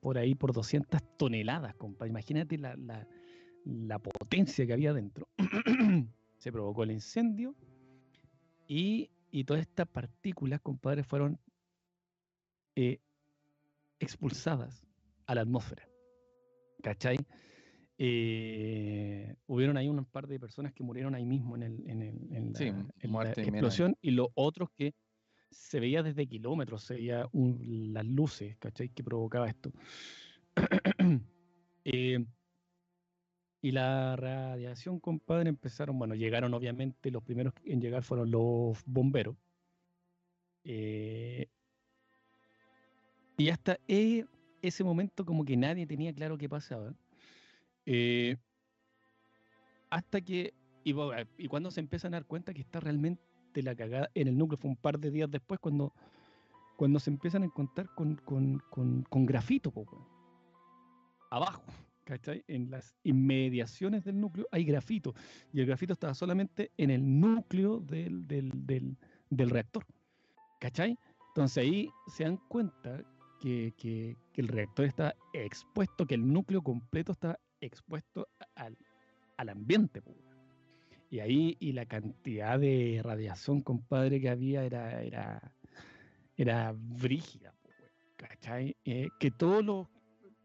por 0.00 0.16
ahí 0.18 0.34
por 0.36 0.52
200 0.52 1.00
toneladas, 1.18 1.74
compadre. 1.74 2.10
Imagínate 2.10 2.56
la, 2.58 2.76
la- 2.76 3.06
la 3.64 3.98
potencia 4.28 4.66
que 4.66 4.72
había 4.74 4.92
dentro. 4.92 5.26
se 6.38 6.52
provocó 6.52 6.82
el 6.82 6.90
incendio 6.92 7.54
y, 8.68 9.10
y 9.30 9.44
todas 9.44 9.62
estas 9.62 9.88
partículas, 9.88 10.60
compadre, 10.60 11.02
fueron 11.02 11.38
eh, 12.76 13.00
expulsadas 13.98 14.86
a 15.26 15.34
la 15.34 15.40
atmósfera. 15.40 15.88
¿Cachai? 16.82 17.18
Eh, 17.96 19.34
hubieron 19.46 19.76
ahí 19.76 19.88
un 19.88 20.04
par 20.04 20.28
de 20.28 20.38
personas 20.38 20.72
que 20.72 20.84
murieron 20.84 21.14
ahí 21.14 21.24
mismo 21.24 21.56
en, 21.56 21.62
el, 21.64 21.88
en, 21.90 22.02
el- 22.02 22.32
en 22.32 22.52
la, 22.52 22.58
Sí, 22.58 22.64
en 22.66 22.86
la 23.02 23.08
muerte 23.08 23.40
inminente. 23.40 23.58
explosión 23.66 23.96
y 24.00 24.10
los 24.12 24.28
otros 24.34 24.68
que 24.76 24.94
se 25.50 25.80
veía 25.80 26.02
desde 26.02 26.26
kilómetros, 26.28 26.84
se 26.84 26.94
veía 26.94 27.26
un- 27.32 27.92
las 27.94 28.04
luces, 28.06 28.56
¿cachai? 28.58 28.90
Que 28.90 29.02
provocaba 29.02 29.48
esto. 29.48 29.72
Eh, 31.90 32.22
y 33.60 33.72
la 33.72 34.16
radiación, 34.16 35.00
compadre, 35.00 35.48
empezaron, 35.48 35.98
bueno, 35.98 36.14
llegaron 36.14 36.54
obviamente, 36.54 37.10
los 37.10 37.22
primeros 37.22 37.54
en 37.64 37.80
llegar 37.80 38.02
fueron 38.04 38.30
los 38.30 38.82
bomberos. 38.86 39.36
Eh, 40.64 41.48
Y 43.36 43.50
hasta 43.50 43.78
e- 43.86 44.26
ese 44.62 44.82
momento 44.82 45.24
como 45.24 45.44
que 45.44 45.56
nadie 45.56 45.86
tenía 45.86 46.12
claro 46.12 46.36
qué 46.36 46.48
pasaba. 46.48 46.92
Eh, 47.86 48.36
hasta 49.90 50.20
que, 50.20 50.52
y, 50.84 50.92
bo- 50.92 51.12
y 51.36 51.46
cuando 51.46 51.70
se 51.70 51.80
empiezan 51.80 52.14
a 52.14 52.16
dar 52.18 52.26
cuenta 52.26 52.52
que 52.52 52.60
está 52.60 52.80
realmente 52.80 53.22
la 53.62 53.74
cagada 53.76 54.10
en 54.14 54.28
el 54.28 54.36
núcleo, 54.36 54.58
fue 54.58 54.70
un 54.70 54.76
par 54.76 54.98
de 54.98 55.10
días 55.12 55.30
después 55.30 55.60
cuando, 55.60 55.92
cuando 56.76 56.98
se 56.98 57.10
empiezan 57.10 57.42
a 57.42 57.46
encontrar 57.46 57.88
con, 57.94 58.16
con, 58.16 58.58
con, 58.70 59.02
con 59.04 59.24
grafito, 59.24 59.72
abajo, 61.30 61.62
¿cachai? 62.08 62.42
En 62.48 62.70
las 62.70 62.94
inmediaciones 63.04 64.02
del 64.02 64.18
núcleo 64.18 64.46
hay 64.50 64.64
grafito, 64.64 65.14
y 65.52 65.60
el 65.60 65.66
grafito 65.66 65.92
estaba 65.92 66.14
solamente 66.14 66.72
en 66.78 66.88
el 66.90 67.20
núcleo 67.20 67.80
del, 67.80 68.26
del, 68.26 68.50
del, 68.66 68.96
del 69.28 69.50
reactor, 69.50 69.84
¿cachai? 70.58 70.98
Entonces 71.28 71.58
ahí 71.58 71.90
se 72.06 72.24
dan 72.24 72.38
cuenta 72.48 73.02
que, 73.40 73.74
que- 73.76 74.16
que 74.32 74.40
el 74.40 74.48
reactor 74.48 74.86
está 74.86 75.14
expuesto, 75.34 76.06
que 76.06 76.14
el 76.14 76.26
núcleo 76.32 76.62
completo 76.62 77.12
está 77.12 77.38
expuesto 77.60 78.26
al, 78.54 78.76
al 79.36 79.48
ambiente. 79.50 80.00
Y 81.10 81.20
ahí, 81.20 81.56
y 81.60 81.72
la 81.72 81.84
cantidad 81.84 82.58
de 82.58 83.00
radiación, 83.04 83.60
compadre, 83.60 84.18
que 84.20 84.30
había 84.30 84.64
era, 84.64 85.02
era, 85.02 85.52
era 86.38 86.74
brígida, 86.74 87.54
¿cachai? 88.16 88.76
Eh, 88.84 89.08
que 89.20 89.30
todos 89.30 89.62
los, 89.64 89.88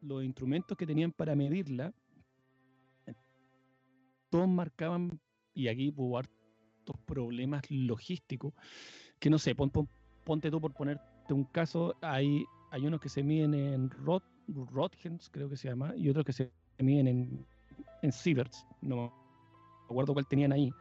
los 0.04 0.24
instrumentos 0.24 0.78
que 0.78 0.86
tenían 0.86 1.12
para 1.12 1.36
medirla, 1.36 1.94
todos 4.30 4.48
marcaban, 4.48 5.20
y 5.54 5.68
aquí 5.68 5.94
hubo 5.96 6.18
hartos 6.18 6.98
problemas 7.06 7.62
logísticos, 7.70 8.54
que 9.20 9.30
no 9.30 9.38
sé, 9.38 9.54
pon- 9.56 9.70
pon- 9.70 9.90
ponte 10.24 10.50
tú 10.50 10.60
por 10.60 10.74
ponerte 10.74 11.34
un 11.34 11.44
caso, 11.46 11.96
hay, 12.02 12.44
hay 12.72 12.86
unos 12.88 13.00
que 13.00 13.10
se 13.10 13.22
miden 13.24 13.54
en 13.54 13.90
Rot, 13.90 14.24
Rotgens, 14.48 15.30
creo 15.30 15.50
que 15.50 15.56
se 15.58 15.70
llama, 15.70 15.94
y 15.96 16.10
otros 16.10 16.26
que 16.26 16.34
se 16.34 16.52
miden 16.80 17.08
en, 17.08 17.46
en 18.02 18.12
Sieverts, 18.12 18.66
no 18.82 18.96
me 18.96 19.12
acuerdo 19.86 20.14
cuál 20.14 20.28
tenían 20.28 20.52
ahí, 20.52 20.72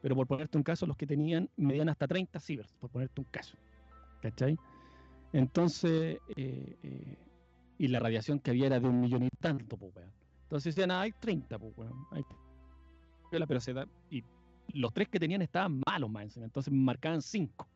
pero 0.00 0.16
por 0.16 0.26
ponerte 0.26 0.56
un 0.56 0.64
caso, 0.64 0.86
los 0.86 0.96
que 0.96 1.06
tenían 1.06 1.50
medían 1.56 1.90
hasta 1.90 2.08
30 2.08 2.40
Sieverts, 2.40 2.72
por 2.74 2.90
ponerte 2.90 3.20
un 3.20 3.26
caso, 3.30 3.56
¿cachai? 4.22 4.56
Entonces, 5.32 6.18
eh, 6.36 6.76
eh, 6.82 7.18
y 7.78 7.88
la 7.88 7.98
radiación 7.98 8.38
que 8.38 8.50
había 8.50 8.66
era 8.66 8.80
de 8.80 8.88
un 8.88 9.00
millón 9.00 9.24
y 9.24 9.30
tanto, 9.40 9.76
pues, 9.76 9.94
weón. 9.94 10.10
Entonces 10.42 10.74
decían, 10.74 10.90
ah, 10.90 11.02
hay 11.02 11.12
30, 11.12 11.58
pues, 11.58 11.72
weón. 11.76 12.06
hay 12.12 12.22
pero 13.48 13.60
se 13.60 13.72
da, 13.72 13.88
y 14.10 14.22
los 14.74 14.92
tres 14.92 15.08
que 15.08 15.18
tenían 15.18 15.42
estaban 15.42 15.82
malos 15.84 16.08
más 16.08 16.36
entonces 16.36 16.72
marcaban 16.72 17.20
5. 17.20 17.68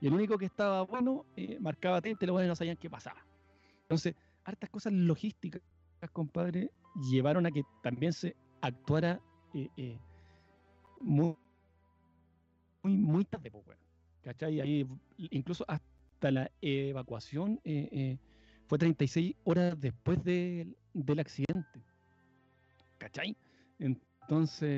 Y 0.00 0.06
el 0.06 0.12
único 0.12 0.36
que 0.36 0.44
estaba 0.44 0.82
bueno 0.82 1.24
eh, 1.36 1.58
marcaba 1.58 2.02
30 2.02 2.22
y 2.22 2.26
los 2.26 2.34
buenos 2.34 2.48
no 2.48 2.56
sabían 2.56 2.76
qué 2.76 2.90
pasaba. 2.90 3.24
Entonces, 3.82 4.14
hartas 4.44 4.68
cosas 4.68 4.92
logísticas, 4.92 5.62
compadre, 6.12 6.70
llevaron 7.10 7.46
a 7.46 7.50
que 7.50 7.62
también 7.82 8.12
se 8.12 8.36
actuara 8.60 9.20
eh, 9.54 9.70
eh, 9.76 9.98
muy, 11.00 11.34
muy, 12.82 12.96
muy 12.96 13.24
tarde, 13.24 13.50
pues, 13.50 13.66
weón. 13.66 13.78
¿Cachai? 14.22 14.60
Ahí, 14.60 14.86
incluso 15.18 15.64
hasta 15.68 16.30
la 16.30 16.50
evacuación 16.62 17.60
eh, 17.64 18.18
fue 18.66 18.78
36 18.78 19.34
horas 19.44 19.78
después 19.80 20.22
del, 20.24 20.76
del 20.92 21.18
accidente. 21.20 21.80
¿Cachai? 22.98 23.36
Entonces, 23.78 24.68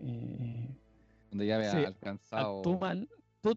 eh, 0.00 0.68
Donde 1.30 1.46
ya 1.46 1.56
había 1.56 1.86
alcanzado. 1.88 2.62
mal. 2.78 3.08
todo- 3.42 3.54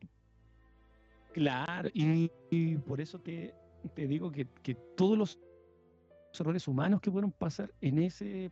claro, 1.33 1.89
y, 1.93 2.29
y 2.49 2.75
por 2.77 2.99
eso 2.99 3.17
te, 3.19 3.53
te 3.95 4.07
digo 4.07 4.31
que, 4.31 4.45
que 4.61 4.75
todos 4.75 5.17
los 5.17 5.39
errores 6.37 6.67
humanos 6.67 6.99
que 7.01 7.09
pudieron 7.09 7.31
pasar 7.31 7.71
en 7.81 7.99
ese 7.99 8.51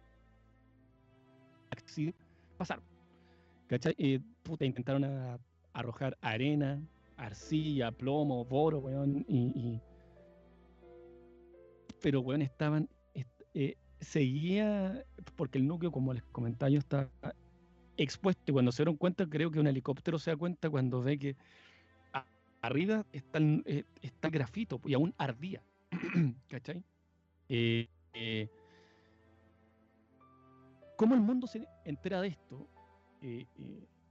accidente 1.71 2.23
pasaron. 2.57 2.83
¿Cachai? 3.67 3.95
Eh, 3.97 4.19
puta, 4.43 4.65
intentaron 4.65 5.03
a- 5.03 5.39
arrojar 5.73 6.17
arena, 6.21 6.81
arcilla, 7.17 7.91
plomo, 7.91 8.43
boro, 8.45 8.79
weón, 8.79 9.25
y, 9.27 9.37
y- 9.55 9.81
pero 12.01 12.21
weón 12.21 12.41
estaban 12.41 12.89
est- 13.13 13.41
eh, 13.53 13.75
seguía 13.99 15.05
porque 15.35 15.57
el 15.57 15.67
núcleo 15.67 15.91
como 15.91 16.13
les 16.13 16.23
comentaba 16.31 16.69
yo 16.69 16.79
está 16.79 17.09
expuesto 17.97 18.43
y 18.47 18.53
cuando 18.53 18.71
se 18.71 18.83
dieron 18.83 18.95
cuenta 18.97 19.27
creo 19.27 19.51
que 19.51 19.59
un 19.59 19.67
helicóptero 19.67 20.17
se 20.19 20.31
da 20.31 20.37
cuenta 20.37 20.69
cuando 20.69 21.01
ve 21.01 21.19
que 21.19 21.35
arriba 22.61 23.05
está 23.11 23.39
eh, 23.39 23.83
está 24.01 24.27
el 24.27 24.33
grafito 24.33 24.79
y 24.85 24.93
aún 24.93 25.13
ardía 25.17 25.61
¿cachai? 26.49 26.83
Eh, 27.49 27.87
¿cómo 30.97 31.15
el 31.15 31.21
mundo 31.21 31.47
se 31.47 31.65
entera 31.85 32.21
de 32.21 32.29
esto? 32.29 32.67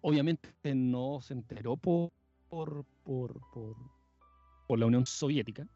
Obviamente 0.01 0.49
no 0.75 1.21
se 1.23 1.35
enteró 1.35 1.77
por, 1.77 2.13
por, 2.49 2.85
por, 3.05 3.41
por 4.67 4.79
la 4.79 4.87
Unión 4.87 5.07
Soviética 5.07 5.67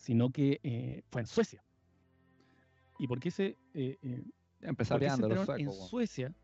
sino 0.00 0.30
que 0.30 0.60
eh, 0.62 1.02
fue 1.10 1.20
en 1.20 1.26
Suecia 1.26 1.62
¿y 2.98 3.06
por 3.06 3.20
qué 3.20 3.30
se 3.30 3.46
eh, 3.46 3.56
eh, 3.74 3.96
¿Por 4.00 4.00
qué 4.00 4.22
se 4.62 4.68
Empezareando 4.68 5.28
los 5.28 5.38
enteraron 5.38 5.58
suecos. 5.58 5.82
en. 5.82 5.88
Suecia 5.88 6.34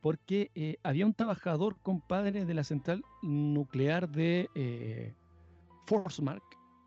porque 0.00 0.50
eh, 0.54 0.76
había 0.82 1.06
un 1.06 1.14
trabajador 1.14 1.76
compadre 1.80 2.44
de 2.44 2.54
la 2.54 2.64
central 2.64 3.02
nuclear 3.22 4.08
de 4.08 4.48
eh, 4.54 5.14
Forsmark 5.86 6.42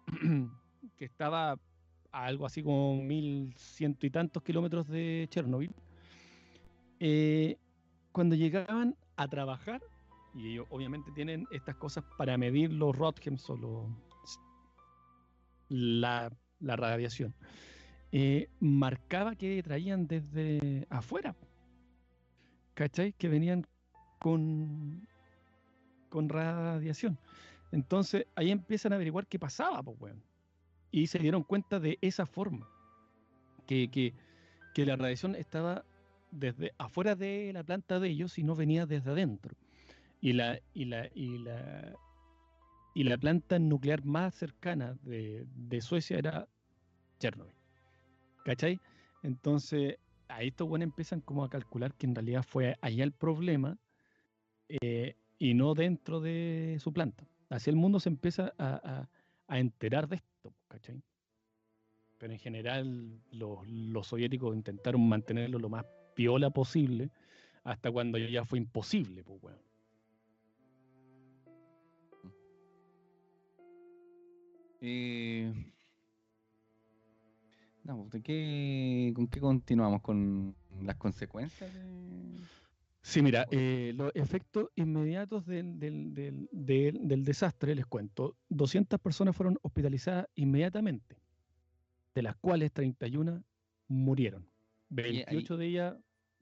que 0.98 1.06
estaba 1.06 1.52
a 2.12 2.26
algo 2.26 2.46
así 2.46 2.62
como 2.62 3.02
mil 3.02 3.54
ciento 3.56 4.06
y 4.06 4.10
tantos 4.10 4.44
kilómetros 4.44 4.88
de 4.88 5.28
Chernobyl 5.30 5.74
cuando 8.12 8.36
llegaban 8.36 8.96
a 9.16 9.28
trabajar 9.28 9.82
y 10.36 10.52
ellos 10.52 10.68
obviamente 10.70 11.12
tienen 11.14 11.48
estas 11.52 11.76
cosas 11.78 12.04
para 12.18 12.38
medir 12.38 12.72
los 12.72 12.96
Rotgens 12.96 13.50
o 13.50 13.58
los, 13.58 13.86
la, 15.72 16.32
la 16.60 16.76
radiación 16.76 17.34
eh, 18.12 18.50
marcaba 18.60 19.36
que 19.36 19.64
traían 19.64 20.08
desde 20.08 20.86
afuera. 20.90 21.36
¿Cachai? 22.74 23.14
Que 23.14 23.30
venían 23.30 23.66
con, 24.20 25.08
con 26.10 26.30
radiación. 26.30 27.18
Entonces 27.72 28.26
ahí 28.36 28.52
empiezan 28.52 28.92
a 28.92 28.96
averiguar 28.96 29.28
qué 29.28 29.40
pasaba, 29.40 29.82
pues. 29.82 30.14
Y 30.92 31.08
se 31.08 31.20
dieron 31.20 31.44
cuenta 31.44 31.80
de 31.80 31.98
esa 32.02 32.26
forma. 32.26 32.68
Que, 33.66 33.90
que, 33.90 34.14
que 34.74 34.86
la 34.86 34.98
radiación 34.98 35.36
estaba 35.36 35.86
desde 36.32 36.74
afuera 36.78 37.16
de 37.16 37.52
la 37.54 37.64
planta 37.64 38.00
de 38.00 38.10
ellos 38.10 38.38
y 38.38 38.44
no 38.44 38.56
venía 38.56 38.86
desde 38.86 39.12
adentro. 39.12 39.56
Y 40.20 40.34
la, 40.34 40.60
y 40.74 40.86
la, 40.86 41.08
y 41.16 41.38
la, 41.38 41.94
y 42.94 43.04
la 43.04 43.18
planta 43.18 43.60
nuclear 43.60 44.04
más 44.06 44.36
cercana 44.36 44.98
de, 45.04 45.46
de 45.56 45.82
Suecia 45.82 46.18
era 46.18 46.48
Chernobyl. 47.20 47.54
¿Cachai? 48.46 48.80
Entonces, 49.24 49.98
ahí 50.28 50.48
estos 50.50 50.68
buenos 50.68 50.86
empiezan 50.88 51.22
como 51.22 51.44
a 51.44 51.50
calcular 51.50 51.94
que 51.94 52.08
en 52.08 52.16
realidad 52.16 52.44
fue 52.44 52.76
allá 52.82 53.04
el 53.04 53.12
problema 53.12 53.78
eh, 54.70 55.16
y 55.40 55.54
no 55.54 55.74
dentro 55.74 56.20
de 56.22 56.78
su 56.80 56.92
planta. 56.94 57.26
Así 57.50 57.70
el 57.70 57.76
mundo 57.76 58.00
se 58.00 58.10
empieza 58.10 58.54
a, 58.58 58.76
a- 58.84 59.10
a 59.48 59.60
enterar 59.60 60.08
de 60.08 60.16
esto, 60.18 60.54
¿cachai? 60.70 61.04
Pero 62.18 62.34
en 62.34 62.40
general 62.40 63.20
los, 63.32 63.68
los 63.68 64.08
soviéticos 64.08 64.56
intentaron 64.56 65.08
mantenerlo 65.10 65.60
lo 65.60 65.70
más 65.70 65.86
piola 66.16 66.50
posible 66.52 67.10
hasta 67.64 67.92
cuando 67.92 68.18
ya 68.18 68.46
fue 68.46 68.60
imposible, 68.60 69.24
pues, 69.24 69.42
weón. 69.44 69.71
Eh, 74.82 75.54
no, 77.84 77.98
pues, 77.98 78.10
¿de 78.12 78.22
qué, 78.22 79.12
¿Con 79.16 79.28
qué 79.28 79.40
continuamos? 79.40 80.02
¿Con 80.02 80.56
las 80.84 80.96
consecuencias? 80.98 81.74
de- 81.74 82.42
Sí, 83.04 83.24
mira, 83.24 83.48
eh, 83.50 83.94
los 83.96 84.12
efectos 84.14 84.70
inmediatos 84.76 85.46
del, 85.48 85.80
del- 85.80 86.14
del- 86.14 86.48
del- 86.52 87.08
del 87.08 87.24
desastre, 87.26 87.74
les 87.74 87.88
cuento, 87.88 88.36
200 88.50 89.00
personas 89.00 89.36
fueron 89.36 89.58
hospitalizadas 89.64 90.28
inmediatamente, 90.36 91.18
de 92.14 92.22
las 92.22 92.36
cuales 92.36 92.72
31 92.72 93.44
murieron. 93.88 94.48
28 94.90 95.58
de 95.58 95.66
ellas 95.66 95.96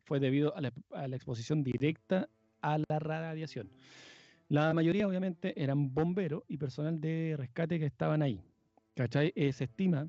fue 0.04 0.20
debido 0.20 0.54
a 0.58 0.60
la, 0.62 0.74
a 0.92 1.08
la 1.08 1.16
exposición 1.16 1.64
directa 1.64 2.28
a 2.62 2.78
la 2.90 3.00
radiación. 3.00 3.70
La 4.50 4.74
mayoría, 4.74 5.08
obviamente, 5.08 5.54
eran 5.62 5.94
bomberos 5.94 6.44
y 6.48 6.58
personal 6.58 7.00
de 7.00 7.36
rescate 7.38 7.80
que 7.80 7.86
estaban 7.86 8.22
ahí. 8.22 8.42
¿Cachai? 8.96 9.32
Eh, 9.36 9.54
se 9.54 9.64
estima 9.66 10.08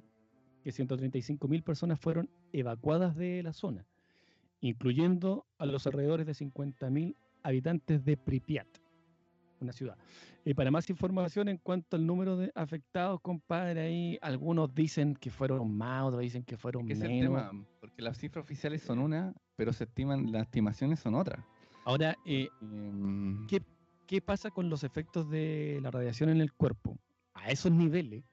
que 0.65 0.73
135 0.73 1.47
mil 1.47 1.63
personas 1.63 2.01
fueron 2.01 2.29
evacuadas 2.53 3.15
de 3.17 3.43
la 3.43 3.53
zona 3.53 3.87
incluyendo 4.63 5.47
a 5.59 5.65
los 5.65 5.87
alrededores 5.87 6.27
de 6.27 6.35
50.000 6.35 7.17
habitantes 7.43 8.05
de 8.05 8.17
Pripyat. 8.19 8.67
una 9.61 9.73
ciudad. 9.73 9.97
Y 10.45 10.53
para 10.55 10.71
más 10.71 10.89
información 10.91 11.49
en 11.49 11.57
cuanto 11.59 11.97
al 11.97 12.07
número 12.07 12.37
de 12.37 12.51
afectados, 12.55 13.21
compadre, 13.23 13.81
ahí 13.81 14.19
algunos 14.23 14.75
dicen 14.75 15.15
que 15.15 15.31
fueron 15.31 15.77
más, 15.77 16.05
otros 16.05 16.21
dicen 16.23 16.45
que 16.45 16.57
fueron 16.59 16.87
Que 16.87 16.93
es 16.95 17.01
el 17.01 17.09
menos. 17.09 17.25
tema, 17.49 17.67
porque 17.81 18.03
las 18.03 18.19
cifras 18.19 18.43
oficiales 18.45 18.83
son 18.83 18.99
una, 18.99 19.35
pero 19.57 19.73
se 19.73 19.85
estiman, 19.85 20.31
las 20.33 20.43
estimaciones 20.43 21.01
son 21.01 21.15
otras. 21.15 21.43
Ahora, 21.87 22.17
eh, 22.27 22.49
¿Qué- 23.49 23.63
¿qué 24.11 24.21
pasa 24.21 24.51
con 24.51 24.69
los 24.69 24.83
efectos 24.83 25.31
de 25.31 25.79
la 25.83 25.93
radiación 25.93 26.31
en 26.31 26.41
el 26.41 26.53
cuerpo? 26.53 26.99
A 27.33 27.49
esos 27.53 27.71
niveles, 27.71 28.25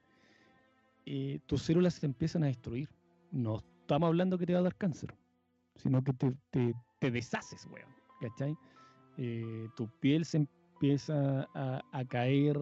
eh, 1.06 1.38
tus 1.46 1.62
células 1.62 1.94
se 1.94 2.04
empiezan 2.06 2.42
a 2.42 2.48
destruir. 2.48 2.88
No 3.30 3.58
estamos 3.82 4.08
hablando 4.08 4.36
que 4.38 4.44
te 4.44 4.54
va 4.54 4.58
a 4.58 4.62
dar 4.62 4.74
cáncer, 4.74 5.14
sino 5.76 6.02
que 6.02 6.12
te, 6.14 6.34
te- 6.50 6.74
te 6.98 7.10
deshaces, 7.12 7.64
weón. 7.66 7.94
¿Cachai? 8.20 8.56
Eh, 9.18 9.68
tu 9.76 9.88
piel 10.00 10.24
se 10.24 10.38
empieza 10.38 11.48
a, 11.54 11.80
a 11.92 12.04
caer, 12.06 12.58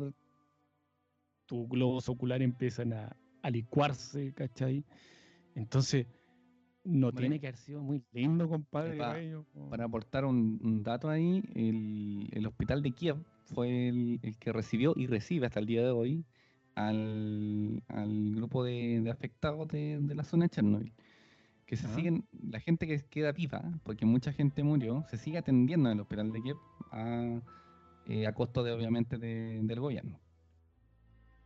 tus 1.46 1.66
globos 1.70 2.10
oculares 2.10 2.44
empiezan 2.44 2.92
a, 2.92 3.16
a 3.42 3.48
licuarse, 3.48 4.34
¿cachai? 4.34 4.84
Entonces, 5.54 6.06
no 6.86 7.12
tiene 7.12 7.40
que 7.40 7.48
haber 7.48 7.56
sido 7.58 7.82
muy 7.82 8.02
lindo, 8.12 8.48
compadre. 8.48 8.98
Para 9.70 9.84
aportar 9.84 10.24
un, 10.24 10.58
un 10.62 10.82
dato 10.82 11.08
ahí, 11.08 11.42
el, 11.54 12.28
el 12.32 12.46
hospital 12.46 12.82
de 12.82 12.92
Kiev 12.92 13.16
fue 13.44 13.88
el, 13.88 14.20
el 14.22 14.36
que 14.38 14.52
recibió 14.52 14.94
y 14.96 15.06
recibe 15.06 15.46
hasta 15.46 15.60
el 15.60 15.66
día 15.66 15.82
de 15.82 15.90
hoy 15.90 16.24
al, 16.74 17.82
al 17.88 18.34
grupo 18.34 18.64
de, 18.64 19.00
de 19.00 19.10
afectados 19.10 19.68
de, 19.68 19.98
de 20.00 20.14
la 20.14 20.24
zona 20.24 20.44
de 20.46 20.50
Chernobyl. 20.50 20.92
Que 21.66 21.76
se 21.76 21.86
Ah. 21.88 21.94
siguen, 21.96 22.24
la 22.48 22.60
gente 22.60 22.86
que 22.86 23.00
queda 23.10 23.32
viva, 23.32 23.62
porque 23.82 24.06
mucha 24.06 24.32
gente 24.32 24.62
murió, 24.62 25.04
se 25.10 25.16
sigue 25.16 25.38
atendiendo 25.38 25.88
en 25.90 25.96
el 25.96 26.00
hospital 26.02 26.30
de 26.32 26.42
Kiev 26.42 26.56
a, 26.92 27.40
eh, 28.06 28.26
a 28.26 28.32
costo 28.32 28.62
de 28.62 28.70
obviamente 28.72 29.18
de- 29.18 29.60
del 29.62 29.80
gobierno. 29.80 30.20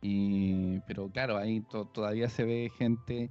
Y, 0.01 0.79
pero 0.87 1.09
claro, 1.09 1.37
ahí 1.37 1.61
to- 1.61 1.85
todavía 1.85 2.27
se 2.29 2.43
ve 2.43 2.71
gente, 2.77 3.29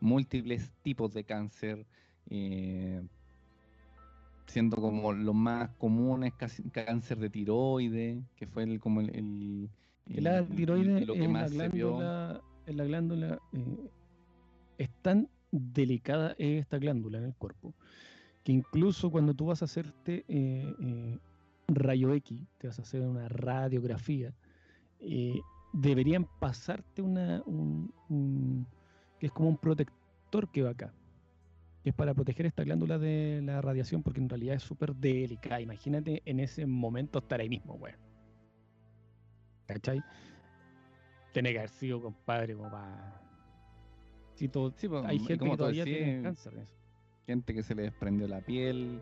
múltiples 0.00 0.70
tipos 0.82 1.12
de 1.12 1.24
cáncer, 1.24 1.84
eh, 2.30 3.00
siendo 4.46 4.76
como 4.76 5.12
los 5.12 5.34
más 5.34 5.70
comunes, 5.78 6.32
cáncer 6.72 7.18
de 7.18 7.30
tiroides, 7.30 8.18
que 8.36 8.46
fue 8.46 8.62
el, 8.64 8.80
como 8.80 9.00
el, 9.00 9.10
el- 9.14 9.68
la 10.16 10.44
tiroides 10.44 11.06
lo 11.06 11.14
que 11.14 11.22
la 11.22 11.28
más 11.28 11.50
se 11.50 11.68
vio. 11.68 11.90
glándula, 11.98 12.40
es 12.66 12.76
la 12.76 12.84
glándula 12.84 13.38
eh, 13.52 13.90
es 14.78 14.88
tan 15.02 15.28
delicada 15.50 16.34
es 16.38 16.60
esta 16.60 16.78
glándula 16.78 17.18
en 17.18 17.24
el 17.24 17.34
cuerpo 17.34 17.72
que 18.44 18.52
incluso 18.52 19.10
cuando 19.10 19.34
tú 19.34 19.46
vas 19.46 19.62
a 19.62 19.66
hacerte 19.66 20.24
eh, 20.28 20.74
eh, 20.80 21.18
rayo 21.68 22.14
X, 22.14 22.40
te 22.58 22.68
vas 22.68 22.78
a 22.78 22.82
hacer 22.82 23.02
una 23.02 23.28
radiografía, 23.28 24.32
eh, 25.00 25.40
deberían 25.74 26.26
pasarte 26.40 27.02
una 27.02 27.42
un- 27.44 27.92
un- 28.08 28.66
que 29.18 29.26
es 29.26 29.32
como 29.32 29.48
un 29.48 29.56
protector 29.56 30.48
que 30.50 30.62
va 30.62 30.70
acá, 30.70 30.92
que 31.82 31.90
es 31.90 31.94
para 31.94 32.14
proteger 32.14 32.46
esta 32.46 32.64
glándula 32.64 32.98
de 32.98 33.40
la 33.42 33.60
radiación 33.60 34.02
porque 34.02 34.20
en 34.20 34.28
realidad 34.28 34.56
es 34.56 34.62
súper 34.62 34.94
delicada. 34.94 35.60
Imagínate 35.60 36.22
en 36.24 36.40
ese 36.40 36.66
momento 36.66 37.18
estar 37.18 37.40
ahí 37.40 37.48
mismo, 37.48 37.74
weón. 37.74 37.96
¿Cachai? 39.66 40.02
Tiene 41.32 41.52
que 41.52 41.58
haber 41.58 41.70
sido, 41.70 42.00
compadre, 42.00 42.54
como 42.56 42.70
para... 42.70 43.20
Sí, 44.34 44.48
todo- 44.48 44.72
Sí, 44.76 44.88
pues, 44.88 45.04
hay 45.04 45.18
gente 45.18 45.38
como 45.38 45.52
que 45.52 45.56
todavía 45.58 45.84
decís, 45.84 45.98
tiene 46.04 46.22
cáncer. 46.22 46.54
eso. 46.58 46.74
gente 47.26 47.52
que 47.54 47.62
se 47.62 47.74
le 47.74 47.82
desprendió 47.82 48.26
la 48.28 48.40
piel, 48.40 49.00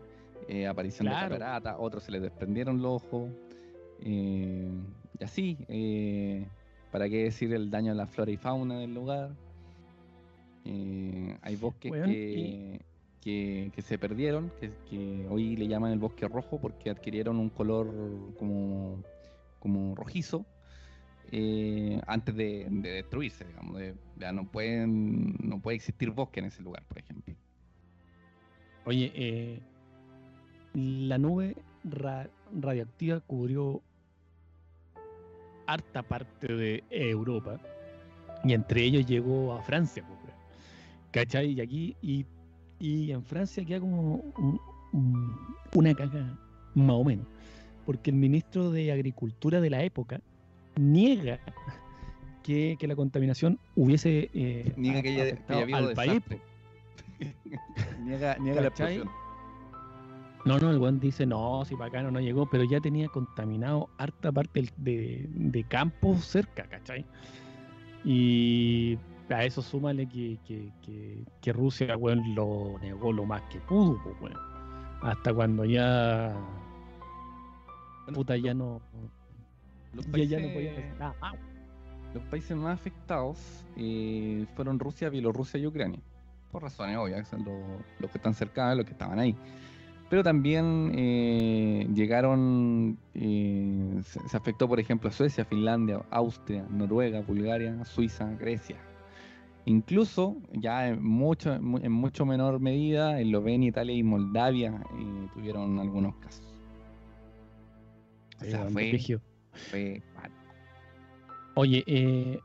eh, 0.48 0.66
aparición 0.66 1.06
Claro. 1.06 1.34
de 1.34 1.38
catarata, 1.38 1.78
otros 1.78 2.02
se 2.02 2.10
les 2.10 2.22
desprendieron 2.22 2.82
los 2.82 3.02
ojos, 3.04 3.30
eh, 4.00 4.68
y 5.20 5.24
así, 5.24 5.56
eh, 5.68 6.48
para 6.90 7.08
qué 7.08 7.24
decir 7.24 7.52
el 7.54 7.70
daño 7.70 7.92
a 7.92 7.94
la 7.94 8.06
flora 8.06 8.30
y 8.32 8.36
fauna 8.36 8.78
del 8.80 8.92
lugar. 8.94 9.30
Eh, 10.68 11.38
hay 11.42 11.56
bosques 11.56 11.92
que, 12.04 12.80
que, 13.20 13.70
que 13.74 13.82
se 13.82 13.98
perdieron, 13.98 14.50
que, 14.60 14.72
que 14.90 15.26
hoy 15.30 15.56
le 15.56 15.68
llaman 15.68 15.92
el 15.92 15.98
bosque 16.00 16.26
rojo 16.26 16.58
porque 16.60 16.90
adquirieron 16.90 17.38
un 17.38 17.50
color 17.50 17.86
como, 18.36 19.00
como 19.60 19.94
rojizo. 19.94 20.44
eh, 21.32 22.00
antes 22.06 22.34
de, 22.36 22.66
de 22.70 22.90
destruirse, 22.90 23.44
digamos, 23.44 23.78
de- 23.78 23.94
ya 24.16 24.32
no 24.32 24.44
pueden, 24.46 25.34
no 25.40 25.60
puede 25.60 25.76
existir 25.76 26.10
bosque 26.10 26.40
en 26.40 26.46
ese 26.46 26.62
lugar, 26.62 26.82
por 26.88 26.98
ejemplo. 26.98 27.34
Oye, 28.84 29.12
eh, 29.14 29.60
la 30.74 31.18
nube 31.18 31.56
ra- 31.84 32.28
radioactiva 32.60 33.20
cubrió 33.20 33.82
harta 35.66 36.02
parte 36.02 36.46
de 36.54 36.84
Europa 36.90 37.58
y 38.44 38.52
entre 38.52 38.84
ellos 38.84 39.04
llegó 39.06 39.52
a 39.54 39.62
Francia. 39.62 40.04
¿Cachai? 41.10 41.52
Y 41.52 41.60
aquí, 41.60 41.96
y, 42.02 42.24
y 42.78 43.10
en 43.12 43.22
Francia 43.24 43.64
queda 43.64 43.80
como 43.80 44.16
un- 44.36 44.60
un- 44.92 45.36
una 45.74 45.94
caga, 45.94 46.38
más 46.74 46.96
o 46.96 47.04
menos, 47.04 47.26
porque 47.84 48.10
el 48.10 48.16
ministro 48.16 48.70
de 48.70 48.92
Agricultura 48.92 49.60
de 49.60 49.70
la 49.70 49.82
época 49.82 50.20
niega 50.76 51.40
que, 52.42 52.76
que 52.78 52.86
la 52.86 52.94
contaminación 52.96 53.58
hubiese 53.74 54.30
eh, 54.34 54.72
Niega 54.76 55.02
que 55.02 55.08
haya, 55.08 55.24
que 55.24 55.30
afectado 55.32 55.58
haya 55.58 55.62
habido 55.64 55.78
al 55.90 55.94
país. 55.94 56.22
niega 58.04 58.36
niega 58.38 58.60
la 58.60 58.68
explosión. 58.68 59.08
No, 60.44 60.58
no, 60.60 60.70
el 60.70 60.78
buen 60.78 61.00
dice, 61.00 61.26
no, 61.26 61.64
si 61.64 61.74
para 61.74 61.86
acá 61.86 62.02
no, 62.04 62.12
no 62.12 62.20
llegó, 62.20 62.46
pero 62.46 62.62
ya 62.62 62.78
tenía 62.80 63.08
contaminado 63.08 63.88
harta 63.98 64.30
parte 64.30 64.60
del- 64.60 64.70
de, 64.76 65.26
de 65.28 65.64
campos 65.64 66.24
cerca, 66.24 66.68
¿cachai? 66.68 67.04
Y 68.04 68.96
a 69.30 69.44
eso 69.44 69.60
súmale 69.62 70.06
que, 70.08 70.38
que, 70.46 70.70
que, 70.82 71.24
que 71.40 71.52
Rusia, 71.52 71.96
weón, 71.96 72.34
lo 72.34 72.78
negó 72.80 73.12
lo 73.12 73.24
más 73.24 73.42
que 73.50 73.58
pudo, 73.60 74.00
pues, 74.02 74.14
weón. 74.20 74.38
Hasta 75.02 75.32
cuando 75.34 75.64
ya... 75.64 76.34
Puta, 78.14 78.36
ya 78.36 78.54
no... 78.54 78.80
Los 79.92 80.06
Ya, 80.12 80.24
ya 80.24 80.38
no 80.38 80.46
países- 80.48 80.52
podía 80.54 80.72
hacer 80.72 80.96
nada 80.98 81.14
más. 81.20 81.34
Los 82.14 82.22
países 82.24 82.56
más 82.56 82.74
afectados 82.78 83.64
eh, 83.76 84.46
fueron 84.54 84.78
Rusia, 84.78 85.10
Bielorrusia 85.10 85.58
y 85.58 85.66
Ucrania. 85.66 86.00
Por 86.52 86.62
razones 86.62 86.96
obvias, 86.96 87.28
son 87.28 87.44
los, 87.44 87.60
los 87.98 88.10
que 88.10 88.18
están 88.18 88.32
cerca, 88.34 88.74
los 88.74 88.84
que 88.86 88.92
estaban 88.92 89.18
ahí. 89.18 89.34
Pero 90.08 90.22
también 90.22 90.92
eh, 90.94 91.86
llegaron, 91.92 92.96
eh, 93.14 94.00
se, 94.04 94.20
se 94.28 94.36
afectó 94.36 94.68
por 94.68 94.78
ejemplo 94.78 95.10
a 95.10 95.12
Suecia, 95.12 95.44
Finlandia, 95.44 96.00
Austria, 96.10 96.64
Noruega, 96.70 97.20
Bulgaria, 97.22 97.84
Suiza, 97.84 98.24
Grecia. 98.38 98.76
Incluso 99.66 100.36
ya 100.52 100.88
en 100.88 101.02
mucho, 101.04 101.52
en 101.52 101.64
mu- 101.64 101.78
en 101.78 101.90
mucho 101.92 102.24
menor 102.24 102.60
medida, 102.60 103.20
Eslovenia, 103.20 103.68
Italia 103.68 103.94
y 103.96 104.02
Moldavia 104.02 104.80
eh, 104.96 105.28
tuvieron 105.34 105.78
algunos 105.78 106.14
casos. 106.16 106.42
O 108.40 108.44
sea, 108.44 108.64
fue, 108.70 108.90
fue 109.70 110.02
Oye, 111.56 111.82
eh, 111.86 112.38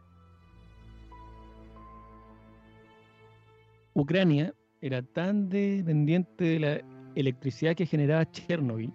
Ucrania 3.93 4.53
era 4.82 5.01
tan 5.03 5.49
dependiente 5.49 6.43
de 6.43 6.59
la 6.59 6.82
electricidad 7.15 7.76
que 7.76 7.86
generaba 7.86 8.26
Chernobyl 8.32 8.91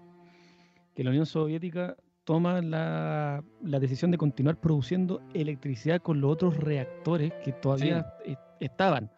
que 0.95 1.05
la 1.05 1.11
Unión 1.11 1.27
Soviética 1.27 1.95
toma 2.27 2.61
la, 2.61 3.43
la 3.63 3.79
decisión 3.81 4.11
de 4.11 4.19
continuar 4.19 4.61
produciendo 4.61 5.23
electricidad 5.33 6.03
con 6.03 6.21
los 6.21 6.33
otros 6.33 6.57
reactores 6.57 7.33
que 7.45 7.53
todavía 7.53 8.05
est- 8.25 8.41
estaban. 8.61 9.11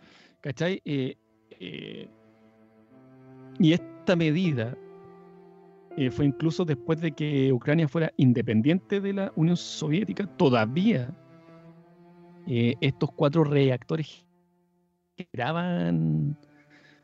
¿Cachai? 0.43 0.81
Eh, 0.85 1.17
eh, 1.59 2.09
y 3.59 3.73
esta 3.73 4.15
medida 4.15 4.77
eh, 5.97 6.11
fue 6.11 6.27
incluso 6.27 6.65
después 6.67 7.01
de 7.01 7.11
que 7.13 7.51
Ucrania 7.53 7.89
fuera 7.89 8.13
independiente 8.19 9.01
de 9.01 9.13
la 9.15 9.33
Unión 9.37 9.57
Soviética, 9.57 10.27
todavía 10.37 11.11
eh, 12.47 12.75
estos 12.81 13.11
cuatro 13.17 13.43
reactores 13.43 14.27
generaban, 15.17 16.37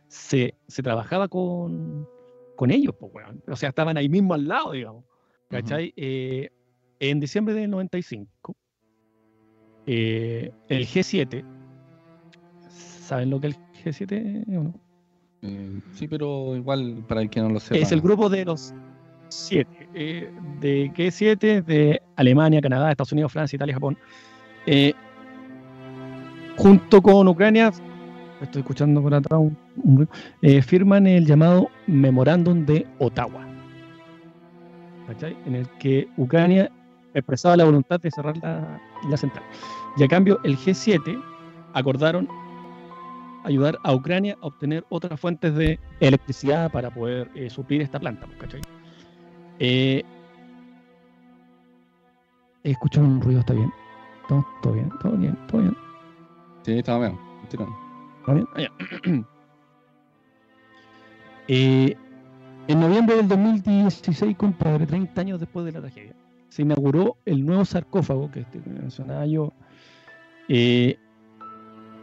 se, 0.06 0.54
se 0.68 0.82
trabajaba 0.82 1.28
con, 1.28 2.06
con 2.56 2.70
ellos, 2.70 2.94
pues, 3.00 3.10
o 3.48 3.56
sea, 3.56 3.70
estaban 3.70 3.96
ahí 3.96 4.08
mismo 4.10 4.34
al 4.34 4.46
lado, 4.46 4.72
digamos. 4.72 5.02
¿Cachai? 5.50 5.92
Eh, 5.96 6.50
en 7.00 7.20
diciembre 7.20 7.54
del 7.54 7.70
95, 7.70 8.56
eh, 9.86 10.50
el 10.68 10.86
G7, 10.86 11.44
¿saben 12.68 13.30
lo 13.30 13.40
que 13.40 13.48
es 13.48 13.56
el 14.00 14.08
G7 14.08 14.48
o 14.58 14.62
no? 14.64 14.74
Eh, 15.42 15.80
sí, 15.92 16.08
pero 16.08 16.56
igual 16.56 17.04
para 17.06 17.20
el 17.22 17.28
que 17.30 17.40
no 17.40 17.50
lo 17.50 17.60
sepa. 17.60 17.78
Es 17.78 17.92
el 17.92 18.00
grupo 18.00 18.28
de 18.28 18.44
los 18.46 18.72
siete. 19.28 19.88
eh, 19.94 20.30
de 20.60 20.90
G7 20.92 21.62
de 21.62 22.00
Alemania, 22.16 22.60
Canadá, 22.60 22.90
Estados 22.90 23.12
Unidos, 23.12 23.32
Francia, 23.32 23.56
Italia, 23.56 23.74
Japón. 23.74 23.98
Junto 26.56 27.02
con 27.02 27.28
Ucrania, 27.28 27.72
estoy 28.40 28.60
escuchando 28.60 29.02
por 29.02 29.12
atrás 29.12 29.40
un, 29.40 29.58
un 29.82 30.08
firman 30.62 31.06
el 31.06 31.26
llamado 31.26 31.68
Memorándum 31.86 32.64
de 32.64 32.86
Ottawa. 32.98 33.53
¿Cachai? 35.06 35.36
En 35.46 35.54
el 35.54 35.68
que 35.78 36.08
Ucrania 36.16 36.70
expresaba 37.14 37.56
la 37.56 37.64
voluntad 37.64 38.00
de 38.00 38.10
cerrar 38.10 38.36
la, 38.38 38.80
la 39.08 39.16
central. 39.16 39.44
Y 39.96 40.02
a 40.02 40.08
cambio, 40.08 40.40
el 40.44 40.56
G7 40.58 41.22
acordaron 41.72 42.28
ayudar 43.44 43.78
a 43.82 43.94
Ucrania 43.94 44.36
a 44.40 44.46
obtener 44.46 44.84
otras 44.88 45.20
fuentes 45.20 45.54
de 45.54 45.78
electricidad 46.00 46.72
para 46.72 46.90
poder 46.90 47.30
eh, 47.34 47.48
suplir 47.48 47.82
esta 47.82 48.00
planta, 48.00 48.26
pues, 48.26 48.38
¿cachai? 48.38 48.60
Eh, 49.58 50.02
escucho 52.64 53.00
un 53.00 53.20
ruido, 53.20 53.40
¿está 53.40 53.52
bien? 53.52 53.72
¿Todo, 54.28 54.44
todo 54.62 54.72
bien? 54.72 54.90
¿Todo 55.00 55.12
bien? 55.12 55.38
¿Todo 55.46 55.60
bien? 55.60 55.76
Sí, 56.62 56.78
estaba 56.78 57.06
bien. 57.06 57.18
¿Está 57.42 58.32
bien? 58.32 58.48
Ah, 58.54 58.60
ya. 58.60 59.24
Eh, 61.46 61.94
en 62.68 62.80
noviembre 62.80 63.16
del 63.16 63.28
2016, 63.28 64.36
compadre, 64.36 64.86
30 64.86 65.20
años 65.20 65.40
después 65.40 65.66
de 65.66 65.72
la 65.72 65.80
tragedia, 65.80 66.14
se 66.48 66.62
inauguró 66.62 67.16
el 67.24 67.44
nuevo 67.44 67.64
sarcófago 67.64 68.30
que 68.30 68.40
este 68.40 68.60
mencionaba 68.66 69.26
yo, 69.26 69.52
eh, 70.48 70.96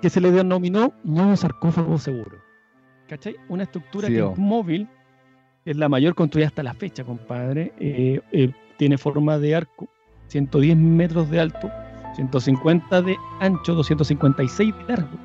que 0.02 0.10
se 0.10 0.22
le 0.22 0.32
denominó 0.32 0.94
nuevo 1.04 1.36
sarcófago 1.36 1.98
seguro. 1.98 2.38
¿Cachai? 3.08 3.36
Una 3.50 3.64
estructura 3.64 4.08
Sí, 4.08 4.14
que 4.14 4.22
oh. 4.22 4.34
es 4.34 4.38
móvil, 4.38 4.88
es 5.66 5.78
la 5.78 5.90
mayor 5.90 6.16
construida 6.16 6.48
hasta 6.48 6.64
la 6.64 6.74
fecha, 6.74 7.04
compadre. 7.04 7.74
eh, 7.80 8.22
eh, 8.32 8.52
tiene 8.78 8.98
forma 8.98 9.38
de 9.38 9.56
arco, 9.56 9.88
110 10.28 10.76
metros 10.78 11.30
de 11.30 11.40
alto, 11.40 11.70
150 12.16 13.02
de 13.02 13.16
ancho, 13.40 13.74
256 13.76 14.74
de 14.76 14.84
largo 14.86 15.18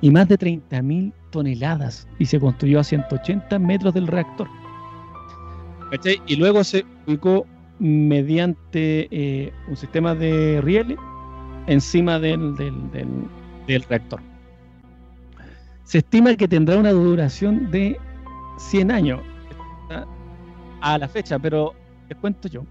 y 0.00 0.10
más 0.10 0.28
de 0.28 0.38
30.000 0.38 1.12
toneladas 1.30 2.06
y 2.18 2.26
se 2.26 2.38
construyó 2.38 2.80
a 2.80 2.84
180 2.84 3.58
metros 3.58 3.94
del 3.94 4.06
reactor. 4.06 4.48
¿Cachai? 5.90 6.20
Y 6.26 6.36
luego 6.36 6.62
se 6.64 6.84
ubicó 7.06 7.46
mediante 7.78 9.08
eh, 9.10 9.52
un 9.68 9.76
sistema 9.76 10.14
de 10.14 10.60
rieles 10.62 10.98
encima 11.66 12.18
del, 12.18 12.54
del- 12.56 12.90
del- 12.90 13.28
del 13.66 13.82
reactor. 13.84 14.20
Se 15.84 15.98
estima 15.98 16.34
que 16.36 16.48
tendrá 16.48 16.76
una 16.76 16.90
duración 16.92 17.70
de 17.70 17.98
100 18.58 18.90
años 18.90 19.20
a 20.80 20.98
la 20.98 21.08
fecha, 21.08 21.38
pero 21.38 21.72
les 22.08 22.18
cuento 22.18 22.48
yo 22.48 22.64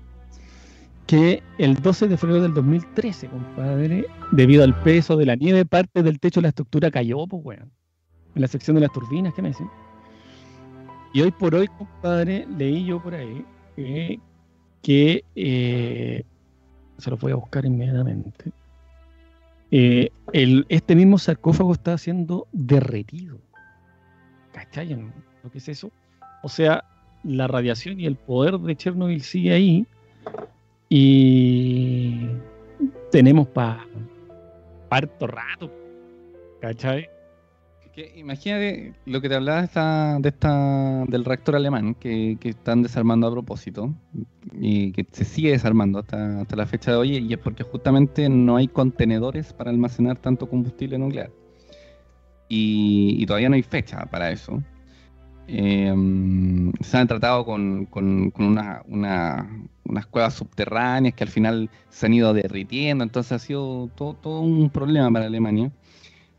que 1.07 1.41
el 1.57 1.75
12 1.75 2.09
de 2.09 2.17
febrero 2.17 2.41
del 2.41 2.53
2013, 2.53 3.27
compadre, 3.29 4.05
debido 4.33 4.63
al 4.63 4.77
peso 4.81 5.15
de 5.15 5.25
la 5.25 5.35
nieve, 5.35 5.63
parte 5.65 6.03
del 6.03 6.19
techo 6.19 6.41
de 6.41 6.43
la 6.43 6.49
estructura 6.49 6.91
cayó, 6.91 7.25
pues, 7.27 7.45
weón. 7.45 7.71
En 8.35 8.41
la 8.41 8.47
sección 8.49 8.75
de 8.75 8.81
las 8.81 8.91
turbinas, 8.91 9.33
¿qué 9.33 9.41
me 9.41 9.47
dicen? 9.49 9.67
Y 11.13 11.21
hoy 11.21 11.31
por 11.31 11.55
hoy, 11.55 11.67
compadre, 11.67 12.45
leí 12.57 12.85
yo 12.85 13.01
por 13.01 13.15
ahí 13.15 13.45
eh, 13.77 14.19
que 14.81 15.23
se 16.97 17.09
lo 17.09 17.17
voy 17.17 17.31
a 17.31 17.35
buscar 17.35 17.65
inmediatamente. 17.65 18.51
Eh, 19.71 20.09
el, 20.33 20.65
este 20.69 20.95
mismo 20.95 21.17
sarcófago 21.17 21.73
está 21.73 21.97
siendo 21.97 22.47
derretido. 22.51 23.37
¿Cachai? 24.53 24.93
en 24.93 25.13
¿Lo 25.43 25.51
que 25.51 25.57
es 25.57 25.69
eso? 25.69 25.91
O 26.43 26.49
sea, 26.49 26.83
la 27.23 27.47
radiación 27.47 27.99
y 27.99 28.05
el 28.05 28.15
poder 28.15 28.57
de 28.59 28.75
Chernobyl 28.75 29.21
sigue 29.21 29.51
ahí 29.51 29.85
y 30.89 32.27
tenemos 33.11 33.47
para 33.47 33.85
harto 34.89 35.27
rato. 35.27 35.71
¿Cachai? 36.61 37.09
Que 37.97 38.13
imagínate 38.15 38.93
lo 39.07 39.21
que 39.21 39.27
te 39.27 39.33
hablaba 39.33 39.61
de 39.61 39.65
esta, 39.65 40.19
de 40.19 40.29
esta, 40.29 41.03
del 41.05 41.25
reactor 41.25 41.55
alemán 41.55 41.95
que, 41.95 42.37
están 42.43 42.83
desarmando 42.83 43.25
a 43.25 43.31
propósito 43.31 43.91
y 44.53 44.91
que 44.91 45.03
se 45.11 45.25
sigue 45.25 45.49
desarmando 45.49 45.97
hasta, 45.97 46.45
la 46.55 46.65
fecha 46.67 46.91
de 46.91 46.97
hoy 46.97 47.17
y 47.17 47.33
es 47.33 47.39
porque 47.39 47.63
justamente 47.63 48.29
no 48.29 48.55
hay 48.55 48.67
contenedores 48.67 49.51
para 49.51 49.71
almacenar 49.71 50.19
tanto 50.19 50.47
combustible 50.47 50.99
nuclear 50.99 51.31
y, 52.47 53.25
todavía 53.25 53.49
no 53.49 53.55
hay 53.55 53.63
fecha 53.63 54.05
para 54.05 54.29
eso. 54.29 54.61
Eh, 55.47 55.91
se 56.81 56.97
han 56.97 57.07
tratado 57.07 57.45
con, 57.45 57.87
una- 58.37 58.83
una- 58.87 59.49
unas 59.85 60.05
cuevas 60.05 60.35
subterráneas 60.35 61.15
que 61.15 61.23
al 61.23 61.31
final 61.31 61.71
se 61.89 62.05
han 62.05 62.13
ido 62.13 62.31
derritiendo, 62.35 63.03
entonces 63.03 63.31
ha 63.31 63.39
sido 63.39 63.89
todo 63.95 64.41
un 64.41 64.69
problema 64.69 65.09
para 65.09 65.25
Alemania. 65.25 65.71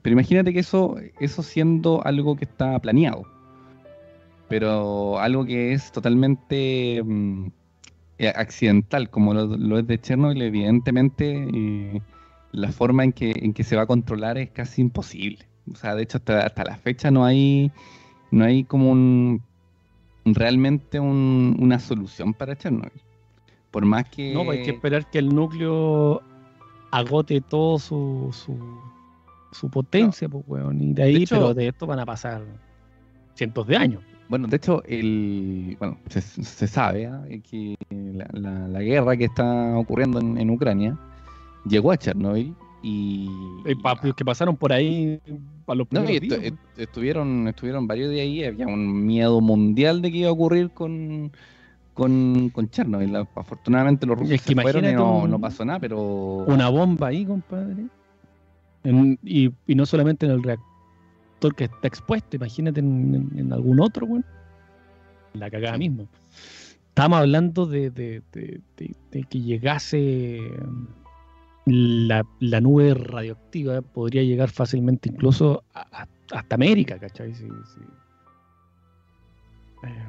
Pero 0.03 0.13
imagínate 0.15 0.53
que 0.53 0.61
eso, 0.61 0.97
eso 1.21 1.43
siendo 1.43 2.05
algo 2.07 2.37
que 2.37 2.45
está 2.45 2.79
planeado, 2.79 3.27
pero 4.49 5.19
algo 5.19 5.45
que 5.45 5.73
es 5.73 5.93
totalmente 5.93 7.03
mm, 7.05 7.47
eh, 8.19 8.33
accidental, 8.35 9.11
como 9.11 9.35
lo, 9.35 9.79
es 9.79 9.87
de 9.87 10.01
Chernobyl, 10.01 10.41
evidentemente 10.43 11.47
eh, 11.53 12.01
la 12.53 12.73
forma 12.73 13.05
en 13.05 13.13
que, 13.13 13.33
en 13.37 13.53
que 13.53 13.65
se 13.65 13.77
va 13.77 13.83
a 13.83 13.87
controlar 13.87 14.39
es 14.39 14.51
casi 14.51 14.81
imposible. 14.81 15.47
O 15.71 15.77
sea, 15.77 15.95
de 15.95 16.03
hecho, 16.05 16.17
hasta, 16.19 16.47
hasta 16.47 16.65
la 16.65 16.77
fecha 16.77 17.11
no 17.11 17.25
hay, 17.25 17.71
no 18.31 18.45
hay 18.45 18.65
como 18.65 18.91
un 18.91 19.43
realmente 20.25 20.99
un- 21.01 21.57
una 21.61 21.79
solución 21.79 22.33
para 22.35 22.57
Chernobyl. 22.57 23.03
Por 23.71 23.85
más 23.85 24.07
que... 24.09 24.33
No, 24.33 24.45
pues 24.45 24.59
hay 24.61 24.65
que 24.65 24.71
esperar 24.71 25.11
que 25.11 25.19
el 25.19 25.29
núcleo 25.29 26.23
agote 26.91 27.43
todo 27.43 27.79
su, 27.79 28.31
su, 28.33 28.57
su 29.53 29.69
potencia, 29.71 30.29
pues, 30.29 30.45
weón. 30.47 30.81
Y 30.83 30.93
de 30.95 31.03
ahí, 31.03 31.17
hecho- 31.23 31.35
pero 31.37 31.55
de 31.55 31.69
esto 31.69 31.87
van 31.87 31.99
a 32.01 32.07
pasar 32.07 32.43
cientos 33.35 33.67
de 33.67 33.77
años. 33.77 34.03
Bueno, 34.29 34.47
de 34.47 34.57
hecho, 34.57 34.83
el, 34.85 35.77
bueno, 35.79 35.97
se, 36.09 36.21
se 36.21 36.67
sabe 36.67 37.07
¿ah? 37.07 37.23
que 37.51 37.75
la, 37.91 38.29
la- 38.33 38.69
la 38.69 38.81
guerra 38.83 39.17
que 39.17 39.25
está 39.25 39.77
ocurriendo 39.79 40.21
en, 40.21 40.37
en 40.37 40.51
Ucrania 40.51 40.99
llegó 41.67 41.93
a 41.93 41.97
Chernobyl 41.97 42.55
y... 42.83 43.27
Eh, 43.65 43.75
pa- 43.83 43.99
que 43.99 44.25
pasaron 44.25 44.55
por 44.57 44.73
ahí 44.73 45.19
para 45.65 45.79
los 45.79 45.87
No, 45.91 46.05
y 46.05 46.17
estu- 46.17 46.21
días, 46.21 46.41
est- 46.43 46.57
estuvieron, 46.79 47.49
estuvieron 47.49 47.87
varios 47.87 48.11
días 48.11 48.25
ahí, 48.25 48.45
había 48.45 48.67
un 48.67 49.07
miedo 49.07 49.41
mundial 49.41 50.03
de 50.03 50.13
que 50.13 50.19
iba 50.19 50.29
a 50.29 50.33
ocurrir 50.33 50.71
con, 50.71 51.33
con, 51.95 52.51
con 52.51 52.69
Chernobyl. 52.69 53.17
Afortunadamente 53.35 54.05
los 54.07 54.19
rusos 54.19 54.35
Es 54.35 54.43
que 54.43 54.55
se 54.55 54.61
fueron 54.61 54.85
y 54.85 54.93
no, 54.93 55.21
un- 55.21 55.31
no 55.31 55.41
pasó 55.41 55.65
nada, 55.65 55.81
pero... 55.81 55.99
una 56.47 56.69
bomba 56.69 57.07
ahí, 57.09 57.25
compadre. 57.25 57.87
En- 58.89 59.19
y, 59.23 59.51
y 59.67 59.75
no 59.75 59.85
solamente 59.87 60.27
en 60.27 60.33
el 60.33 60.43
reactor 60.43 61.55
que 61.57 61.65
está 61.65 61.87
expuesto, 61.89 62.37
imagínate 62.37 62.81
en, 62.81 63.15
en- 63.33 63.39
en 63.39 63.53
algún 63.53 63.81
otro, 63.81 64.07
weón. 64.07 64.25
La 65.35 65.51
cagada 65.51 65.77
misma. 65.79 66.05
Estamos 66.89 67.19
hablando 67.21 67.67
de, 67.67 67.91
de- 67.91 68.23
de- 68.33 68.61
de- 68.77 68.95
de 69.13 69.23
que 69.25 69.41
llegase 69.41 70.41
la, 71.67 72.25
la 72.41 72.61
nube 72.61 72.95
radioactiva, 72.95 73.83
podría 73.83 74.23
llegar 74.23 74.49
fácilmente 74.51 75.11
incluso 75.11 75.63
a- 75.75 76.03
a- 76.03 76.09
hasta 76.33 76.55
América, 76.55 76.99
¿cachai? 76.99 77.35
Sí, 77.35 77.45
sí. 77.47 77.81
Eh, 79.85 80.05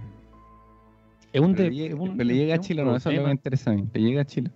es 1.33 1.41
un, 1.41 1.53
Pero 1.53 1.69
es 1.73 1.93
un- 1.93 2.17
pero 2.17 2.27
le 2.27 2.35
llega 2.35 2.55
a 2.55 2.59
Chile, 2.59 2.83
no, 2.83 2.95
eso 2.95 3.09
es 3.09 3.15
lo 3.17 3.21
que 3.21 3.27
me 3.27 3.31
interesa 3.33 3.71
a 3.71 3.73
mí. 3.75 3.87
Le 3.93 4.01
llega 4.01 4.21
a 4.21 4.25
Chile. 4.25 4.49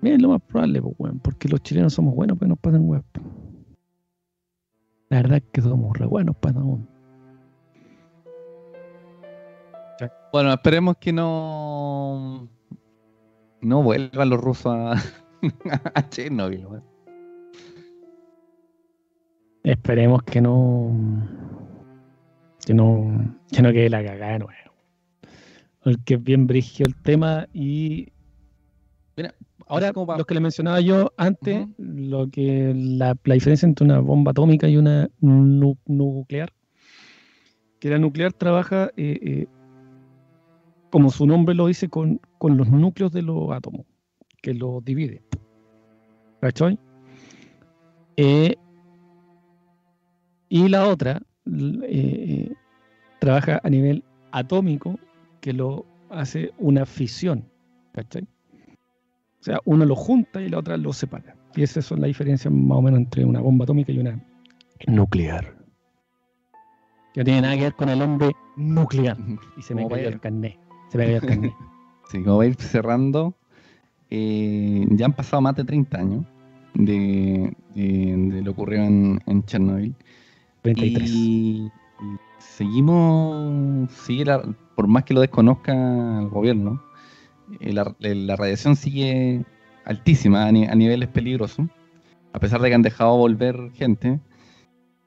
Mira, 0.00 0.16
es 0.16 0.22
lo 0.22 0.30
más 0.30 0.42
probable, 0.42 0.80
pues, 0.80 0.94
weón, 0.98 1.18
porque 1.20 1.48
los 1.48 1.62
chilenos 1.62 1.94
somos 1.94 2.14
buenos, 2.14 2.38
pues 2.38 2.48
nos 2.48 2.58
pasan 2.58 2.88
weón. 2.88 3.04
La 5.08 5.18
verdad 5.18 5.38
es 5.38 5.44
que 5.52 5.60
somos 5.60 5.96
re 5.98 6.06
buenos 6.06 6.36
para 6.36 6.58
weón. 6.60 6.88
Bueno, 10.32 10.52
esperemos 10.52 10.96
que 10.98 11.12
no... 11.12 12.48
No 13.60 13.82
vuelvan 13.82 14.30
los 14.30 14.40
rusos 14.40 14.74
a, 14.74 14.92
a 15.94 16.08
Chernobyl. 16.08 16.66
weón. 16.66 16.90
Esperemos 19.64 20.22
que 20.22 20.40
no. 20.40 20.90
Que 22.64 22.72
no. 22.72 23.36
Que 23.52 23.62
no 23.62 23.72
quede 23.72 23.90
la 23.90 24.04
cagada 24.04 24.32
de 24.32 24.38
nuevo. 24.38 24.54
Porque 25.82 26.14
es 26.14 26.22
bien 26.22 26.46
brigio 26.46 26.86
el 26.86 26.94
tema 27.02 27.46
y. 27.52 28.12
Mira, 29.16 29.34
Ahora, 29.70 29.92
como 29.92 30.16
los 30.16 30.26
que 30.26 30.34
le 30.34 30.40
mencionaba 30.40 30.80
yo 30.80 31.12
antes, 31.16 31.68
lo 31.78 32.28
que 32.28 32.74
la, 32.76 33.16
la 33.22 33.34
diferencia 33.34 33.66
entre 33.66 33.84
una 33.84 34.00
bomba 34.00 34.32
atómica 34.32 34.68
y 34.68 34.76
una 34.76 35.08
nu- 35.20 35.78
nuclear, 35.86 36.52
que 37.78 37.88
la 37.88 37.98
nuclear 37.98 38.32
trabaja, 38.32 38.90
eh, 38.96 39.18
eh, 39.22 39.46
como 40.90 41.10
su 41.10 41.24
nombre 41.24 41.54
lo 41.54 41.68
dice, 41.68 41.88
con, 41.88 42.20
con 42.38 42.56
los 42.56 42.68
núcleos 42.68 43.12
de 43.12 43.22
los 43.22 43.52
átomos, 43.52 43.86
que 44.42 44.54
los 44.54 44.84
divide. 44.84 45.22
¿Cachai? 46.40 46.76
Eh, 48.16 48.56
y 50.48 50.68
la 50.68 50.88
otra 50.88 51.22
trabaja 53.20 53.60
a 53.62 53.70
nivel 53.70 54.02
atómico, 54.32 54.98
que 55.40 55.52
lo 55.52 55.86
hace 56.10 56.50
una 56.58 56.86
fisión. 56.86 57.44
¿Cachai? 57.92 58.26
O 59.40 59.42
sea, 59.42 59.58
uno 59.64 59.84
lo 59.86 59.96
junta 59.96 60.40
y 60.42 60.48
la 60.48 60.58
otra 60.58 60.76
lo 60.76 60.92
separa. 60.92 61.34
Y 61.56 61.62
esas 61.62 61.84
son 61.86 62.00
las 62.00 62.08
diferencias 62.08 62.52
más 62.52 62.78
o 62.78 62.82
menos 62.82 63.00
entre 63.00 63.24
una 63.24 63.40
bomba 63.40 63.64
atómica 63.64 63.90
y 63.92 63.98
una 63.98 64.22
nuclear. 64.86 65.56
Que 67.14 67.20
no 67.20 67.24
tiene 67.24 67.40
nada 67.40 67.56
que 67.56 67.62
ver 67.62 67.74
con 67.74 67.88
el 67.88 68.02
hombre 68.02 68.30
nuclear. 68.56 69.16
Y 69.56 69.62
se 69.62 69.74
me 69.74 69.88
cayó 69.88 70.08
el 70.08 70.20
carnet. 70.20 70.58
Se 70.90 70.98
me 70.98 71.04
cayó 71.06 71.16
el 71.18 71.26
carnet. 71.26 71.52
Sí, 72.10 72.22
como 72.24 72.38
va 72.38 72.42
a 72.42 72.46
ir 72.48 72.56
cerrando, 72.56 73.34
eh, 74.10 74.84
ya 74.90 75.06
han 75.06 75.12
pasado 75.12 75.40
más 75.40 75.54
de 75.54 75.62
30 75.62 75.96
años 75.98 76.24
de, 76.74 77.56
de- 77.76 78.16
de 78.32 78.42
lo 78.42 78.50
ocurrido 78.50 78.82
en, 78.82 79.20
en 79.26 79.44
Chernobyl. 79.44 79.94
33. 80.62 81.08
Y, 81.08 81.70
seguimos, 82.38 83.90
sigue 83.92 84.24
la- 84.24 84.42
por 84.74 84.86
más 84.88 85.04
que 85.04 85.14
lo 85.14 85.20
desconozca 85.20 85.72
el 86.20 86.28
gobierno, 86.28 86.82
la, 87.60 87.94
la 87.98 88.36
radiación 88.36 88.76
sigue 88.76 89.44
altísima 89.84 90.46
a, 90.46 90.52
ni- 90.52 90.66
a 90.66 90.74
niveles 90.74 91.08
peligrosos, 91.08 91.66
a 92.32 92.38
pesar 92.40 92.60
de 92.60 92.68
que 92.68 92.74
han 92.74 92.82
dejado 92.82 93.16
volver 93.16 93.70
gente. 93.74 94.20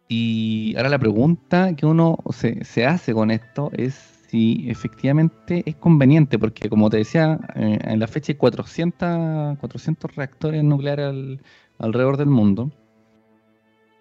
Y 0.08 0.74
ahora 0.78 0.90
la 0.90 1.00
pregunta 1.00 1.76
que 1.76 1.86
uno 1.86 2.18
se, 2.32 2.64
se 2.66 2.86
hace 2.86 3.14
con 3.14 3.32
esto 3.32 3.72
es 3.74 3.94
si 4.28 4.66
efectivamente 4.70 5.64
es 5.66 5.76
conveniente, 5.76 6.40
porque 6.40 6.70
como 6.70 6.90
te 6.90 6.98
decía, 6.98 7.40
eh, 7.56 7.80
en 7.84 8.00
la 8.00 8.08
fecha 8.08 8.32
hay 8.34 8.38
400, 8.38 9.58
400 9.60 10.16
reactores 10.16 10.64
nucleares 10.64 11.06
al- 11.08 11.42
alrededor 11.80 12.18
del 12.18 12.28
mundo. 12.30 12.72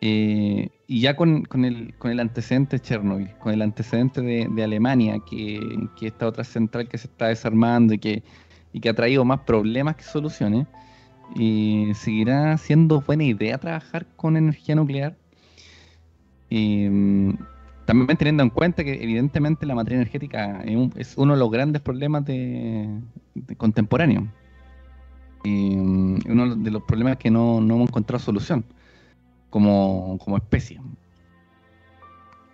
Eh, 0.00 0.68
y 0.92 1.00
ya 1.00 1.16
con, 1.16 1.46
el, 1.64 1.94
con 1.96 2.10
el 2.10 2.20
antecedente 2.20 2.76
de 2.76 2.82
Chernobyl, 2.82 3.30
con 3.38 3.54
el 3.54 3.62
antecedente 3.62 4.20
de, 4.20 4.62
Alemania, 4.62 5.20
que, 5.24 5.58
que 5.96 6.08
esta 6.08 6.26
otra 6.26 6.44
central 6.44 6.86
que 6.86 6.98
se 6.98 7.06
está 7.06 7.28
desarmando 7.28 7.94
y 7.94 7.98
que, 7.98 8.22
y 8.74 8.80
que 8.80 8.90
ha 8.90 8.94
traído 8.94 9.24
más 9.24 9.40
problemas 9.40 9.96
que 9.96 10.02
soluciones, 10.02 10.66
eh, 11.40 11.92
¿seguirá 11.94 12.58
siendo 12.58 13.00
buena 13.00 13.24
idea 13.24 13.56
trabajar 13.56 14.06
con 14.16 14.36
energía 14.36 14.74
nuclear? 14.74 15.16
Eh, 16.50 17.32
también 17.86 18.18
teniendo 18.18 18.42
en 18.42 18.50
cuenta 18.50 18.84
que 18.84 19.02
evidentemente 19.02 19.64
la 19.64 19.74
materia 19.74 19.96
energética 19.96 20.60
es, 20.62 20.76
un- 20.76 20.92
es 20.96 21.14
uno 21.16 21.32
de 21.32 21.38
los 21.40 21.50
grandes 21.50 21.80
problemas 21.80 22.26
de, 22.26 22.86
contemporáneos. 23.56 24.24
Eh, 25.44 25.74
uno 26.28 26.54
de 26.54 26.70
los 26.70 26.82
problemas 26.82 27.16
que 27.16 27.30
no, 27.30 27.62
no 27.62 27.76
hemos 27.76 27.88
encontrado 27.88 28.22
solución 28.22 28.62
como, 29.52 30.18
como 30.24 30.38
especie. 30.38 30.80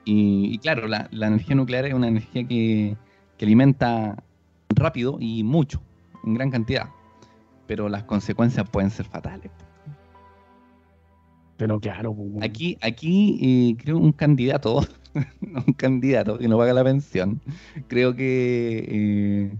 Y, 0.04 0.52
y 0.52 0.58
claro, 0.58 0.88
la, 0.88 1.08
la 1.12 1.28
energía 1.28 1.54
nuclear 1.54 1.86
es 1.86 1.94
una 1.94 2.08
energía 2.08 2.46
que, 2.46 2.96
que 3.38 3.44
alimenta 3.44 4.16
rápido 4.70 5.16
y 5.20 5.44
mucho, 5.44 5.80
en 6.24 6.34
gran 6.34 6.50
cantidad. 6.50 6.88
Pero 7.68 7.88
las 7.88 8.02
consecuencias 8.02 8.68
pueden 8.68 8.90
ser 8.90 9.06
fatales. 9.06 9.52
Pero 11.56 11.78
claro, 11.78 12.14
pues. 12.14 12.42
Aquí, 12.42 12.76
aquí 12.80 13.38
eh, 13.40 13.82
creo 13.82 13.98
un 13.98 14.12
candidato, 14.12 14.84
un 15.40 15.72
candidato 15.74 16.36
que 16.36 16.48
no 16.48 16.58
paga 16.58 16.72
la 16.72 16.82
pensión, 16.82 17.40
creo 17.86 18.16
que 18.16 18.84
eh, 18.88 19.52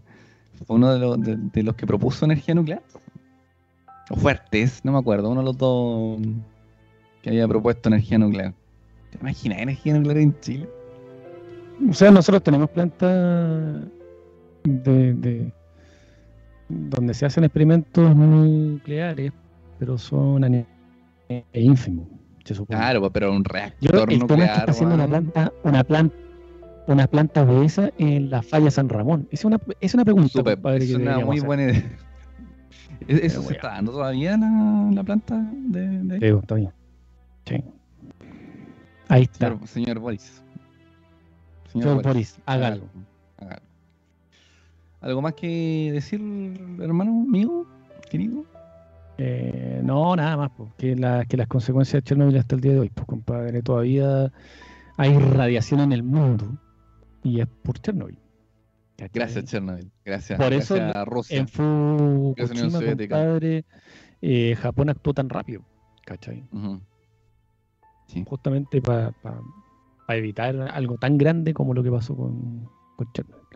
fue 0.66 0.76
uno 0.76 0.92
de 0.92 0.98
los, 0.98 1.20
de, 1.20 1.36
de 1.36 1.62
los 1.62 1.76
que 1.76 1.86
propuso 1.86 2.24
energía 2.24 2.54
nuclear. 2.56 2.82
O 4.10 4.16
Fuertes, 4.16 4.84
no 4.84 4.90
me 4.90 4.98
acuerdo, 4.98 5.30
uno 5.30 5.40
de 5.42 5.46
los 5.46 5.56
dos 5.56 6.18
que 7.30 7.34
había 7.36 7.48
propuesto 7.48 7.88
energía 7.88 8.18
nuclear. 8.18 8.54
¿Te 9.10 9.18
imaginas 9.18 9.58
energía 9.60 9.94
nuclear 9.94 10.18
en 10.18 10.38
Chile? 10.40 10.68
O 11.88 11.92
sea, 11.92 12.10
nosotros 12.10 12.42
tenemos 12.42 12.68
plantas 12.70 13.82
de, 14.64 15.14
de- 15.14 15.52
donde 16.68 17.14
se 17.14 17.24
hacen 17.26 17.44
experimentos 17.44 18.14
nucleares, 18.14 19.32
pero 19.78 19.96
son 19.96 20.44
a 20.44 20.48
nivel 20.48 20.66
ínfimo, 21.52 22.08
se 22.44 22.54
supone. 22.54 22.78
Claro, 22.78 23.00
pues, 23.00 23.12
pero 23.14 23.30
un 23.32 23.44
Yo 23.44 23.50
reactor 23.52 23.90
el 23.90 23.92
tema 23.92 24.04
es 24.04 24.08
que 24.08 24.16
nuclear. 24.18 24.58
está 24.58 24.70
haciendo 24.72 24.94
una 24.96 25.06
planta, 25.06 25.52
una 25.64 25.84
planta, 25.84 26.16
una 26.88 27.06
planta 27.06 27.44
de 27.46 27.64
esa 27.64 27.90
en 27.98 28.28
la 28.30 28.42
falla 28.42 28.70
San 28.70 28.88
Ramón. 28.88 29.28
Es 29.30 29.44
una, 29.44 29.58
es 29.80 29.94
una 29.94 30.04
pregunta, 30.04 30.42
compadre, 30.42 30.84
es 30.84 30.90
que 30.90 30.96
una 30.96 31.18
muy 31.20 31.36
hacer. 31.38 31.46
buena 31.46 31.62
idea. 31.64 31.82
¿Es- 33.08 33.22
¿Eso 33.22 33.42
se 33.42 33.54
está 33.54 33.68
dando 33.68 33.92
todavía 33.92 34.36
la, 34.36 34.90
la 34.92 35.04
planta 35.04 35.40
de, 35.68 35.80
de- 36.02 36.18
Sí, 36.18 36.36
está 36.38 36.54
bien. 36.56 36.70
Sí. 37.48 37.64
Ahí 39.08 39.22
está. 39.22 39.48
Señor, 39.48 39.66
señor 39.68 39.98
Boris. 40.00 40.42
Señor 41.72 42.02
Boris, 42.02 42.38
hágalo. 42.46 42.88
hágalo. 43.38 43.62
¿Algo 45.00 45.22
más 45.22 45.34
que 45.34 45.90
decir, 45.92 46.20
hermano 46.80 47.12
mío, 47.12 47.66
querido? 48.10 48.44
Eh, 49.16 49.80
no, 49.84 50.14
nada 50.16 50.36
más, 50.36 50.50
pues, 50.56 50.72
que, 50.76 50.94
la- 50.96 51.24
que 51.24 51.36
las 51.36 51.46
consecuencias 51.46 52.02
de 52.02 52.08
Chernobyl 52.08 52.36
hasta 52.36 52.54
el 52.54 52.60
día 52.60 52.72
de 52.72 52.80
hoy, 52.80 52.90
pues 52.90 53.06
compadre, 53.06 53.62
todavía 53.62 54.32
hay 54.96 55.16
radiación 55.18 55.80
en 55.80 55.92
el 55.92 56.02
mundo 56.02 56.56
y 57.22 57.40
es 57.40 57.46
por 57.62 57.78
Chernobyl. 57.80 58.18
¿cachai? 58.96 59.10
Gracias, 59.14 59.44
Chernobyl. 59.44 59.90
Gracias, 60.04 60.38
Por 60.38 60.52
eso 60.52 60.74
gracias 60.74 60.96
a 60.96 61.04
Rusia. 61.04 61.38
En 61.38 61.48
Fukushima, 61.48 62.80
compadre, 62.84 63.64
eh, 64.20 64.56
Japón 64.60 64.90
actuó 64.90 65.14
tan 65.14 65.28
rápido, 65.28 65.62
¿cachai? 66.04 66.44
Ujú. 66.52 66.80
Sí. 68.08 68.24
Justamente 68.26 68.82
para 68.82 69.12
evitar 70.08 70.56
algo 70.72 70.98
tan 70.98 71.18
grande 71.18 71.54
como 71.54 71.74
lo 71.74 71.82
que 71.82 71.90
pasó 71.90 72.16
con, 72.16 72.68
con 72.96 73.12
Chernobyl. 73.12 73.46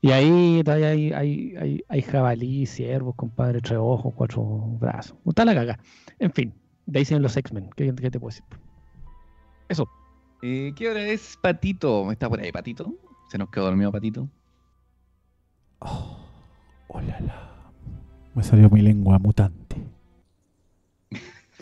Y 0.00 0.10
ahí 0.10 0.62
todavía 0.64 0.88
hay, 0.88 1.12
hay, 1.12 1.56
hay, 1.56 1.84
hay 1.88 2.02
jabalí, 2.02 2.66
ciervos, 2.66 3.14
compadre, 3.14 3.60
tres 3.60 3.78
ojos, 3.78 4.12
cuatro 4.16 4.42
brazos. 4.80 5.16
Está 5.26 5.44
la 5.44 5.54
caga. 5.54 5.78
En 6.18 6.32
fin, 6.32 6.52
de 6.86 6.98
ahí 6.98 7.04
siguen 7.04 7.22
los 7.22 7.36
X-Men. 7.36 7.70
¿Qué, 7.76 7.94
qué 7.94 8.10
te 8.10 8.18
puedo 8.18 8.30
decir? 8.30 8.44
Eso. 9.68 9.88
Eh, 10.42 10.72
¿Qué 10.74 10.88
hora 10.88 11.06
es, 11.06 11.38
Patito? 11.40 12.10
¿Está 12.10 12.28
por 12.28 12.40
ahí, 12.40 12.50
Patito? 12.50 12.94
¿Se 13.30 13.38
nos 13.38 13.50
quedó 13.50 13.66
dormido, 13.66 13.92
Patito? 13.92 14.28
Oh, 15.78 16.18
hola, 16.88 17.20
la. 17.20 17.72
Me 18.34 18.42
salió 18.42 18.70
mi 18.70 18.82
lengua 18.82 19.18
mutante. 19.18 19.76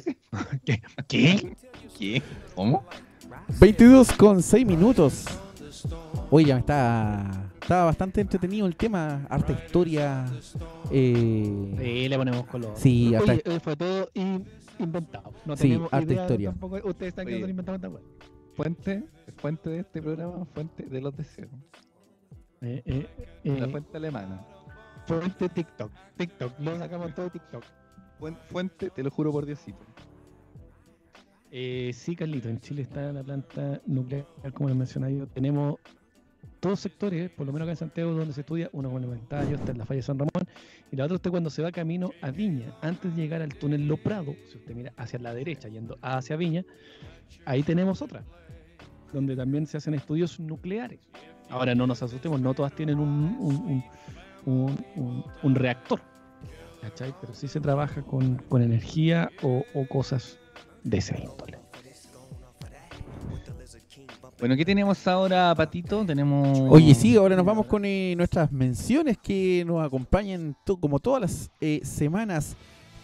¿Qué? 0.64 0.82
¿Qué? 1.08 1.56
¿Qué? 1.98 2.22
¿Cómo? 2.54 2.84
22 3.60 4.12
con 4.12 4.42
6 4.42 4.66
minutos. 4.66 5.24
Oye, 6.30 6.46
ya 6.46 6.54
me 6.54 6.60
está. 6.60 7.46
Estaba 7.60 7.84
bastante 7.86 8.20
entretenido 8.20 8.66
el 8.66 8.76
tema. 8.76 9.26
Harta 9.28 9.52
historia. 9.52 10.26
Eh, 10.90 11.74
Sí, 11.78 12.08
le 12.08 12.16
ponemos 12.16 12.46
color. 12.46 12.72
Sí, 12.76 13.14
hasta- 13.14 13.32
Oye, 13.32 13.42
eh, 13.44 13.60
fue 13.60 13.76
todo 13.76 14.08
in- 14.14 14.44
inventado. 14.78 15.32
No 15.44 15.56
Sí, 15.56 15.62
tenemos 15.62 15.92
harta 15.92 16.12
idea 16.12 16.22
historia. 16.22 16.50
tampoco. 16.50 16.76
Ustedes 16.84 17.08
están 17.10 17.26
Oye. 17.26 17.36
quedando 17.36 17.50
inventando 17.50 17.98
esta. 17.98 18.26
Fuente, 18.56 19.04
fuente 19.36 19.70
de 19.70 19.78
este 19.80 20.02
programa, 20.02 20.44
fuente 20.52 20.82
de 20.84 21.00
los 21.00 21.16
deseos. 21.16 21.50
Eh, 22.60 22.82
eh, 22.84 23.06
La 23.44 23.66
eh, 23.66 23.70
fuente 23.70 23.96
alemana. 23.96 24.44
fuente 25.06 25.48
TikTok. 25.48 25.90
TikTok, 26.16 26.52
lo 26.60 26.76
sacamos 26.78 27.14
todo 27.14 27.26
de 27.26 27.30
TikTok. 27.30 27.64
Fuen- 28.20 28.36
Fuente, 28.50 28.90
te 28.90 29.02
lo 29.02 29.10
juro 29.10 29.32
por 29.32 29.46
Diosito. 29.46 29.78
Eh, 31.50 31.90
sí, 31.94 32.14
Carlito, 32.14 32.48
en 32.48 32.60
Chile 32.60 32.82
está 32.82 33.12
la 33.12 33.24
planta 33.24 33.80
nuclear, 33.86 34.24
como 34.54 34.68
les 34.68 34.78
mencioné 34.78 35.16
yo. 35.16 35.26
Tenemos 35.26 35.78
dos 36.60 36.78
sectores, 36.78 37.30
por 37.30 37.46
lo 37.46 37.52
menos 37.52 37.66
acá 37.66 37.72
en 37.72 37.76
Santiago, 37.78 38.12
donde 38.12 38.32
se 38.34 38.42
estudia, 38.42 38.68
uno 38.72 38.90
con 38.90 39.02
el 39.02 39.08
inventario, 39.08 39.56
está 39.56 39.72
en 39.72 39.78
la 39.78 39.84
falla 39.86 39.96
de 39.96 40.02
San 40.02 40.18
Ramón, 40.18 40.46
y 40.92 40.96
la 40.96 41.04
otra 41.04 41.16
usted 41.16 41.30
cuando 41.30 41.50
se 41.50 41.62
va 41.62 41.72
camino 41.72 42.12
a 42.20 42.30
Viña, 42.30 42.72
antes 42.82 43.16
de 43.16 43.22
llegar 43.22 43.42
al 43.42 43.54
túnel 43.54 43.88
Lo 43.88 43.96
Prado, 43.96 44.34
si 44.50 44.58
usted 44.58 44.74
mira 44.74 44.92
hacia 44.96 45.18
la 45.18 45.34
derecha, 45.34 45.68
yendo 45.68 45.98
hacia 46.02 46.36
Viña, 46.36 46.64
ahí 47.46 47.62
tenemos 47.62 48.02
otra, 48.02 48.22
donde 49.12 49.34
también 49.34 49.66
se 49.66 49.78
hacen 49.78 49.94
estudios 49.94 50.38
nucleares. 50.38 51.00
Ahora 51.48 51.74
no 51.74 51.86
nos 51.86 52.00
asustemos, 52.02 52.40
no 52.40 52.54
todas 52.54 52.72
tienen 52.74 53.00
un 53.00 53.82
reactor, 55.54 56.00
¿cachai? 56.80 57.14
Pero 57.20 57.34
sí 57.34 57.48
se 57.48 57.60
trabaja 57.60 58.02
con, 58.02 58.36
con 58.48 58.62
energía 58.62 59.30
o, 59.42 59.64
o 59.74 59.86
cosas 59.86 60.38
de 60.84 60.98
ese 60.98 61.18
índole. 61.20 61.58
Bueno, 64.38 64.56
¿qué 64.56 64.64
tenemos 64.64 65.06
ahora, 65.06 65.54
Patito? 65.54 66.02
Tenemos. 66.06 66.58
Oye, 66.70 66.94
sí, 66.94 67.14
ahora 67.14 67.36
nos 67.36 67.44
vamos 67.44 67.66
con 67.66 67.84
eh, 67.84 68.14
nuestras 68.16 68.50
menciones 68.50 69.18
que 69.18 69.62
nos 69.66 69.84
acompañan 69.84 70.56
to- 70.64 70.78
como 70.78 70.98
todas 70.98 71.20
las 71.20 71.50
eh, 71.60 71.80
semanas. 71.84 72.56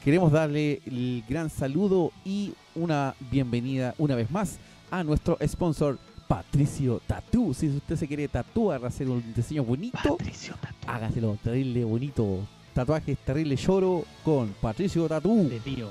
Queremos 0.02 0.32
darle 0.32 0.80
el 0.86 1.22
gran 1.28 1.50
saludo 1.50 2.10
y 2.24 2.54
una 2.74 3.14
bienvenida 3.30 3.94
una 3.98 4.14
vez 4.14 4.30
más 4.30 4.58
a 4.90 5.04
nuestro 5.04 5.36
sponsor 5.46 5.98
Patricio 6.26 7.02
Tatú. 7.06 7.52
Si 7.52 7.68
usted 7.68 7.96
se 7.96 8.08
quiere 8.08 8.28
tatuar, 8.28 8.82
hacer 8.86 9.10
un 9.10 9.22
diseño 9.34 9.62
bonito, 9.62 9.98
Patricio 10.16 10.54
Tatu. 10.58 10.88
hágaselo 10.90 11.36
terrible 11.42 11.84
bonito. 11.84 12.38
Tatuajes 12.76 13.16
terrible 13.24 13.56
lloro 13.56 14.04
con 14.22 14.54
Patricio 14.60 15.08
Tatú. 15.08 15.48
De 15.48 15.60
tío. 15.60 15.88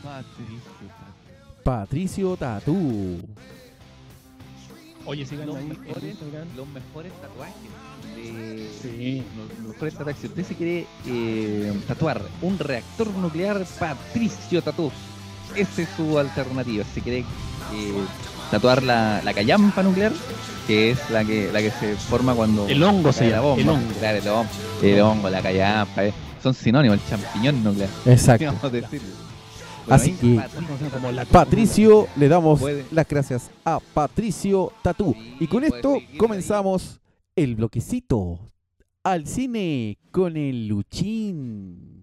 Patricio. 0.00 0.60
Patricio 1.64 2.36
Tatú. 2.36 3.18
Oye, 5.06 5.26
sigan 5.26 5.48
Los 5.48 5.56
ahí 5.56 5.64
mejores, 5.64 6.16
los 6.54 6.68
mejores 6.68 7.12
tatuajes. 7.20 7.54
De... 8.14 8.70
Sí. 8.80 9.24
Los, 9.36 9.58
los 9.58 9.68
mejores 9.72 9.94
tatuajes. 9.94 10.20
Si 10.20 10.28
usted 10.28 10.44
se 10.44 10.54
quiere 10.54 10.86
eh, 11.04 11.80
tatuar 11.88 12.22
un 12.40 12.56
reactor 12.56 13.10
nuclear, 13.14 13.66
Patricio 13.80 14.62
Tatú. 14.62 14.92
Esa 15.56 15.82
es 15.82 15.88
su 15.96 16.16
alternativa. 16.16 16.84
Si 16.94 17.00
quiere 17.00 17.24
eh, 17.72 18.04
tatuar 18.56 18.82
la, 18.82 19.20
la 19.24 19.34
callampa 19.34 19.82
nuclear, 19.82 20.12
que 20.66 20.90
es 20.92 21.10
la 21.10 21.24
que 21.24 21.50
la 21.52 21.60
que 21.60 21.70
se 21.70 21.94
forma 21.96 22.34
cuando 22.34 22.66
El 22.68 22.82
hongo 22.82 23.12
se 23.12 23.24
la 23.24 23.36
llama, 23.36 23.42
bomba. 23.48 23.62
el 23.62 23.68
hongo. 23.68 23.92
Claro, 23.98 24.18
el 24.18 24.28
hongo, 24.28 24.50
el 24.82 25.00
hongo, 25.00 25.30
la 25.30 25.42
callampa, 25.42 26.04
eh. 26.04 26.12
son 26.42 26.54
sinónimos, 26.54 26.98
el 26.98 27.08
champiñón 27.08 27.64
nuclear. 27.64 27.90
Exacto. 28.06 28.46
Vamos 28.46 28.64
a 28.64 28.70
decirlo. 28.70 29.08
Así 29.90 30.12
que- 30.12 30.36
Patricio, 30.36 30.90
Como 30.92 31.12
la- 31.12 31.24
Patricio, 31.26 32.08
le 32.16 32.28
damos 32.28 32.60
Puede- 32.60 32.84
las 32.90 33.06
gracias 33.08 33.50
a 33.64 33.80
Patricio 33.80 34.72
Tatú. 34.82 35.14
Sí, 35.14 35.36
Y 35.40 35.46
con 35.46 35.62
esto 35.64 35.94
ahí. 35.96 36.16
comenzamos 36.16 37.00
el 37.36 37.54
bloquecito 37.56 38.38
al 39.02 39.26
cine 39.26 39.98
con 40.10 40.36
el 40.36 40.68
Luchín. 40.68 42.02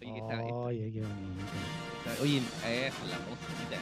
Oye, 0.00 0.20
ay, 0.30 0.92
qué 0.92 1.00
bonito. 1.00 2.22
oye, 2.22 2.38
esa, 2.38 3.04
la 3.06 3.18
musiquita. 3.24 3.78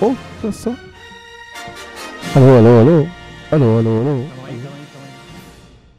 Oh, 0.00 0.14
¿qué 0.40 0.46
pasó? 0.48 0.74
Aló, 2.34 2.58
aló, 2.58 2.80
aló. 2.80 3.06
Aló, 3.50 3.78
aló, 3.78 4.00
aló. 4.00 4.24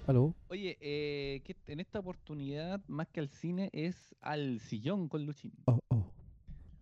Aló. 0.08 0.36
Oye, 0.49 0.78
eh, 0.82 1.41
que 1.43 1.56
en 1.68 1.80
esta 1.80 1.99
oportunidad, 1.99 2.80
más 2.88 3.08
que 3.08 3.20
al 3.20 3.30
cine, 3.30 3.70
es 3.74 4.16
al 4.22 4.60
sillón 4.60 5.08
con 5.08 5.26
Luchín. 5.26 5.53
Oh, 5.66 5.80
oh, 5.88 6.03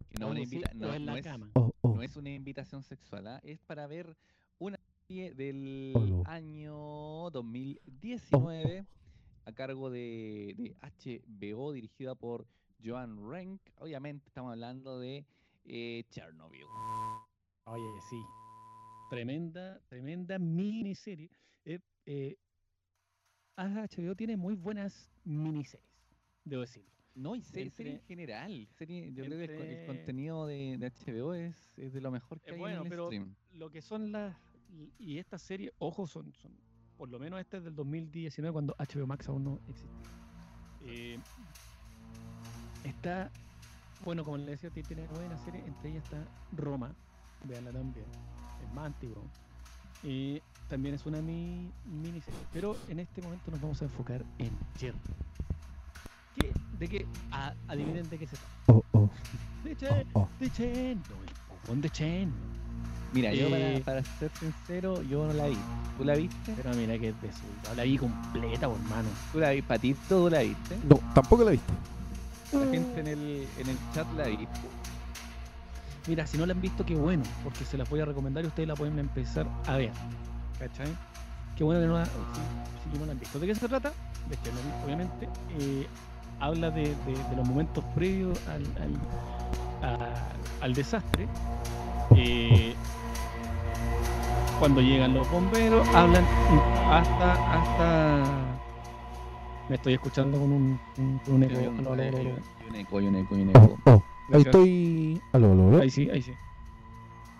Que 0.09 0.19
no, 0.19 0.28
una 0.28 0.36
Vamos, 0.41 0.49
sí, 0.49 0.55
invita- 0.57 0.71
o 0.74 0.76
no, 0.76 0.93
en 0.93 1.05
no 1.05 1.11
la 1.13 1.19
es, 1.19 1.24
cama. 1.24 1.49
oh, 1.53 1.71
oh. 1.82 1.95
no 1.95 2.01
es 2.01 2.15
una 2.17 2.30
invitación 2.32 2.84
sexual, 2.84 3.28
¿ah? 3.28 3.39
es 3.43 3.59
para 3.61 3.88
ver 3.88 4.17
una 4.59 4.78
serie 5.07 5.34
del 5.34 5.93
Olo. 5.95 6.24
año 6.26 7.30
2019 7.32 8.86
a 9.45 9.51
cargo 9.53 9.89
de, 9.89 10.55
de 10.57 10.76
HBO, 11.55 11.71
dirigida 11.71 12.15
por 12.15 12.45
Joan 12.84 13.17
Rank. 13.29 13.61
Obviamente 13.77 14.27
estamos 14.27 14.51
hablando 14.51 14.99
de 14.99 15.25
eh, 15.65 16.03
Chernobyl. 16.09 16.65
Oye, 17.65 18.01
sí. 18.09 18.21
Tremenda, 19.09 19.79
tremenda 19.88 20.39
miniserie. 20.39 21.29
Eh, 21.65 21.79
eh, 22.05 22.38
HBO 23.57 24.15
tiene 24.15 24.36
muy 24.36 24.55
buenas 24.55 25.11
miniseries, 25.23 26.17
debo 26.43 26.61
decirlo. 26.61 26.89
No, 27.15 27.36
y 27.36 27.43
serie, 27.43 27.69
serie 27.69 27.93
en 27.93 28.01
general. 28.01 28.67
Serie, 28.71 29.13
yo 29.13 29.23
creo 29.23 29.38
que 29.38 29.81
el, 29.81 29.86
contenido 29.86 30.47
de, 30.47 30.77
de 30.79 30.91
HBO 30.91 31.36
es, 31.36 31.71
es 31.77 31.93
de 31.93 32.01
lo 32.01 32.09
mejor 32.09 32.41
que 32.41 32.49
Es 32.49 32.53
hay 32.55 32.59
bueno, 32.59 32.77
en 32.77 32.84
el 32.84 32.89
pero 32.89 33.05
stream. 33.05 33.36
lo 33.51 33.69
que 33.69 33.84
son 33.84 34.11
las. 34.11 34.36
Y 34.97 35.19
esta 35.19 35.38
serie, 35.38 35.71
ojo, 35.77 36.07
son, 36.07 36.34
son. 36.34 36.57
Por 36.97 37.09
lo 37.09 37.19
menos 37.19 37.39
este 37.39 37.57
es 37.57 37.63
del 37.63 37.75
2019, 37.75 38.51
cuando 38.51 38.75
HBO 38.79 39.05
Max 39.05 39.29
aún 39.29 39.43
no 39.43 39.61
existía. 39.69 40.09
Eh, 40.81 41.19
está. 42.84 43.29
Bueno, 44.03 44.23
como 44.23 44.38
le 44.38 44.51
decía, 44.51 44.69
ti- 44.69 44.84
tiene 44.84 45.07
buena 45.07 45.38
serie. 45.38 45.63
Entre 45.65 45.91
ellas 45.91 46.03
está 46.03 46.25
Roma. 46.55 46.91
Veanla 47.43 47.71
también. 47.71 48.05
Es 48.65 48.73
más 48.73 48.88
antiguo. 48.88 49.23
Y 50.03 50.41
también 50.69 50.95
es 50.95 51.05
una 51.05 51.21
mi, 51.21 51.71
miniserie. 51.86 52.39
Pero 52.51 52.75
en 52.89 52.99
este 52.99 53.21
momento 53.21 53.51
nos 53.51 53.61
vamos 53.61 53.81
a 53.81 53.86
enfocar 53.86 54.23
en 54.39 54.51
Chernobyl. 54.77 55.15
¿Qué? 56.36 56.51
¿De 56.79 56.88
qué? 56.89 57.05
A- 57.31 57.53
adivinen 57.67 58.09
de 58.09 58.17
qué 58.19 58.27
se 58.27 58.36
trata. 58.38 58.51
Oh, 58.67 58.84
oh, 58.91 59.09
De, 59.63 59.75
Che- 59.75 59.88
oh, 60.13 60.21
oh. 60.21 60.29
de 60.39 60.49
Chernobyl. 60.51 61.29
po, 61.65 61.75
de 61.75 61.89
Chernobyl. 61.89 62.53
Mira, 63.13 63.31
yo 63.34 63.49
para, 63.49 63.73
Eh, 63.75 63.81
para 63.86 64.03
ser 64.03 64.31
sincero, 64.39 65.01
yo 65.03 65.27
no 65.27 65.34
la 65.34 65.47
vi. 65.47 65.57
¿Tú 65.97 66.03
la 66.03 66.15
viste? 66.15 66.53
Pero 66.57 66.73
mira 66.75 66.97
que 66.97 67.09
es 67.09 67.21
de 67.21 67.31
su. 67.31 67.75
La 67.75 67.84
vi 67.84 67.95
completa, 67.97 68.67
por 68.67 68.79
mano. 68.89 69.07
¿Tú 69.31 69.39
la 69.39 69.51
vi, 69.51 69.61
Patito? 69.61 69.99
¿Tú 70.23 70.29
la 70.31 70.39
viste? 70.39 70.77
No, 70.89 70.99
tampoco 71.13 71.43
la 71.43 71.51
viste. 71.51 71.71
La 72.54 72.68
gente 72.72 72.99
en 72.99 73.08
el, 73.08 73.47
en 73.58 73.70
el 73.70 73.78
chat 73.93 74.08
la 74.16 74.26
vi. 74.26 74.47
Mira, 76.08 76.28
si 76.28 76.38
no 76.38 76.45
la 76.45 76.54
han 76.54 76.62
visto, 76.62 76.86
qué 76.86 76.95
bueno, 76.95 77.24
porque 77.43 77.64
se 77.66 77.78
las 77.78 77.89
voy 77.89 78.01
a 78.01 78.06
recomendar 78.06 78.43
y 78.43 78.47
ustedes 78.47 78.68
la 78.68 78.76
pueden 78.76 78.99
empezar 78.99 79.47
a 79.68 79.78
ver. 79.78 79.91
¿Cachai? 80.60 80.88
Qué 81.56 81.64
bueno 81.64 81.82
que 81.82 81.88
no 81.88 81.93
la, 81.93 82.06
si, 82.06 82.12
si 82.91 82.99
no 82.99 83.06
la 83.06 83.12
han 83.14 83.20
visto. 83.20 83.39
¿De 83.39 83.47
qué 83.47 83.56
se 83.56 83.68
trata? 83.68 83.91
De 84.30 84.36
que 84.38 84.49
obviamente 84.86 85.30
eh, 85.60 85.88
habla 86.39 86.70
de, 86.72 86.82
de- 87.06 87.24
de 87.30 87.36
los 87.36 87.47
momentos 87.47 87.84
previos 87.95 88.38
al, 88.47 88.64
al, 88.82 89.89
a- 89.89 90.64
al 90.64 90.74
desastre. 90.74 91.28
Eh, 92.16 92.74
cuando 94.60 94.82
llegan 94.82 95.14
los 95.14 95.30
bomberos, 95.32 95.88
hablan 95.89 96.26
hasta 96.89 97.34
hasta 97.54 98.24
me 99.70 99.76
estoy 99.76 99.93
escuchando 99.93 100.39
con 100.39 100.51
un, 100.51 100.80
un, 100.97 101.20
con 101.20 101.34
un 101.36 101.43
eco. 101.43 101.57
Hay 101.59 101.68
un, 101.68 101.80
Aló, 101.80 101.93
aló, 101.93 102.01
hay 102.03 102.09
aló, 102.09 102.20
un- 102.70 102.76
eco, 102.76 102.97
hay 102.97 103.07
un 103.07 103.16
eco, 103.16 103.36
hay 103.36 103.41
un 103.41 103.49
eco. 103.49 103.78
oh. 103.86 104.03
Ahí 104.32 104.41
estoy. 104.41 105.22
Aló, 105.34 105.51
aló, 105.51 105.68
aló. 105.70 105.82
Ahí 105.82 105.89
sí, 105.89 106.09
ahí 106.09 106.22
sí. 106.22 106.32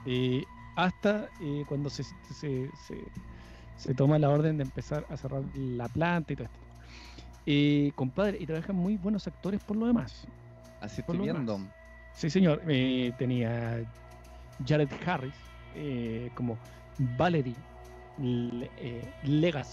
Eh, 0.06 0.46
hasta 0.76 1.30
eh, 1.40 1.64
cuando 1.68 1.90
se, 1.90 2.04
se, 2.04 2.70
se, 2.76 3.06
se 3.78 3.94
toma 3.94 4.20
la 4.20 4.30
orden 4.30 4.58
de 4.58 4.64
empezar 4.64 5.06
a 5.10 5.18
cerrar 5.18 5.44
la 5.56 5.88
planta 5.88 6.34
y 6.34 6.36
todo 6.36 6.46
esto. 6.46 6.60
Eh, 7.46 7.92
compadre, 7.96 8.38
y 8.40 8.46
trabajan 8.46 8.76
muy 8.76 8.98
buenos 8.98 9.28
actores 9.28 9.62
por 9.64 9.76
lo 9.78 9.86
demás. 9.88 10.26
Así 10.82 11.02
por 11.02 11.16
estoy 11.16 11.30
viendo. 11.32 11.54
demás. 11.54 11.72
Sí, 12.14 12.30
señor. 12.30 12.62
Eh, 12.68 13.12
tenía 13.18 13.82
Jared 14.66 14.90
Harris 15.06 15.34
eh, 15.76 16.30
como 16.36 16.58
Valerie 17.18 17.56
Le- 18.20 18.70
eh, 18.78 19.02
era. 19.24 19.64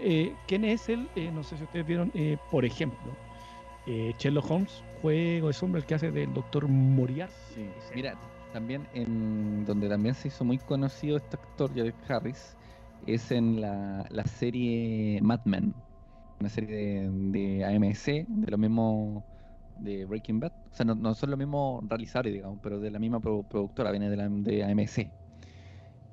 Eh, 0.00 0.34
¿Quién 0.46 0.64
es 0.64 0.88
él? 0.88 1.08
Eh, 1.16 1.30
no 1.32 1.42
sé 1.42 1.56
si 1.56 1.64
ustedes 1.64 1.86
vieron, 1.86 2.10
por 2.50 2.64
ejemplo, 2.64 3.12
Sherlock 3.86 4.50
Holmes, 4.50 4.82
Juego 5.02 5.48
de 5.48 5.52
Sombras, 5.54 5.82
el 5.82 5.86
que 5.86 5.94
hace 5.94 6.10
del 6.10 6.32
doctor 6.32 6.66
Moriarty. 6.68 7.34
Mira, 7.94 8.14
también 8.52 8.86
en 8.94 9.64
donde 9.64 9.88
también 9.88 10.14
se 10.14 10.28
hizo 10.28 10.44
muy 10.44 10.58
conocido 10.58 11.16
este 11.16 11.36
actor, 11.36 11.70
Jared 11.74 11.94
Harris, 12.08 12.56
es 13.06 13.30
en 13.30 13.60
la, 13.60 14.06
la 14.10 14.24
serie 14.24 15.20
Mad 15.22 15.40
Men, 15.44 15.72
una 16.40 16.48
serie 16.48 16.76
de, 16.76 17.10
de 17.10 17.64
AMC, 17.64 18.26
de 18.28 18.50
lo 18.50 18.58
mismo 18.58 19.22
de 19.78 20.04
Breaking 20.04 20.40
Bad. 20.40 20.52
O 20.72 20.74
sea, 20.74 20.84
no, 20.86 21.14
son 21.14 21.30
los 21.30 21.38
mismos 21.38 21.84
realizadores, 21.88 22.32
digamos, 22.32 22.58
pero 22.62 22.80
de 22.80 22.90
la 22.90 22.98
misma 22.98 23.20
pro- 23.20 23.42
productora, 23.42 23.90
viene 23.90 24.10
de, 24.10 24.16
la, 24.16 24.28
de 24.28 24.64
AMC. 24.64 25.10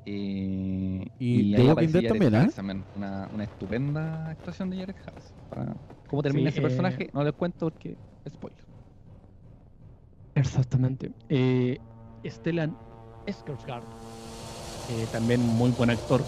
Eh, 0.06 1.06
Y 1.20 1.38
ahí 1.38 1.52
The 1.56 1.62
Walking 1.64 1.72
aparece 1.72 1.94
Dead 1.94 2.04
Jared 2.04 2.08
también, 2.10 2.34
¿eh? 2.34 2.38
Harris 2.38 2.56
también, 2.56 2.86
Una, 2.96 3.28
una 3.34 3.44
estupenda 3.44 4.30
actuación 4.30 4.70
de 4.70 4.78
Jared 4.80 4.96
Harris. 5.06 5.34
Para- 5.50 5.76
¿Cómo 6.08 6.22
termina 6.22 6.52
Sí, 6.52 6.58
ese 6.58 6.60
eh, 6.60 6.62
personaje? 6.62 7.10
No 7.14 7.24
les 7.24 7.34
cuento 7.34 7.66
porque 7.66 7.98
spoiler. 8.30 8.60
Exactamente. 10.36 11.12
Eh, 11.30 11.78
Stellan 12.26 12.76
Skarsgård, 13.28 13.84
eh, 14.90 15.08
también 15.12 15.42
muy 15.42 15.72
buen 15.72 15.90
actor. 15.90 16.22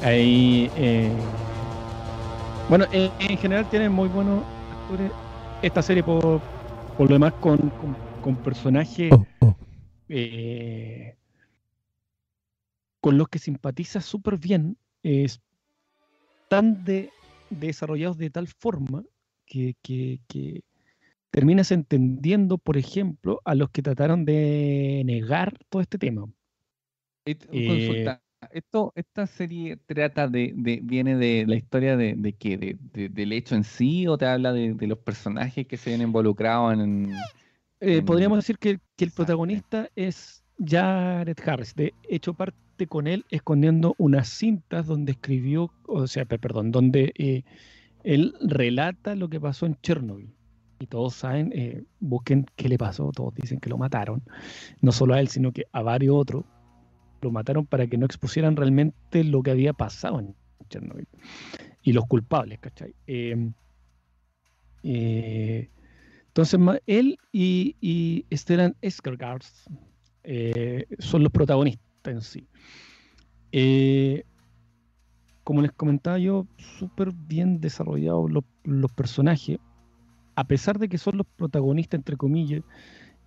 Ahí, 0.00 0.70
eh, 0.76 1.10
bueno, 2.68 2.84
en, 2.92 3.10
en 3.30 3.36
general 3.38 3.68
tienen 3.68 3.92
muy 3.92 4.08
buenos 4.08 4.42
actores. 4.70 5.10
Esta 5.62 5.82
serie, 5.82 6.02
por, 6.02 6.40
por 6.96 7.08
lo 7.08 7.14
demás, 7.14 7.32
con, 7.40 7.56
con, 7.58 7.96
con 8.20 8.36
personajes 8.36 9.12
Oh, 9.12 9.26
oh. 9.40 9.54
Con 13.06 13.18
los 13.18 13.28
que 13.28 13.38
simpatiza 13.38 14.00
súper 14.00 14.36
bien, 14.36 14.76
es 15.04 15.40
tan 16.48 16.84
de, 16.84 17.10
desarrollados 17.50 18.18
de 18.18 18.30
tal 18.30 18.48
forma 18.48 19.04
que, 19.46 19.76
que, 19.80 20.18
que 20.26 20.64
terminas 21.30 21.70
entendiendo, 21.70 22.58
por 22.58 22.76
ejemplo, 22.76 23.40
a 23.44 23.54
los 23.54 23.70
que 23.70 23.82
trataron 23.82 24.24
de 24.24 25.04
negar 25.06 25.56
todo 25.68 25.82
este 25.82 25.98
tema. 25.98 26.28
Eh. 27.24 28.18
Esto, 28.50 28.92
esta 28.96 29.26
serie 29.28 29.76
trata 29.86 30.26
de, 30.26 30.52
de- 30.56 30.80
viene 30.82 31.16
de 31.16 31.44
la 31.46 31.54
historia 31.54 31.96
de, 31.96 32.14
de 32.16 32.32
qué, 32.32 32.58
de, 32.58 32.76
de- 32.92 33.08
del 33.08 33.32
hecho 33.32 33.54
en 33.54 33.62
sí, 33.62 34.08
o 34.08 34.18
te 34.18 34.26
habla 34.26 34.52
de, 34.52 34.74
los 34.84 34.98
personajes 34.98 35.64
que 35.68 35.76
se 35.76 35.90
ven 35.90 36.02
involucrados 36.02 36.74
en. 36.74 37.14
Eh, 37.78 38.02
podríamos 38.02 38.38
decir 38.38 38.58
que, 38.58 38.80
que 38.96 39.04
el 39.04 39.12
protagonista 39.12 39.88
es 39.94 40.42
Jared 40.64 41.38
Harris. 41.44 41.74
De 41.74 41.94
hecho, 42.08 42.34
parte 42.34 42.86
con 42.88 43.06
él 43.06 43.24
escondiendo 43.30 43.94
unas 43.98 44.28
cintas 44.28 44.86
donde 44.86 45.12
escribió, 45.12 45.70
o 45.86 46.06
sea, 46.06 46.24
pe- 46.24 46.38
perdón, 46.38 46.70
donde 46.72 47.12
eh, 47.16 47.42
él 48.04 48.34
relata 48.40 49.14
lo 49.14 49.28
que 49.28 49.40
pasó 49.40 49.66
en 49.66 49.76
Chernobyl. 49.82 50.32
Y 50.78 50.86
todos 50.86 51.14
saben, 51.14 51.52
eh, 51.54 51.84
busquen 52.00 52.44
qué 52.56 52.68
le 52.68 52.76
pasó, 52.76 53.10
todos 53.10 53.34
dicen 53.34 53.60
que 53.60 53.70
lo 53.70 53.78
mataron. 53.78 54.22
No 54.82 54.92
solo 54.92 55.14
a 55.14 55.20
él, 55.20 55.28
sino 55.28 55.52
que 55.52 55.64
a 55.72 55.82
varios 55.82 56.14
otros 56.14 56.44
lo 57.22 57.30
mataron 57.30 57.64
para 57.66 57.86
que 57.86 57.96
no 57.96 58.04
expusieran 58.04 58.56
realmente 58.56 59.24
lo 59.24 59.42
que 59.42 59.52
había 59.52 59.72
pasado 59.72 60.20
en 60.20 60.34
Chernobyl. 60.68 61.08
Y 61.82 61.92
los 61.92 62.04
culpables, 62.06 62.58
¿cachai? 62.58 62.94
Eh, 63.06 63.50
eh, 64.82 65.70
entonces, 66.26 66.60
él 66.86 67.18
y, 67.32 67.76
y 67.80 68.26
Stellan 68.36 68.76
Skarsgård 68.82 69.46
eh, 70.28 70.86
son 70.98 71.22
los 71.22 71.30
protagonistas 71.30 71.82
en 72.04 72.20
sí. 72.20 72.48
Eh, 73.52 74.24
como 75.44 75.62
les 75.62 75.70
comentaba 75.70 76.18
yo, 76.18 76.48
súper 76.78 77.12
bien 77.12 77.60
desarrollados 77.60 78.28
los, 78.32 78.92
personajes. 78.92 79.58
a 80.34 80.44
pesar 80.44 80.80
de 80.80 80.88
que 80.88 80.98
son 80.98 81.18
los 81.18 81.26
protagonistas, 81.36 81.98
entre 81.98 82.16
comillas, 82.16 82.64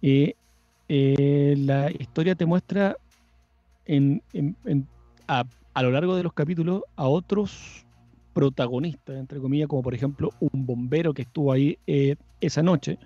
eh, 0.02 0.36
la 1.58 1.90
historia 1.90 2.36
te 2.36 2.46
muestra 2.46 2.98
a, 5.28 5.82
lo 5.82 5.92
largo 5.92 6.18
de 6.18 6.24
los 6.24 6.34
capítulos 6.34 6.84
a 6.98 7.08
otros 7.08 7.86
protagonistas, 8.34 9.16
entre 9.16 9.40
comillas, 9.40 9.70
como 9.70 9.84
por 9.84 9.94
ejemplo 9.94 10.32
un 10.42 10.66
bombero 10.66 11.14
que 11.14 11.22
estuvo 11.22 11.54
ahí 11.54 11.78
esa 12.42 12.62
noche 12.62 13.00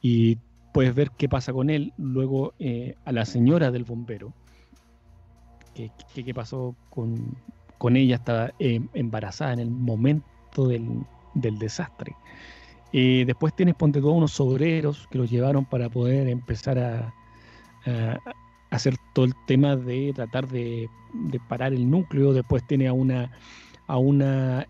y 0.00 0.38
puedes 0.74 0.94
ver 0.94 1.12
qué 1.12 1.28
pasa 1.28 1.52
con 1.52 1.70
él, 1.70 1.92
luego 1.96 2.52
eh, 2.58 2.96
a 3.04 3.12
la 3.12 3.24
señora 3.24 3.70
del 3.70 3.84
bombero, 3.84 4.34
qué, 5.72 5.90
qué- 6.14 6.34
pasó 6.34 6.74
con, 6.90 7.36
con 7.78 7.96
ella, 7.96 8.16
estaba 8.16 8.50
eh, 8.58 8.80
embarazada 8.92 9.52
en 9.52 9.60
el 9.60 9.70
momento 9.70 10.66
del, 10.66 10.84
del 11.34 11.58
desastre. 11.60 12.14
Eh, 12.92 13.22
después 13.24 13.54
tienes, 13.54 13.76
ponte 13.76 14.00
tú, 14.00 14.10
unos 14.10 14.38
obreros 14.40 15.06
que 15.10 15.18
los 15.18 15.30
llevaron 15.30 15.64
para 15.64 15.88
poder 15.88 16.28
empezar 16.28 16.78
a, 16.78 17.14
a 17.86 18.18
hacer 18.70 18.96
todo 19.14 19.24
el 19.26 19.34
tema 19.46 19.76
de 19.76 20.12
tratar 20.12 20.48
de, 20.48 20.88
de 21.12 21.40
parar 21.48 21.72
el 21.72 21.88
núcleo. 21.88 22.32
Después 22.32 22.66
tiene 22.66 22.88
a 22.88 22.92
una, 22.92 23.30
a 23.86 23.96
una 23.98 24.66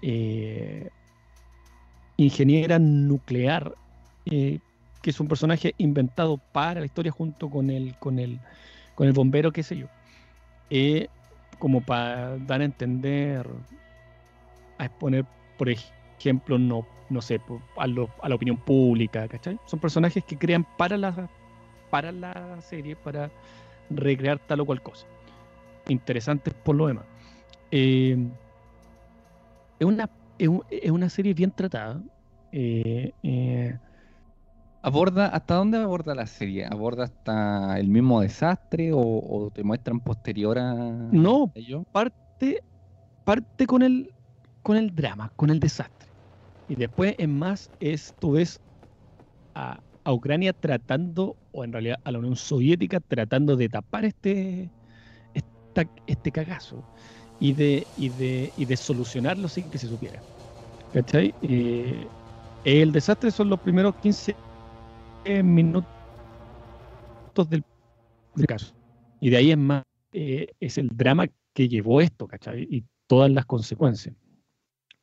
ingeniera 2.17 2.79
nuclear, 2.79 3.75
que 5.05 5.11
es 5.11 5.21
un 5.21 5.29
personaje 5.29 5.75
inventado 5.77 6.39
para 6.53 6.81
la 6.81 6.87
historia 6.87 7.13
junto 7.13 7.51
con 7.51 7.69
el, 7.69 7.95
con 7.99 8.19
el, 8.19 8.41
con 8.95 9.07
el 9.07 9.13
bombero, 9.13 9.53
qué 9.53 9.63
sé 9.63 9.77
yo. 9.77 9.87
Eh, 10.71 11.09
como 11.59 11.83
para 11.83 12.39
dar 12.39 12.63
a 12.63 12.65
entender, 12.65 13.47
a 14.79 14.85
exponer, 14.87 15.27
por 15.59 15.69
ejemplo, 15.69 16.59
no, 16.59 16.87
no 17.11 17.21
sé, 17.21 17.39
a, 17.77 17.87
lo- 17.87 18.09
a 18.23 18.29
la 18.31 18.35
opinión 18.35 18.57
pública, 18.57 19.29
¿cachai? 19.29 19.59
Son 19.67 19.79
personajes 19.79 20.25
que 20.25 20.39
crean 20.39 20.67
para 20.79 20.97
la, 20.97 21.29
para 21.91 22.11
la 22.13 22.61
serie, 22.63 22.97
para 22.97 23.31
recrear 23.91 24.39
tal 24.39 24.61
o 24.61 24.67
cual 24.67 24.83
cosa. 24.83 25.07
Interesantes 25.89 26.55
por 26.55 26.77
lo 26.77 26.87
demás. 26.87 27.05
Eh, 27.71 28.17
es, 29.79 29.87
una, 29.87 30.09
es, 30.39 30.49
es 30.71 30.91
una 30.91 31.09
serie 31.09 31.35
bien 31.35 31.51
tratada. 31.51 32.01
eh, 32.53 33.13
eh, 33.23 33.79
¿Aborda, 34.87 35.29
hasta 35.29 35.55
dónde 35.55 35.79
aborda 35.79 36.15
la 36.15 36.27
serie? 36.27 36.67
¿Aborda 36.67 37.05
hasta 37.05 37.79
el 37.81 37.89
mismo 37.89 38.21
desastre 38.21 38.93
o, 38.93 38.99
o 39.01 39.51
te 39.51 39.65
muestran 39.65 40.01
posterior 40.01 40.59
a 40.59 40.75
No. 41.11 41.55
ello? 41.55 41.85
parte, 41.93 42.61
parte 43.25 43.67
con 43.67 43.83
el, 43.83 44.15
con 44.63 44.77
el 44.77 44.95
drama, 44.95 45.33
con 45.37 45.51
el 45.51 45.61
desastre. 45.61 46.11
Y 46.69 46.77
después, 46.77 47.15
en 47.19 47.39
más, 47.39 47.71
es, 47.81 48.15
tú 48.19 48.33
ves 48.33 48.61
a, 49.55 49.81
a 50.05 50.13
Ucrania 50.13 50.53
tratando, 50.55 51.39
o 51.53 51.65
en 51.65 51.73
realidad 51.73 51.99
a 52.05 52.13
la 52.13 52.19
Unión 52.21 52.37
Soviética 52.37 53.01
tratando 53.01 53.57
de 53.57 53.69
tapar 53.71 54.05
este, 54.05 54.73
esta- 55.35 55.91
este 56.07 56.33
cagazo 56.33 56.87
y 57.39 57.55
de, 57.55 57.89
y, 57.95 58.11
de, 58.11 58.53
y 58.57 58.67
de 58.67 58.77
solucionarlo 58.79 59.49
sin 59.49 59.71
que 59.71 59.79
se 59.79 59.89
supiera. 59.89 60.25
¿Cachai? 60.91 61.37
Eh, 61.41 62.11
el 62.65 62.93
desastre 62.93 63.31
son 63.33 63.51
los 63.51 63.61
primeros 63.61 63.95
15 64.01 64.39
minutos 65.43 65.89
del, 67.49 67.65
del 68.35 68.47
caso. 68.47 68.75
Y 69.21 69.31
de 69.31 69.37
ahí 69.37 69.51
en 69.53 69.67
más 69.67 69.85
eh, 70.13 70.49
es 70.61 70.79
el 70.79 70.89
drama 70.89 71.27
que 71.53 71.69
llevó 71.69 72.01
esto, 72.01 72.27
¿cachai? 72.27 72.67
Y 72.71 72.85
todas 73.07 73.31
las 73.31 73.47
consecuencias. 73.47 74.15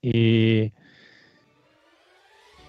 Eh, 0.01 0.71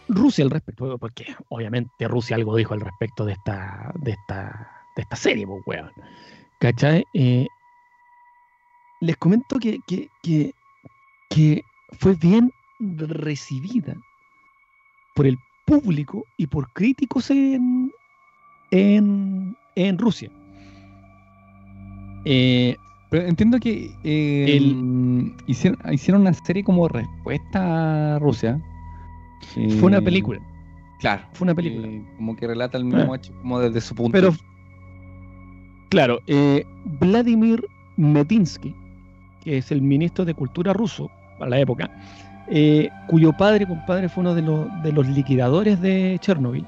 Rusia 0.09 0.45
al 0.45 0.51
respecto, 0.51 0.99
porque 0.99 1.35
obviamente 1.49 2.09
Rusia 2.09 2.37
algo 2.37 2.57
dijo 2.57 2.75
al 2.75 2.81
respecto 2.81 3.25
de 3.25 3.33
esta, 3.33 3.93
de 4.01 4.13
esta, 4.13 4.85
de 4.97 5.03
esta 5.03 5.17
serie, 5.17 5.47
pues, 5.47 5.63
weón. 5.67 5.91
¿Cachai? 6.61 7.05
Eh, 7.15 7.47
les 9.01 9.17
comento 9.17 9.59
que, 9.59 9.79
que, 9.87 10.53
que 11.31 11.63
fue 11.99 12.15
bien 12.15 12.51
recibida 12.79 13.97
por 15.15 15.27
el 15.27 15.37
público 15.65 16.27
y 16.37 16.47
por 16.47 16.73
críticos 16.73 17.31
en, 17.31 17.91
en, 18.71 19.57
en 19.77 19.99
Rusia. 19.99 20.31
Eh, 22.25 22.77
Pero 23.11 23.27
entiendo 23.27 23.59
que 23.61 23.91
eh, 24.05 24.57
El- 24.57 25.35
hicieron, 25.47 25.79
hicieron 25.93 26.23
una 26.23 26.33
serie 26.33 26.65
como 26.65 26.89
respuesta 26.89 28.17
a 28.17 28.19
Rusia. 28.19 28.61
fue 29.79 29.89
una 29.89 29.99
Eh, 29.99 30.03
película, 30.03 30.41
Claro. 31.01 31.23
fue 31.35 31.45
una 31.47 31.55
película. 31.55 31.89
eh, 31.89 32.03
como 32.17 32.37
que 32.37 32.47
relata 32.47 32.79
el 32.79 32.85
mismo 32.87 33.13
Ah. 33.13 33.17
hecho 33.17 33.33
como 33.43 33.59
desde 33.61 33.81
su 33.83 33.95
punto. 33.95 34.13
Pero, 34.13 34.33
claro, 35.91 36.21
Vladimir 37.01 37.63
Metinsky, 37.99 38.75
que 39.43 39.59
es 39.59 39.71
el 39.73 39.83
ministro 39.83 40.25
de 40.25 40.33
Cultura 40.35 40.73
ruso 40.73 41.11
para 41.39 41.51
la 41.51 41.61
época, 41.61 41.91
eh, 42.49 42.91
cuyo 43.07 43.33
padre, 43.33 43.67
compadre, 43.67 44.09
fue 44.09 44.23
uno 44.23 44.35
de 44.35 44.43
los, 44.43 44.83
de 44.83 44.93
los 44.93 45.07
liquidadores 45.09 45.81
de 45.81 46.19
Chernobyl, 46.21 46.67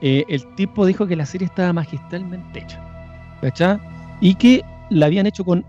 eh, 0.00 0.24
el 0.28 0.46
tipo 0.54 0.86
dijo 0.86 1.06
que 1.06 1.16
la 1.16 1.26
serie 1.26 1.46
estaba 1.46 1.72
magistralmente 1.72 2.60
hecha, 2.60 2.80
¿cachai? 3.40 3.78
Y 4.20 4.34
que 4.34 4.62
la 4.90 5.06
habían 5.06 5.26
hecho 5.26 5.44
con, 5.44 5.64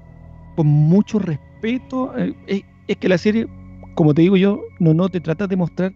con 0.55 0.67
mucho 0.67 1.19
respeto. 1.19 2.17
eh, 2.17 2.33
es, 2.47 2.63
es 2.87 2.97
que 2.97 3.09
la 3.09 3.17
serie, 3.17 3.47
como 3.95 4.13
te 4.13 4.21
digo 4.21 4.37
yo, 4.37 4.61
no, 4.79 4.93
no 4.93 5.09
te 5.09 5.19
trata 5.19 5.47
de 5.47 5.55
mostrar 5.55 5.93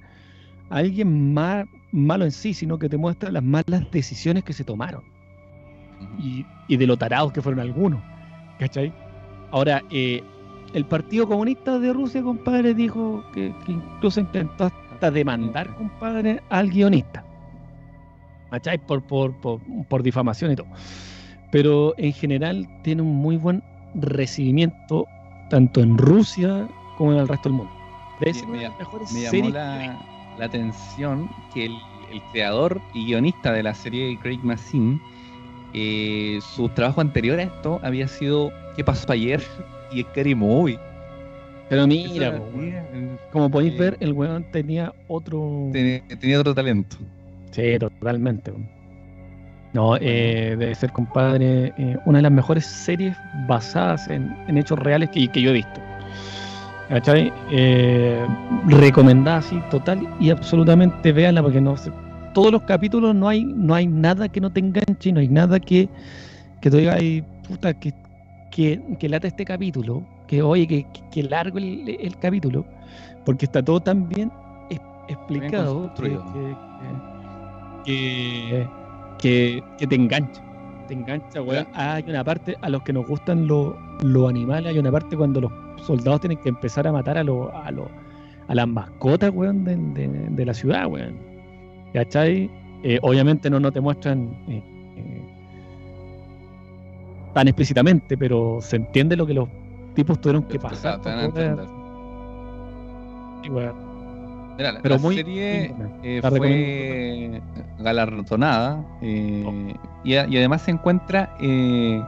a 0.69 0.77
alguien 0.77 1.33
malo 1.33 2.25
en 2.25 2.31
sí, 2.31 2.53
sino 2.53 2.77
que 2.77 2.89
te 2.89 2.97
muestra 2.97 3.31
las 3.31 3.43
malas 3.43 3.89
decisiones 3.91 4.43
que 4.43 4.53
se 4.53 4.63
tomaron 4.63 5.03
y, 6.19 6.45
y 6.67 6.77
de 6.77 6.87
lo 6.87 6.97
tarados 6.97 7.31
que 7.31 7.41
fueron 7.41 7.59
algunos. 7.59 8.01
¿Cachai? 8.59 8.93
Ahora, 9.51 9.81
eh, 9.89 10.23
el 10.73 10.85
Partido 10.85 11.27
Comunista 11.27 11.79
de 11.79 11.93
Rusia, 11.93 12.21
compadre, 12.21 12.73
dijo 12.73 13.23
que, 13.33 13.53
que 13.65 13.73
incluso 13.73 14.19
intentó 14.19 14.65
hasta 14.65 15.11
demandar, 15.11 15.73
compadre, 15.75 16.41
al 16.49 16.69
guionista. 16.69 17.23
¿Cachai? 18.51 18.77
Por, 18.77 19.01
por, 19.03 19.33
por, 19.41 19.59
por 19.87 20.03
difamación 20.03 20.51
y 20.51 20.55
todo. 20.55 20.67
Pero 21.51 21.93
en 21.97 22.13
general 22.13 22.67
tiene 22.83 23.01
un 23.01 23.15
muy 23.15 23.37
buen 23.37 23.63
recibimiento 23.95 25.05
tanto 25.49 25.81
en 25.81 25.97
Rusia 25.97 26.67
como 26.97 27.13
en 27.13 27.19
el 27.19 27.27
resto 27.27 27.49
del 27.49 27.57
mundo. 27.57 27.73
De 28.19 28.33
Sí, 28.33 28.45
me 28.45 28.57
Me 28.57 29.21
llamó 29.21 29.49
la, 29.49 29.99
la 30.37 30.45
atención 30.45 31.29
que 31.53 31.65
el, 31.65 31.77
el 32.11 32.21
creador 32.31 32.81
y 32.93 33.05
guionista 33.05 33.51
de 33.51 33.63
la 33.63 33.73
serie, 33.73 34.17
Craig 34.21 34.39
Mazin, 34.43 35.01
eh, 35.73 36.39
su 36.55 36.69
trabajo 36.69 37.01
anterior 37.01 37.39
a 37.39 37.43
esto 37.43 37.79
había 37.83 38.07
sido 38.07 38.51
¿Qué 38.75 38.83
pasó 38.83 39.11
ayer? 39.13 39.41
Y 39.91 40.03
Scary 40.03 40.35
Movie. 40.35 40.79
Pero 41.69 41.87
mira, 41.87 42.27
era- 42.27 42.37
po, 42.37 42.43
weón. 42.55 42.69
eh, 42.73 43.17
como 43.31 43.49
podéis 43.49 43.73
eh, 43.73 43.77
ver, 43.77 43.97
el 43.99 44.13
weón 44.13 44.45
tenía 44.51 44.93
otro... 45.07 45.69
tenía, 45.71 46.01
tenía 46.19 46.39
otro 46.39 46.53
talento. 46.53 46.97
Sí, 47.51 47.77
totalmente. 47.79 48.53
No, 49.73 49.97
eh, 49.97 50.55
debe 50.57 50.73
ser, 50.75 50.91
compadre, 50.91 51.73
eh, 51.77 51.97
una 52.05 52.19
de 52.19 52.23
las 52.23 52.31
mejores 52.31 52.65
series 52.65 53.17
basadas 53.47 54.07
en, 54.09 54.33
en 54.47 54.57
hechos 54.57 54.79
reales 54.79 55.09
que, 55.09 55.27
que 55.27 55.41
yo 55.41 55.49
he 55.49 55.53
visto. 55.53 55.81
¿Cachai? 56.89 57.33
Recomendada 58.67 59.37
así, 59.37 59.59
total 59.71 60.07
y 60.19 60.29
absolutamente, 60.29 61.11
véanla 61.11 61.41
porque 61.41 61.59
no 61.61 61.75
todos 62.33 62.51
los 62.51 62.61
capítulos 62.63 63.15
no 63.15 63.27
hay, 63.29 63.43
no 63.45 63.73
hay 63.73 63.87
nada 63.87 64.27
que 64.29 64.41
no 64.41 64.51
te 64.51 64.59
enganche, 64.59 65.11
no 65.11 65.19
hay 65.21 65.29
nada 65.29 65.59
que, 65.59 65.87
que 66.61 66.69
te 66.69 66.77
diga, 66.77 66.95
"Ay, 66.95 67.23
puta, 67.47 67.73
que, 67.73 67.93
que, 68.55 68.79
que 68.97 69.09
lata 69.09 69.27
este 69.27 69.43
capítulo, 69.43 70.01
que 70.27 70.41
oye, 70.41 70.65
que, 70.65 70.85
que- 71.11 71.23
largo 71.23 71.57
el, 71.57 71.89
el 71.99 72.17
capítulo, 72.17 72.65
porque 73.25 73.43
está 73.45 73.61
todo 73.61 73.81
tan 73.81 74.07
bien 74.07 74.31
explicado 75.09 75.73
que, 75.81 75.87
construido. 75.87 76.23
que- 77.83 78.67
que, 79.77 79.87
te 79.87 79.95
engancha. 79.95 80.41
Te 80.87 80.93
engancha, 80.93 81.41
weón. 81.41 81.67
Hay 81.73 82.03
una 82.07 82.23
parte, 82.23 82.55
a 82.61 82.69
los 82.69 82.81
que 82.83 82.93
nos 82.93 83.05
gustan 83.07 83.45
lo- 83.47 83.75
los 84.01 84.29
animales, 84.29 84.71
hay 84.71 84.79
una 84.79 84.91
parte 84.91 85.17
cuando 85.17 85.41
los 85.41 85.51
soldados 85.85 86.21
tienen 86.21 86.37
que 86.39 86.49
empezar 86.49 86.87
a 86.87 86.91
matar 86.93 87.17
a, 87.17 87.23
los 87.23 87.49
a, 87.53 87.71
los 87.71 87.87
a 88.47 88.55
las 88.55 88.67
mascotas, 88.67 89.31
weón, 89.33 89.63
de, 89.65 89.75
de- 89.75 90.07
de 90.29 90.45
la 90.45 90.53
ciudad, 90.53 90.87
weón. 90.87 91.17
¿Cachai? 91.93 92.49
Eh, 92.83 92.99
obviamente 93.01 93.49
no, 93.49 93.59
no 93.59 93.71
te 93.71 93.81
muestran 93.81 94.29
eh, 94.47 94.61
eh, 94.97 95.21
tan 97.35 97.49
explícitamente, 97.49 98.17
pero 98.17 98.59
se 98.61 98.77
entiende 98.77 99.15
lo 99.17 99.27
que 99.27 99.33
los 99.33 99.49
tipos 99.93 100.19
tuvieron 100.21 100.43
que 100.43 100.57
pasar. 100.57 101.01
te 101.01 101.09
van 101.09 101.19
a 101.19 101.21
para 101.21 101.29
poder- 101.33 101.49
entender. 101.49 101.67
sí, 103.43 103.49
weón. 103.49 103.75
Mira, 104.57 104.71
la, 104.71 104.81
Pero 104.81 104.95
la 104.95 105.01
muy- 105.01 105.15
serie 105.15 105.75
eh, 106.01 106.21
La 106.23 106.29
fue 106.31 107.41
galardonada 107.79 108.81
eh, 109.01 109.75
y, 110.05 110.15
a- 110.15 110.27
y 110.27 110.37
además 110.37 110.61
se 110.61 110.71
encuentra 110.71 111.35
eh, 111.41 112.01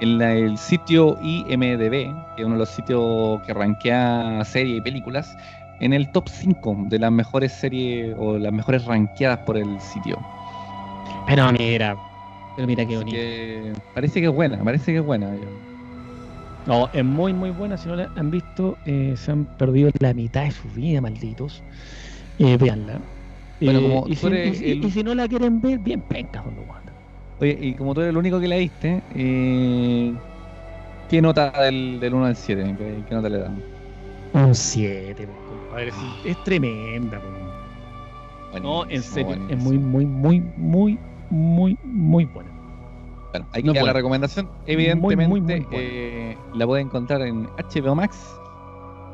en 0.00 0.18
la- 0.18 0.32
el 0.34 0.58
sitio 0.58 1.16
IMDB, 1.22 2.12
que 2.34 2.42
es 2.42 2.44
uno 2.44 2.54
de 2.56 2.58
los 2.58 2.70
sitios 2.70 3.40
que 3.46 3.54
rankea 3.54 4.44
series 4.44 4.78
y 4.78 4.80
películas, 4.80 5.36
en 5.78 5.92
el 5.92 6.10
top 6.10 6.28
5 6.28 6.76
de 6.88 6.98
las 6.98 7.12
mejores 7.12 7.52
series 7.52 8.16
o 8.18 8.36
las 8.36 8.52
mejores 8.52 8.84
rankeadas 8.84 9.38
por 9.46 9.56
el 9.56 9.80
sitio. 9.80 10.18
Pero 11.26 11.52
mira, 11.52 11.96
pero 12.54 12.66
mira 12.66 12.86
qué 12.86 12.96
bonito. 12.96 13.26
que 13.26 13.72
parece 13.92 14.20
que 14.20 14.26
es 14.26 14.32
buena, 14.32 14.62
parece 14.64 14.92
que 14.92 14.98
es 14.98 15.04
buena. 15.04 15.36
No, 16.64 16.88
es 16.92 17.04
muy 17.04 17.32
muy 17.34 17.50
buena. 17.50 17.76
Si 17.76 17.88
no 17.88 17.96
la 17.96 18.10
han 18.14 18.30
visto, 18.30 18.78
eh, 18.84 19.14
se 19.16 19.32
han 19.32 19.46
perdido 19.46 19.90
la 20.00 20.14
mitad 20.14 20.44
de 20.44 20.52
su 20.52 20.68
vida, 20.68 21.00
malditos. 21.00 21.64
Eh, 22.38 22.56
véanla. 22.56 23.02
Bueno, 23.64 23.80
Eh, 23.80 23.82
como 23.82 24.08
y, 24.08 24.16
si, 24.16 24.26
eres 24.28 24.62
y- 24.62 24.72
y- 24.72 24.72
el- 24.72 24.88
y 24.88 24.90
si 24.90 25.02
no 25.02 25.14
la 25.14 25.28
quieren 25.28 25.60
ver, 25.60 25.78
bien 25.78 26.02
penca, 26.02 26.42
don 26.42 26.58
Wanda. 26.68 26.94
Oye, 27.38 27.58
y 27.60 27.74
como 27.74 27.94
tú 27.94 28.00
eres 28.00 28.10
el 28.10 28.16
único 28.16 28.38
que 28.40 28.48
la 28.48 28.56
viste, 28.56 29.04
eh, 29.10 30.22
¿qué 31.08 31.22
nota 31.22 31.52
del, 31.52 32.00
del 32.00 32.14
1 32.14 32.26
al 32.26 32.36
7? 32.36 32.74
¿Qué, 32.78 33.14
nota 33.14 33.28
le 33.28 33.38
dan? 33.38 33.64
Un 34.34 34.54
7, 34.54 35.26
compadre. 35.46 35.92
sí, 35.92 36.18
es 36.22 36.42
tremenda. 36.42 37.20
po. 37.20 37.28
No, 38.62 38.84
en 38.88 39.02
Buenísimo, 39.02 39.02
serio, 39.02 39.38
es 39.46 39.56
muy, 39.58 39.78
muy, 39.78 40.06
muy, 40.06 40.40
muy, 40.56 41.00
muy, 41.32 41.78
muy 41.82 42.24
buena. 42.26 42.52
Bueno, 43.32 43.48
ahí 43.52 43.62
No 43.62 43.72
queda 43.72 43.84
la 43.84 43.92
recomendación. 43.94 44.52
Evidentemente, 44.66 45.26
muy, 45.26 45.40
muy 45.40 45.64
buena. 45.64 45.66
eh, 45.70 46.38
la 46.52 46.66
pueden 46.66 46.86
encontrar 46.86 47.22
en 47.22 47.50
HBO 47.56 47.94
Max. 47.94 48.42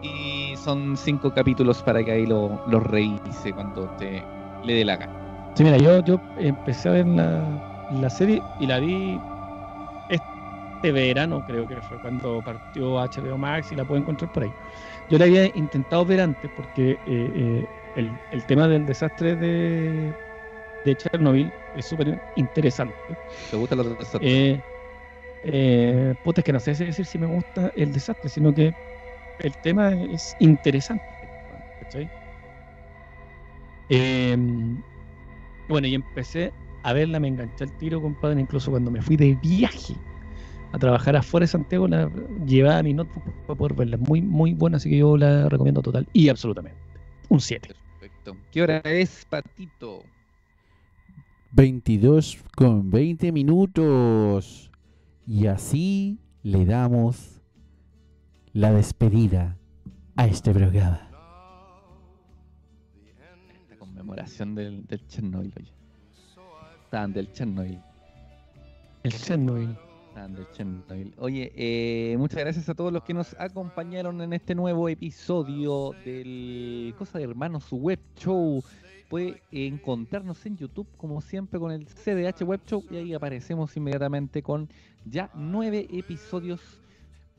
Y 0.01 0.57
son 0.57 0.97
cinco 0.97 1.33
capítulos 1.33 1.83
para 1.83 2.05
que 2.05 2.13
ahí 2.13 2.27
lo, 2.27 2.63
lo 2.67 2.81
revise 2.81 3.53
cuando 3.55 3.91
te 3.97 4.29
le 4.63 4.75
dé 4.75 4.85
la 4.85 4.97
gana. 4.97 5.19
Sí, 5.55 5.65
mira, 5.65 5.79
yo, 5.79 6.01
yo 6.05 6.23
empecé 6.37 6.89
a 6.89 6.93
ver 6.93 7.07
la, 7.07 7.63
la 7.89 8.11
serie 8.11 8.47
y 8.59 8.67
la 8.67 8.79
vi 8.81 9.27
este 10.09 10.93
verano, 10.93 11.45
creo 11.45 11.67
que 11.67 11.83
fue 11.83 12.01
cuando 12.01 12.43
partió 12.45 12.99
HBO 13.01 13.39
Max 13.39 13.73
y 13.73 13.77
la 13.77 13.87
puedo 13.87 14.01
encontrar 14.01 14.31
por 14.33 14.45
ahí. 14.45 14.55
Yo 15.09 15.19
la 15.19 15.25
había 15.27 15.47
intentado 15.55 16.05
ver 16.07 16.21
antes 16.21 16.51
porque 16.55 16.93
eh, 16.93 16.99
eh, 17.07 17.69
el, 17.95 18.21
el 18.31 18.47
tema 18.47 18.69
del 18.69 18.87
desastre 18.87 19.37
de, 19.37 20.17
de 20.91 20.97
Chernobyl 20.97 21.53
es 21.77 21.85
súper 21.85 22.19
interesante. 22.35 22.95
¿Te 23.51 23.57
gusta 23.57 23.77
la 23.77 23.85
tercera? 23.85 24.25
Eh, 24.25 24.61
eh, 25.45 26.15
puta, 26.23 26.41
es 26.41 26.45
que 26.45 26.53
no 26.53 26.61
sé 26.61 26.75
decir 26.75 27.07
si 27.07 27.19
me 27.19 27.27
gusta 27.27 27.73
el 27.77 27.93
desastre, 27.93 28.29
sino 28.29 28.53
que 28.53 28.73
el 29.39 29.57
tema 29.59 29.93
es 29.95 30.35
interesante. 30.39 31.05
¿cachai? 31.81 32.09
Eh, 33.91 34.37
bueno, 35.69 35.87
y 35.87 35.95
empecé 35.95 36.53
a 36.83 36.93
verla, 36.93 37.21
me 37.21 37.29
enganché 37.29 37.65
al 37.65 37.73
tiro, 37.79 38.01
compadre, 38.01 38.41
incluso 38.41 38.71
cuando 38.71 38.91
me 38.91 39.03
fui 39.03 39.17
de 39.17 39.35
viaje 39.37 39.95
a 40.73 40.79
trabajar 40.79 41.17
afuera 41.17 41.45
de 41.45 41.49
Santiago, 41.49 41.89
la 41.89 42.11
llevaba 42.47 42.83
mi 42.83 42.95
notebook 42.95 43.25
para 43.47 43.59
poder 43.59 43.75
verla. 43.75 43.97
Muy, 43.97 44.21
muy 44.21 44.55
buena, 44.55 44.77
así 44.77 44.91
que 44.91 44.99
yo 44.99 45.17
la 45.17 45.49
recomiendo 45.49 45.83
total 45.83 46.07
y 46.13 46.29
absolutamente. 46.29 46.79
Un 47.29 47.41
7. 47.41 47.75
Perfecto. 48.01 48.37
¿Qué 48.51 48.63
hora 48.63 48.81
es, 48.85 49.25
Patito? 49.29 50.03
22 51.53 52.39
con 52.57 52.91
20 52.91 53.33
minutos. 53.33 54.71
Y 55.27 55.47
así 55.47 56.19
le 56.43 56.65
damos 56.65 57.41
la 58.53 58.73
despedida 58.73 59.57
a 60.17 60.27
este 60.27 60.53
programa. 60.53 61.09
La 63.71 63.77
conmemoración 63.77 64.55
del, 64.55 64.87
del 64.87 65.07
Chernobyl, 65.07 65.53
oye. 65.57 65.73
Estaban 66.85 67.13
del 67.13 67.31
Chernobyl. 67.33 67.79
El 69.03 69.13
Chernobyl. 69.13 69.77
Estaban 70.09 70.35
del 70.35 70.51
Chernobyl. 70.53 71.15
Oye, 71.19 71.53
eh, 71.55 72.17
muchas 72.17 72.41
gracias 72.41 72.69
a 72.71 72.75
todos 72.75 72.93
los 72.93 73.05
que 73.05 73.13
nos 73.13 73.37
acompañaron 73.39 74.21
en 74.23 74.33
este 74.33 74.55
nuevo 74.55 74.89
episodio 74.89 75.93
del 76.05 76.95
Cosa 76.97 77.19
de 77.19 77.25
Hermanos 77.25 77.67
Web 77.71 78.01
Show. 78.17 78.63
Puede 79.09 79.43
encontrarnos 79.51 80.45
en 80.45 80.59
YouTube, 80.59 80.87
como 80.99 81.23
siempre, 81.23 81.59
con 81.59 81.73
el 81.73 81.87
CDH 81.87 82.43
Web 82.43 82.61
Show 82.67 82.85
y 82.91 82.97
ahí 82.97 83.15
aparecemos 83.15 83.75
inmediatamente 83.77 84.43
con 84.43 84.69
ya 85.07 85.31
nueve 85.35 85.89
episodios, 85.91 86.61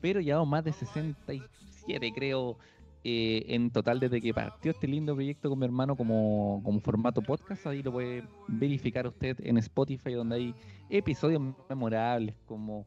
pero 0.00 0.20
ya 0.20 0.42
más 0.42 0.64
de 0.64 0.72
67, 0.72 2.12
creo, 2.12 2.58
eh, 3.04 3.44
en 3.48 3.70
total 3.70 4.00
desde 4.00 4.20
que 4.20 4.34
partió 4.34 4.72
este 4.72 4.86
lindo 4.88 5.14
proyecto 5.14 5.48
con 5.48 5.58
mi 5.58 5.64
hermano 5.64 5.96
como, 5.96 6.60
como 6.64 6.80
formato 6.80 7.22
podcast. 7.22 7.66
Ahí 7.66 7.82
lo 7.82 7.92
puede 7.92 8.24
verificar 8.48 9.06
usted 9.06 9.38
en 9.40 9.56
Spotify, 9.58 10.12
donde 10.12 10.36
hay 10.36 10.54
episodios 10.88 11.40
memorables 11.68 12.34
como, 12.46 12.84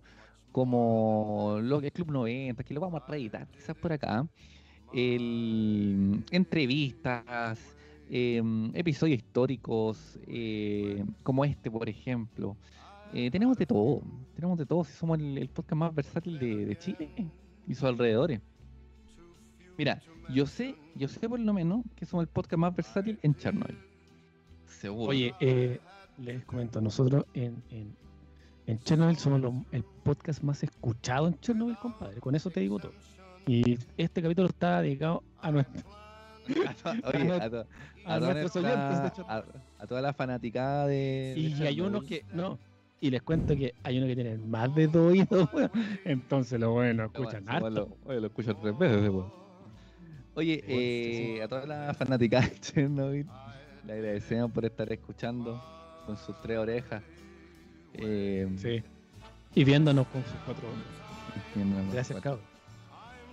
como 0.51 1.57
lo 1.61 1.79
que 1.79 1.87
es 1.87 1.93
Club 1.93 2.11
90, 2.11 2.63
que 2.63 2.73
lo 2.73 2.81
vamos 2.81 3.01
a 3.01 3.07
reeditar 3.07 3.47
quizás 3.47 3.77
por 3.77 3.93
acá. 3.93 4.27
El, 4.93 6.23
entrevistas, 6.29 7.57
em, 8.09 8.71
episodios 8.75 9.17
históricos, 9.17 10.19
eh, 10.27 11.03
como 11.23 11.45
este, 11.45 11.69
por 11.71 11.87
ejemplo. 11.87 12.55
Eh, 13.13 13.29
tenemos 13.29 13.57
de 13.57 13.65
todo, 13.65 14.01
tenemos 14.35 14.57
de 14.57 14.65
todo, 14.65 14.83
si 14.83 14.93
somos 14.93 15.19
el, 15.19 15.47
podcast 15.49 15.73
más 15.77 15.93
versátil 15.93 16.39
de, 16.39 16.75
Chile 16.79 17.09
y 17.67 17.75
sus 17.75 17.83
alrededores. 17.83 18.41
Mira, 19.77 20.01
yo 20.33 20.45
sé, 20.45 20.75
yo 20.95 21.07
sé 21.07 21.27
por 21.29 21.39
lo 21.39 21.53
menos 21.53 21.83
que 21.95 22.05
somos 22.05 22.23
el 22.23 22.29
podcast 22.29 22.59
más 22.59 22.75
versátil 22.75 23.19
en 23.21 23.35
Chernobyl. 23.35 23.77
Seguro. 24.65 25.09
Oye, 25.09 25.33
eh, 25.39 25.79
les 26.17 26.43
comento, 26.45 26.81
nosotros 26.81 27.25
en, 27.33 27.61
en, 27.69 27.95
en 28.65 28.79
Chernobyl 28.79 29.17
somos 29.17 29.41
los- 29.41 29.53
el 29.71 29.83
podcast 30.03 30.41
más 30.41 30.63
escuchado 30.63 31.27
en 31.27 31.39
Chernobyl, 31.39 31.77
compadre. 31.77 32.19
Con 32.19 32.35
eso 32.35 32.49
te 32.49 32.61
digo 32.61 32.79
todo. 32.79 32.93
Y 33.45 33.77
este 33.97 34.21
capítulo 34.21 34.47
está 34.47 34.81
dedicado 34.81 35.21
a, 35.41 35.51
nuestro, 35.51 35.83
oye, 36.47 37.31
a, 37.41 37.49
to- 37.49 37.67
a 38.05 38.13
a 38.15 38.19
nuestros 38.19 38.55
oyentes 38.57 39.15
de 39.17 39.23
a, 39.27 39.43
a 39.79 39.87
toda 39.87 40.01
la 40.01 40.13
fanaticada 40.13 40.87
de. 40.87 41.33
de 41.35 41.39
Y 41.39 41.61
hay 41.63 41.81
unos 41.81 42.03
que, 42.03 42.25
no, 42.33 42.57
y 43.01 43.09
les 43.09 43.21
cuento 43.21 43.55
que 43.55 43.73
hay 43.83 43.97
unos 43.97 44.07
que 44.09 44.15
tienen 44.15 44.49
más 44.49 44.73
de 44.75 44.87
dos 44.87 45.11
oídos, 45.11 45.49
weón. 45.53 45.71
Entonces 46.05 46.59
lo 46.59 46.71
bueno, 46.71 47.05
escuchan 47.05 47.47
harto. 47.49 47.69
lo, 47.69 47.97
oye, 48.05 48.19
lo 48.21 48.27
escuchan 48.27 48.55
tres 48.61 48.77
veces 48.77 49.01
después. 49.01 49.25
Oye, 50.35 50.63
eh, 50.67 51.43
a 51.43 51.47
toda 51.47 51.65
la 51.67 51.93
fanática 51.93 52.41
de 52.41 52.59
Chernobyl, 52.59 53.27
le 53.85 53.93
agradecemos 53.93 54.51
por 54.51 54.65
estar 54.65 54.91
escuchando 54.91 55.61
con 56.05 56.17
sus 56.17 56.39
tres 56.41 56.57
orejas. 56.57 57.03
Eh, 57.93 58.49
Sí. 58.57 58.81
Y 59.55 59.63
viéndonos 59.63 60.07
con 60.07 60.23
sus 60.23 60.33
cuatro 60.45 60.67
Gracias, 61.91 62.19
cuatro. 62.19 62.21
cabrón. 62.39 62.52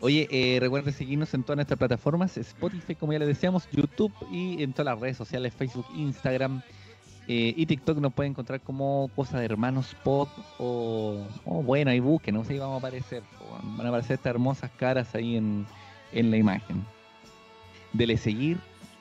Oye, 0.03 0.27
eh, 0.31 0.59
recuerden 0.61 0.95
seguirnos 0.95 1.35
en 1.35 1.43
todas 1.43 1.57
nuestras 1.57 1.79
plataformas, 1.79 2.37
Spotify, 2.37 2.95
como 2.95 3.13
ya 3.13 3.19
les 3.19 3.29
decíamos, 3.29 3.69
YouTube 3.71 4.13
y 4.33 4.63
en 4.63 4.73
todas 4.73 4.87
las 4.95 5.01
redes 5.01 5.17
sociales, 5.19 5.53
Facebook, 5.55 5.85
Instagram 5.95 6.63
eh, 7.29 7.53
y 7.55 7.67
TikTok 7.67 7.99
nos 7.99 8.15
pueden 8.15 8.33
encontrar 8.33 8.61
como 8.63 9.11
Cosa 9.15 9.39
de 9.39 9.45
Hermanos 9.45 9.95
Pod 10.03 10.29
o, 10.59 11.27
o 11.45 11.63
bueno, 11.63 11.91
ahí 11.91 12.01
busquen, 12.01 12.35
no 12.35 12.45
sé, 12.45 12.59
vamos 12.59 12.77
a 12.77 12.79
aparecer, 12.79 13.23
van 13.77 13.87
a 13.87 13.89
aparecer 13.91 14.15
estas 14.15 14.31
hermosas 14.31 14.71
caras 14.79 15.15
ahí 15.15 15.37
en, 15.37 15.67
en 16.13 16.31
la 16.31 16.39
imagen. 16.39 16.83
Dele 17.93 18.17
seguir 18.17 18.59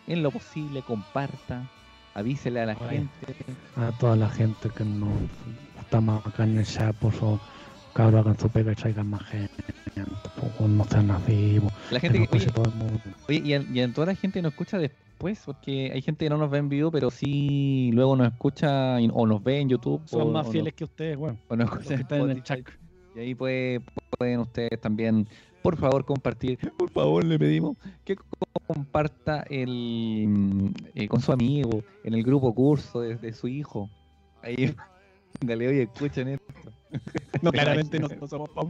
en 0.08 0.22
lo 0.22 0.32
posible, 0.32 0.82
comparta, 0.82 1.70
avísele 2.14 2.60
a 2.60 2.66
la 2.66 2.74
Oye. 2.78 2.90
gente. 2.90 3.36
A 3.78 3.92
toda 4.00 4.18
la 4.18 4.30
gente 4.30 4.70
que 4.70 4.84
no 4.84 5.08
estamos 5.80 6.26
acá 6.26 6.44
en 6.44 6.58
el 6.58 6.66
chat, 6.66 6.96
por 6.98 7.14
favor, 7.14 7.40
cabrón, 8.00 8.22
hagan 8.22 8.40
su 8.40 8.50
pega 8.50 8.72
y 8.72 8.76
traigan 8.76 9.10
más 9.10 9.24
gente. 9.24 9.64
no 10.60 10.84
sean 10.86 11.12
así. 11.12 11.60
La 11.92 12.00
gente 12.00 12.18
que, 12.20 12.24
oye, 12.32 12.46
escuche 12.46 12.52
todo 12.52 12.66
el 12.66 12.76
mundo. 12.76 13.02
Oye, 13.28 13.64
y 13.74 13.80
a 13.82 13.94
toda 13.94 14.08
la 14.08 14.16
gente 14.16 14.42
nos 14.42 14.54
escucha 14.54 14.78
después, 14.78 15.42
porque 15.46 15.92
hay 15.94 16.02
gente 16.02 16.26
que 16.26 16.30
no 16.30 16.38
nos 16.38 16.50
ve 16.50 16.60
en 16.60 16.70
vivo, 16.70 16.92
pero 16.92 17.12
sí 17.12 17.92
luego 17.94 18.16
nos 18.16 18.32
escucha 18.32 19.02
y- 19.02 19.10
o 19.14 19.28
nos 19.28 19.44
ve 19.44 19.60
en 19.60 19.68
YouTube. 19.70 20.02
Son 20.06 20.22
o, 20.22 20.32
más 20.32 20.48
o 20.48 20.52
fieles 20.52 20.74
que 20.74 20.86
ustedes, 20.86 21.18
nos, 21.18 21.36
o 21.50 21.56
nos 21.58 21.70
Los 21.70 21.80
escucha 21.82 21.96
que 21.96 22.02
están 22.02 22.22
en 22.22 22.30
el 22.30 22.44
chat. 22.44 22.60
Y 23.16 23.20
ahí 23.20 23.36
puede- 23.36 23.82
pueden 24.18 24.40
ustedes 24.40 24.80
también, 24.80 25.28
por 25.62 25.76
favor, 25.76 26.06
compartir. 26.06 26.58
Por 26.78 26.90
favor, 26.92 27.26
le 27.26 27.38
pedimos 27.38 27.76
que 28.06 28.16
comparta 28.66 29.44
el 29.50 30.72
eh, 30.96 31.08
con 31.10 31.20
su 31.20 31.34
amigo 31.34 31.84
en 32.06 32.14
el 32.14 32.24
grupo 32.24 32.54
curso 32.54 33.02
de, 33.02 33.16
de 33.16 33.34
su 33.34 33.50
hijo. 33.50 33.90
Ahí, 34.42 34.56
dale, 35.42 35.68
oye, 35.68 35.82
escuchen 35.84 36.30
esto. 36.30 36.72
No, 37.42 37.52
Te 37.52 37.58
claramente 37.58 38.00
no, 38.00 38.08
no 38.08 38.28
somos 38.28 38.50
para 38.50 38.68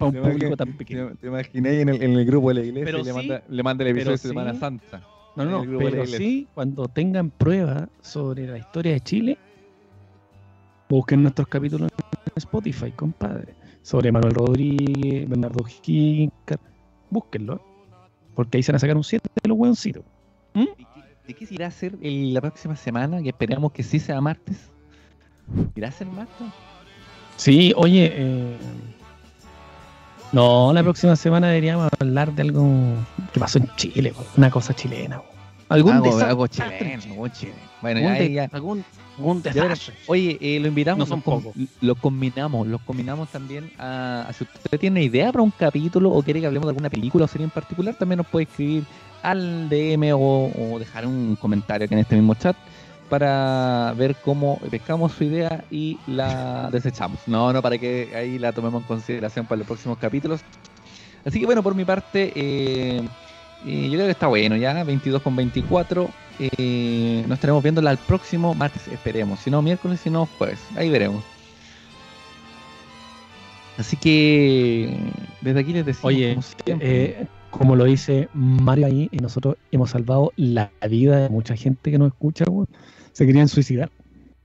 un 0.00 0.12
público 0.22 0.56
tan 0.56 0.72
pequeño. 0.74 1.08
¿Te, 1.10 1.14
te 1.16 1.26
imaginé 1.28 1.80
en 1.80 1.88
el, 1.88 2.02
en 2.02 2.12
el 2.12 2.24
grupo 2.24 2.48
de 2.48 2.54
la 2.54 2.60
iglesia 2.62 2.84
Pero 2.84 2.98
y 2.98 3.04
le, 3.04 3.10
sí, 3.10 3.16
manda, 3.16 3.42
le 3.48 3.62
manda 3.62 3.84
el 3.84 3.90
episodio 3.90 4.12
de 4.12 4.18
Semana 4.18 4.52
sí. 4.54 4.60
Santa? 4.60 5.02
No, 5.36 5.44
no, 5.44 5.64
la 5.64 5.78
pero 5.78 6.06
sí, 6.06 6.48
cuando 6.54 6.86
tengan 6.86 7.30
pruebas 7.30 7.88
sobre 8.00 8.46
la 8.46 8.58
historia 8.58 8.92
de 8.92 9.00
Chile, 9.00 9.38
busquen 10.88 11.22
nuestros 11.22 11.48
capítulos 11.48 11.88
en 11.90 12.32
Spotify, 12.36 12.92
compadre. 12.92 13.56
Sobre 13.82 14.12
Manuel 14.12 14.34
Rodríguez, 14.34 15.28
Bernardo 15.28 15.64
Higgins, 15.66 16.30
búsquenlo. 17.10 17.60
Porque 18.34 18.58
ahí 18.58 18.62
se 18.62 18.72
van 18.72 18.76
a 18.76 18.80
sacar 18.80 18.96
un 18.96 19.04
7 19.04 19.28
de 19.42 19.48
los 19.48 19.58
hueoncitos. 19.58 20.04
¿De 20.54 20.64
qué, 20.76 21.02
de 21.26 21.34
qué 21.34 21.46
se 21.46 21.54
irá 21.54 21.66
a 21.66 21.68
hacer 21.68 21.96
el- 22.00 22.32
la 22.34 22.40
próxima 22.40 22.76
semana? 22.76 23.20
Que 23.22 23.28
esperamos 23.30 23.72
que 23.72 23.82
sí 23.82 23.98
sea 23.98 24.20
martes. 24.20 24.72
¿Irá 25.74 25.88
a 25.88 25.92
ser 25.92 26.06
martes? 26.06 26.46
Sí, 27.36 27.72
oye, 27.76 28.12
eh, 28.14 28.56
No, 30.32 30.72
la 30.72 30.82
próxima 30.82 31.14
semana 31.16 31.48
deberíamos 31.48 31.88
hablar 32.00 32.32
de 32.32 32.42
algo 32.42 32.66
que 33.32 33.38
pasó 33.40 33.58
en 33.58 33.68
Chile, 33.76 34.12
una 34.36 34.50
cosa 34.50 34.74
chilena. 34.74 35.22
Algún 35.68 35.92
Algo, 35.92 36.06
chileno, 36.06 36.46
Chile. 36.48 36.94
algo 37.04 37.28
chileno. 37.28 37.58
Bueno, 37.80 37.98
Algún 38.00 38.14
ya, 38.14 38.20
de- 38.20 38.32
ya. 38.32 38.48
algún, 38.52 38.84
algún 39.18 39.42
desastre. 39.42 39.94
Oye, 40.08 40.36
eh, 40.40 40.58
lo 40.60 40.68
invitamos, 40.68 40.98
No 40.98 41.06
son 41.06 41.22
pocos. 41.22 41.54
lo 41.80 41.94
combinamos, 41.94 42.66
los 42.66 42.80
combinamos 42.82 43.28
también 43.30 43.70
a, 43.78 44.26
a 44.28 44.32
si 44.32 44.44
usted 44.44 44.78
tiene 44.80 45.02
idea 45.04 45.30
para 45.32 45.42
un 45.42 45.50
capítulo 45.52 46.10
o 46.10 46.22
quiere 46.22 46.40
que 46.40 46.46
hablemos 46.46 46.66
de 46.66 46.70
alguna 46.70 46.90
película 46.90 47.24
o 47.26 47.28
serie 47.28 47.44
en 47.44 47.50
particular, 47.50 47.94
también 47.94 48.18
nos 48.18 48.26
puede 48.26 48.44
escribir 48.44 48.84
al 49.22 49.68
DM 49.68 50.12
o, 50.14 50.50
o 50.74 50.78
dejar 50.78 51.06
un 51.06 51.36
comentario 51.40 51.84
aquí 51.86 51.94
en 51.94 52.00
este 52.00 52.16
mismo 52.16 52.34
chat 52.34 52.56
para 53.08 53.94
ver 53.96 54.16
cómo 54.16 54.58
pescamos 54.70 55.12
su 55.12 55.24
idea 55.24 55.64
y 55.70 55.98
la 56.06 56.68
desechamos. 56.70 57.20
No, 57.26 57.52
no, 57.52 57.62
para 57.62 57.78
que 57.78 58.10
ahí 58.14 58.38
la 58.38 58.52
tomemos 58.52 58.82
en 58.82 58.88
consideración 58.88 59.46
para 59.46 59.58
los 59.58 59.66
próximos 59.66 59.98
capítulos. 59.98 60.40
Así 61.24 61.40
que 61.40 61.46
bueno, 61.46 61.62
por 61.62 61.74
mi 61.74 61.84
parte, 61.84 62.32
eh, 62.34 63.02
eh, 63.66 63.84
yo 63.84 63.92
creo 63.92 64.06
que 64.06 64.10
está 64.10 64.26
bueno 64.26 64.56
ya, 64.56 64.84
22 64.84 65.22
con 65.22 65.36
24. 65.36 66.08
Eh, 66.38 67.24
nos 67.26 67.36
estaremos 67.36 67.62
viendo 67.62 67.80
el 67.80 67.96
próximo 67.98 68.54
martes, 68.54 68.88
esperemos. 68.88 69.40
Si 69.40 69.50
no, 69.50 69.62
miércoles, 69.62 70.00
si 70.00 70.10
no, 70.10 70.26
jueves. 70.38 70.60
Ahí 70.76 70.90
veremos. 70.90 71.24
Así 73.78 73.96
que 73.96 74.96
desde 75.40 75.60
aquí 75.60 75.72
les 75.72 75.86
decimos, 75.86 76.04
Oye, 76.04 76.34
como 76.34 76.78
Eh, 76.80 77.26
como 77.50 77.76
lo 77.76 77.84
dice 77.84 78.28
Mario 78.34 78.86
ahí, 78.86 79.08
nosotros 79.12 79.56
hemos 79.72 79.90
salvado 79.90 80.32
la 80.36 80.70
vida 80.88 81.18
de 81.18 81.28
mucha 81.28 81.56
gente 81.56 81.90
que 81.90 81.98
nos 81.98 82.08
escucha, 82.08 82.44
weón. 82.48 82.68
Se 83.14 83.26
querían 83.26 83.48
suicidar. 83.48 83.90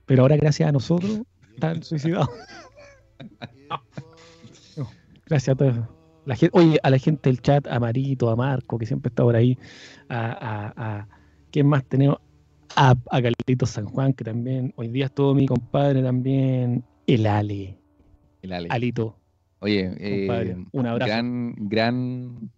Pero 0.05 0.21
ahora 0.21 0.37
gracias 0.37 0.69
a 0.69 0.71
nosotros 0.71 1.21
están 1.53 1.83
suicidados. 1.83 2.29
No, 4.77 4.87
gracias 5.27 5.53
a 5.53 5.57
todos. 5.57 5.75
La 6.25 6.35
gente, 6.35 6.57
oye, 6.57 6.79
a 6.81 6.89
la 6.89 6.97
gente 6.97 7.29
del 7.29 7.41
chat, 7.41 7.67
a 7.67 7.79
Marito, 7.79 8.29
a 8.29 8.35
Marco, 8.35 8.77
que 8.77 8.85
siempre 8.85 9.09
está 9.09 9.23
por 9.23 9.35
ahí, 9.35 9.57
a, 10.07 10.31
a, 10.31 10.73
a 10.77 11.07
¿quién 11.51 11.67
más 11.67 11.83
tenemos? 11.85 12.19
A, 12.75 12.95
a 13.09 13.21
Carlitos 13.21 13.71
San 13.71 13.85
Juan, 13.85 14.13
que 14.13 14.23
también, 14.23 14.73
hoy 14.75 14.89
día 14.89 15.07
estuvo 15.07 15.33
mi 15.33 15.47
compadre 15.47 16.03
también, 16.03 16.83
el 17.07 17.25
Ale, 17.25 17.77
el 18.41 18.53
Ale. 18.53 18.67
Alito. 18.69 19.17
Oye, 19.59 19.91
eh, 19.99 20.55
un 20.71 20.85
abrazo. 20.85 21.09
gran, 21.11 21.55
gran 21.57 22.51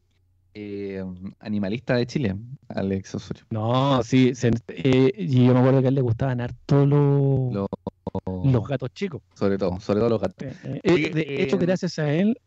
eh, 0.53 1.03
animalista 1.39 1.95
de 1.95 2.05
Chile, 2.05 2.35
Alex 2.69 3.15
Osorio. 3.15 3.43
No, 3.51 4.03
sí, 4.03 4.35
se- 4.35 4.51
eh, 4.67 5.11
y 5.17 5.45
yo 5.45 5.53
me 5.53 5.59
acuerdo 5.59 5.79
que 5.81 5.87
a 5.87 5.89
él 5.89 5.95
le 5.95 6.01
gustaban 6.01 6.41
harto 6.41 6.85
los, 6.85 7.53
Lo- 7.53 7.67
los 8.25 8.67
gatos 8.67 8.89
chicos. 8.93 9.21
Sobre 9.35 9.57
todo, 9.57 9.79
sobre 9.79 9.99
todo 9.99 10.09
los 10.09 10.21
gatos. 10.21 10.47
Eh, 10.83 11.11
de 11.13 11.43
hecho, 11.43 11.57
gracias 11.57 11.97
a 11.99 12.11
él 12.13 12.37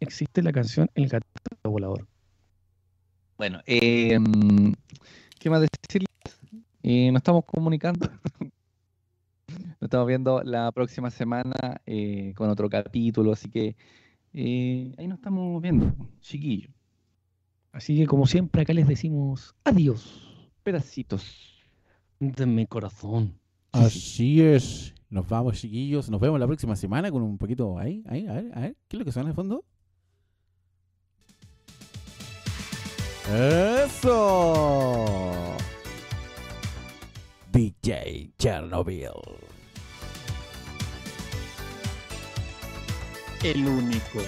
existe 0.00 0.42
la 0.42 0.52
canción 0.52 0.88
El 0.94 1.08
gato 1.08 1.26
volador. 1.64 2.06
Bueno, 3.38 3.60
¿qué 3.64 4.20
más 5.50 5.60
decirles? 5.60 6.08
Nos 7.12 7.20
estamos 7.20 7.44
comunicando. 7.44 8.08
nos 9.48 9.82
estamos 9.82 10.06
viendo 10.06 10.42
la 10.42 10.70
próxima 10.72 11.10
semana 11.10 11.80
con 12.34 12.50
otro 12.50 12.68
capítulo, 12.68 13.32
así 13.32 13.48
que 13.50 13.76
ahí 14.34 15.06
nos 15.06 15.18
estamos 15.18 15.60
viendo, 15.62 15.92
chiquillo. 16.20 16.68
Así 17.72 17.96
que, 17.96 18.06
como 18.06 18.26
siempre, 18.26 18.62
acá 18.62 18.72
les 18.74 18.86
decimos 18.86 19.54
adiós 19.64 20.28
Pedacitos. 20.62 21.64
de 22.20 22.46
mi 22.46 22.66
corazón. 22.66 23.38
Así 23.72 24.42
es. 24.42 24.94
Nos 25.08 25.28
vamos, 25.28 25.58
chiquillos. 25.58 26.08
Nos 26.08 26.20
vemos 26.20 26.38
la 26.38 26.46
próxima 26.46 26.76
semana 26.76 27.10
con 27.10 27.22
un 27.22 27.36
poquito. 27.38 27.78
Ahí, 27.78 28.04
ahí, 28.08 28.26
a 28.26 28.32
ver, 28.34 28.50
a 28.54 28.60
ver. 28.60 28.76
¿Qué 28.88 28.96
es 28.96 28.98
lo 28.98 29.04
que 29.04 29.12
suena 29.12 29.30
de 29.30 29.34
fondo? 29.34 29.64
¡Eso! 33.84 35.04
DJ 37.52 38.32
Chernobyl. 38.38 39.08
El 43.42 43.66
único 43.66 44.20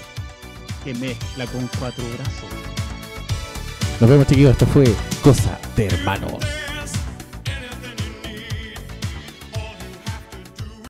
que 0.82 0.94
mezcla 0.94 1.46
con 1.46 1.68
cuatro 1.78 2.04
brazos. 2.16 2.73
Nos 4.00 4.10
vemos, 4.10 4.26
chiquillos. 4.26 4.52
Esto 4.52 4.66
fue 4.66 4.84
Cosa 5.22 5.58
de 5.76 5.86
Hermanos. 5.86 6.63